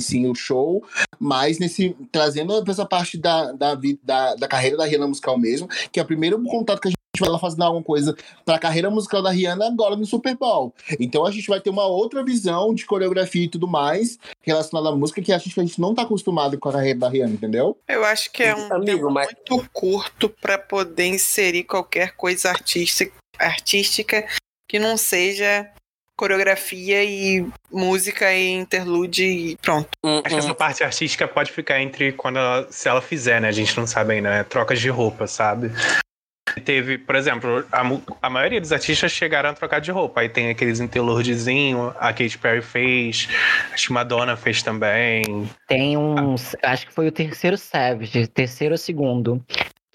si, 0.00 0.26
o 0.28 0.34
show, 0.34 0.80
mas 1.18 1.58
nesse, 1.58 1.96
trazendo 2.12 2.52
essa 2.70 2.86
parte 2.86 3.18
da, 3.18 3.50
da, 3.50 3.76
da, 4.04 4.34
da 4.36 4.46
carreira 4.46 4.76
da 4.76 4.84
Rihanna 4.84 5.08
musical 5.08 5.36
mesmo, 5.36 5.66
que 5.90 5.98
é 5.98 6.02
o 6.02 6.06
primeiro 6.06 6.40
contato 6.44 6.80
que 6.80 6.86
a 6.86 6.90
gente 6.90 6.98
vai 7.20 7.30
lá 7.30 7.38
fazendo 7.38 7.62
alguma 7.62 7.82
coisa 7.82 8.14
para 8.44 8.56
a 8.56 8.58
carreira 8.58 8.90
musical 8.90 9.22
da 9.22 9.30
Rihanna 9.30 9.66
agora 9.66 9.96
no 9.96 10.04
Super 10.06 10.36
Bowl. 10.36 10.74
Então 10.98 11.24
a 11.24 11.30
gente 11.30 11.48
vai 11.48 11.60
ter 11.60 11.70
uma 11.70 11.86
outra 11.86 12.22
visão 12.24 12.74
de 12.74 12.84
coreografia 12.86 13.44
e 13.44 13.48
tudo 13.48 13.66
mais 13.68 14.18
relacionada 14.42 14.88
à 14.88 14.96
música 14.96 15.20
que 15.22 15.32
a 15.32 15.38
gente, 15.38 15.58
a 15.58 15.62
gente 15.64 15.80
não 15.80 15.94
tá 15.94 16.02
acostumado 16.02 16.58
com 16.58 16.68
a 16.68 16.72
carreira 16.72 16.98
da 16.98 17.08
Rihanna, 17.08 17.34
entendeu? 17.34 17.78
Eu 17.88 18.04
acho 18.04 18.30
que 18.32 18.42
é 18.42 18.54
um 18.54 18.72
Amigo, 18.72 18.84
tempo 18.84 19.10
mas- 19.10 19.26
muito 19.26 19.68
curto 19.72 20.28
pra 20.40 20.58
poder 20.58 21.06
inserir 21.06 21.64
qualquer 21.64 22.14
coisa 22.16 22.50
artística, 22.50 23.12
artística 23.38 24.26
que 24.68 24.78
não 24.78 24.96
seja 24.96 25.68
coreografia 26.16 27.04
e 27.04 27.46
música 27.70 28.34
e 28.34 28.50
interlude 28.50 29.24
e 29.24 29.56
pronto. 29.56 29.88
Hum, 30.04 30.18
Acho 30.24 30.28
que 30.28 30.34
hum. 30.34 30.38
essa 30.38 30.54
parte 30.54 30.82
artística 30.82 31.28
pode 31.28 31.52
ficar 31.52 31.80
entre 31.80 32.10
quando 32.12 32.40
ela, 32.40 32.66
se 32.70 32.88
ela 32.88 33.00
fizer, 33.00 33.40
né? 33.40 33.46
A 33.48 33.52
gente 33.52 33.76
não 33.78 33.86
sabe 33.86 34.14
ainda, 34.14 34.28
né? 34.28 34.42
Trocas 34.42 34.80
de 34.80 34.88
roupa, 34.88 35.28
sabe? 35.28 35.70
Teve, 36.64 36.98
por 36.98 37.16
exemplo, 37.16 37.64
a, 37.72 37.82
a 38.22 38.30
maioria 38.30 38.60
dos 38.60 38.72
artistas 38.72 39.12
chegaram 39.12 39.50
a 39.50 39.52
trocar 39.52 39.80
de 39.80 39.90
roupa. 39.90 40.20
Aí 40.20 40.28
tem 40.28 40.50
aqueles 40.50 40.80
interludezinhos, 40.80 41.92
a 41.98 42.12
Katy 42.12 42.38
Perry 42.38 42.62
fez, 42.62 43.28
acho 43.72 43.88
que 43.88 43.92
Madonna 43.92 44.36
fez 44.36 44.62
também. 44.62 45.48
Tem 45.66 45.96
um. 45.96 46.34
Acho 46.62 46.86
que 46.86 46.92
foi 46.92 47.08
o 47.08 47.12
terceiro 47.12 47.56
Savage, 47.56 48.26
terceiro 48.28 48.74
ou 48.74 48.78
segundo. 48.78 49.44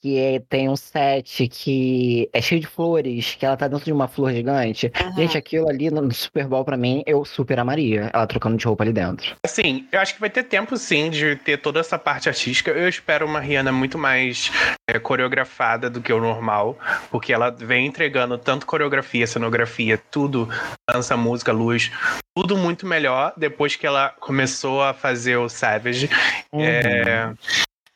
Que 0.04 0.20
é- 0.20 0.40
tem 0.50 0.68
um 0.68 0.76
set 0.76 1.48
que 1.48 2.30
é 2.34 2.42
cheio 2.42 2.60
de 2.60 2.68
flores, 2.68 3.38
que 3.40 3.46
ela 3.46 3.56
tá 3.56 3.70
dentro 3.70 3.86
de 3.86 3.94
uma 3.94 4.10
flor 4.10 4.34
gigante. 4.34 4.92
Uhum. 5.02 5.16
Gente, 5.16 5.38
aquilo 5.38 5.70
ali 5.70 5.90
no 5.90 6.14
Super 6.14 6.46
Bowl, 6.46 6.66
pra 6.66 6.76
mim, 6.76 7.04
eu 7.08 7.24
super 7.24 7.58
amaria. 7.58 8.12
Ela 8.14 8.28
trocando 8.28 8.58
de 8.58 8.66
roupa 8.66 8.84
ali 8.84 8.92
dentro. 8.92 9.34
Assim, 9.46 9.88
eu 9.94 10.02
acho 10.02 10.16
que 10.16 10.20
vai 10.20 10.30
ter 10.30 10.44
tempo 10.44 10.76
sim 10.76 11.10
de 11.10 11.38
ter 11.38 11.56
toda 11.56 11.80
essa 11.80 11.98
parte 11.98 12.28
artística. 12.28 12.70
Eu 12.70 12.90
espero 12.90 13.26
uma 13.26 13.40
Rihanna 13.40 13.72
muito 13.72 13.98
mais 13.98 14.52
é, 14.90 15.00
coreografada 15.00 15.90
do 15.90 16.02
que 16.02 16.12
o 16.12 16.20
normal, 16.20 16.78
porque 17.10 17.32
ela 17.32 17.50
vem 17.50 17.88
entregando 17.88 18.38
tanto 18.38 18.66
coreografia, 18.66 19.26
cenografia, 19.26 19.98
tudo, 20.12 20.50
dança, 20.92 21.16
música, 21.16 21.54
luz, 21.54 21.90
tudo 22.36 22.58
muito 22.58 22.86
melhor 22.86 23.32
depois 23.38 23.78
que 23.78 23.88
ela 23.88 24.10
começou 24.20 24.84
a 24.84 24.94
fazer 24.94 25.38
o 25.38 25.48
Savage. 25.48 26.10
É, 26.52 27.32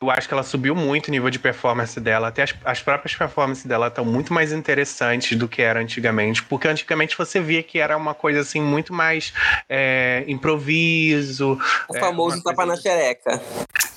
eu 0.00 0.10
acho 0.10 0.28
que 0.28 0.34
ela 0.34 0.44
subiu 0.44 0.76
muito 0.76 1.08
o 1.08 1.10
nível 1.10 1.28
de 1.28 1.40
performance 1.40 1.98
dela. 2.00 2.28
Até 2.28 2.44
as, 2.44 2.54
as 2.64 2.80
próprias 2.80 3.16
performances 3.16 3.64
dela 3.64 3.88
estão 3.88 4.04
muito 4.04 4.32
mais 4.32 4.52
interessantes 4.52 5.36
do 5.36 5.48
que 5.48 5.60
era 5.60 5.80
antigamente. 5.80 6.42
Porque 6.44 6.68
antigamente 6.68 7.18
você 7.18 7.40
via 7.40 7.62
que 7.64 7.80
era 7.80 7.96
uma 7.96 8.14
coisa 8.14 8.40
assim 8.40 8.60
muito 8.60 8.92
mais 8.92 9.32
é, 9.68 10.24
improviso. 10.28 11.58
O 11.88 11.96
é, 11.96 12.00
famoso 12.00 12.40
tapa 12.44 12.64
na 12.64 12.76
xereca. 12.76 13.42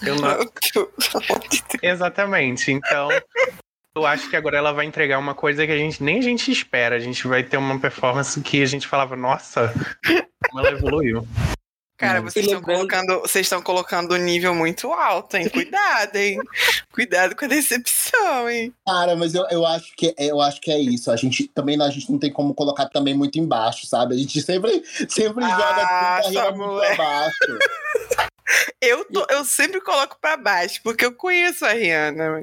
Eu 0.02 0.16
não- 0.16 0.40
Exatamente. 1.84 2.72
Então, 2.72 3.10
eu 3.96 4.06
acho 4.06 4.28
que 4.28 4.36
agora 4.36 4.58
ela 4.58 4.72
vai 4.72 4.86
entregar 4.88 5.20
uma 5.20 5.36
coisa 5.36 5.68
que 5.68 5.72
a 5.72 5.78
gente 5.78 6.02
nem 6.02 6.18
a 6.18 6.22
gente 6.22 6.52
espera. 6.52 6.96
A 6.96 7.00
gente 7.00 7.28
vai 7.28 7.44
ter 7.44 7.58
uma 7.58 7.78
performance 7.80 8.42
que 8.42 8.64
a 8.64 8.66
gente 8.66 8.88
falava, 8.88 9.16
nossa, 9.16 9.72
como 10.50 10.66
ela 10.66 10.76
evoluiu. 10.76 11.28
Cara, 12.02 12.20
Hum. 12.20 12.24
vocês 12.24 12.46
estão 12.48 12.62
colocando, 12.64 13.20
vocês 13.22 13.46
estão 13.46 13.62
colocando 13.62 14.12
o 14.14 14.18
nível 14.18 14.56
muito 14.56 14.92
alto, 14.92 15.38
hein? 15.38 15.48
Cuidado, 15.50 16.16
hein? 16.16 16.38
Cuidado 16.92 17.36
com 17.36 17.46
a 17.46 17.48
decepção, 17.48 18.50
hein? 18.50 18.74
Cara, 18.88 19.16
mas 19.16 19.36
eu, 19.36 19.46
eu, 19.52 19.64
acho 19.66 19.96
que, 19.96 20.14
eu 20.18 20.42
acho 20.42 20.60
que 20.60 20.72
é 20.72 20.80
isso. 20.80 21.12
A 21.12 21.16
gente 21.16 21.48
também 21.50 21.80
a 21.80 21.90
gente 21.92 22.12
não 22.12 22.18
tem 22.18 22.32
como 22.34 22.56
colocar 22.56 22.88
também 22.90 23.14
muito 23.14 23.38
embaixo, 23.38 23.86
sabe? 23.86 24.16
A 24.16 24.18
gente 24.18 24.42
sempre, 24.42 24.84
sempre 25.08 25.44
Ah, 25.46 25.50
joga 25.50 25.82
a 25.84 25.88
carreira 26.22 26.52
muito 26.52 26.82
abaixo. 26.84 27.38
Eu, 28.82 29.06
tô- 29.06 29.26
eu 29.30 29.46
sempre 29.46 29.80
coloco 29.80 30.18
pra 30.20 30.36
baixo, 30.36 30.82
porque 30.84 31.06
eu 31.06 31.14
conheço 31.14 31.64
a 31.64 31.72
Rihanna. 31.72 32.42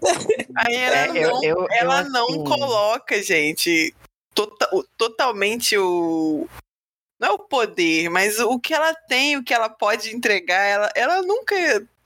A 0.56 0.62
Rihanna 0.62 1.18
É, 1.18 1.24
eu- 1.24 1.30
não, 1.32 1.44
eu- 1.44 1.58
eu, 1.62 1.66
ela 1.70 2.00
assim- 2.00 2.10
não 2.12 2.44
coloca, 2.44 3.22
gente, 3.22 3.94
tota- 4.34 4.70
o- 4.72 4.84
totalmente 4.96 5.76
o. 5.76 6.48
Não 7.20 7.28
é 7.28 7.32
o 7.32 7.38
poder, 7.38 8.08
mas 8.08 8.38
o 8.38 8.58
que 8.60 8.72
ela 8.72 8.94
tem, 8.94 9.36
o 9.36 9.42
que 9.42 9.52
ela 9.52 9.68
pode 9.68 10.14
entregar, 10.14 10.64
ela, 10.64 10.90
ela 10.94 11.22
nunca 11.22 11.54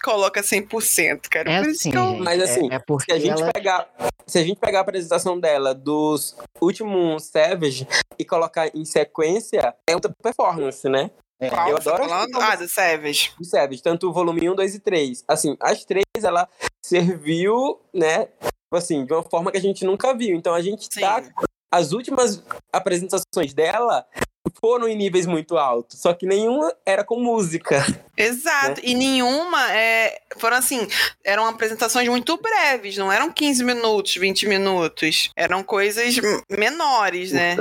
coloca 0.03 0.41
100%, 0.43 1.29
cara. 1.29 1.51
É 1.51 1.61
Por 1.61 1.71
isso 1.71 1.81
assim, 1.81 1.91
que 1.91 1.97
eu-. 1.97 2.17
Mas, 2.17 2.41
é- 2.41 2.45
assim, 2.45 2.73
é, 2.73 2.79
porque 2.79 3.13
Se 3.13 3.19
a 3.19 3.21
gente 3.21 3.43
ela... 3.43 3.53
pegar, 3.53 3.89
se 4.27 4.39
a 4.39 4.43
gente 4.43 4.59
pegar 4.59 4.79
a 4.79 4.83
apresentação 4.83 5.39
dela 5.39 5.75
dos 5.75 6.37
últimos 6.61 7.25
Savage 7.25 7.87
e 8.19 8.25
colocar 8.25 8.75
em 8.75 8.85
sequência, 8.85 9.75
é 9.87 9.95
outra 9.95 10.13
performance, 10.23 10.89
né? 10.89 11.11
Qual 11.49 11.69
eu 11.69 11.81
tá 11.81 11.91
adoro 11.91 12.09
falando? 12.09 12.41
Ah, 12.41 12.55
do 12.55 12.69
Savage. 12.69 13.33
Do 13.37 13.45
Savage, 13.45 13.83
tanto 13.83 14.09
o 14.09 14.13
volume 14.13 14.49
1, 14.49 14.55
2 14.55 14.75
e 14.77 14.81
3. 14.81 15.25
Assim, 15.27 15.57
as 15.61 15.85
três 15.85 16.05
ela 16.23 16.49
serviu, 16.85 17.81
né? 17.93 18.27
tipo 18.27 18.77
Assim, 18.77 19.05
de 19.05 19.13
uma 19.13 19.23
forma 19.23 19.51
que 19.51 19.59
a 19.59 19.61
gente 19.61 19.85
nunca 19.85 20.15
viu. 20.15 20.37
Então 20.37 20.55
a 20.55 20.63
gente 20.63 20.89
Sim. 20.93 21.01
tá. 21.01 21.23
As 21.71 21.93
últimas 21.93 22.43
apresentações 22.73 23.53
dela 23.55 24.07
foram 24.61 24.89
em 24.89 24.97
níveis 24.97 25.27
muito 25.27 25.57
altos. 25.57 26.01
Só 26.01 26.13
que 26.15 26.27
nenhuma 26.27 26.75
era 26.85 27.05
com 27.05 27.21
música. 27.21 27.85
Exato. 28.17 28.81
Né? 28.81 28.89
E 28.89 28.95
nenhuma 28.95 29.73
é, 29.73 30.21
foram 30.39 30.57
assim, 30.57 30.87
eram 31.25 31.47
apresentações 31.47 32.09
muito 32.09 32.37
breves, 32.37 32.97
não 32.97 33.11
eram 33.11 33.33
15 33.33 33.65
minutos, 33.65 34.15
20 34.15 34.47
minutos. 34.47 35.31
Eram 35.37 35.63
coisas 35.63 36.17
menores, 36.51 37.33
né? 37.33 37.57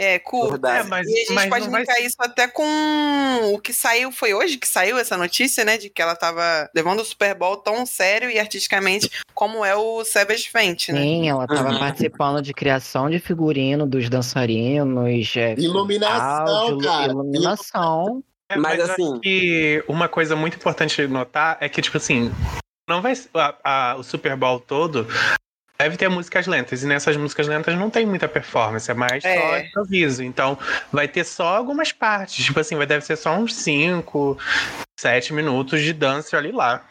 É, 0.00 0.16
curtas. 0.20 0.52
Verdade. 0.52 0.86
É, 0.86 0.88
mas, 0.88 1.08
E 1.08 1.12
a 1.12 1.16
gente 1.16 1.32
mas 1.34 1.48
pode 1.48 1.64
não 1.64 1.72
vai 1.72 1.80
linkar 1.80 2.00
isso 2.00 2.14
até 2.20 2.46
com 2.46 3.52
o 3.52 3.58
que 3.58 3.72
saiu, 3.72 4.12
foi 4.12 4.32
hoje 4.32 4.56
que 4.56 4.68
saiu 4.68 4.96
essa 4.96 5.16
notícia, 5.16 5.64
né? 5.64 5.76
De 5.76 5.90
que 5.90 6.00
ela 6.00 6.14
tava 6.14 6.70
levando 6.72 7.00
o 7.00 7.04
Super 7.04 7.34
Bowl 7.34 7.56
tão 7.56 7.84
sério 7.84 8.30
e 8.30 8.38
artisticamente 8.38 9.10
como 9.34 9.64
é 9.64 9.74
o 9.74 10.04
Savage 10.04 10.48
Fenty, 10.50 10.92
né? 10.92 11.00
Sim, 11.02 11.28
ela 11.28 11.44
estava 11.44 11.70
Uhum. 11.70 11.78
participando 11.80 12.40
de 12.40 12.54
criação 12.54 13.10
de 13.10 13.18
figurino 13.18 13.86
dos 13.88 14.08
dançarinos, 14.08 15.36
é, 15.36 15.54
Iluminação, 15.58 16.46
áudio, 16.56 16.88
cara. 16.88 17.12
iluminação. 17.12 18.22
É, 18.50 18.56
Mas, 18.56 18.78
mas, 18.78 18.78
eu 18.88 18.92
assim- 18.94 19.12
acho 19.12 19.20
que 19.20 19.84
uma 19.88 20.08
coisa 20.08 20.36
muito 20.36 20.56
importante 20.56 20.94
de 20.96 21.08
notar 21.08 21.58
é 21.60 21.68
que, 21.68 21.82
tipo 21.82 21.96
assim, 21.96 22.30
não 22.88 23.02
vai 23.02 23.14
ser- 23.16 23.28
a- 23.34 23.56
a- 23.64 23.96
o 23.96 24.02
Super 24.04 24.36
Bowl 24.36 24.60
todo 24.60 25.06
deve 25.80 25.96
ter 25.96 26.08
músicas 26.08 26.46
lentas, 26.48 26.82
e 26.82 26.86
nessas 26.86 27.16
músicas 27.16 27.46
lentas 27.46 27.76
não 27.76 27.88
tem 27.88 28.04
muita 28.04 28.26
performance, 28.28 28.90
é 28.90 28.94
mais 28.94 29.22
só 29.22 29.28
É. 29.28 29.66
improviso. 29.66 30.24
Então, 30.24 30.58
vai 30.92 31.06
ter 31.06 31.24
só 31.24 31.56
algumas 31.56 31.92
partes, 31.92 32.44
tipo 32.44 32.58
assim, 32.58 32.74
vai 32.74 32.86
deve 32.86 33.04
ser 33.04 33.16
só 33.16 33.36
uns 33.36 33.54
5, 33.54 34.36
7 34.98 35.32
minutos 35.32 35.80
de 35.80 35.92
dança 35.92 36.36
ali 36.36 36.50
lá. 36.50 36.84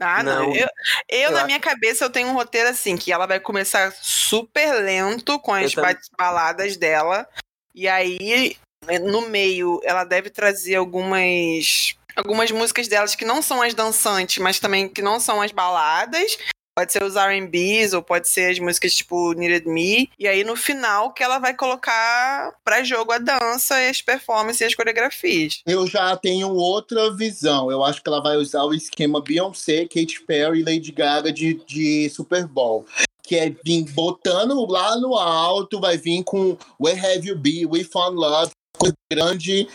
Ah, 0.00 0.22
não. 0.22 0.46
Não. 0.46 0.56
Eu, 0.56 0.66
eu, 1.08 1.30
na 1.30 1.44
minha 1.44 1.60
cabeça, 1.60 2.04
eu 2.04 2.10
tenho 2.10 2.28
um 2.28 2.32
roteiro 2.32 2.70
assim, 2.70 2.96
que 2.96 3.12
ela 3.12 3.26
vai 3.26 3.38
começar 3.38 3.92
super 4.00 4.72
lento 4.82 5.38
com 5.38 5.52
as 5.52 5.72
baladas 6.18 6.76
dela. 6.76 7.28
E 7.74 7.86
aí, 7.86 8.56
né, 8.86 8.98
no 8.98 9.28
meio, 9.28 9.80
ela 9.84 10.04
deve 10.04 10.30
trazer 10.30 10.76
algumas. 10.76 11.94
Algumas 12.16 12.50
músicas 12.50 12.88
delas 12.88 13.14
que 13.14 13.24
não 13.24 13.40
são 13.40 13.62
as 13.62 13.72
dançantes, 13.72 14.36
mas 14.38 14.58
também 14.58 14.88
que 14.88 15.00
não 15.00 15.20
são 15.20 15.40
as 15.40 15.52
baladas. 15.52 16.36
Pode 16.74 16.92
ser 16.92 17.02
os 17.02 17.16
R&Bs, 17.16 17.92
ou 17.92 18.02
pode 18.02 18.28
ser 18.28 18.50
as 18.50 18.58
músicas 18.58 18.94
tipo 18.94 19.32
Needed 19.34 19.68
Me. 19.68 20.10
E 20.18 20.26
aí, 20.26 20.42
no 20.42 20.56
final, 20.56 21.12
que 21.12 21.22
ela 21.22 21.38
vai 21.38 21.54
colocar 21.54 22.52
pra 22.64 22.82
jogo 22.82 23.12
a 23.12 23.18
dança, 23.18 23.78
e 23.80 23.90
as 23.90 24.00
performances 24.00 24.62
e 24.62 24.64
as 24.64 24.74
coreografias. 24.74 25.60
Eu 25.66 25.86
já 25.86 26.16
tenho 26.16 26.48
outra 26.48 27.14
visão. 27.14 27.70
Eu 27.70 27.84
acho 27.84 28.02
que 28.02 28.08
ela 28.08 28.22
vai 28.22 28.36
usar 28.36 28.64
o 28.64 28.72
esquema 28.74 29.20
Beyoncé, 29.20 29.82
Katy 29.82 30.22
Perry 30.26 30.60
e 30.60 30.64
Lady 30.64 30.92
Gaga 30.92 31.30
de, 31.30 31.54
de 31.66 32.08
Super 32.08 32.46
Bowl. 32.46 32.86
Que 33.22 33.36
é 33.36 33.54
vir 33.64 33.84
botando 33.92 34.66
lá 34.66 34.96
no 34.96 35.14
alto, 35.14 35.78
vai 35.78 35.96
vir 35.96 36.24
com 36.24 36.56
Where 36.80 36.98
Have 36.98 37.28
You 37.28 37.36
Been, 37.36 37.66
We 37.66 37.84
Found 37.84 38.16
Love, 38.16 38.50
coisa 38.78 38.94
grande 39.10 39.68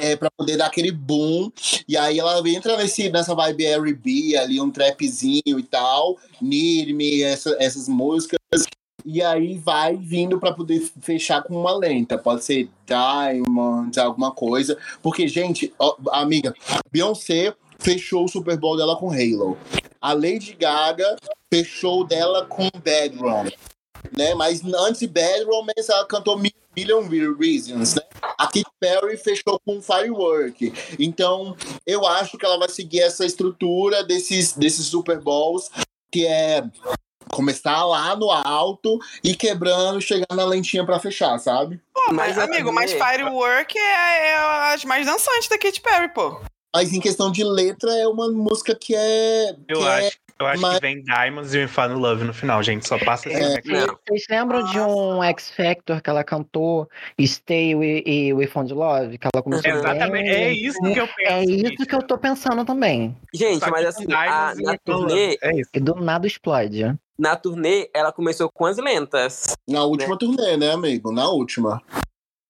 é, 0.00 0.16
para 0.16 0.30
poder 0.36 0.56
dar 0.56 0.66
aquele 0.66 0.90
boom. 0.90 1.50
E 1.88 1.96
aí 1.96 2.18
ela 2.18 2.46
entra 2.48 2.76
nesse, 2.76 3.10
nessa 3.10 3.34
vibe 3.34 3.66
R&B 3.66 4.36
ali, 4.36 4.60
um 4.60 4.70
trapzinho 4.70 5.58
e 5.58 5.62
tal, 5.62 6.16
Me, 6.40 7.22
essa- 7.22 7.56
essas 7.60 7.88
músicas. 7.88 8.38
E 9.04 9.22
aí 9.22 9.58
vai 9.58 9.96
vindo 9.96 10.40
para 10.40 10.54
poder 10.54 10.80
fechar 11.02 11.42
com 11.42 11.54
uma 11.60 11.76
lenta. 11.76 12.16
Pode 12.16 12.42
ser 12.42 12.70
Diamonds, 12.86 13.98
alguma 13.98 14.32
coisa. 14.32 14.78
Porque, 15.02 15.28
gente, 15.28 15.72
ó, 15.78 15.94
amiga, 16.10 16.54
Beyoncé 16.90 17.54
fechou 17.78 18.24
o 18.24 18.28
Super 18.28 18.56
Bowl 18.58 18.76
dela 18.78 18.96
com 18.96 19.10
Halo. 19.10 19.58
A 20.00 20.14
Lady 20.14 20.56
Gaga 20.58 21.16
fechou 21.52 22.04
dela 22.06 22.46
com 22.46 22.68
Bad 22.82 23.14
Romance. 23.16 23.54
Né? 24.12 24.34
Mas 24.34 24.62
antes 24.64 25.00
de 25.00 25.06
Bad 25.08 25.44
Romance, 25.44 25.90
ela 25.90 26.06
cantou 26.06 26.38
Mi- 26.38 26.54
Million 26.76 27.02
Reasons, 27.38 27.94
né? 27.94 28.02
A 28.36 28.46
Katy 28.46 28.64
Perry 28.80 29.16
fechou 29.16 29.60
com 29.64 29.80
Firework. 29.80 30.72
Então, 30.98 31.56
eu 31.86 32.06
acho 32.06 32.36
que 32.36 32.44
ela 32.44 32.58
vai 32.58 32.68
seguir 32.68 33.00
essa 33.00 33.24
estrutura 33.24 34.02
desses, 34.04 34.52
desses 34.54 34.86
Super 34.86 35.20
Bowls, 35.20 35.70
que 36.10 36.26
é 36.26 36.64
começar 37.30 37.84
lá 37.84 38.14
no 38.14 38.30
alto 38.30 38.98
e 39.22 39.34
quebrando, 39.34 40.00
chegar 40.00 40.26
na 40.32 40.44
lentinha 40.44 40.84
pra 40.84 41.00
fechar, 41.00 41.38
sabe? 41.38 41.80
Pô, 41.92 42.12
mas, 42.12 42.36
Mas 42.36 42.38
amigo, 42.38 42.72
mas 42.72 42.92
Firework 42.92 43.76
é, 43.76 44.28
é 44.30 44.36
as 44.74 44.84
mais 44.84 45.06
dançantes 45.06 45.48
da 45.48 45.58
Katy 45.58 45.80
Perry, 45.80 46.08
pô. 46.14 46.40
Mas 46.74 46.92
em 46.92 47.00
questão 47.00 47.30
de 47.30 47.44
letra, 47.44 47.92
é 47.98 48.06
uma 48.08 48.28
música 48.30 48.74
que 48.74 48.94
é. 48.96 49.54
Eu 49.68 49.78
que 49.78 49.84
é- 49.86 50.06
acho, 50.08 50.18
eu 50.40 50.46
acho 50.46 50.60
mas- 50.62 50.74
que 50.74 50.80
vem 50.80 51.02
Diamonds 51.02 51.54
e 51.54 51.58
Me 51.58 51.68
Fall 51.68 51.90
in 51.90 51.94
Love 51.94 52.24
no 52.24 52.34
final, 52.34 52.62
gente. 52.62 52.86
Só 52.88 52.98
passa 52.98 53.28
assim. 53.28 53.38
É. 53.38 53.48
né? 53.64 53.86
Vocês 54.08 54.24
lembram 54.28 54.64
de 54.64 54.78
um 54.80 55.22
X 55.22 55.50
Factor 55.50 56.00
que 56.02 56.10
ela 56.10 56.24
cantou 56.24 56.88
Stay 57.20 57.74
We- 57.74 58.02
e 58.04 58.32
We 58.34 58.46
Found 58.46 58.72
Love? 58.72 59.18
Que 59.18 59.28
ela 59.32 59.42
começou 59.42 59.70
Exatamente, 59.70 60.24
bem- 60.24 60.28
é 60.44 60.52
isso 60.52 60.80
que 60.80 60.98
eu 60.98 61.06
penso. 61.08 61.20
É 61.30 61.42
isso 61.44 61.68
gente. 61.68 61.86
que 61.86 61.94
eu 61.94 62.02
tô 62.02 62.18
pensando 62.18 62.64
também. 62.64 63.16
Gente, 63.32 63.64
Só 63.64 63.70
mas 63.70 63.86
assim, 63.86 64.04
a- 64.12 64.24
Diamonds 64.52 64.58
e 64.58 64.62
na 64.62 64.78
turnê, 64.78 65.38
É 65.42 65.60
isso. 65.60 65.70
E 65.74 65.80
do 65.80 65.94
nada 65.96 66.26
explode. 66.26 66.94
na 67.18 67.36
turnê, 67.36 67.88
ela 67.94 68.12
começou 68.12 68.50
com 68.52 68.66
as 68.66 68.76
lentas. 68.76 69.54
Na 69.68 69.84
última 69.84 70.18
turnê, 70.18 70.56
né, 70.56 70.72
amigo? 70.72 71.12
Na 71.12 71.28
última. 71.28 71.80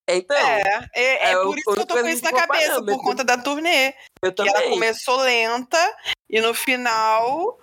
Então, 0.08 0.36
É, 0.36 0.60
é, 0.94 1.28
é 1.28 1.32
É, 1.32 1.34
por 1.36 1.46
o- 1.48 1.54
isso 1.54 1.74
que 1.74 1.80
eu 1.80 1.86
tô 1.86 1.94
com 1.94 2.08
isso 2.08 2.22
na 2.24 2.32
cabeça, 2.32 2.82
por 2.84 3.02
conta 3.02 3.24
da 3.24 3.38
turnê. 3.38 3.94
eu 4.22 4.32
Que 4.32 4.42
ela 4.42 4.52
também. 4.52 4.70
começou 4.70 5.16
lenta 5.22 5.78
e 6.28 6.40
no 6.42 6.52
final 6.52 7.58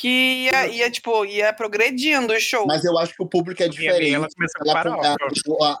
que 0.00 0.44
ia, 0.44 0.68
ia, 0.68 0.88
tipo, 0.90 1.24
ia 1.24 1.52
progredindo 1.52 2.32
o 2.32 2.38
show. 2.40 2.64
Mas 2.68 2.84
eu 2.84 2.96
acho 2.96 3.12
que 3.16 3.22
o 3.22 3.26
público 3.26 3.60
é 3.62 3.66
a 3.66 3.68
diferente. 3.68 4.14
ela 4.14 4.28
começou 4.32 4.60
com 4.62 4.70
Ela, 4.70 4.82
farofa. 4.84 5.16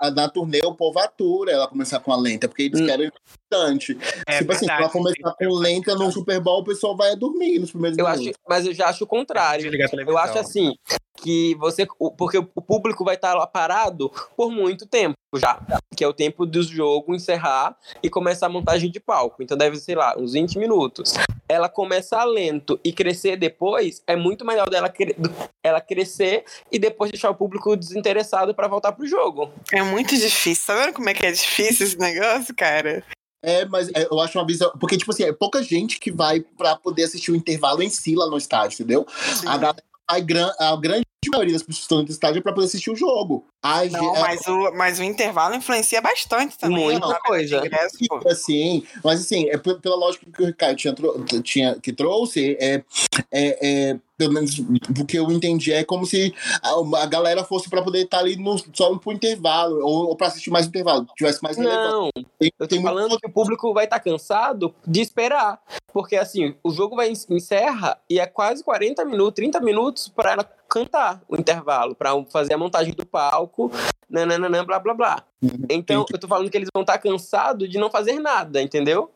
a- 0.02 0.08
a- 0.08 0.10
na 0.10 0.28
turnê, 0.28 0.60
o 0.64 0.74
povo 0.74 0.98
atura 0.98 1.52
ela 1.52 1.68
começar 1.68 2.00
com 2.00 2.12
a 2.12 2.16
lenta, 2.16 2.48
porque 2.48 2.64
eles 2.64 2.80
Hum. 2.80 2.86
querem 2.86 3.12
bastante. 3.58 3.98
É 4.26 4.38
tipo 4.38 4.52
assim, 4.52 4.66
se 4.66 4.70
ela 4.70 4.80
verdade, 4.88 4.92
começar 4.92 5.34
com 5.36 5.48
lenta 5.54 5.94
no 5.94 6.12
Super 6.12 6.40
Bowl, 6.40 6.60
o 6.60 6.64
pessoal 6.64 6.96
vai 6.96 7.16
dormir 7.16 7.58
nos 7.58 7.70
primeiros 7.70 7.98
Eu 7.98 8.06
acho, 8.06 8.20
minutos. 8.20 8.40
mas 8.48 8.66
eu 8.66 8.74
já 8.74 8.88
acho 8.88 9.04
o 9.04 9.06
contrário. 9.06 9.70
Eu 10.06 10.18
acho 10.18 10.38
assim 10.38 10.74
que 11.20 11.54
você, 11.56 11.84
porque 12.16 12.38
o 12.38 12.62
público 12.62 13.04
vai 13.04 13.16
estar 13.16 13.34
lá 13.34 13.44
parado 13.46 14.08
por 14.36 14.52
muito 14.52 14.86
tempo 14.86 15.16
já, 15.34 15.60
que 15.96 16.04
é 16.04 16.08
o 16.08 16.12
tempo 16.12 16.46
do 16.46 16.62
jogo 16.62 17.12
encerrar 17.14 17.76
e 18.02 18.08
começar 18.08 18.46
a 18.46 18.50
montagem 18.50 18.88
de 18.90 19.00
palco. 19.00 19.42
Então 19.42 19.56
deve 19.56 19.76
ser 19.78 19.96
lá 19.96 20.14
uns 20.16 20.32
20 20.34 20.58
minutos. 20.58 21.14
Ela 21.48 21.68
começar 21.68 22.24
lento 22.24 22.78
e 22.84 22.92
crescer 22.92 23.36
depois 23.36 24.00
é 24.06 24.14
muito 24.14 24.44
melhor 24.44 24.70
dela 24.70 24.88
cre- 24.88 25.16
ela 25.64 25.80
crescer 25.80 26.44
e 26.70 26.78
depois 26.78 27.10
deixar 27.10 27.30
o 27.30 27.34
público 27.34 27.74
desinteressado 27.76 28.54
para 28.54 28.68
voltar 28.68 28.92
pro 28.92 29.06
jogo. 29.06 29.50
É 29.72 29.82
muito 29.82 30.14
difícil. 30.16 30.66
Tá 30.66 30.80
vendo 30.84 30.94
como 30.94 31.08
é 31.08 31.14
que 31.14 31.26
é 31.26 31.32
difícil 31.32 31.86
esse 31.86 31.98
negócio, 31.98 32.54
cara? 32.54 33.02
É, 33.42 33.64
mas 33.66 33.88
é, 33.94 34.06
eu 34.10 34.18
acho 34.20 34.38
uma 34.38 34.46
visão. 34.46 34.70
Porque, 34.80 34.96
tipo 34.96 35.10
assim, 35.12 35.22
é 35.24 35.32
pouca 35.32 35.62
gente 35.62 35.98
que 36.00 36.10
vai 36.10 36.40
pra 36.40 36.76
poder 36.76 37.04
assistir 37.04 37.30
o 37.30 37.36
intervalo 37.36 37.82
em 37.82 37.88
si 37.90 38.14
lá 38.14 38.26
no 38.26 38.36
estádio, 38.36 38.74
entendeu? 38.74 39.06
A, 39.46 39.56
galera 39.56 39.84
vai 40.10 40.20
gran- 40.22 40.54
a 40.58 40.74
grande 40.76 41.04
maioria 41.30 41.52
das 41.52 41.62
pessoas 41.62 41.76
que 41.78 41.82
estão 41.82 42.02
no 42.02 42.08
estádio 42.08 42.38
é 42.38 42.42
pra 42.42 42.52
poder 42.52 42.66
assistir 42.66 42.90
o 42.90 42.96
jogo. 42.96 43.46
A, 43.62 43.84
Não, 43.84 44.16
é, 44.16 44.20
mas 44.20 44.46
o, 44.46 44.72
mas 44.72 44.98
o 44.98 45.02
intervalo 45.02 45.54
influencia 45.54 46.00
bastante 46.00 46.56
também. 46.58 46.84
Muita 46.90 47.20
coisa. 47.20 47.58
ingresso, 47.58 47.96
assim, 48.26 48.82
mas 49.04 49.20
assim, 49.20 49.48
é 49.50 49.58
pela 49.58 49.96
lógica 49.96 50.26
que 50.32 50.42
o 50.42 50.46
Ricardo 50.46 50.76
tinha, 50.76 50.94
tinha- 51.42 51.74
que 51.80 51.92
trouxe, 51.92 52.56
é, 52.60 52.82
é, 53.30 53.90
é, 53.90 53.98
pelo 54.18 54.32
menos 54.34 54.58
o 54.58 55.06
que 55.06 55.16
eu 55.16 55.30
entendi, 55.30 55.72
é 55.72 55.84
como 55.84 56.04
se 56.04 56.34
a, 56.60 57.02
a 57.02 57.06
galera 57.06 57.44
fosse 57.44 57.70
pra 57.70 57.80
poder 57.82 58.00
estar 58.02 58.18
ali 58.18 58.34
no, 58.36 58.58
só 58.74 58.94
pro 58.98 59.12
intervalo, 59.12 59.78
ou, 59.80 60.08
ou 60.08 60.16
pra 60.16 60.26
assistir 60.26 60.50
mais 60.50 60.66
intervalo, 60.66 61.06
tivesse 61.16 61.40
mais. 61.40 61.56
Não, 61.56 62.10
Tem- 62.38 62.50
eu 62.58 62.66
tô 62.66 62.66
tem 62.66 62.80
muito- 62.80 62.92
falando 62.94 63.18
que 63.18 63.26
o 63.28 63.32
público 63.32 63.72
vai 63.72 63.84
estar 63.84 64.00
cansado 64.00 64.74
de 64.84 65.00
esperar. 65.00 65.60
Porque 65.92 66.16
assim, 66.16 66.54
o 66.62 66.70
jogo 66.70 66.96
vai 66.96 67.10
en- 67.10 67.34
encerra 67.34 67.96
e 68.10 68.18
é 68.20 68.26
quase 68.26 68.62
40 68.64 69.04
minutos, 69.04 69.34
30 69.34 69.60
minutos 69.60 70.08
pra 70.08 70.32
ela 70.32 70.44
cantar 70.68 71.22
o 71.28 71.36
intervalo, 71.36 71.94
pra 71.94 72.10
fazer 72.30 72.54
a 72.54 72.58
montagem 72.58 72.92
do 72.92 73.06
palco, 73.06 73.70
nananã, 74.10 74.64
blá 74.64 74.78
blá 74.80 74.94
blá. 74.94 75.24
Uhum. 75.40 75.50
Então, 75.70 76.04
eu 76.12 76.18
tô 76.18 76.26
falando 76.28 76.50
que 76.50 76.56
eles 76.56 76.68
vão 76.74 76.82
estar 76.82 76.98
cansados 76.98 77.68
de 77.70 77.78
não 77.78 77.88
fazer 77.90 78.18
nada, 78.18 78.60
entendeu? 78.60 79.10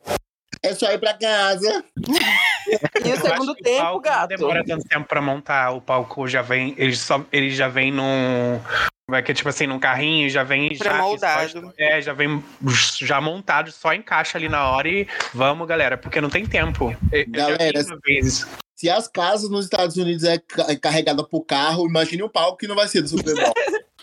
É 0.63 0.73
só 0.73 0.91
ir 0.91 0.97
pra 0.97 1.13
casa. 1.13 1.83
E 3.03 3.11
o 3.11 3.21
segundo 3.21 3.51
o 3.51 3.55
tempo, 3.55 3.81
palco 3.81 3.99
gato. 3.99 4.31
Não 4.31 4.37
demora 4.37 4.63
tanto 4.65 4.87
tempo 4.87 5.07
pra 5.07 5.21
montar. 5.21 5.71
O 5.71 5.81
palco 5.81 6.27
já 6.27 6.41
vem. 6.41 6.73
Ele, 6.77 6.95
só, 6.95 7.23
ele 7.31 7.49
já 7.49 7.67
vem 7.67 7.91
num. 7.91 8.59
Como 9.13 9.19
é 9.19 9.21
que 9.21 9.31
é 9.31 9.35
tipo 9.35 9.47
assim, 9.49 9.67
num 9.67 9.77
carrinho, 9.79 10.27
já 10.27 10.43
vem. 10.43 10.73
Já, 10.73 10.85
Pré-moldado. 10.85 11.51
só- 11.51 11.73
É, 11.77 12.01
já 12.01 12.13
vem 12.13 12.43
já 12.99 13.21
montado, 13.21 13.71
só 13.71 13.93
encaixa 13.93 14.39
ali 14.39 14.49
na 14.49 14.67
hora 14.71 14.89
e 14.89 15.07
vamos, 15.31 15.67
galera, 15.67 15.95
porque 15.99 16.19
não 16.19 16.31
tem 16.31 16.47
tempo. 16.47 16.85
Eu- 17.11 17.19
vi 17.25 17.31
Galera. 17.31 17.83
Se 18.75 18.89
as 18.89 19.07
casas 19.07 19.51
nos 19.51 19.65
Estados 19.65 19.97
Unidos 19.97 20.23
é 20.23 20.41
é 20.67 20.75
carregada 20.75 21.23
por 21.23 21.41
carro, 21.45 21.85
imagine 21.87 22.23
o 22.23 22.29
palco 22.29 22.57
que 22.57 22.67
não 22.67 22.75
vai 22.75 22.87
ser 22.87 23.03
do 23.03 23.07
Super 23.07 23.35
Bowl. 23.35 23.53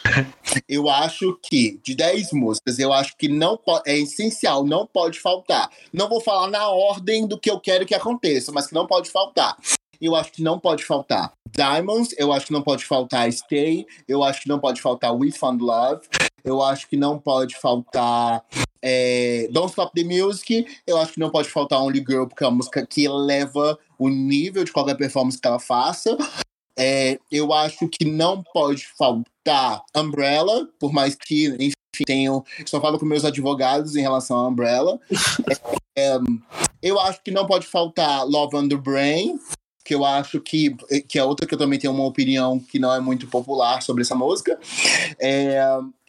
eu 0.69 0.89
acho 0.89 1.37
que, 1.43 1.81
de 1.83 1.97
10 1.97 2.31
músicas, 2.33 2.79
eu 2.79 2.93
acho 2.93 3.17
que 3.17 3.27
não 3.27 3.59
é 3.85 3.99
essencial, 3.99 4.65
não 4.65 4.87
pode 4.87 5.19
faltar. 5.19 5.69
Não 5.93 6.09
vou 6.09 6.21
falar 6.21 6.47
na 6.47 6.69
ordem 6.69 7.27
do 7.27 7.37
que 7.37 7.51
eu 7.51 7.59
quero 7.59 7.85
que 7.85 7.97
aconteça, 7.97 8.53
mas 8.53 8.69
que 8.69 8.75
não 8.75 8.87
pode 8.87 9.11
faltar. 9.11 9.57
Eu 10.01 10.15
acho 10.15 10.31
que 10.31 10.41
não 10.43 10.57
pode 10.59 10.85
faltar 10.85 11.33
Diamonds, 11.55 12.15
eu 12.19 12.33
acho 12.33 12.47
que 12.47 12.53
não 12.53 12.63
pode 12.63 12.85
faltar 12.85 13.31
Stay, 13.33 13.87
eu 14.09 14.23
acho 14.23 14.43
que 14.43 14.49
não 14.49 14.59
pode 14.59 14.81
faltar 14.81 15.15
We 15.15 15.31
Found 15.33 15.63
Love, 15.63 16.03
eu 16.45 16.63
acho 16.63 16.89
que 16.89 16.97
não 16.97 17.19
pode 17.19 17.57
faltar 17.57 18.45
é, 18.83 19.49
Don't 19.51 19.71
Stop 19.71 19.93
the 19.95 20.05
Music, 20.05 20.67
eu 20.87 20.99
acho 20.99 21.13
que 21.15 21.21
não 21.21 21.31
pode 21.31 21.49
faltar 21.49 21.81
Only 21.81 22.05
Girl, 22.07 22.27
porque 22.27 22.45
é 22.45 22.47
uma 22.47 22.57
música 22.57 22.87
que 22.87 23.05
eleva 23.05 23.79
o 23.99 24.09
nível 24.09 24.65
de 24.65 24.73
qualquer 24.73 24.97
performance 24.97 25.39
que 25.39 25.47
ela 25.47 25.59
faça. 25.59 26.17
É, 26.79 27.19
eu 27.31 27.53
acho 27.53 27.89
que 27.89 28.07
não 28.07 28.43
pode 28.43 28.87
faltar 28.97 29.83
Umbrella, 29.95 30.67
por 30.79 30.93
mais 30.93 31.15
que, 31.15 31.49
enfim, 31.61 32.05
tenho. 32.07 32.43
Só 32.65 32.81
falo 32.81 32.99
com 32.99 33.05
meus 33.05 33.25
advogados 33.25 33.97
em 33.97 34.01
relação 34.01 34.39
a 34.39 34.49
Umbrella. 34.49 34.99
É, 35.99 36.17
eu 36.81 36.99
acho 37.01 37.21
que 37.21 37.33
não 37.33 37.47
pode 37.47 37.67
faltar 37.67 38.25
Love 38.25 38.57
on 38.57 38.69
the 38.69 38.77
Brain, 38.77 39.39
que 39.91 39.95
eu 39.97 40.05
acho 40.05 40.41
que, 40.41 40.77
que 41.09 41.19
é 41.19 41.25
outra 41.25 41.45
que 41.45 41.53
eu 41.53 41.59
também 41.59 41.77
tenho 41.77 41.93
uma 41.93 42.05
opinião 42.05 42.61
que 42.61 42.79
não 42.79 42.95
é 42.95 43.01
muito 43.01 43.27
popular 43.27 43.83
sobre 43.83 44.03
essa 44.03 44.15
música. 44.15 44.57
É, 45.19 45.61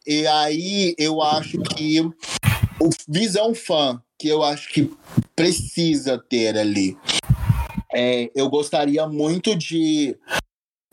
e 0.05 0.27
aí 0.27 0.93
eu 0.99 1.19
acho 1.19 1.57
que 1.63 1.99
o 1.99 2.89
Visão 3.09 3.55
Fã, 3.55 3.99
que 4.19 4.27
eu 4.27 4.43
acho 4.43 4.71
que 4.71 4.93
precisa 5.35 6.19
ter 6.19 6.55
ali. 6.59 6.95
É, 7.91 8.29
eu 8.35 8.47
gostaria 8.51 9.07
muito 9.07 9.55
de, 9.55 10.15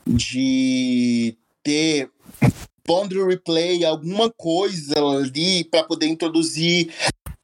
de 0.06 1.36
ter 1.62 2.10
Bond 2.86 3.22
Replay, 3.22 3.84
alguma 3.84 4.30
coisa 4.30 4.94
ali 4.98 5.62
para 5.64 5.84
poder 5.84 6.06
introduzir 6.06 6.90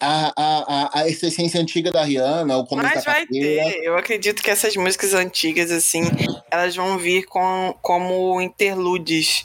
a, 0.00 0.32
a, 0.36 0.64
a, 0.66 1.00
a 1.02 1.08
essência 1.08 1.60
antiga 1.60 1.90
da 1.90 2.02
Rihanna, 2.04 2.56
o 2.56 2.66
começo 2.66 2.94
Mas 2.94 3.04
vai 3.04 3.26
carreira. 3.26 3.72
ter. 3.72 3.84
Eu 3.84 3.96
acredito 3.96 4.42
que 4.42 4.50
essas 4.50 4.76
músicas 4.76 5.14
antigas, 5.14 5.70
assim, 5.70 6.02
elas 6.50 6.74
vão 6.74 6.98
vir 6.98 7.24
com, 7.26 7.74
como 7.80 8.40
interludes. 8.40 9.44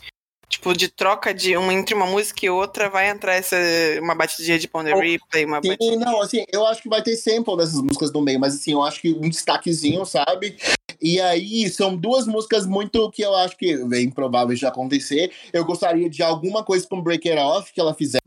Tipo, 0.49 0.73
de 0.73 0.87
troca 0.87 1.31
de 1.31 1.55
uma 1.55 1.71
entre 1.71 1.93
uma 1.93 2.07
música 2.07 2.43
e 2.43 2.49
outra, 2.49 2.89
vai 2.89 3.07
entrar 3.07 3.35
essa, 3.35 3.55
uma 4.01 4.15
batidinha 4.15 4.57
de 4.57 4.67
Ponder 4.67 4.95
Oh, 4.95 4.99
Replay, 4.99 5.45
uma 5.45 5.61
Sim, 5.61 5.69
batidinha. 5.69 5.99
não, 5.99 6.21
assim, 6.21 6.43
eu 6.51 6.65
acho 6.65 6.81
que 6.81 6.89
vai 6.89 7.03
ter 7.03 7.15
sample 7.15 7.55
dessas 7.55 7.79
músicas 7.79 8.11
no 8.11 8.19
meio, 8.19 8.39
mas 8.39 8.55
assim, 8.55 8.71
eu 8.71 8.81
acho 8.81 8.99
que 8.99 9.13
um 9.13 9.29
destaquezinho, 9.29 10.03
sabe? 10.05 10.57
E 11.01 11.19
aí, 11.19 11.69
são 11.69 11.95
duas 11.95 12.27
músicas 12.27 12.65
muito 12.65 13.09
que 13.11 13.21
eu 13.21 13.35
acho 13.35 13.57
que 13.57 13.71
é 13.71 14.01
improvável 14.01 14.55
de 14.55 14.65
acontecer. 14.65 15.31
Eu 15.53 15.63
gostaria 15.65 16.09
de 16.09 16.21
alguma 16.21 16.63
coisa 16.63 16.87
com 16.87 17.01
Break 17.01 17.29
It 17.29 17.41
Off 17.41 17.73
que 17.73 17.79
ela 17.79 17.93
fizesse. 17.93 18.19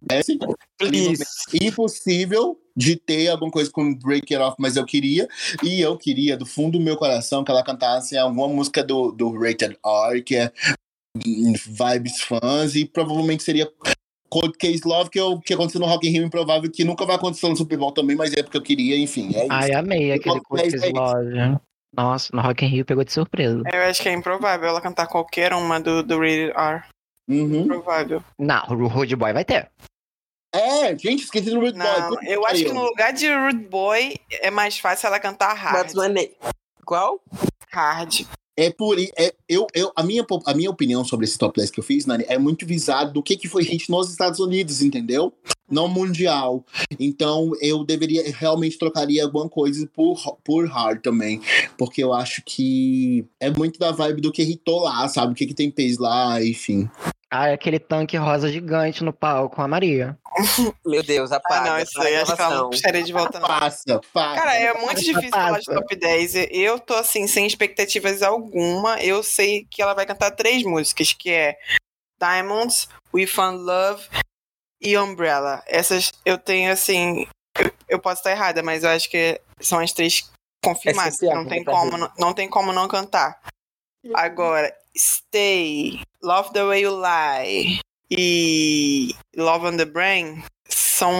Impossível 1.52 2.58
de 2.74 2.96
ter 2.96 3.28
alguma 3.28 3.50
coisa 3.50 3.70
com 3.70 3.94
Break 3.94 4.32
It 4.34 4.42
Off, 4.42 4.56
mas 4.58 4.76
eu 4.76 4.84
queria. 4.84 5.28
E 5.62 5.80
eu 5.80 5.96
queria, 5.96 6.36
do 6.36 6.46
fundo 6.46 6.78
do 6.78 6.84
meu 6.84 6.96
coração, 6.96 7.44
que 7.44 7.50
ela 7.50 7.62
cantasse 7.62 8.16
alguma 8.16 8.48
música 8.48 8.82
do, 8.82 9.12
do 9.12 9.30
Rated 9.32 9.76
R, 9.84 10.22
que 10.22 10.36
é 10.36 10.52
vibes 11.14 12.22
fãs, 12.22 12.74
e 12.74 12.86
provavelmente 12.86 13.42
seria 13.42 13.70
Cold 14.30 14.56
Case 14.56 14.80
Love, 14.86 15.10
que, 15.10 15.20
eu, 15.20 15.38
que 15.40 15.52
aconteceu 15.52 15.78
no 15.78 15.86
Rock 15.86 16.08
in 16.08 16.10
Rio 16.10 16.24
Improvável, 16.24 16.70
que 16.70 16.84
nunca 16.84 17.04
vai 17.04 17.16
acontecer 17.16 17.46
no 17.48 17.56
Super 17.56 17.76
Bowl 17.76 17.92
também, 17.92 18.16
mas 18.16 18.32
é 18.32 18.42
porque 18.42 18.56
eu 18.56 18.62
queria, 18.62 18.96
enfim. 18.96 19.30
É. 19.34 19.46
Ai, 19.50 19.74
amei 19.74 20.10
aquele 20.10 20.40
Qual- 20.40 20.58
é 20.58 20.84
aí? 20.84 20.92
Loja. 20.92 21.60
Nossa, 21.94 22.34
no 22.34 22.40
Rock 22.40 22.64
in 22.64 22.68
Rio 22.68 22.84
pegou 22.84 23.04
de 23.04 23.12
surpresa. 23.12 23.62
Eu 23.72 23.82
acho 23.82 24.02
que 24.02 24.08
é 24.08 24.12
improvável 24.12 24.68
ela 24.68 24.80
cantar 24.80 25.06
qualquer 25.06 25.52
uma 25.52 25.78
do, 25.78 26.02
do 26.02 26.18
Rated 26.18 26.52
R. 26.56 26.82
Uhum. 27.28 27.62
Improvável. 27.62 28.24
Não, 28.38 28.62
o 28.70 28.86
Rude 28.86 29.14
Boy 29.14 29.32
vai 29.32 29.44
ter. 29.44 29.70
É, 30.54 30.96
gente, 30.98 31.24
esqueci 31.24 31.50
do 31.50 31.60
Rude 31.60 31.78
Boy. 31.78 31.86
Não, 31.86 32.22
eu 32.24 32.46
acho 32.46 32.64
que 32.64 32.72
no 32.72 32.84
lugar 32.84 33.12
de 33.12 33.32
Rude 33.32 33.66
Boy 33.68 34.18
é 34.30 34.50
mais 34.50 34.78
fácil 34.78 35.06
ela 35.06 35.20
cantar 35.20 35.54
hard. 35.54 35.76
That's 35.76 35.94
my 35.94 36.08
name. 36.08 36.34
Qual? 36.84 37.20
Hard. 37.70 38.26
É 38.62 38.70
por 38.70 38.96
é, 38.96 39.34
eu, 39.48 39.66
eu, 39.74 39.90
a, 39.96 40.04
minha, 40.04 40.24
a 40.46 40.54
minha 40.54 40.70
opinião 40.70 41.04
sobre 41.04 41.26
esse 41.26 41.36
top 41.36 41.58
10 41.58 41.72
que 41.72 41.80
eu 41.80 41.84
fiz, 41.84 42.06
Nani, 42.06 42.24
é 42.28 42.38
muito 42.38 42.64
visado 42.64 43.12
do 43.12 43.20
que, 43.20 43.36
que 43.36 43.48
foi 43.48 43.64
hit 43.64 43.90
nos 43.90 44.08
Estados 44.08 44.38
Unidos, 44.38 44.80
entendeu? 44.80 45.32
Não 45.68 45.88
mundial. 45.88 46.64
Então 46.96 47.50
eu 47.60 47.82
deveria, 47.82 48.22
realmente 48.32 48.78
trocaria 48.78 49.24
alguma 49.24 49.48
coisa 49.48 49.84
por, 49.92 50.16
por 50.44 50.68
hard 50.68 51.00
também. 51.02 51.40
Porque 51.76 52.04
eu 52.04 52.12
acho 52.12 52.40
que 52.46 53.26
é 53.40 53.50
muito 53.50 53.80
da 53.80 53.90
vibe 53.90 54.20
do 54.20 54.30
que 54.30 54.44
hitou 54.44 54.84
lá, 54.84 55.08
sabe? 55.08 55.32
O 55.32 55.34
que, 55.34 55.46
que 55.46 55.54
tem 55.54 55.68
peso 55.68 56.00
lá, 56.00 56.40
enfim. 56.40 56.88
Ah, 57.34 57.46
aquele 57.50 57.78
tanque 57.78 58.14
rosa 58.18 58.52
gigante 58.52 59.02
no 59.02 59.10
palco 59.12 59.56
com 59.56 59.62
a 59.62 59.68
Maria. 59.68 60.18
Meu 60.84 61.02
Deus, 61.02 61.32
Ah, 61.32 61.36
apaga. 61.36 61.70
não, 61.70 61.78
isso 61.78 61.98
aí 62.00 62.16
acho 62.16 62.26
que 62.36 62.40
ela 62.42 62.50
não 62.50 62.56
gravação. 62.56 62.70
puxaria 62.70 63.02
de 63.02 63.12
volta, 63.12 63.40
não. 63.40 63.48
Passa, 63.48 64.00
passa. 64.12 64.34
Cara, 64.40 64.54
é 64.54 64.72
muito 64.74 64.86
Passa, 64.88 65.00
difícil 65.02 65.30
falar 65.30 65.58
de 65.58 65.64
passa. 65.64 65.80
top 65.80 65.96
10. 65.96 66.34
Eu 66.50 66.78
tô 66.78 66.94
assim, 66.94 67.26
sem 67.26 67.46
expectativas 67.46 68.22
alguma. 68.22 69.00
Eu 69.02 69.22
sei 69.22 69.66
que 69.70 69.80
ela 69.80 69.94
vai 69.94 70.04
cantar 70.04 70.30
três 70.32 70.62
músicas, 70.62 71.14
que 71.14 71.30
é 71.30 71.56
Diamonds, 72.20 72.86
We 73.14 73.26
Found 73.26 73.62
Love 73.62 74.06
e 74.82 74.98
Umbrella. 74.98 75.62
Essas 75.66 76.12
eu 76.26 76.36
tenho 76.36 76.70
assim. 76.70 77.26
Eu, 77.58 77.72
eu 77.88 77.98
posso 77.98 78.20
estar 78.20 78.30
errada, 78.32 78.62
mas 78.62 78.84
eu 78.84 78.90
acho 78.90 79.08
que 79.10 79.40
são 79.58 79.78
as 79.78 79.92
três 79.92 80.30
confirmadas. 80.62 81.14
Essencial 81.14 81.36
Não 81.38 81.44
pra 81.46 81.54
tem, 81.54 81.64
como, 81.64 81.96
não, 81.96 82.12
não 82.18 82.32
tem 82.34 82.48
como 82.50 82.72
não 82.74 82.86
cantar. 82.88 83.40
Agora, 84.14 84.74
Stay, 84.96 86.00
Love 86.22 86.52
the 86.52 86.64
Way 86.64 86.82
You 86.82 87.00
Lie 87.00 87.80
e 88.10 89.14
Love 89.36 89.66
on 89.66 89.76
the 89.76 89.84
Brain 89.84 90.42
são. 90.68 91.12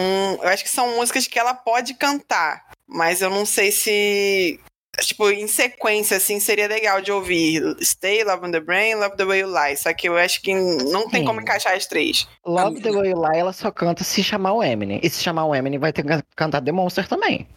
Eu 0.43 0.49
acho 0.49 0.63
que 0.63 0.71
são 0.71 0.97
músicas 0.97 1.27
que 1.27 1.39
ela 1.39 1.55
pode 1.55 1.95
cantar. 1.95 2.71
Mas 2.87 3.23
eu 3.23 3.31
não 3.31 3.47
sei 3.47 3.73
se. 3.73 4.61
Tipo, 5.01 5.31
em 5.31 5.49
sequência, 5.49 6.19
assim, 6.19 6.39
seria 6.39 6.69
legal 6.69 7.01
de 7.01 7.11
ouvir. 7.11 7.63
Stay, 7.81 8.23
Love 8.25 8.47
on 8.47 8.51
the 8.51 8.61
Brain, 8.61 8.97
Love 8.97 9.17
the 9.17 9.25
Way 9.25 9.41
You 9.41 9.49
Lie. 9.49 9.77
Só 9.79 9.93
que 9.95 10.07
eu 10.07 10.19
acho 10.19 10.43
que 10.43 10.55
não 10.55 11.09
tem 11.09 11.23
Sim. 11.23 11.27
como 11.27 11.41
encaixar 11.41 11.75
as 11.75 11.87
três. 11.87 12.29
Love 12.45 12.83
the 12.83 12.93
Way 12.93 13.11
You 13.11 13.23
Lie, 13.23 13.41
ela 13.41 13.55
só 13.55 13.71
canta 13.71 14.05
se 14.05 14.23
chamar 14.23 14.53
o 14.53 14.63
Eminem. 14.63 15.01
E 15.03 15.09
se 15.09 15.23
chamar 15.23 15.47
o 15.47 15.55
Eminem, 15.55 15.79
vai 15.79 15.95
ter 15.95 16.05
que 16.05 16.23
cantar 16.37 16.61
The 16.61 16.73
Monster 16.73 17.09
também. 17.09 17.49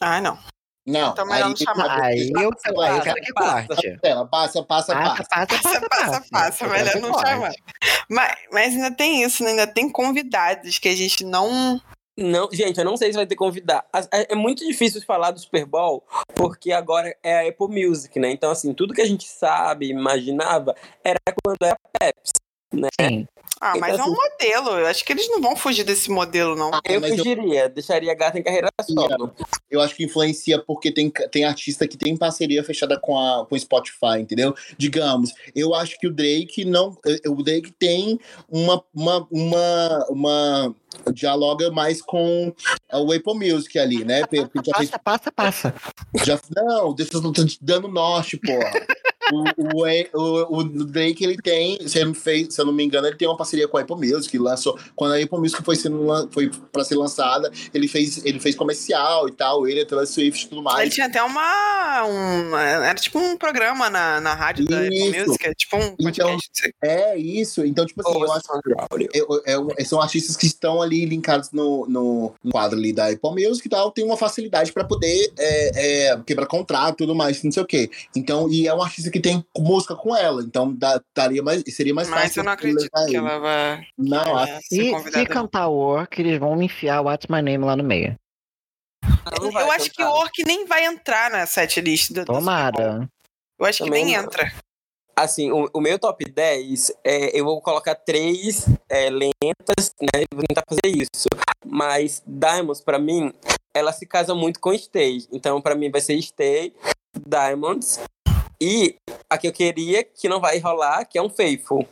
Ah, 0.00 0.22
não. 0.22 0.38
Não, 0.86 1.12
Então, 1.12 1.26
melhor 1.26 1.50
não 1.50 1.56
chamar. 1.56 2.00
Aí 2.02 2.30
eu, 2.34 2.50
Passa, 2.50 2.68
aí 2.68 2.96
eu 2.96 3.02
quero 3.02 3.20
que 3.22 3.32
passa. 3.34 3.66
corte. 3.68 3.98
Passa, 4.00 4.26
passa, 4.30 4.62
Passa, 4.64 4.94
passa. 4.94 5.28
passa, 5.28 5.88
Passa, 5.88 6.24
passa, 6.30 6.68
Melhor 6.68 7.00
não 7.00 7.18
chamar. 7.18 7.52
Mas, 8.08 8.36
mas 8.50 8.74
ainda 8.74 8.90
tem 8.90 9.22
isso, 9.22 9.44
né? 9.44 9.50
Ainda 9.50 9.66
tem 9.66 9.90
convidados 9.90 10.78
que 10.78 10.88
a 10.88 10.96
gente 10.96 11.24
não. 11.24 11.80
Não, 12.18 12.48
gente, 12.52 12.78
eu 12.78 12.84
não 12.84 12.96
sei 12.96 13.10
se 13.12 13.16
vai 13.16 13.26
ter 13.26 13.36
convidar. 13.36 13.84
As- 13.92 14.08
É 14.12 14.32
é 14.32 14.34
muito 14.34 14.66
difícil 14.66 15.00
falar 15.02 15.30
do 15.30 15.38
Super 15.40 15.64
Bowl, 15.64 16.04
porque 16.34 16.72
agora 16.72 17.14
é 17.22 17.46
a 17.46 17.48
Apple 17.48 17.68
Music, 17.68 18.18
né? 18.18 18.30
Então, 18.30 18.50
assim, 18.50 18.74
tudo 18.74 18.92
que 18.92 19.00
a 19.00 19.06
gente 19.06 19.26
sabe, 19.28 19.88
imaginava, 19.88 20.74
era 21.04 21.18
quando 21.44 21.62
era 21.62 21.76
Pepsi. 21.98 22.32
Sim. 23.00 23.26
Ah, 23.60 23.74
mas 23.78 23.90
é 23.92 23.94
Então, 23.96 24.08
um 24.10 24.16
modelo. 24.16 24.70
Eu 24.78 24.86
acho 24.86 25.04
que 25.04 25.12
eles 25.12 25.28
não 25.28 25.40
vão 25.40 25.54
fugir 25.54 25.84
desse 25.84 26.10
modelo, 26.10 26.56
não. 26.56 26.70
Ah, 26.72 26.80
Eu 26.86 26.98
mas 27.00 27.10
eu- 27.10 27.18
fugiria, 27.18 27.68
deixaria 27.68 28.10
a 28.10 28.14
gata 28.14 28.38
em 28.38 28.42
carreira 28.42 28.68
solo. 28.82 29.34
Eu 29.70 29.80
acho 29.82 29.94
que 29.94 30.02
influencia 30.04 30.58
porque 30.58 30.90
tem, 30.90 31.10
tem 31.30 31.44
artista 31.44 31.86
que 31.86 31.96
tem 31.98 32.16
parceria 32.16 32.64
fechada 32.64 32.98
com 32.98 33.18
a 33.18 33.44
com 33.46 33.54
o 33.54 33.58
Spotify, 33.60 34.18
entendeu? 34.20 34.54
Digamos, 34.78 35.32
eu 35.54 35.74
acho 35.74 35.98
que 35.98 36.06
o 36.06 36.12
Drake 36.12 36.64
não. 36.64 36.96
eh, 37.06 37.28
O 37.28 37.42
Drake 37.42 37.70
tem 37.72 38.18
uma. 38.48 38.82
uma, 38.94 39.26
uma, 39.30 40.06
uma 40.08 40.74
dialoga 41.12 41.70
mais 41.70 42.02
com 42.02 42.52
o 42.92 43.12
Apple 43.12 43.34
Music 43.34 43.78
ali, 43.78 44.04
né? 44.04 44.22
Passa, 44.72 44.98
passa, 44.98 45.30
passa. 45.32 45.74
já, 46.24 46.38
não, 46.56 46.92
deixa 46.94 47.16
eu 47.16 47.22
tô 47.22 47.32
te 47.44 47.58
dando 47.62 47.86
norte, 47.88 48.36
porra. 48.38 48.72
O, 49.32 49.44
o, 50.14 50.58
o, 50.58 50.64
Drake, 50.64 51.24
ele 51.24 51.36
tem, 51.36 51.86
se 51.86 51.98
eu, 51.98 52.06
não 52.06 52.14
fez, 52.14 52.54
se 52.54 52.60
eu 52.60 52.66
não 52.66 52.72
me 52.72 52.84
engano, 52.84 53.06
ele 53.06 53.16
tem 53.16 53.28
uma 53.28 53.36
parceria 53.36 53.68
com 53.68 53.78
a 53.78 53.80
Apple 53.80 53.96
Music, 53.96 54.36
lançou, 54.38 54.78
quando 54.96 55.12
a 55.12 55.22
Apple 55.22 55.38
Music 55.38 55.62
foi, 55.62 55.76
sendo, 55.76 56.28
foi 56.30 56.50
pra 56.72 56.84
ser 56.84 56.96
lançada, 56.96 57.50
ele 57.72 57.88
fez, 57.88 58.24
ele 58.24 58.40
fez 58.40 58.54
comercial 58.54 59.28
e 59.28 59.32
tal, 59.32 59.66
ele, 59.66 59.82
a 59.82 59.86
Taylor 59.86 60.06
Swift 60.06 60.46
e 60.46 60.48
tudo 60.48 60.62
mais. 60.62 60.80
Ele 60.80 60.90
tinha 60.90 61.06
até 61.06 61.22
uma, 61.22 62.04
um, 62.04 62.56
era 62.56 62.94
tipo 62.94 63.18
um 63.18 63.36
programa 63.36 63.88
na, 63.88 64.20
na 64.20 64.34
rádio 64.34 64.62
isso. 64.62 64.70
da 64.70 64.80
Apple 64.82 65.20
Music, 65.20 65.46
é 65.46 65.54
tipo 65.54 65.76
um 65.76 65.94
então, 65.98 66.04
podcast. 66.04 66.50
Então, 66.58 66.90
é 66.90 67.16
isso, 67.16 67.64
então 67.64 67.86
tipo 67.86 68.00
assim, 68.00 68.18
oh, 68.18 68.24
eu 68.24 68.32
acho 68.32 68.46
eu, 69.14 69.42
eu, 69.46 69.68
eu, 69.76 69.84
são 69.84 70.00
artistas 70.00 70.36
que 70.36 70.46
estão 70.46 70.82
ali 70.82 71.04
linkados 71.04 71.50
no, 71.52 71.86
no 71.86 72.34
quadro 72.50 72.78
ali 72.78 72.92
da 72.92 73.08
Apple 73.08 73.30
Music 73.30 73.66
e 73.66 73.70
tal, 73.70 73.90
tem 73.90 74.04
uma 74.04 74.16
facilidade 74.16 74.72
pra 74.72 74.84
poder 74.84 75.32
é, 75.38 76.08
é, 76.08 76.20
quebrar 76.26 76.46
contrato 76.46 76.94
e 76.94 76.98
tudo 76.98 77.14
mais, 77.14 77.42
não 77.42 77.52
sei 77.52 77.62
o 77.62 77.66
quê. 77.66 77.90
Então, 78.14 78.50
e 78.50 78.66
é 78.66 78.74
um 78.74 78.82
artista 78.82 79.10
que 79.10 79.19
tem 79.20 79.44
música 79.56 79.94
com 79.94 80.16
ela, 80.16 80.42
então 80.42 80.72
dá, 80.72 81.00
daria 81.16 81.42
mais, 81.42 81.62
seria 81.68 81.94
mais 81.94 82.08
Mas 82.08 82.20
fácil. 82.20 82.28
Mas 82.28 82.36
eu 82.36 82.44
não 82.44 82.52
acredito 82.52 82.90
que 82.90 83.16
ela 83.16 83.38
vai. 83.38 83.86
Não, 83.98 84.36
acho. 84.36 84.60
Se, 84.62 85.10
se 85.12 85.26
cantar 85.26 85.68
Work, 85.68 86.20
eles 86.20 86.38
vão 86.38 86.60
enfiar 86.62 87.00
What's 87.00 87.28
My 87.28 87.42
Name 87.42 87.64
lá 87.64 87.76
no 87.76 87.84
meio. 87.84 88.16
Eu 89.42 89.70
acho 89.72 89.90
que 89.90 90.02
o 90.02 90.10
Orc 90.10 90.32
nem 90.46 90.66
vai 90.66 90.84
entrar 90.84 91.30
na 91.30 91.46
setlist 91.46 92.12
do 92.12 92.24
Tomara. 92.24 93.08
Eu 93.58 93.66
acho 93.66 93.84
Também 93.84 94.06
que 94.06 94.10
nem 94.12 94.14
entra. 94.14 94.52
Assim, 95.16 95.50
o, 95.50 95.68
o, 95.74 95.80
meu 95.80 95.98
top 95.98 96.24
10, 96.24 96.92
é, 97.04 97.38
eu 97.38 97.44
vou 97.44 97.60
colocar 97.60 97.94
três 97.94 98.66
é, 98.88 99.10
lentas, 99.10 99.94
né? 100.00 100.24
Vou 100.32 100.44
tentar 100.46 100.62
fazer 100.66 100.86
isso. 100.86 101.28
Mas 101.66 102.22
Diamonds, 102.26 102.80
pra 102.80 102.98
mim, 102.98 103.32
ela 103.74 103.92
se 103.92 104.06
casa 104.06 104.34
muito 104.34 104.58
com 104.60 104.76
Stay. 104.76 105.26
Então, 105.30 105.60
pra 105.60 105.74
mim, 105.74 105.90
vai 105.90 106.00
ser 106.00 106.20
Stay, 106.22 106.74
Diamonds. 107.26 108.00
E 108.60 108.96
a 109.28 109.38
que 109.38 109.48
eu 109.48 109.52
queria, 109.52 110.04
que 110.04 110.28
não 110.28 110.40
vai 110.40 110.58
rolar, 110.58 111.04
que 111.06 111.18
é 111.18 111.22
um 111.22 111.30
Faithful. 111.30 111.86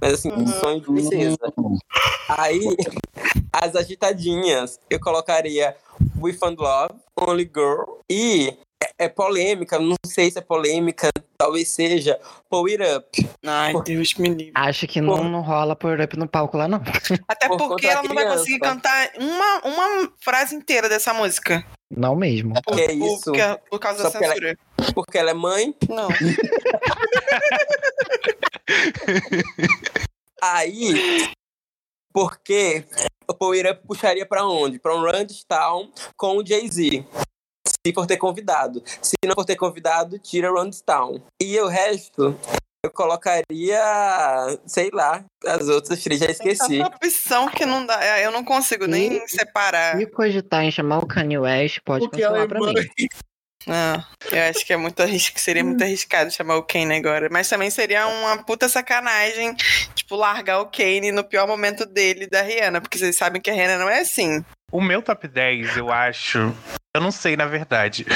Mas 0.00 0.14
assim, 0.14 0.30
um 0.32 0.46
sonho 0.46 0.80
de 0.80 0.86
princesa. 0.86 1.38
Aí, 2.28 2.60
as 3.52 3.74
agitadinhas, 3.74 4.78
eu 4.90 5.00
colocaria 5.00 5.76
We 6.20 6.32
Found 6.34 6.60
Love, 6.60 6.94
Only 7.18 7.50
Girl 7.54 8.00
e 8.10 8.56
é, 8.82 9.04
é, 9.04 9.08
polêmica, 9.08 9.78
não 9.78 9.96
sei 10.06 10.30
se 10.30 10.38
é 10.38 10.42
polêmica, 10.42 11.08
talvez 11.44 11.68
seja 11.68 12.18
It 12.50 12.82
Up. 12.96 13.28
Ai, 13.44 13.72
por... 13.72 13.84
Deus 13.84 14.14
me 14.14 14.30
livre. 14.30 14.52
Acho 14.54 14.86
que 14.86 14.98
não, 15.00 15.24
não 15.24 15.42
rola 15.42 15.76
It 15.82 16.02
Up 16.02 16.16
no 16.16 16.26
palco 16.26 16.56
lá, 16.56 16.66
não. 16.66 16.80
Até 17.28 17.48
por 17.48 17.58
porque 17.58 17.86
ela 17.86 18.02
não 18.02 18.14
vai 18.14 18.26
conseguir 18.26 18.58
cantar 18.60 19.12
uma, 19.18 19.60
uma 19.64 20.12
frase 20.20 20.54
inteira 20.54 20.88
dessa 20.88 21.12
música. 21.12 21.62
Não 21.94 22.16
mesmo. 22.16 22.54
Por, 22.62 22.78
é 22.78 22.92
isso? 22.92 23.30
Por, 23.32 23.60
por 23.70 23.78
causa 23.78 24.04
Só 24.04 24.10
da 24.10 24.18
censura. 24.18 24.48
Ela, 24.48 24.56
é, 24.88 24.92
porque 24.92 25.18
ela 25.18 25.32
é 25.32 25.34
mãe? 25.34 25.76
Não. 25.88 26.08
Aí, 30.40 31.30
porque 32.12 32.86
o 33.28 33.34
Power 33.34 33.72
Up 33.72 33.86
puxaria 33.86 34.24
para 34.24 34.46
onde? 34.46 34.78
Para 34.78 34.96
um 34.96 35.02
Town 35.46 35.90
com 36.16 36.38
o 36.38 36.46
Jay-Z. 36.46 37.04
Se 37.86 37.92
for 37.92 38.06
ter 38.06 38.16
convidado. 38.16 38.82
Se 39.02 39.14
não 39.26 39.34
for 39.34 39.44
ter 39.44 39.56
convidado, 39.56 40.18
tira 40.18 40.48
Town. 40.86 41.20
E 41.40 41.58
o 41.60 41.68
resto, 41.68 42.38
eu 42.82 42.90
colocaria, 42.90 43.80
sei 44.66 44.90
lá, 44.92 45.24
as 45.46 45.68
outras 45.68 46.02
três 46.02 46.20
já 46.20 46.30
esqueci. 46.30 46.80
É 46.80 46.86
opção 46.86 47.48
que 47.48 47.66
não 47.66 47.84
dá, 47.84 48.02
é, 48.02 48.24
eu 48.24 48.32
não 48.32 48.42
consigo 48.42 48.86
nem 48.86 49.22
e, 49.22 49.28
separar. 49.28 49.98
Se 49.98 50.06
cogitar 50.06 50.64
em 50.64 50.70
chamar 50.70 50.98
o 50.98 51.06
Kanye 51.06 51.38
West, 51.38 51.80
pode 51.84 52.06
Porque 52.06 52.22
cancelar 52.22 52.48
pra 52.48 52.60
mim. 52.60 52.74
Não, 53.66 54.04
eu 54.30 54.42
acho 54.50 54.66
que 54.66 54.72
é 54.72 54.76
muito 54.76 55.02
arriscado, 55.02 55.40
seria 55.40 55.64
muito 55.64 55.82
arriscado 55.82 56.30
chamar 56.30 56.56
o 56.56 56.62
Kane 56.62 56.94
agora. 56.94 57.28
Mas 57.30 57.48
também 57.48 57.70
seria 57.70 58.06
uma 58.06 58.44
puta 58.44 58.68
sacanagem, 58.68 59.54
tipo, 59.94 60.16
largar 60.16 60.60
o 60.60 60.66
Kane 60.66 61.12
no 61.12 61.24
pior 61.24 61.46
momento 61.46 61.86
dele 61.86 62.26
da 62.26 62.42
Rihanna, 62.42 62.80
porque 62.80 62.98
vocês 62.98 63.16
sabem 63.16 63.40
que 63.40 63.50
a 63.50 63.54
Rihanna 63.54 63.78
não 63.78 63.88
é 63.88 64.00
assim. 64.00 64.44
O 64.70 64.80
meu 64.80 65.00
top 65.00 65.26
10, 65.26 65.78
eu 65.78 65.90
acho. 65.90 66.54
Eu 66.94 67.00
não 67.00 67.10
sei, 67.10 67.36
na 67.36 67.46
verdade. 67.46 68.06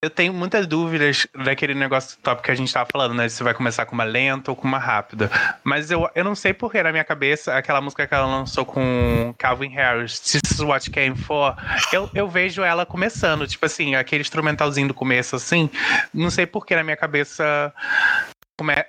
Eu 0.00 0.08
tenho 0.08 0.32
muitas 0.32 0.64
dúvidas 0.64 1.26
daquele 1.44 1.74
negócio 1.74 2.16
top 2.22 2.40
que 2.40 2.50
a 2.52 2.54
gente 2.54 2.72
tava 2.72 2.88
falando, 2.90 3.14
né? 3.14 3.28
Se 3.28 3.42
vai 3.42 3.52
começar 3.52 3.84
com 3.84 3.94
uma 3.94 4.04
lenta 4.04 4.50
ou 4.50 4.56
com 4.56 4.66
uma 4.66 4.78
rápida. 4.78 5.28
Mas 5.64 5.90
eu, 5.90 6.08
eu 6.14 6.22
não 6.22 6.36
sei 6.36 6.54
porque 6.54 6.80
na 6.80 6.92
minha 6.92 7.02
cabeça, 7.02 7.54
aquela 7.54 7.80
música 7.80 8.06
que 8.06 8.14
ela 8.14 8.24
lançou 8.24 8.64
com 8.64 9.34
Calvin 9.36 9.70
Harris, 9.70 10.20
This 10.20 10.52
is 10.52 10.60
What 10.60 10.88
Came 10.90 11.16
For, 11.16 11.56
eu, 11.92 12.08
eu 12.14 12.28
vejo 12.28 12.62
ela 12.62 12.86
começando, 12.86 13.46
tipo 13.46 13.66
assim, 13.66 13.96
aquele 13.96 14.22
instrumentalzinho 14.22 14.86
do 14.86 14.94
começo, 14.94 15.34
assim. 15.34 15.68
Não 16.14 16.30
sei 16.30 16.46
porque 16.46 16.76
na 16.76 16.84
minha 16.84 16.96
cabeça 16.96 17.74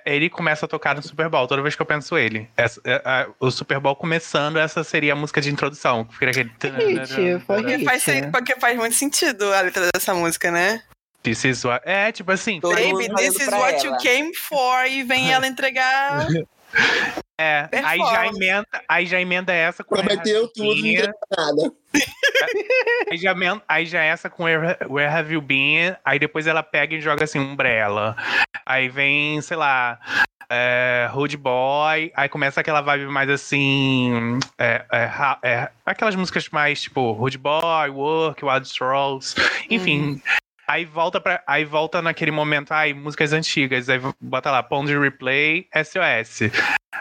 ele 0.04 0.28
começa 0.28 0.66
a 0.66 0.68
tocar 0.68 0.94
no 0.94 1.02
Super 1.02 1.28
Bowl, 1.28 1.46
toda 1.46 1.62
vez 1.62 1.74
que 1.74 1.82
eu 1.82 1.86
penso 1.86 2.16
ele. 2.18 2.48
Essa, 2.56 2.80
a, 2.84 2.90
é, 2.90 3.02
a, 3.04 3.28
o 3.38 3.50
Super 3.50 3.78
Bowl 3.78 3.94
começando, 3.94 4.58
essa 4.58 4.82
seria 4.82 5.12
a 5.12 5.16
música 5.16 5.40
de 5.40 5.50
introdução. 5.50 6.06
Fica 6.10 6.30
aquele... 6.30 6.50
Hit, 6.60 7.44
foi 7.46 7.62
porque, 7.62 7.84
faz, 7.84 8.04
porque 8.32 8.56
faz 8.56 8.76
muito 8.76 8.96
sentido 8.96 9.52
a 9.52 9.60
letra 9.60 9.88
dessa 9.94 10.14
música, 10.14 10.50
né? 10.50 10.82
This 11.22 11.44
is 11.44 11.64
what... 11.64 11.82
É, 11.86 12.10
tipo 12.10 12.32
assim. 12.32 12.60
Baby, 12.60 13.08
this 13.14 13.38
is 13.38 13.48
what 13.48 13.74
ela. 13.74 13.84
you 13.84 13.96
came 13.98 14.34
for. 14.34 14.86
E 14.86 15.02
vem 15.02 15.32
ela 15.32 15.46
entregar. 15.46 16.26
É, 17.42 17.70
aí 17.82 17.98
já, 17.98 18.26
emenda, 18.26 18.68
aí 18.86 19.06
já 19.06 19.18
emenda 19.18 19.50
essa 19.50 19.82
com 19.82 19.94
Prometeu 19.94 20.46
tudo, 20.48 20.74
não 20.74 21.14
nada. 21.38 21.72
aí, 23.10 23.16
já, 23.16 23.34
aí 23.66 23.86
já 23.86 24.02
essa 24.02 24.28
com 24.28 24.44
Where, 24.44 24.76
Where 24.86 25.10
Have 25.10 25.32
You 25.32 25.40
Been? 25.40 25.96
Aí 26.04 26.18
depois 26.18 26.46
ela 26.46 26.62
pega 26.62 26.94
e 26.94 27.00
joga 27.00 27.24
assim, 27.24 27.38
Umbrella. 27.38 28.14
Aí 28.66 28.90
vem, 28.90 29.40
sei 29.40 29.56
lá, 29.56 29.98
é, 30.50 31.08
Rude 31.10 31.38
Boy, 31.38 32.12
aí 32.14 32.28
começa 32.28 32.60
aquela 32.60 32.82
vibe 32.82 33.06
mais 33.06 33.30
assim. 33.30 34.38
É, 34.58 34.84
é, 34.92 35.10
é, 35.42 35.70
aquelas 35.86 36.14
músicas 36.14 36.46
mais 36.50 36.82
tipo 36.82 37.12
Rude 37.12 37.38
Boy, 37.38 37.88
Work, 37.88 38.44
Wild 38.44 38.66
Strolls, 38.66 39.34
enfim. 39.70 40.00
Hum. 40.00 40.20
Aí 40.70 40.84
volta 40.84 41.20
para 41.20 41.42
aí 41.48 41.64
volta 41.64 42.00
naquele 42.00 42.30
momento, 42.30 42.70
ai, 42.70 42.92
músicas 42.92 43.32
antigas, 43.32 43.88
aí 43.88 44.00
bota 44.20 44.52
lá, 44.52 44.62
Pond 44.62 44.96
Replay, 44.96 45.66
SOS. 45.74 46.48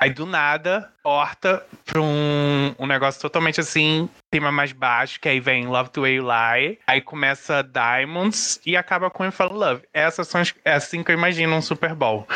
Aí 0.02 0.10
do 0.10 0.26
nada, 0.26 0.92
porta 1.04 1.64
pra 1.86 2.02
um, 2.02 2.74
um 2.80 2.88
negócio 2.88 3.22
totalmente 3.22 3.60
assim, 3.60 4.10
tema 4.30 4.52
mais 4.52 4.72
baixo, 4.72 5.20
que 5.20 5.28
aí 5.28 5.40
vem 5.40 5.66
Love 5.66 5.90
the 5.90 6.02
Way 6.02 6.16
You 6.16 6.24
Lie, 6.24 6.80
aí 6.86 7.02
começa 7.02 7.64
Diamonds 7.64 8.60
e 8.66 8.78
acaba 8.78 9.10
com 9.10 9.30
Fall 9.32 9.54
Love. 9.54 9.82
Essas 9.94 10.28
são 10.28 10.40
as, 10.40 10.54
é 10.64 10.74
assim 10.74 11.04
que 11.04 11.12
eu 11.12 11.16
imagino 11.16 11.56
um 11.56 11.62
Super 11.62 11.96
Bowl. 11.96 12.28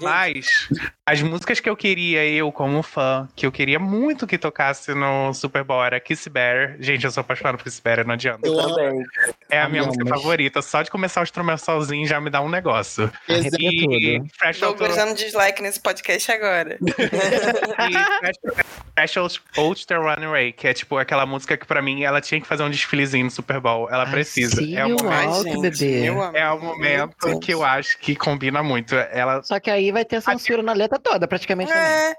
Mas 0.00 0.68
as 1.04 1.20
músicas 1.22 1.58
que 1.58 1.68
eu 1.68 1.76
queria, 1.76 2.24
eu 2.24 2.52
como 2.52 2.82
fã, 2.82 3.28
que 3.34 3.44
eu 3.44 3.52
queria 3.52 3.78
muito 3.78 4.26
que 4.26 4.38
tocasse 4.38 4.94
no 4.94 5.34
Super 5.34 5.64
Bowl 5.64 5.84
era 5.84 5.98
Kiss 5.98 6.30
Bear. 6.30 6.76
Gente, 6.78 7.04
eu 7.04 7.10
sou 7.10 7.22
apaixonado 7.22 7.58
por 7.58 7.64
Kiss 7.64 7.82
Bear, 7.82 8.06
não 8.06 8.14
adianta. 8.14 8.46
Eu 8.46 8.56
também. 8.56 9.02
É 9.48 9.60
a 9.60 9.68
minha 9.68 9.84
música 9.84 10.06
favorita. 10.06 10.62
Só 10.62 10.82
de 10.82 10.90
começar 10.90 11.20
o 11.20 11.24
instrumentalzinho 11.24 12.06
já 12.06 12.20
me 12.20 12.30
dá 12.30 12.40
um 12.40 12.48
negócio. 12.48 13.10
E 13.28 14.22
Fresh 14.38 14.60
Douglas 14.60 14.96
dando 14.96 15.16
dislike 15.16 15.62
nesse 15.62 15.80
podcast 15.80 16.30
agora. 16.30 16.78
e 16.80 18.94
Fresh 18.94 19.40
Ulster 19.56 20.00
Runaway, 20.00 20.52
que 20.52 20.68
é 20.68 20.72
tipo 20.72 20.96
aquela 20.96 21.26
música 21.26 21.39
que 21.46 21.66
pra 21.66 21.80
mim 21.82 22.02
ela 22.02 22.20
tinha 22.20 22.40
que 22.40 22.46
fazer 22.46 22.62
um 22.62 22.70
desfilezinho 22.70 23.24
no 23.24 23.30
Super 23.30 23.60
Bowl. 23.60 23.88
Ela 23.90 24.04
Ai, 24.04 24.10
precisa. 24.10 24.56
Sim, 24.56 24.76
é 24.76 24.84
o 24.84 24.90
momento, 24.90 25.60
bebê. 25.60 26.06
É 26.34 26.50
o 26.50 26.60
momento 26.60 27.40
que 27.40 27.52
eu 27.52 27.64
acho 27.64 27.98
que 27.98 28.14
combina 28.16 28.62
muito. 28.62 28.94
Ela... 28.94 29.42
Só 29.42 29.58
que 29.60 29.70
aí 29.70 29.90
vai 29.92 30.04
ter 30.04 30.20
censura 30.20 30.62
na 30.62 30.72
letra 30.72 30.98
toda, 30.98 31.26
praticamente. 31.26 31.72
É. 31.72 32.14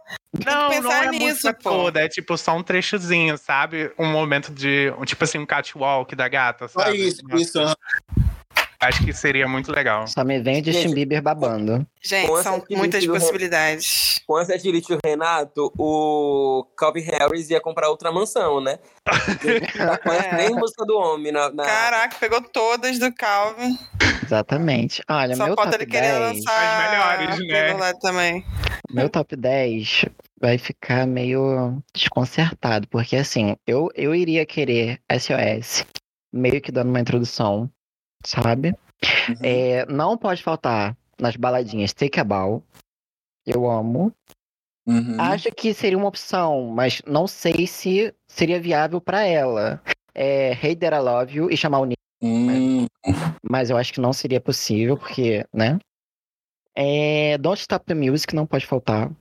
Não, 0.45 0.81
não 0.81 0.91
é 0.91 1.09
nisso, 1.09 1.25
música 1.25 1.53
pô. 1.53 1.69
toda, 1.69 2.01
é 2.01 2.07
tipo 2.07 2.37
só 2.37 2.55
um 2.55 2.63
trechozinho, 2.63 3.37
sabe? 3.37 3.91
Um 3.99 4.07
momento 4.07 4.51
de, 4.51 4.93
um, 4.97 5.03
tipo 5.03 5.23
assim, 5.23 5.37
um 5.37 5.45
catwalk 5.45 6.15
da 6.15 6.27
gata, 6.29 6.67
sabe? 6.67 6.85
Só 6.85 6.93
isso, 6.93 7.21
isso. 7.35 7.75
Acho 8.81 9.05
que 9.05 9.13
seria 9.13 9.47
muito 9.47 9.71
legal. 9.71 10.07
Só 10.07 10.23
me 10.23 10.39
vem 10.39 10.59
o 10.59 10.65
Justin 10.65 10.95
Bieber 10.95 11.21
babando. 11.21 11.85
Gente, 12.01 12.41
são 12.41 12.63
muitas 12.71 13.05
possibilidades. 13.05 14.19
Com 14.25 14.39
essa 14.39 14.57
do 14.57 14.97
Renato, 15.05 15.71
o 15.77 16.65
Calvin 16.75 17.01
Harris 17.01 17.51
ia 17.51 17.61
comprar 17.61 17.89
outra 17.89 18.11
mansão, 18.11 18.59
né? 18.59 18.79
Tá 19.77 19.97
com 19.97 20.11
é. 20.11 20.35
nem 20.35 20.49
música 20.55 20.85
do 20.85 20.97
homem 20.97 21.31
na, 21.31 21.51
na, 21.51 21.63
Caraca, 21.63 22.15
pegou 22.19 22.41
todas 22.41 22.97
do 22.97 23.13
Calvin. 23.13 23.77
Exatamente. 24.23 25.03
Olha, 25.07 25.35
Só 25.35 25.45
meu 25.45 25.55
top 25.55 25.75
ele 25.75 25.85
10... 25.85 26.19
lançar 26.19 26.59
as 26.59 26.91
melhores, 26.91 27.47
né? 27.47 27.73
Lá 27.73 27.93
também. 27.93 28.45
Meu 28.89 29.09
top 29.09 29.35
10 29.35 30.05
vai 30.39 30.57
ficar 30.57 31.05
meio 31.05 31.81
desconcertado, 31.93 32.87
porque 32.87 33.15
assim, 33.15 33.55
eu, 33.67 33.89
eu 33.93 34.15
iria 34.15 34.45
querer 34.45 34.99
SOS, 35.11 35.85
meio 36.33 36.59
que 36.59 36.71
dando 36.71 36.89
uma 36.89 36.99
introdução 36.99 37.69
sabe? 38.23 38.69
Uhum. 39.29 39.35
É, 39.41 39.85
não 39.87 40.17
pode 40.17 40.43
faltar 40.43 40.95
nas 41.19 41.35
baladinhas 41.35 41.93
Take 41.93 42.19
a 42.19 42.23
Ball. 42.23 42.63
Eu 43.45 43.69
amo. 43.69 44.13
Uhum. 44.87 45.19
Acho 45.19 45.51
que 45.51 45.73
seria 45.73 45.97
uma 45.97 46.07
opção, 46.07 46.69
mas 46.69 47.01
não 47.05 47.27
sei 47.27 47.67
se 47.67 48.13
seria 48.27 48.59
viável 48.59 48.99
para 48.99 49.23
ela. 49.25 49.81
É 50.13 50.51
Hey 50.51 50.75
That 50.75 50.95
I 50.95 50.99
Love 50.99 51.37
You 51.37 51.51
e 51.51 51.57
chamar 51.57 51.79
o 51.79 51.85
Nick. 51.85 52.01
Uhum. 52.21 52.87
Mas 53.49 53.69
eu 53.69 53.77
acho 53.77 53.93
que 53.93 54.01
não 54.01 54.13
seria 54.13 54.39
possível, 54.41 54.97
porque, 54.97 55.45
né? 55.53 55.79
É, 56.75 57.37
Don't 57.37 57.59
Stop 57.59 57.85
the 57.85 57.93
Music 57.93 58.35
não 58.35 58.45
pode 58.45 58.65
faltar. 58.65 59.11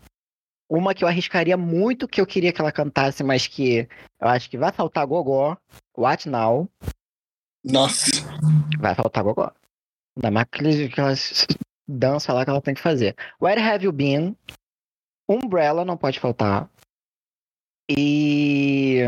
Uma 0.68 0.94
que 0.94 1.02
eu 1.02 1.08
arriscaria 1.08 1.56
muito 1.56 2.06
que 2.06 2.20
eu 2.20 2.26
queria 2.26 2.52
que 2.52 2.60
ela 2.60 2.70
cantasse, 2.70 3.24
mas 3.24 3.46
que 3.46 3.88
eu 4.20 4.28
acho 4.28 4.48
que 4.48 4.56
vai 4.56 4.70
faltar 4.70 5.06
Gogó. 5.06 5.56
What 5.96 6.28
Now? 6.28 6.68
Nossa. 7.64 8.10
Vai 8.78 8.94
faltar 8.94 9.22
Gogó. 9.22 9.52
Ainda 10.16 10.30
mais 10.30 10.46
aquelas 10.86 11.46
danças 11.88 12.34
lá 12.34 12.44
que 12.44 12.50
ela 12.50 12.62
tem 12.62 12.74
que 12.74 12.80
fazer. 12.80 13.16
Where 13.40 13.60
Have 13.60 13.84
You 13.84 13.92
Been? 13.92 14.36
Umbrella 15.28 15.84
não 15.84 15.96
pode 15.96 16.18
faltar. 16.18 16.68
E. 17.90 19.04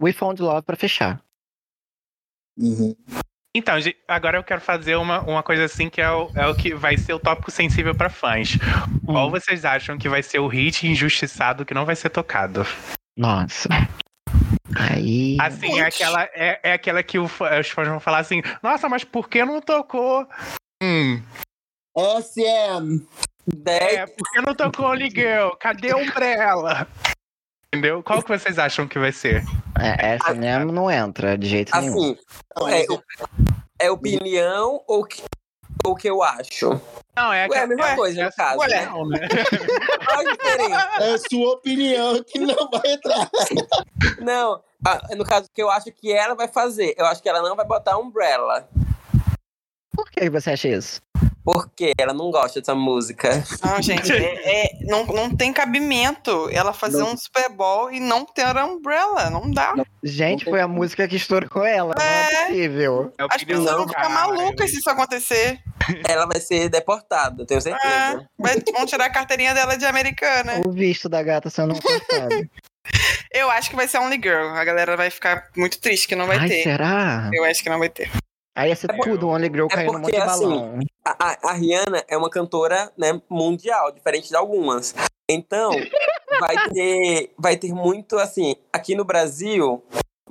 We 0.00 0.12
Found 0.12 0.42
Love 0.42 0.62
pra 0.62 0.76
fechar. 0.76 1.22
Uhum. 2.58 2.94
Então, 3.56 3.76
agora 4.08 4.36
eu 4.36 4.42
quero 4.42 4.60
fazer 4.60 4.96
uma, 4.96 5.20
uma 5.22 5.42
coisa 5.42 5.64
assim 5.64 5.88
que 5.88 6.00
é 6.00 6.10
o, 6.10 6.28
é 6.34 6.46
o 6.48 6.56
que 6.56 6.74
vai 6.74 6.96
ser 6.96 7.12
o 7.12 7.20
tópico 7.20 7.52
sensível 7.52 7.94
pra 7.94 8.10
fãs. 8.10 8.56
Qual 9.06 9.28
Hum, 9.28 9.30
vocês 9.30 9.64
acham 9.64 9.96
que 9.96 10.08
vai 10.08 10.24
ser 10.24 10.40
o 10.40 10.48
hit 10.48 10.86
injustiçado 10.88 11.64
que 11.64 11.72
não 11.74 11.84
vai 11.84 11.94
ser 11.94 12.10
tocado? 12.10 12.62
Nossa. 13.16 13.68
Aí. 14.76 15.36
Assim, 15.40 15.78
é 15.80 15.84
aquela, 15.86 16.24
é, 16.32 16.60
é 16.62 16.72
aquela 16.72 17.02
que 17.02 17.18
o 17.18 17.24
os 17.24 17.68
fãs 17.70 17.88
vão 17.88 18.00
falar 18.00 18.18
assim: 18.18 18.42
Nossa, 18.62 18.88
mas 18.88 19.04
por 19.04 19.28
que 19.28 19.44
não 19.44 19.60
tocou? 19.60 20.26
Hum, 20.82 21.22
SM. 21.96 23.06
é, 23.66 24.06
por 24.06 24.30
que 24.32 24.40
não 24.40 24.54
tocou 24.54 24.86
Only 24.86 25.10
Girl? 25.10 25.50
Cadê 25.60 25.90
a 25.92 25.96
Umbrella? 25.96 26.88
Entendeu? 27.72 28.02
Qual 28.02 28.22
que 28.22 28.28
vocês 28.28 28.58
acham 28.58 28.86
que 28.86 28.98
vai 28.98 29.12
ser? 29.12 29.42
É, 29.80 30.14
essa 30.14 30.32
mesmo 30.32 30.70
não 30.72 30.90
entra 30.90 31.36
de 31.36 31.48
jeito 31.48 31.76
nenhum. 31.76 31.92
Assim, 32.12 32.18
Não, 32.56 32.68
é, 32.68 32.80
esse- 32.82 33.02
é 33.80 33.90
opinião 33.90 34.82
ou 34.86 35.04
que, 35.04 35.22
ou 35.84 35.94
que 35.94 36.08
eu 36.08 36.22
acho? 36.22 36.80
Não, 37.16 37.32
é 37.32 37.46
Ué, 37.48 37.58
a 37.60 37.66
mesma 37.66 37.90
é- 37.90 37.94
coisa, 37.96 38.20
é 38.20 38.24
no 38.24 38.32
caso, 38.32 38.54
sua 38.58 38.66
né? 38.68 38.88
opinião, 38.88 39.08
né? 39.08 39.18
Qual 40.04 40.18
a 40.18 40.24
diferença? 40.32 40.88
é 41.00 41.18
sua 41.30 41.52
opinião 41.52 42.24
que 42.24 42.38
não 42.40 42.68
vai 42.70 42.92
entrar. 42.92 43.30
Não, 44.20 44.60
ah, 44.86 45.00
no 45.16 45.24
caso 45.24 45.48
que 45.54 45.62
eu 45.62 45.70
acho 45.70 45.92
que 45.92 46.12
ela 46.12 46.34
vai 46.34 46.48
fazer, 46.48 46.94
eu 46.98 47.06
acho 47.06 47.22
que 47.22 47.28
ela 47.28 47.42
não 47.42 47.54
vai 47.54 47.64
botar 47.66 47.98
Umbrella. 47.98 48.68
Por 49.94 50.10
que 50.10 50.28
você 50.28 50.50
acha 50.50 50.68
isso? 50.68 51.00
Porque 51.44 51.92
ela 51.98 52.14
não 52.14 52.30
gosta 52.30 52.58
dessa 52.58 52.74
música. 52.74 53.30
Não, 53.62 53.80
gente, 53.80 54.10
é, 54.16 54.64
é- 54.64 54.78
não, 54.86 55.04
não 55.04 55.30
tem 55.36 55.52
cabimento 55.52 56.48
ela 56.50 56.72
fazer 56.72 56.98
Não. 56.98 57.12
um 57.12 57.16
Super 57.16 57.50
Bowl 57.50 57.92
e 57.92 58.00
não 58.00 58.24
ter 58.24 58.56
a 58.56 58.64
Umbrella. 58.64 59.28
Não 59.30 59.50
dá. 59.50 59.74
Gente, 60.02 60.46
foi 60.46 60.60
a 60.60 60.66
música 60.66 61.06
que 61.06 61.16
estourou 61.16 61.64
ela. 61.64 61.94
Não 61.96 62.02
é 62.04 62.32
É. 62.32 62.46
possível. 62.46 63.12
É 63.18 63.26
As 63.30 63.44
pessoas 63.44 63.70
vão 63.76 63.86
ficar 63.86 64.08
malucas 64.08 64.70
se 64.70 64.78
isso 64.78 64.88
acontecer. 64.90 65.60
Ela 66.08 66.26
vai 66.26 66.40
ser 66.40 66.68
deportada, 66.68 67.44
tenho 67.46 67.58
É, 67.58 67.60
certeza. 67.60 68.26
vai- 68.38 68.62
vão 68.72 68.86
tirar 68.86 69.06
a 69.06 69.10
carteirinha 69.10 69.54
dela 69.54 69.76
de 69.76 69.84
americana. 69.84 70.62
O 70.66 70.70
visto 70.72 71.08
da 71.08 71.22
gata 71.22 71.50
sendo 71.50 71.74
cortado. 71.82 72.48
Eu 73.32 73.50
acho 73.50 73.70
que 73.70 73.76
vai 73.76 73.88
ser 73.88 73.98
Only 73.98 74.20
Girl. 74.22 74.48
A 74.54 74.64
galera 74.64 74.96
vai 74.96 75.10
ficar 75.10 75.48
muito 75.56 75.78
triste 75.80 76.06
que 76.06 76.14
não 76.14 76.26
vai 76.26 76.38
Ai, 76.38 76.48
ter. 76.48 76.62
será? 76.62 77.30
Eu 77.32 77.44
acho 77.44 77.62
que 77.62 77.70
não 77.70 77.78
vai 77.78 77.88
ter. 77.88 78.10
Aí 78.56 78.68
ia 78.70 78.76
ser 78.76 78.90
É 78.92 78.96
tudo, 78.98 79.28
Only 79.28 79.48
Girl 79.48 79.66
é 79.66 79.74
caindo 79.74 79.92
no 79.94 79.98
monte 79.98 80.02
porque, 80.12 80.16
de 80.16 80.22
assim, 80.22 80.40
balão. 80.48 80.78
A, 81.04 81.30
a- 81.30 81.38
a 81.50 81.52
Rihanna 81.54 82.04
é 82.06 82.16
uma 82.16 82.30
cantora 82.30 82.92
né, 82.96 83.20
mundial, 83.28 83.90
diferente 83.90 84.28
de 84.28 84.36
algumas. 84.36 84.94
Então, 85.28 85.70
vai 86.40 86.56
ter, 86.72 87.32
vai 87.38 87.56
ter 87.56 87.72
muito, 87.72 88.16
assim, 88.18 88.54
aqui 88.72 88.94
no 88.94 89.04
Brasil, 89.04 89.82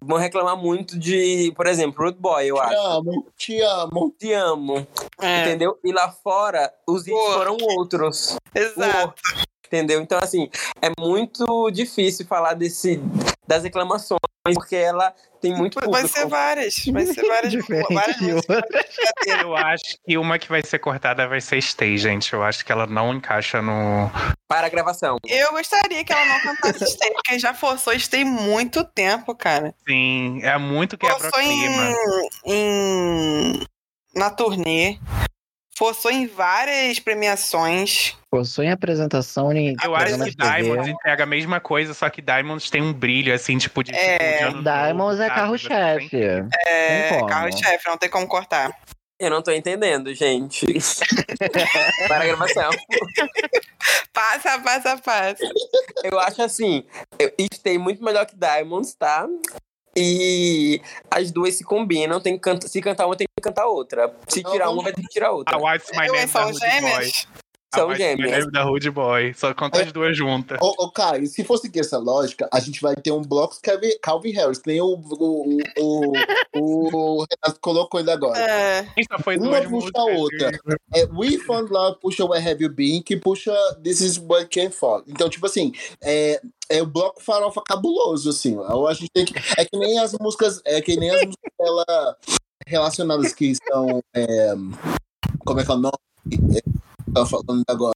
vão 0.06 0.18
reclamar 0.18 0.56
muito 0.58 0.98
de, 0.98 1.52
por 1.56 1.68
exemplo, 1.68 2.06
Rude 2.06 2.18
Boy, 2.20 2.48
eu 2.48 2.56
Te 2.56 2.62
acho. 2.62 2.78
amo, 2.88 3.28
te 3.38 3.62
amo. 3.62 4.16
Te 4.20 4.34
amo, 4.34 4.88
É, 5.22 5.42
entendeu? 5.42 5.78
E 5.84 5.92
lá 5.92 6.10
fora, 6.12 6.72
os 6.88 7.08
hits 7.08 7.34
foram 7.34 7.58
outros. 7.78 8.38
exato. 8.54 9.22
Entendeu? 9.66 10.02
Então, 10.02 10.20
assim, 10.20 10.50
é 10.82 10.90
muito 11.00 11.72
difícil 11.72 12.28
falar 12.28 12.54
desse, 12.54 13.02
das 13.48 13.64
reclamações, 13.64 14.20
porque 14.54 14.76
ela 14.76 15.14
tem 15.42 15.56
muito 15.56 15.80
público. 15.80 15.92
Vai 15.92 16.08
ser 16.08 16.28
várias. 16.28 16.76
Vai 16.92 17.06
ser 17.06 17.28
várias. 17.28 17.52
Diferente 17.54 17.94
várias 17.94 18.18
de. 18.18 18.32
Eu 19.42 19.56
acho 19.56 19.98
que 20.06 20.18
uma 20.18 20.40
que 20.40 20.50
vai 20.50 20.62
ser 20.64 20.80
cortada 20.80 21.28
vai 21.28 21.42
ser 21.42 21.62
Stay, 21.62 21.98
gente. 21.98 22.34
Eu 22.34 22.44
acho 22.44 22.66
que 22.66 22.72
ela 22.72 22.88
não 22.88 23.14
encaixa 23.14 23.62
no. 23.62 24.10
Para 24.48 24.68
a 24.68 24.70
gravação. 24.70 25.18
Eu 25.28 25.52
gostaria 25.52 26.04
que 26.04 26.14
ela 26.14 26.26
não 26.26 26.40
cantasse 26.40 26.86
Stay, 26.86 27.12
porque 27.12 27.40
já 27.40 27.54
forçou 27.54 27.98
Stay 28.00 28.24
muito 28.24 28.84
tempo, 28.84 29.36
cara. 29.36 29.74
Sim, 29.88 30.40
é 30.44 30.58
muito 30.58 30.98
Forçou 30.98 31.20
quebra-clima. 31.32 31.94
em, 32.46 32.54
em. 32.54 33.68
na 34.16 34.30
turnê. 34.30 34.98
Forçou 35.78 36.12
em 36.12 36.28
várias 36.28 37.00
premiações. 37.00 38.16
Forçou 38.30 38.64
em 38.64 38.72
apresentação 38.72 39.52
em 39.52 39.70
Eu 39.72 39.92
programa 39.92 40.26
acho 40.26 40.36
que. 40.36 40.44
Diamonds 40.44 40.88
entrega 40.88 41.24
a 41.24 41.26
mesma 41.26 41.60
coisa, 41.60 41.94
só 41.94 42.10
que 42.10 42.22
Diamonds 42.22 42.70
tem 42.70 42.82
um 42.82 42.94
brilho, 42.94 43.34
assim, 43.34 43.58
tipo 43.58 43.84
de. 43.84 43.94
É, 43.94 44.18
tipo, 44.18 44.38
de 44.38 44.44
ano 44.44 44.62
novo, 44.62 44.64
Diamonds 44.64 45.20
é 45.20 45.28
carro-chefe. 45.30 46.24
É, 46.68 47.10
Tem 47.10 47.26
carro-chefe, 47.26 47.88
não 47.88 47.98
tem 47.98 48.10
como 48.10 48.28
cortar. 48.28 48.72
Eu 49.20 49.30
não 49.30 49.42
tô 49.42 49.52
entendendo, 49.52 50.14
gente. 50.14 50.66
Para 52.08 52.24
a 52.24 52.26
gravação. 52.26 52.70
Passa, 54.12 54.60
passa, 54.60 54.98
passa. 54.98 55.50
Eu 56.04 56.20
acho 56.20 56.42
assim, 56.42 56.84
eu 57.18 57.32
Stay 57.54 57.78
muito 57.78 58.04
melhor 58.04 58.26
que 58.26 58.36
Diamonds, 58.36 58.94
tá? 58.94 59.28
E 59.96 60.82
as 61.10 61.32
duas 61.32 61.56
se 61.56 61.64
combinam, 61.64 62.20
tem 62.20 62.34
que 62.34 62.40
canta, 62.40 62.68
se 62.68 62.82
cantar 62.82 63.06
uma, 63.06 63.16
tem 63.16 63.28
que 63.28 63.42
cantar 63.42 63.68
outra. 63.68 64.14
Se 64.28 64.44
tirar 64.44 64.70
uma, 64.70 64.84
vai 64.84 64.94
ter 64.94 65.02
que 65.02 65.08
tirar 65.08 65.32
outra. 65.32 65.56
A 65.56 65.60
What's 65.60 65.92
My 65.92 66.08
Name 66.08 66.32
da 66.32 66.44
Rude 66.44 66.82
Boy. 66.82 67.12
Gêmeas. 67.74 67.76
A 67.76 67.78
São 67.78 67.90
My 67.90 67.98
gêmeas. 67.98 68.52
Da 68.52 68.64
Rude 68.64 68.92
Boy. 68.92 69.34
Só 69.34 69.54
conta 69.54 69.82
as 69.82 69.92
duas 69.92 70.16
juntas. 70.16 70.58
Ô, 70.62 70.74
ô, 70.78 70.92
Caio, 70.92 71.28
se 71.28 71.44
for 71.44 71.58
seguir 71.58 71.80
essa 71.80 71.98
lógica, 71.98 72.48
a 72.52 72.60
gente 72.60 72.82
vai 72.82 72.96
ter 72.96 73.12
um 73.12 73.22
bloco 73.22 73.58
Calvin, 73.62 73.98
Calvin 74.02 74.32
Harris, 74.32 74.60
que 74.60 74.70
nem 74.70 74.82
o, 74.82 74.96
o, 74.96 75.58
o, 75.78 76.14
o, 76.56 77.20
o 77.22 77.26
Renato 77.26 77.60
colocou 77.60 78.00
ele 78.00 78.12
agora. 78.12 78.40
É, 78.40 78.86
foi 79.22 79.38
Uma 79.38 79.62
duas 79.62 79.68
puxa 79.68 79.92
a 79.96 80.04
outra. 80.04 80.52
É, 80.94 81.06
We 81.06 81.38
Found 81.40 81.72
Love 81.72 82.00
puxa 82.00 82.26
Where 82.26 82.48
Have 82.48 82.64
You 82.64 82.70
Been, 82.70 83.02
que 83.02 83.18
puxa 83.18 83.54
This 83.84 84.02
Is 84.02 84.18
What 84.18 84.48
Came 84.48 84.72
For. 84.72 85.04
Então, 85.08 85.30
tipo 85.30 85.46
assim, 85.46 85.72
é, 86.02 86.42
é 86.70 86.82
o 86.82 86.86
bloco 86.86 87.22
farofa 87.22 87.62
cabuloso, 87.66 88.30
assim. 88.30 88.58
A 88.60 88.94
gente 88.94 89.10
tem 89.14 89.26
que, 89.26 89.34
é 89.58 89.66
que 89.66 89.78
nem 89.78 90.00
as 90.00 90.14
músicas, 90.14 90.62
é 90.66 90.82
que 90.82 90.96
nem 90.96 91.10
as 91.10 91.22
músicas 91.24 91.52
dela 91.60 92.18
relacionadas 92.68 93.34
que 93.34 93.54
são. 93.56 94.02
é, 94.16 94.54
como 95.46 95.60
é 95.60 95.66
que 95.66 95.72
é 95.72 95.74
o 95.74 95.78
nome? 95.78 95.98
É, 97.14 97.14
Tava 97.14 97.26
falando 97.26 97.64
agora. 97.68 97.94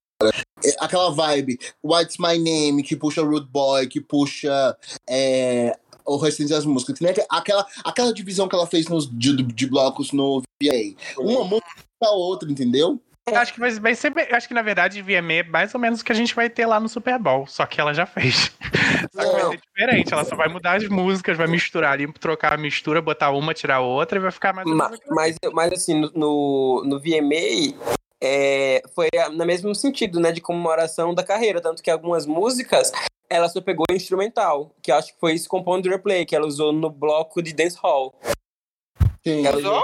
É, 0.64 0.76
aquela 0.80 1.12
vibe, 1.12 1.60
What's 1.84 2.18
My 2.18 2.38
Name, 2.38 2.84
que 2.84 2.96
puxa 2.96 3.22
Rude 3.22 3.48
Boy, 3.50 3.88
que 3.88 4.00
puxa. 4.02 4.76
É, 5.10 5.78
o 6.06 6.18
restante 6.18 6.50
das 6.50 6.66
músicas. 6.66 6.98
Que 6.98 7.04
nem 7.04 7.14
aquela, 7.30 7.66
aquela 7.84 8.14
divisão 8.14 8.48
que 8.48 8.56
ela 8.56 8.66
fez 8.66 8.88
nos, 8.88 9.10
de, 9.12 9.36
de 9.44 9.68
blocos 9.68 10.12
no 10.12 10.42
VA. 10.62 10.96
Uma 11.18 11.44
música 11.44 11.68
a 12.02 12.12
outra, 12.12 12.50
entendeu? 12.50 13.02
Eu 13.30 13.36
Acho 13.38 13.54
que 13.54 13.60
vai, 13.60 13.94
ser. 13.94 14.14
Acho 14.34 14.48
que 14.48 14.54
na 14.54 14.62
verdade 14.62 15.02
VMA 15.02 15.34
é 15.34 15.44
mais 15.44 15.74
ou 15.76 15.82
menos 15.82 16.00
o 16.00 16.06
que 16.06 16.14
a 16.14 16.16
gente 16.16 16.34
vai 16.34 16.50
ter 16.50 16.66
lá 16.66 16.80
no 16.80 16.88
Super 16.88 17.20
Bowl. 17.20 17.46
Só 17.46 17.66
que 17.66 17.82
ela 17.82 17.94
já 17.94 18.06
fez. 18.06 18.52
Só 19.12 19.22
que 19.22 19.32
vai 19.32 19.44
Não. 19.44 19.52
ser 19.52 19.60
diferente. 19.62 20.14
Ela 20.14 20.24
só 20.24 20.36
vai 20.36 20.48
mudar 20.48 20.78
as 20.78 20.88
músicas, 20.88 21.36
vai 21.38 21.48
misturar 21.48 21.92
ali, 21.92 22.12
trocar 22.14 22.54
a 22.54 22.58
mistura, 22.58 23.02
botar 23.02 23.32
uma, 23.32 23.54
tirar 23.54 23.82
outra 23.82 24.18
e 24.18 24.22
vai 24.22 24.32
ficar 24.32 24.54
mais 24.54 24.66
ou 24.66 24.74
Ma- 24.74 24.86
menos. 24.86 25.00
aquilo. 25.00 25.16
Mas, 25.16 25.36
mas 25.54 25.74
assim, 25.74 26.00
no, 26.16 26.84
no 26.86 27.00
VMA, 27.02 27.76
é, 28.22 28.82
foi 28.96 29.08
no 29.34 29.46
mesmo 29.46 29.74
sentido, 29.76 30.20
né, 30.20 30.32
de 30.32 30.42
comemoração 30.42 31.14
da 31.14 31.24
carreira. 31.24 31.62
Tanto 31.62 31.84
que 31.84 31.92
algumas 31.92 32.26
músicas 32.26 32.92
ela 33.30 33.50
só 33.50 33.62
pegou 33.62 33.86
instrumental, 33.92 34.74
que 34.82 34.92
eu 34.92 34.96
acho 34.96 35.14
que 35.14 35.20
foi 35.20 35.34
isso 35.34 35.50
com 35.50 35.64
Pond 35.64 35.88
Replay, 35.88 36.26
que 36.26 36.36
ela 36.36 36.48
usou 36.48 36.72
no 36.72 36.90
bloco 36.90 37.42
de 37.42 37.54
Dance 37.54 37.78
Hall. 37.82 38.14
Sim, 39.26 39.46
Ela 39.46 39.58
Usou? 39.58 39.84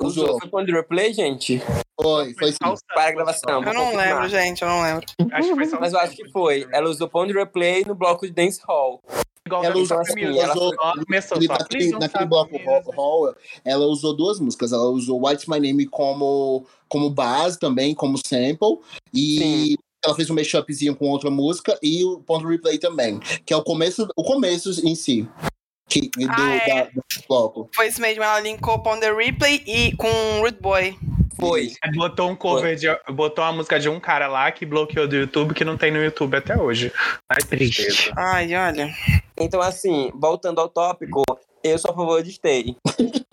Usou. 0.00 0.24
Usou. 0.24 0.40
Foi 0.40 0.48
Pond 0.48 0.72
Replay, 0.72 1.12
gente? 1.12 1.60
foi, 2.00 2.34
foi 2.34 2.52
sim. 2.52 2.58
Para 2.94 3.08
a 3.08 3.10
gravação. 3.12 3.62
eu 3.64 3.74
não 3.74 3.96
lembro, 3.96 4.28
gente, 4.28 4.62
eu 4.62 4.68
não 4.68 4.82
lembro. 4.82 5.04
Acho 5.32 5.48
que 5.48 5.54
foi 5.54 5.66
só 5.66 5.80
Mas 5.80 5.92
eu 5.92 5.98
acho 5.98 6.16
que 6.16 6.30
foi. 6.30 6.66
Ela 6.72 6.88
usou 6.88 7.08
Pond 7.08 7.32
Replay 7.32 7.84
no 7.84 7.94
bloco 7.94 8.26
de 8.26 8.32
Dance 8.32 8.60
Hall. 8.66 9.02
Igual 9.46 9.64
Ela 9.64 9.76
usou, 9.76 9.98
assim, 10.00 10.20
ela 10.22 10.52
usou- 10.54 10.74
Ela 10.74 11.04
começou 11.04 11.38
naquele, 11.40 11.90
só. 11.90 11.98
naquele, 11.98 12.26
bloco. 12.26 12.56
Hall, 12.96 13.34
ela 13.64 13.86
usou 13.86 14.14
duas 14.16 14.40
músicas. 14.40 14.72
Ela 14.72 14.88
usou 14.90 15.20
What's 15.20 15.46
My 15.46 15.60
Name 15.60 15.86
como, 15.86 16.66
como 16.88 17.10
base 17.10 17.58
também, 17.58 17.94
como 17.94 18.18
sample. 18.18 18.78
E 19.12 19.38
Sim. 19.38 19.76
ela 20.04 20.14
fez 20.14 20.30
um 20.30 20.34
mashupzinho 20.34 20.96
com 20.96 21.08
outra 21.10 21.30
música 21.30 21.78
e 21.82 22.04
o 22.04 22.18
ponto 22.20 22.46
replay 22.46 22.78
também. 22.78 23.18
Que 23.44 23.52
é 23.52 23.56
o 23.56 23.62
começo, 23.62 24.08
o 24.16 24.22
começo 24.22 24.70
em 24.86 24.94
si. 24.94 25.28
Que, 25.88 26.00
do, 26.08 26.26
Ah, 26.30 26.54
é? 26.56 26.68
da- 26.84 26.90
do 26.90 27.02
bloco. 27.28 27.68
Foi 27.74 27.88
isso 27.88 28.00
mesmo, 28.00 28.22
ela 28.22 28.40
linkou 28.40 28.82
Pon 28.82 28.98
the 28.98 29.12
Replay 29.12 29.62
e 29.66 29.94
com 29.96 30.08
Rude 30.40 30.58
Boy. 30.60 30.96
Foi. 31.38 31.72
Botou 31.94 32.30
um 32.30 32.36
cover 32.36 32.76
de. 32.76 32.86
Botou 33.12 33.44
uma 33.44 33.52
música 33.52 33.78
de 33.78 33.88
um 33.88 33.98
cara 33.98 34.26
lá 34.28 34.50
que 34.52 34.64
bloqueou 34.64 35.08
do 35.08 35.16
YouTube 35.16 35.54
que 35.54 35.64
não 35.64 35.76
tem 35.76 35.90
no 35.90 36.02
YouTube 36.02 36.36
até 36.36 36.56
hoje. 36.56 36.92
Ai, 37.28 37.38
Triste. 37.48 37.82
tristeza. 37.84 38.12
Ai, 38.16 38.54
olha. 38.54 38.88
Então, 39.38 39.60
assim, 39.60 40.10
voltando 40.14 40.60
ao 40.60 40.68
tópico, 40.68 41.22
eu 41.62 41.78
sou 41.78 41.90
a 41.90 41.94
favor 41.94 42.22
de 42.22 42.32
Stay. 42.32 42.76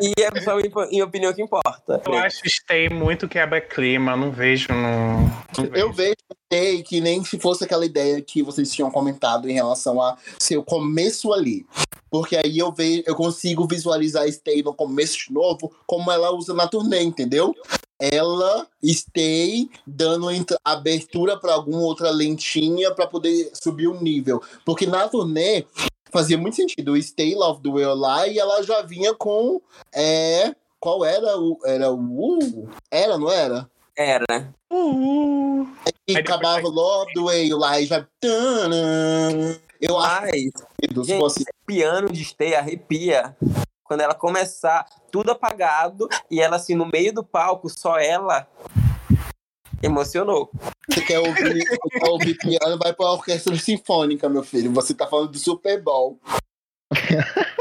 e 0.00 0.12
é 0.20 0.40
só 0.40 0.58
em, 0.60 0.70
em 0.90 1.02
opinião 1.02 1.32
que 1.32 1.42
importa. 1.42 2.00
Eu 2.04 2.14
acho 2.18 2.40
Stay 2.48 2.88
muito 2.88 3.28
quebra-clima, 3.28 4.16
não 4.16 4.30
vejo 4.30 4.68
no. 4.72 5.26
não 5.56 5.74
Eu 5.74 5.92
vejo 5.92 6.16
Stay 6.46 6.82
que 6.82 7.00
nem 7.00 7.24
se 7.24 7.38
fosse 7.38 7.64
aquela 7.64 7.84
ideia 7.84 8.20
que 8.20 8.42
vocês 8.42 8.72
tinham 8.72 8.90
comentado 8.90 9.48
em 9.48 9.54
relação 9.54 10.00
a 10.00 10.16
ser 10.38 10.56
o 10.56 10.62
começo 10.64 11.32
ali. 11.32 11.64
Porque 12.10 12.36
aí 12.36 12.58
eu 12.58 12.70
vejo, 12.70 13.02
eu 13.06 13.14
consigo 13.14 13.66
visualizar 13.66 14.30
Stay 14.30 14.62
no 14.62 14.74
começo 14.74 15.18
de 15.26 15.32
novo, 15.32 15.72
como 15.86 16.10
ela 16.10 16.30
usa 16.30 16.52
na 16.52 16.68
turnê, 16.68 17.02
entendeu? 17.02 17.54
Ela 17.98 18.66
Stay 18.84 19.70
dando 19.86 20.28
abertura 20.64 21.38
para 21.38 21.54
alguma 21.54 21.80
outra 21.80 22.10
lentinha 22.10 22.92
para 22.94 23.06
poder 23.06 23.50
subir 23.54 23.86
o 23.86 24.00
nível. 24.02 24.42
Porque 24.64 24.86
na 24.86 25.08
turnê 25.08 25.64
fazia 26.12 26.36
muito 26.38 26.56
sentido. 26.56 26.92
O 26.92 27.02
Stay 27.02 27.34
Love 27.34 27.62
do 27.62 27.80
Eu 27.80 27.94
lá 27.94 28.28
e 28.28 28.38
ela 28.38 28.62
já 28.62 28.82
vinha 28.82 29.14
com. 29.14 29.60
É, 29.92 30.54
qual 30.78 31.04
era 31.04 31.38
o. 31.38 31.58
Era 31.64 31.90
o. 31.90 31.96
Uh, 31.98 32.70
era, 32.90 33.18
não 33.18 33.30
era? 33.30 33.68
Era. 33.96 34.52
Uh, 34.72 35.66
E 36.06 36.16
acabava 36.16 36.66
Love 36.68 37.12
do 37.14 37.24
Way 37.24 37.52
lá 37.54 37.80
e 37.80 37.86
já. 37.86 38.06
Eu 39.80 39.98
acho 39.98 40.26
Mas 40.96 41.06
Gente, 41.06 41.18
fosse. 41.18 41.44
piano 41.66 42.10
de 42.10 42.24
Stay 42.24 42.54
arrepia. 42.54 43.36
Quando 43.84 44.00
ela 44.00 44.14
começar, 44.14 44.86
tudo 45.10 45.32
apagado, 45.32 46.08
e 46.30 46.40
ela 46.40 46.56
assim, 46.56 46.74
no 46.74 46.86
meio 46.86 47.12
do 47.12 47.22
palco, 47.22 47.68
só 47.68 47.98
ela. 47.98 48.48
Emocionou. 49.82 50.50
Você 50.88 51.00
quer 51.00 51.18
ouvir, 51.18 51.64
quer 51.64 52.08
ouvir 52.08 52.34
piano, 52.38 52.78
vai 52.78 52.92
pra 52.92 53.10
orquestra 53.12 53.56
sinfônica, 53.56 54.28
meu 54.28 54.42
filho. 54.42 54.72
Você 54.72 54.94
tá 54.94 55.06
falando 55.06 55.32
do 55.32 55.38
Super 55.38 55.82
Bowl. 55.82 56.20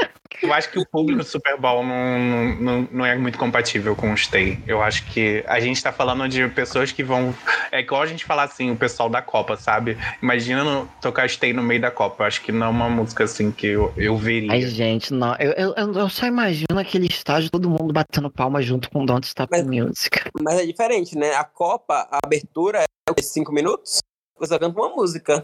eu 0.42 0.54
acho 0.54 0.70
que 0.72 0.80
o 0.80 0.86
público 0.86 1.20
do 1.20 1.26
Super 1.26 1.58
Bowl 1.60 1.84
não, 1.84 2.56
não, 2.60 2.88
não 2.92 3.06
é 3.06 3.16
muito 3.18 3.38
compatível 3.38 3.96
com 3.96 4.12
o 4.14 4.18
Stay. 4.18 4.60
Eu 4.68 4.82
acho 4.82 5.06
que 5.12 5.44
a 5.48 5.60
gente 5.60 5.82
tá 5.82 5.92
falando 5.92 6.28
de 6.28 6.48
pessoas 6.50 6.92
que 6.92 7.04
vão. 7.04 7.34
É 7.72 7.80
igual 7.80 8.02
a 8.02 8.06
gente 8.06 8.26
falar 8.26 8.44
assim, 8.44 8.72
o 8.72 8.76
pessoal 8.76 9.10
da 9.10 9.22
Copa, 9.22 9.56
sabe? 9.58 9.98
Imagina 10.22 10.64
no- 10.64 10.88
tocar 11.02 11.30
Stay 11.30 11.54
no 11.54 11.64
meio 11.64 11.82
da 11.82 11.92
Copa. 11.92 12.24
Eu 12.24 12.28
acho 12.28 12.42
que 12.42 12.52
não 12.52 12.68
é 12.68 12.70
uma 12.70 12.90
música 12.90 13.24
assim 13.24 13.52
que 13.52 13.68
eu, 13.68 13.94
eu 13.98 14.18
veria. 14.18 14.52
Ai, 14.52 14.62
gente, 14.62 15.14
não. 15.14 15.36
Eu, 15.36 15.52
eu, 15.54 15.74
eu- 15.76 16.10
só 16.10 16.26
imagino 16.26 16.78
aquele 16.80 17.08
estágio, 17.08 17.50
todo 17.50 17.70
mundo 17.70 17.94
batendo 17.94 18.30
palma 18.30 18.62
junto 18.62 18.90
com 18.90 19.06
Don't 19.06 19.26
Stop 19.28 19.50
Mas- 19.52 19.66
Music. 19.66 20.20
Mas 20.42 20.60
é 20.60 20.66
diferente, 20.66 21.18
né? 21.18 21.34
A 21.36 21.44
Copa, 21.44 22.08
a 22.12 22.20
abertura 22.26 22.80
é 23.08 23.12
o 23.12 23.14
quê? 23.16 23.24
cinco 23.24 23.52
minutos? 23.54 24.00
Você 24.40 24.58
canta 24.58 24.80
uma 24.80 24.90
música. 24.90 25.44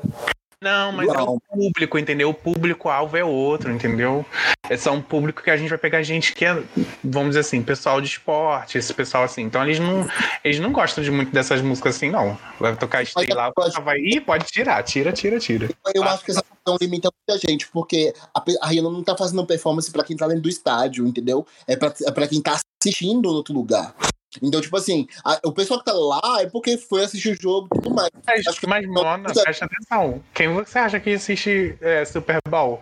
Não, 0.62 0.92
mas 0.92 1.08
é 1.08 1.22
o 1.22 1.40
público, 1.40 2.00
entendeu? 2.00 2.30
O 2.30 2.34
público-alvo 2.34 3.16
é 3.16 3.24
outro, 3.24 3.72
entendeu? 3.72 4.26
É 4.68 4.76
só 4.76 4.92
um 4.92 5.02
público 5.02 5.44
que 5.44 5.52
a 5.52 5.58
gente 5.58 5.70
vai 5.70 5.78
pegar 5.78 6.02
gente 6.02 6.34
que 6.34 6.44
é, 6.44 6.64
vamos 7.04 7.30
dizer 7.30 7.42
assim, 7.42 7.62
pessoal 7.62 8.02
de 8.02 8.08
esporte, 8.08 8.78
esse 8.78 8.92
pessoal 8.92 9.24
assim. 9.24 9.44
Então 9.44 9.64
eles 9.64 9.80
não, 9.80 10.08
eles 10.44 10.60
não 10.60 10.72
gostam 10.72 11.04
de 11.04 11.12
muito 11.12 11.32
dessas 11.32 11.62
músicas 11.62 11.96
assim, 11.96 12.10
não. 12.10 12.36
Vai 12.60 12.76
tocar 12.76 13.06
Stay 13.06 13.28
lá, 13.28 13.52
vai, 13.84 14.00
ih, 14.00 14.20
pode 14.20 14.46
tirar, 14.48 14.82
tira, 14.82 15.12
tira, 15.12 15.40
tira. 15.40 15.70
Eu 15.94 16.04
Ah. 16.04 16.14
acho 16.14 16.26
que 16.26 16.32
essa 16.32 16.42
questão 16.42 16.76
limita 16.82 17.10
muita 17.28 17.48
gente, 17.48 17.68
porque 17.68 18.12
a, 18.34 18.44
a 18.62 18.68
Rihanna 18.68 18.90
não 18.90 19.04
tá 19.04 19.16
fazendo 19.16 19.46
performance 19.46 19.92
pra 19.92 20.04
quem 20.04 20.18
tá 20.18 20.28
dentro 20.28 20.42
do 20.42 20.50
estádio, 20.50 21.06
entendeu? 21.06 21.46
É 21.68 21.76
pra, 21.76 21.94
é 22.04 22.12
pra 22.12 22.28
quem 22.28 22.42
tá 22.42 22.60
assistindo 22.82 23.30
no 23.30 23.36
outro 23.36 23.54
lugar. 23.54 23.94
Então, 24.42 24.62
tipo 24.62 24.76
assim, 24.78 25.08
a- 25.24 25.40
o 25.46 25.52
pessoal 25.52 25.80
que 25.80 25.86
tá 25.86 25.94
lá 25.94 26.42
é 26.42 26.48
porque 26.48 26.78
foi 26.78 27.04
assistir 27.04 27.32
o 27.32 27.42
jogo 27.42 27.68
e 27.76 27.82
tudo 27.82 27.96
mais. 27.96 28.10
Mas, 28.26 28.48
Acho 28.48 28.60
que- 28.60 28.68
mas 28.68 28.86
Mona, 28.88 29.32
presta 29.34 29.66
atenção. 29.66 30.22
Quem 30.34 30.54
você 30.54 30.80
acha 30.80 31.00
que 31.00 31.14
assiste 31.14 31.78
é, 31.82 32.06
Super 32.06 32.40
Bowl? 32.50 32.82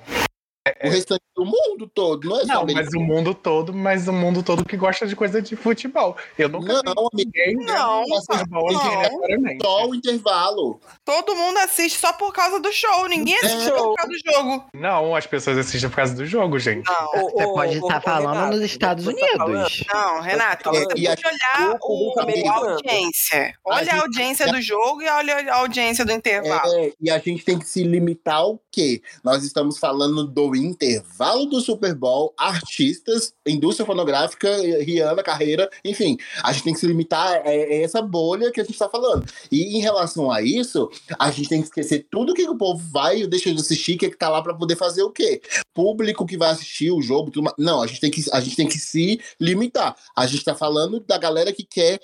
O 0.84 0.90
restante 0.90 1.22
do 1.36 1.46
mundo 1.46 1.88
todo, 1.94 2.28
não 2.28 2.38
é 2.38 2.42
só 2.42 2.48
Não, 2.54 2.62
americano. 2.62 2.86
mas 2.92 2.94
o 2.96 3.00
mundo 3.06 3.34
todo, 3.36 3.72
mas 3.74 4.08
o 4.08 4.14
mundo 4.14 4.42
todo 4.42 4.66
que 4.66 4.76
gosta 4.76 5.06
de 5.06 5.16
coisa 5.16 5.40
de 5.40 5.56
futebol. 5.56 6.18
Eu 6.40 6.50
nunca 6.50 6.74
vi 6.74 6.82
Não, 6.84 6.92
amigo, 6.92 7.10
ninguém 7.14 7.56
Não, 7.68 8.04
vendo 8.04 8.22
Super 8.22 8.48
Bowl 8.48 8.72
não. 8.74 8.82
aleatoriamente. 8.82 9.64
só 9.64 9.86
o 9.88 9.94
intervalo. 9.94 10.80
Todo 11.04 11.36
mundo 11.36 11.58
assiste 11.60 12.00
só 12.00 12.12
por 12.14 12.34
causa 12.34 12.60
do 12.60 12.72
show. 12.72 13.08
Ninguém 13.08 13.36
assiste 13.38 13.68
É. 13.70 13.72
por 13.74 13.94
causa 13.96 14.12
do 14.12 14.32
jogo. 14.34 14.66
Não, 14.74 15.16
as 15.16 15.28
pessoas 15.28 15.58
assistem 15.60 15.88
por 15.90 15.98
causa 15.98 16.16
do 16.16 16.26
jogo, 16.26 16.58
gente. 16.58 16.86
Não, 16.90 17.12
Você 17.30 17.44
pode 17.44 17.78
estar 17.78 18.02
falando 18.02 18.56
nos 18.56 18.62
Estados 18.64 19.06
Unidos. 19.06 19.84
não, 19.94 20.20
Renato. 20.22 20.70
É, 20.70 20.80
Você 20.80 20.86
pode 20.88 21.22
olhar 21.28 21.78
o 21.80 22.50
a 22.50 22.56
audiência. 22.72 23.54
A 23.66 23.70
Olha 23.70 23.78
a 23.82 23.84
gente- 23.84 23.96
audiência 24.02 24.48
do 24.52 24.62
jogo 24.62 25.02
e 25.04 25.08
olha 25.10 25.52
a 25.54 25.58
audiência 25.58 26.04
do 26.04 26.12
intervalo. 26.12 26.74
É, 26.80 26.92
e 27.00 27.12
a 27.12 27.20
gente 27.20 27.44
tem 27.46 27.60
que 27.60 27.68
se 27.70 27.84
limitar 27.84 28.38
ao 28.38 28.60
quê? 28.72 29.02
Nós 29.24 29.44
estamos 29.44 29.78
falando 29.78 30.26
do 30.26 30.55
intervalo 30.56 31.46
do 31.46 31.62
Super 31.62 31.94
Bowl, 31.94 32.34
artistas, 32.38 33.34
indústria 33.46 33.86
fonográfica, 33.86 34.50
Rihanna, 34.82 35.22
carreira, 35.24 35.70
enfim. 35.84 36.18
A 36.44 36.52
gente 36.52 36.64
tem 36.64 36.74
que 36.74 36.80
se 36.80 36.88
limitar 36.88 37.42
a, 37.46 37.54
essa 37.54 38.02
bolha 38.02 38.52
que 38.52 38.60
a 38.60 38.64
gente 38.64 38.74
está 38.74 38.90
falando. 38.90 39.26
E 39.52 39.78
em 39.78 39.82
relação 39.82 40.32
a 40.32 40.42
isso, 40.42 40.90
a 41.20 41.30
gente 41.32 41.50
tem 41.50 41.62
que 41.62 41.68
esquecer 41.68 42.08
tudo 42.10 42.34
que 42.34 42.48
o 42.48 42.58
povo 42.58 42.82
vai 42.92 43.26
deixa 43.28 43.54
de 43.54 43.60
assistir, 43.60 43.98
que 43.98 44.06
é 44.06 44.10
que 44.10 44.18
tá 44.18 44.30
lá 44.30 44.42
para 44.42 44.54
poder 44.54 44.76
fazer 44.76 45.04
o 45.04 45.12
quê? 45.12 45.42
Público 45.74 46.26
que 46.26 46.38
vai 46.38 46.52
assistir 46.52 46.92
o 46.92 47.02
jogo, 47.02 47.32
tudo 47.32 47.44
mais. 47.44 47.56
Não, 47.58 47.82
a 47.82 47.88
gente 47.88 48.00
tem 48.00 48.12
que, 48.12 48.24
a 48.32 48.40
gente 48.40 48.56
tem 48.56 48.68
que 48.68 48.78
se 48.78 49.20
limitar. 49.40 49.96
A 50.16 50.26
gente 50.26 50.44
tá 50.44 50.56
falando 50.56 51.00
da 51.00 51.18
galera 51.18 51.52
que 51.52 51.64
quer 51.64 52.00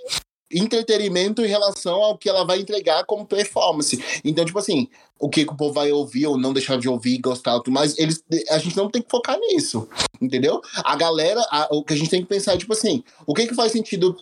entretenimento 0.54 1.42
em 1.44 1.48
relação 1.48 1.96
ao 2.02 2.18
que 2.18 2.30
ela 2.30 2.44
vai 2.46 2.60
entregar 2.60 3.04
como 3.06 3.26
performance. 3.26 4.04
Então, 4.24 4.44
tipo 4.46 4.60
assim, 4.60 4.88
o 5.20 5.30
que, 5.30 5.46
que 5.46 5.54
o 5.54 5.56
povo 5.58 5.74
vai 5.74 5.92
ouvir 5.92 6.26
ou 6.28 6.38
não 6.38 6.52
deixar 6.54 6.78
de 6.80 6.90
ouvir, 6.90 7.20
gostar, 7.20 7.60
tudo 7.60 7.72
mais, 7.72 7.98
eles, 7.98 8.24
a 8.50 8.58
gente 8.58 8.76
não 8.76 8.90
tem 8.90 9.02
que 9.02 9.10
focar 9.10 9.38
nisso, 9.40 9.88
entendeu? 10.20 10.62
A 10.84 10.96
galera, 10.96 11.42
a- 11.52 11.68
o 11.72 11.84
que 11.84 11.94
a 11.94 11.98
gente 11.98 12.10
tem 12.10 12.22
que 12.22 12.28
pensar 12.28 12.54
é, 12.54 12.58
tipo 12.58 12.74
assim, 12.74 13.04
o 13.28 13.34
que 13.34 13.48
que 13.48 13.56
faz 13.56 13.72
sentido 13.72 14.18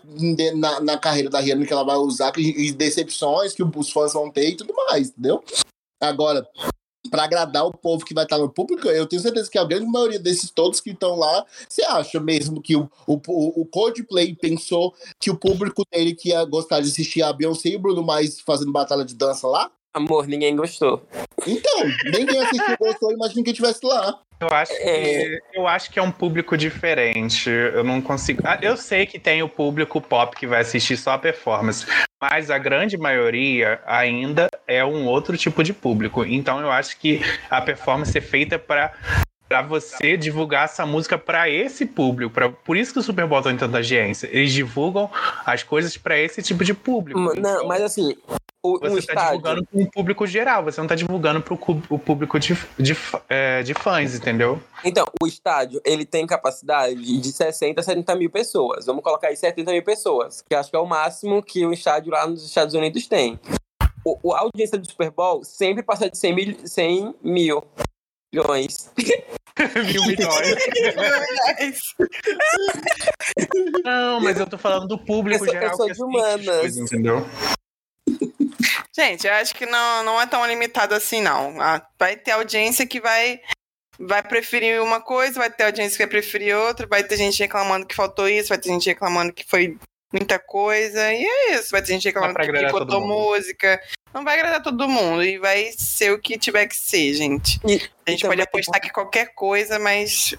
na, 0.56 0.80
na 0.82 0.98
carreira 0.98 1.30
da 1.30 1.40
Rihanna 1.40 1.66
que 1.66 1.74
ela 1.74 1.86
vai 1.86 1.96
usar, 1.98 2.32
que, 2.32 2.42
e 2.42 2.72
decepções 2.72 3.54
que 3.54 3.64
os 3.64 3.90
fãs 3.92 4.14
vão 4.14 4.30
ter 4.30 4.50
e 4.50 4.56
tudo 4.58 4.74
mais, 4.74 5.10
entendeu? 5.10 5.44
Agora, 6.02 6.48
pra 7.10 7.24
agradar 7.24 7.66
o 7.66 7.72
povo 7.72 8.06
que 8.06 8.14
vai 8.14 8.24
estar 8.24 8.38
no 8.38 8.50
público, 8.50 8.88
eu 8.88 9.06
tenho 9.06 9.22
certeza 9.22 9.50
que 9.50 9.58
a 9.58 9.64
grande 9.64 9.86
maioria 9.86 10.20
desses 10.20 10.50
todos 10.52 10.80
que 10.80 10.92
estão 10.92 11.16
lá, 11.16 11.46
você 11.68 11.84
acha 11.84 12.20
mesmo 12.20 12.62
que 12.62 12.76
o, 12.76 12.90
o, 13.08 13.62
o 13.62 13.66
Coldplay 13.66 14.36
pensou 14.36 14.94
que 15.20 15.30
o 15.30 15.38
público 15.38 15.84
dele 15.92 16.16
que 16.16 16.30
ia 16.30 16.44
gostar 16.46 16.82
de 16.82 16.90
assistir 16.90 17.22
a 17.22 17.34
Beyoncé 17.34 17.70
e 17.70 17.76
o 17.76 17.80
Bruno 17.80 18.04
Mars 18.04 18.40
fazendo 18.40 18.72
batalha 18.72 19.04
de 19.04 19.16
dança 19.16 19.48
lá? 19.48 19.72
Amor, 19.94 20.28
ninguém 20.28 20.56
gostou. 20.56 21.02
Então, 21.48 21.80
ninguém 22.06 22.40
assistiu 22.40 22.78
gostou, 22.80 23.12
imagina 23.12 23.44
que 23.44 23.50
estivesse 23.50 23.80
lá. 23.84 24.22
Eu 24.42 24.48
acho, 24.52 24.72
que, 24.74 24.84
É. 24.84 25.40
eu 25.54 25.68
acho 25.68 25.92
que 25.92 26.00
é 26.00 26.02
um 26.02 26.12
público 26.12 26.58
diferente. 26.58 27.50
Eu 27.50 27.84
não 27.84 28.02
consigo. 28.02 28.42
Ah, 28.46 28.58
Eu 28.62 28.78
sei 28.78 29.06
que 29.06 29.20
tem 29.20 29.44
o 29.44 29.50
público 29.50 30.00
pop 30.00 30.36
que 30.36 30.48
vai 30.48 30.62
assistir 30.62 30.96
só 30.96 31.12
a 31.12 31.18
performance, 31.20 31.86
mas 32.22 32.50
a 32.50 32.58
grande 32.58 32.98
maioria 32.98 33.82
ainda 33.86 34.48
é 34.66 34.84
um 34.86 35.06
outro 35.06 35.36
tipo 35.38 35.62
de 35.64 35.74
público. 35.74 36.24
Então 36.24 36.60
eu 36.62 36.72
acho 36.72 36.98
que 36.98 37.20
a 37.50 37.60
performance 37.62 38.18
é 38.18 38.22
feita 38.22 38.58
para 38.58 38.94
para 39.50 39.64
você 39.64 40.16
divulgar 40.16 40.66
essa 40.66 40.86
música 40.86 41.18
para 41.18 41.50
esse 41.50 41.84
público. 41.86 42.32
Pra, 42.32 42.50
por 42.50 42.78
isso 42.78 42.94
que 42.94 43.00
o 43.00 43.04
Super 43.04 43.26
Bowl 43.26 43.42
tem 43.42 43.58
tanta 43.58 43.78
audiência. 43.78 44.30
Eles 44.32 44.54
divulgam 44.54 45.10
as 45.44 45.64
coisas 45.64 45.98
para 45.98 46.18
esse 46.20 46.42
tipo 46.44 46.64
de 46.64 46.74
público. 46.76 47.20
Não, 47.20 47.34
Então, 47.36 47.68
mas 47.68 47.82
assim, 47.82 48.16
o, 48.62 48.76
um 48.76 48.80
você 48.80 49.00
está 49.00 49.14
estádio. 49.14 49.30
divulgando 49.40 49.66
para 49.66 49.82
um 49.82 49.86
público 49.88 50.28
geral, 50.28 50.64
você 50.66 50.80
não 50.80 50.86
está 50.86 50.94
divulgando 50.94 51.42
para 51.42 51.54
o 51.56 51.58
público 52.00 52.40
de, 52.40 52.56
de, 52.78 52.96
é, 53.28 53.64
de 53.64 53.74
fãs, 53.74 54.14
entendeu? 54.14 54.62
Então, 54.86 55.08
o 55.20 55.26
estádio, 55.26 55.82
ele 55.84 56.06
tem 56.06 56.28
capacidade 56.28 56.96
de 56.96 57.32
60 57.32 57.82
a 57.82 57.84
70 57.84 58.16
mil 58.16 58.30
pessoas. 58.30 58.86
Vamos 58.86 59.04
colocar 59.04 59.30
aí 59.30 59.36
70 59.36 59.72
mil 59.72 59.84
pessoas, 59.84 60.44
que 60.48 60.54
acho 60.54 60.70
que 60.70 60.76
é 60.76 60.80
o 60.80 60.86
máximo 60.86 61.42
que 61.42 61.66
o 61.66 61.74
estádio 61.74 62.12
lá 62.12 62.28
nos 62.28 62.46
Estados 62.46 62.76
Unidos 62.76 63.08
tem. 63.08 63.40
O, 64.06 64.18
o- 64.30 64.34
a 64.34 64.42
audiência 64.42 64.78
do 64.78 64.88
Super 64.90 65.10
Bowl 65.10 65.44
sempre 65.44 65.82
passa 65.82 66.08
de 66.08 66.18
100 66.18 66.36
mil, 66.36 66.56
100 66.66 67.16
mil 67.24 67.64
milhões. 68.32 68.92
Mil 69.86 70.04
milhões. 70.06 70.56
Não, 73.84 74.20
mas 74.22 74.40
eu 74.40 74.48
tô 74.48 74.58
falando 74.58 74.88
do 74.88 74.98
público 74.98 75.44
Eu 75.44 75.48
sou- 75.50 75.54
geral 75.54 75.72
eu 75.72 75.78
sou 75.78 75.92
de 75.92 76.04
humanas. 76.04 76.78
entendeu? 76.78 77.26
Gente, 78.96 79.28
eu 79.28 79.34
acho 79.34 79.54
que 79.56 79.66
não, 79.66 80.04
não 80.04 80.22
é 80.22 80.26
tão 80.26 80.46
limitado 80.46 80.94
assim, 80.96 81.22
não. 81.22 81.60
Ah, 81.62 81.82
Vai 81.98 82.16
ter 82.18 82.32
audiência 82.32 82.86
que 82.88 83.00
vai, 83.00 83.40
vai 84.00 84.22
preferir 84.24 84.82
uma 84.82 85.00
coisa, 85.02 85.40
vai 85.40 85.50
ter 85.50 85.64
audiência 85.66 85.98
que 85.98 86.04
vai 86.04 86.10
preferir 86.22 86.56
outra, 86.56 86.88
vai 86.88 87.04
ter 87.04 87.18
gente 87.18 87.40
reclamando 87.40 87.86
que 87.86 87.96
faltou 87.96 88.28
isso, 88.28 88.50
vai 88.50 88.58
ter 88.58 88.70
gente 88.70 88.88
reclamando 88.88 89.32
que 89.34 89.46
foi 89.48 89.78
muita 90.12 90.40
coisa, 90.40 91.14
e 91.14 91.24
é 91.24 91.56
isso. 91.56 91.72
Vai 91.72 91.82
ter 91.82 91.94
gente 91.94 92.06
reclamando 92.06 92.34
pra 92.34 92.46
que 92.46 92.72
botou 92.72 93.02
música. 93.02 93.82
Não 94.14 94.24
vai 94.24 94.36
agradar 94.36 94.64
todo 94.64 94.88
mundo, 94.88 95.24
e 95.24 95.38
vai 95.38 95.72
ser 95.78 96.12
o 96.12 96.20
que 96.20 96.38
tiver 96.38 96.68
que 96.68 96.76
ser, 96.76 97.14
gente. 97.14 97.60
E, 97.66 97.82
A 98.06 98.12
gente 98.12 98.26
pode 98.26 98.42
apostar 98.42 98.82
que 98.82 98.90
qualquer 98.90 99.34
coisa, 99.36 99.78
mas 99.78 100.34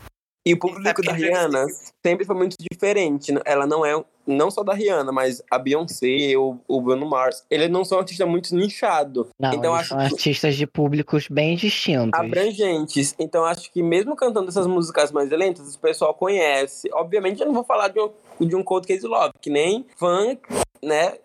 E 0.45 0.55
o 0.55 0.59
público 0.59 1.03
da 1.03 1.13
é 1.13 1.15
Rihanna 1.15 1.67
sempre 2.05 2.25
foi 2.25 2.35
muito 2.35 2.57
diferente. 2.59 3.33
Ela 3.45 3.67
não 3.67 3.87
é, 3.87 3.95
não 4.31 4.51
só 4.51 4.63
da 4.63 4.73
Rihanna, 4.75 5.13
mas 5.13 5.43
a 5.51 5.59
Beyoncé, 5.59 6.37
o, 6.37 6.59
o 6.69 6.81
Bruno 6.81 7.07
Mars, 7.09 7.45
eles 7.51 7.69
não 7.71 7.85
são 7.85 7.99
artistas 7.99 8.27
muito 8.29 8.55
nichados. 8.55 9.27
Não, 9.39 9.53
Então, 9.53 9.75
acho 9.75 9.91
são 9.91 9.99
que- 9.99 10.05
artistas 10.05 10.57
de 10.57 10.67
públicos 10.67 11.27
bem 11.29 11.57
distintos. 11.57 12.19
abrangentes. 12.19 13.15
Então 13.19 13.45
acho 13.45 13.71
que 13.73 13.83
mesmo 13.83 14.15
cantando 14.17 14.49
essas 14.49 14.67
músicas 14.67 15.13
mais 15.13 15.31
lentas, 15.31 15.75
o 15.75 15.79
pessoal 15.79 16.15
conhece. 16.15 16.89
Obviamente 16.93 17.41
eu 17.41 17.47
não 17.47 17.55
vou 17.55 17.65
falar 17.65 17.89
de 17.89 18.01
um, 18.01 18.11
de 18.47 18.57
um 18.57 18.63
Cold 18.63 18.87
Case 18.87 19.07
Love, 19.07 19.33
que 19.41 19.51
nem 19.51 19.85
fã, 19.97 20.37
né, 20.83 21.19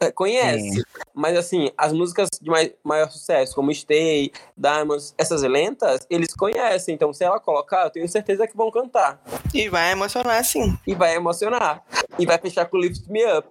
é, 0.00 0.10
conhece. 0.10 0.82
Mas 1.14 1.36
assim, 1.36 1.70
as 1.76 1.92
músicas 1.92 2.28
de 2.40 2.50
mai- 2.50 2.74
maior 2.84 3.10
sucesso, 3.10 3.54
como 3.54 3.72
Stay, 3.74 4.30
Diamonds, 4.56 5.14
essas 5.16 5.42
lentas, 5.42 6.06
eles 6.10 6.34
conhecem. 6.34 6.94
Então 6.94 7.12
se 7.12 7.24
ela 7.24 7.40
colocar, 7.40 7.84
eu 7.84 7.90
tenho 7.90 8.08
certeza 8.08 8.46
que 8.46 8.56
vão 8.56 8.70
cantar. 8.70 9.20
E 9.54 9.68
vai 9.68 9.92
emocionar, 9.92 10.44
sim. 10.44 10.78
E 10.86 10.94
vai 10.94 11.14
emocionar. 11.16 11.82
E 12.18 12.26
vai 12.26 12.38
fechar 12.38 12.66
com 12.66 12.76
Lift 12.78 13.08
Me 13.10 13.24
Up. 13.36 13.48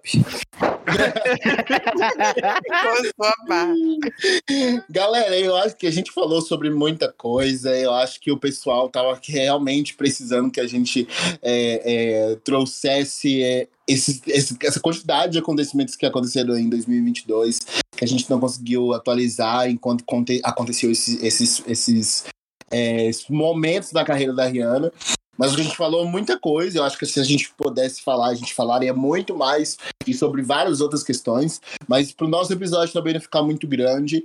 Galera, 4.90 5.38
eu 5.38 5.56
acho 5.56 5.76
que 5.76 5.86
a 5.86 5.90
gente 5.90 6.10
falou 6.12 6.40
sobre 6.40 6.70
muita 6.70 7.12
coisa. 7.12 7.70
Eu 7.76 7.92
acho 7.94 8.20
que 8.20 8.30
o 8.30 8.38
pessoal 8.38 8.88
tava 8.88 9.18
realmente 9.22 9.94
precisando 9.94 10.50
que 10.50 10.60
a 10.60 10.66
gente 10.66 11.06
é, 11.42 12.30
é, 12.32 12.36
trouxesse 12.44 13.42
é, 13.42 13.68
esses- 13.86 14.20
esse- 14.26 14.56
essa 14.62 14.80
quantidade 14.80 15.32
de 15.32 15.38
acontecimentos 15.38 15.96
que 15.96 16.06
aconteceram 16.06 16.56
em 16.58 16.68
2022, 16.68 17.58
que 17.96 18.04
a 18.04 18.08
gente 18.08 18.28
não 18.30 18.38
conseguiu 18.40 18.92
atualizar 18.92 19.68
enquanto 19.70 20.04
conte- 20.04 20.40
aconteceu 20.44 20.90
esses, 20.90 21.22
esses, 21.22 21.62
esses, 21.66 22.24
é, 22.70 23.06
esses 23.06 23.28
momentos 23.28 23.92
da 23.92 24.04
carreira 24.04 24.32
da 24.34 24.46
Rihanna. 24.46 24.92
Mas 25.38 25.54
a 25.54 25.56
gente 25.56 25.76
falou 25.76 26.04
muita 26.04 26.36
coisa. 26.36 26.78
Eu 26.78 26.84
acho 26.84 26.98
que 26.98 27.06
se 27.06 27.20
a 27.20 27.24
gente 27.24 27.50
pudesse 27.56 28.02
falar, 28.02 28.30
a 28.30 28.34
gente 28.34 28.52
falaria 28.52 28.92
muito 28.92 29.36
mais 29.36 29.78
e 30.04 30.12
sobre 30.12 30.42
várias 30.42 30.80
outras 30.80 31.04
questões. 31.04 31.60
Mas 31.86 32.12
para 32.12 32.26
o 32.26 32.30
nosso 32.30 32.52
episódio 32.52 32.92
também 32.92 33.14
não 33.14 33.20
ficar 33.20 33.42
muito 33.42 33.66
grande, 33.68 34.24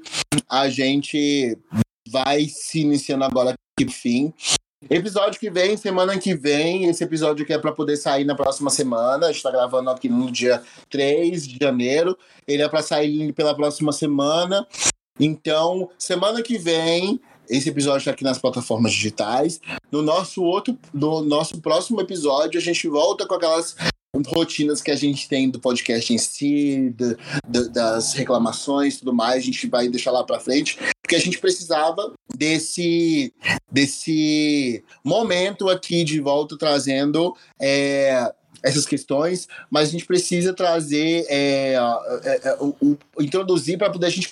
a 0.50 0.68
gente 0.68 1.56
vai 2.10 2.46
se 2.46 2.82
iniciando 2.82 3.24
agora 3.24 3.54
pro 3.76 3.92
fim. 3.92 4.34
Episódio 4.90 5.40
que 5.40 5.50
vem, 5.50 5.78
semana 5.78 6.18
que 6.20 6.36
vem, 6.36 6.86
esse 6.86 7.04
episódio 7.04 7.44
aqui 7.44 7.54
é 7.54 7.58
para 7.58 7.72
poder 7.72 7.96
sair 7.96 8.26
na 8.26 8.36
próxima 8.36 8.70
semana. 8.70 9.28
A 9.28 9.32
gente 9.32 9.44
tá 9.44 9.52
gravando 9.52 9.90
aqui 9.90 10.10
no 10.10 10.30
dia 10.30 10.62
3 10.90 11.48
de 11.48 11.58
janeiro. 11.62 12.18
Ele 12.46 12.62
é 12.62 12.68
para 12.68 12.82
sair 12.82 13.32
pela 13.32 13.56
próxima 13.56 13.94
semana. 13.94 14.68
Então, 15.20 15.90
semana 15.98 16.42
que 16.42 16.58
vem, 16.58 17.22
esse 17.50 17.70
episódio 17.70 18.06
tá 18.06 18.12
aqui 18.12 18.24
nas 18.24 18.38
plataformas 18.38 18.92
digitais. 18.94 19.60
No 19.92 20.02
nosso 20.02 20.44
outro, 20.44 20.78
no 20.94 21.22
nosso 21.22 21.60
próximo 21.62 22.00
episódio, 22.02 22.60
a 22.60 22.64
gente 22.64 22.88
volta 22.88 23.26
com 23.28 23.36
aquelas 23.36 23.76
rotinas 24.28 24.80
que 24.82 24.92
a 24.92 24.96
gente 24.96 25.28
tem 25.28 25.50
do 25.50 25.60
podcast 25.60 26.14
em 26.14 26.18
si, 26.20 26.92
da- 26.96 27.16
da- 27.48 27.68
das 27.70 28.14
reclamações 28.14 28.98
tudo 29.00 29.12
mais, 29.14 29.38
a 29.42 29.46
gente 29.46 29.66
vai 29.68 29.88
deixar 29.90 30.12
lá 30.12 30.24
pra 30.24 30.40
frente, 30.40 30.78
porque 31.02 31.16
a 31.16 31.20
gente 31.20 31.40
precisava 31.40 32.14
desse, 32.36 33.34
desse 33.72 34.84
momento 35.04 35.68
aqui 35.68 36.04
de 36.04 36.20
volta 36.20 36.56
trazendo 36.58 37.36
é, 37.60 38.32
essas 38.64 38.86
questões, 38.86 39.48
mas 39.70 39.90
a 39.90 39.92
gente 39.92 40.06
precisa 40.06 40.54
trazer, 40.54 41.26
é, 41.28 41.74
é, 42.24 42.42
é, 42.50 42.58
o, 42.60 42.76
o- 42.82 42.98
introduzir 43.22 43.78
para 43.78 43.90
poder 43.90 44.08
a 44.08 44.10
gente 44.10 44.30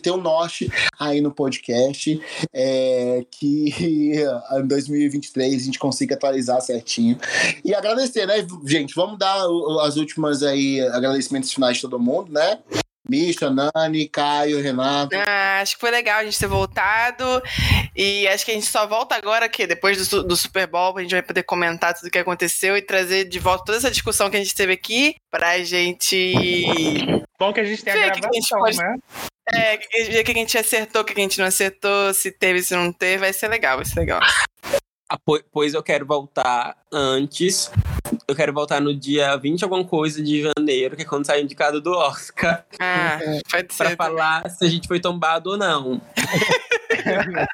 ter 0.00 0.10
um 0.10 0.20
norte 0.20 0.70
aí 0.98 1.20
no 1.20 1.30
podcast, 1.30 2.20
é, 2.52 3.24
que 3.30 3.72
em 4.52 4.66
2023 4.66 5.62
a 5.62 5.64
gente 5.64 5.78
consiga 5.78 6.14
atualizar 6.16 6.60
certinho. 6.60 7.18
E 7.64 7.74
agradecer, 7.74 8.26
né, 8.26 8.44
gente? 8.66 8.94
Vamos 8.94 9.18
dar 9.18 9.46
as 9.82 9.96
últimas 9.96 10.42
aí, 10.42 10.80
agradecimentos 10.88 11.52
finais 11.52 11.76
de 11.76 11.82
todo 11.82 11.98
mundo, 11.98 12.32
né? 12.32 12.58
Misha, 13.10 13.50
Nani, 13.50 14.08
Caio, 14.08 14.60
Renato. 14.62 15.16
Ah, 15.16 15.60
acho 15.62 15.74
que 15.76 15.80
foi 15.80 15.90
legal 15.90 16.18
a 16.20 16.24
gente 16.24 16.38
ter 16.38 16.46
voltado. 16.46 17.42
E 17.96 18.28
acho 18.28 18.44
que 18.44 18.50
a 18.50 18.54
gente 18.54 18.66
só 18.66 18.86
volta 18.86 19.14
agora 19.14 19.48
que 19.48 19.66
depois 19.66 20.08
do, 20.08 20.22
do 20.22 20.36
Super 20.36 20.66
Bowl, 20.66 20.96
a 20.98 21.00
gente 21.02 21.12
vai 21.12 21.22
poder 21.22 21.42
comentar 21.42 21.94
tudo 21.94 22.08
o 22.08 22.10
que 22.10 22.18
aconteceu 22.18 22.76
e 22.76 22.82
trazer 22.82 23.24
de 23.24 23.38
volta 23.38 23.64
toda 23.64 23.78
essa 23.78 23.90
discussão 23.90 24.28
que 24.30 24.36
a 24.36 24.40
gente 24.42 24.54
teve 24.54 24.72
aqui 24.72 25.16
pra 25.30 25.58
gente 25.62 26.34
Bom 27.38 27.52
que 27.52 27.60
a 27.60 27.64
gente 27.64 27.82
tem 27.82 27.92
a 27.92 27.96
Vê 27.96 28.02
que 28.02 28.10
a 28.10 28.14
gente 28.32 28.48
gravação, 28.48 28.58
pode- 28.58 28.76
né? 28.78 28.96
é, 29.54 29.76
ver 30.10 30.20
o 30.20 30.24
que 30.24 30.30
a 30.32 30.34
gente 30.34 30.58
acertou, 30.58 31.02
o 31.02 31.04
que 31.04 31.12
a 31.18 31.22
gente 31.22 31.38
não 31.38 31.46
acertou, 31.46 32.12
se 32.12 32.30
teve, 32.30 32.62
se 32.62 32.74
não 32.74 32.92
teve, 32.92 33.18
vai 33.18 33.32
ser 33.32 33.48
legal, 33.48 33.76
vai 33.76 33.84
ser 33.86 34.00
legal. 34.00 34.20
Ah, 35.10 35.18
po- 35.18 35.42
Pois 35.50 35.72
eu 35.74 35.82
quero 35.82 36.04
voltar 36.04 36.76
antes. 36.92 37.70
Eu 38.26 38.34
quero 38.36 38.52
voltar 38.52 38.80
no 38.80 38.94
dia 38.94 39.34
20 39.36 39.62
alguma 39.64 39.84
coisa 39.84 40.22
de 40.22 40.42
janeiro, 40.42 40.96
que 40.96 41.02
é 41.02 41.04
quando 41.04 41.24
sai 41.26 41.40
o 41.40 41.44
indicado 41.44 41.80
do 41.80 41.92
Oscar, 41.92 42.64
Ah, 42.78 43.18
pode 43.50 43.68
pra 43.76 43.88
ser. 43.90 43.96
falar 43.96 44.48
se 44.50 44.64
a 44.64 44.68
gente 44.68 44.86
foi 44.86 45.00
tombado 45.00 45.50
ou 45.50 45.56
não. 45.56 46.00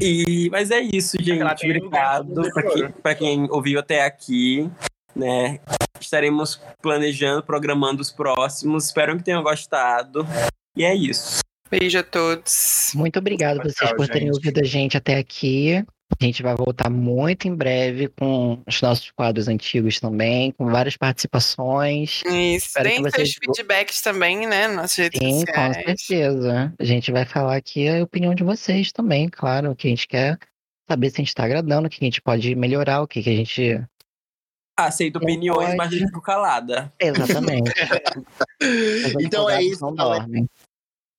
e, 0.00 0.48
mas 0.50 0.70
é 0.70 0.80
isso, 0.80 1.16
gente. 1.20 1.42
Obrigado 1.42 2.34
pro 2.34 2.52
pra 2.52 2.62
quem, 2.62 2.90
pra 2.90 3.14
quem 3.14 3.50
ouviu 3.50 3.78
até 3.78 4.04
aqui, 4.04 4.70
né? 5.14 5.60
Estaremos 6.00 6.60
planejando, 6.82 7.42
programando 7.42 8.00
os 8.00 8.10
próximos. 8.10 8.86
Espero 8.86 9.16
que 9.16 9.22
tenham 9.24 9.42
gostado. 9.42 10.26
E 10.76 10.84
é 10.84 10.94
isso. 10.94 11.40
Beijo 11.70 11.98
a 11.98 12.02
todos. 12.02 12.92
Muito 12.94 13.18
obrigado 13.18 13.60
Tchau, 13.60 13.70
vocês 13.72 13.92
por 13.92 14.06
terem 14.08 14.28
gente. 14.28 14.36
ouvido 14.36 14.60
a 14.60 14.64
gente 14.64 14.96
até 14.96 15.18
aqui. 15.18 15.84
A 16.18 16.24
gente 16.24 16.42
vai 16.42 16.54
voltar 16.54 16.90
muito 16.90 17.46
em 17.48 17.54
breve 17.54 18.08
com 18.08 18.62
os 18.66 18.82
nossos 18.82 19.10
quadros 19.10 19.48
antigos 19.48 20.00
também, 20.00 20.52
com 20.52 20.66
várias 20.66 20.96
participações. 20.96 22.22
Isso. 22.26 22.66
Espero 22.66 22.88
Deem 22.88 23.02
que 23.04 23.10
seus 23.10 23.28
vocês- 23.34 23.38
feedbacks 23.56 24.02
também, 24.02 24.46
né? 24.46 24.66
Nas 24.68 24.76
nossas 24.76 24.96
redes 24.96 25.18
Sim, 25.18 25.30
com 25.30 25.46
sociais. 25.46 25.76
certeza. 26.02 26.74
A 26.78 26.84
gente 26.84 27.10
vai 27.12 27.24
falar 27.24 27.56
aqui 27.56 27.88
a 27.88 28.02
opinião 28.02 28.34
de 28.34 28.42
vocês 28.44 28.92
também, 28.92 29.28
claro. 29.28 29.70
O 29.70 29.76
que 29.76 29.86
a 29.86 29.90
gente 29.90 30.06
quer 30.08 30.38
saber 30.90 31.10
se 31.10 31.16
a 31.16 31.24
gente 31.24 31.34
tá 31.34 31.44
agradando, 31.44 31.86
o 31.86 31.90
que 31.90 31.98
a 32.02 32.04
gente 32.04 32.20
pode 32.20 32.54
melhorar, 32.54 33.00
o 33.02 33.08
que, 33.08 33.22
que 33.22 33.30
a 33.30 33.36
gente. 33.36 33.82
Aceito 34.78 35.14
Não 35.18 35.22
opiniões, 35.22 35.64
pode. 35.66 35.76
mas 35.76 35.92
eu 35.92 35.98
fico 36.06 36.20
calada. 36.20 36.92
Exatamente. 37.00 37.70
Então 39.20 39.48
é 39.48 39.62
isso, 39.62 39.80
galera. 39.92 40.20
dormem. 40.24 40.46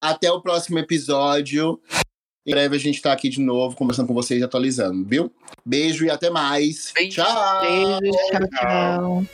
Até 0.04 0.32
o 0.32 0.42
próximo 0.42 0.78
episódio. 0.80 1.82
Em 2.46 2.52
breve 2.52 2.76
a 2.76 2.80
gente 2.80 3.02
tá 3.02 3.12
aqui 3.12 3.30
de 3.30 3.40
novo 3.40 3.76
conversando 3.76 4.08
com 4.08 4.14
vocês 4.14 4.42
e 4.42 4.44
atualizando, 4.44 5.06
viu? 5.08 5.32
Beijo 5.64 6.06
e 6.06 6.10
até 6.10 6.30
mais. 6.30 6.92
Beijo. 6.96 7.22
Tchau! 7.22 7.62
Tchau, 7.62 8.00
Tchau. 8.32 8.50
tchau. 8.50 9.26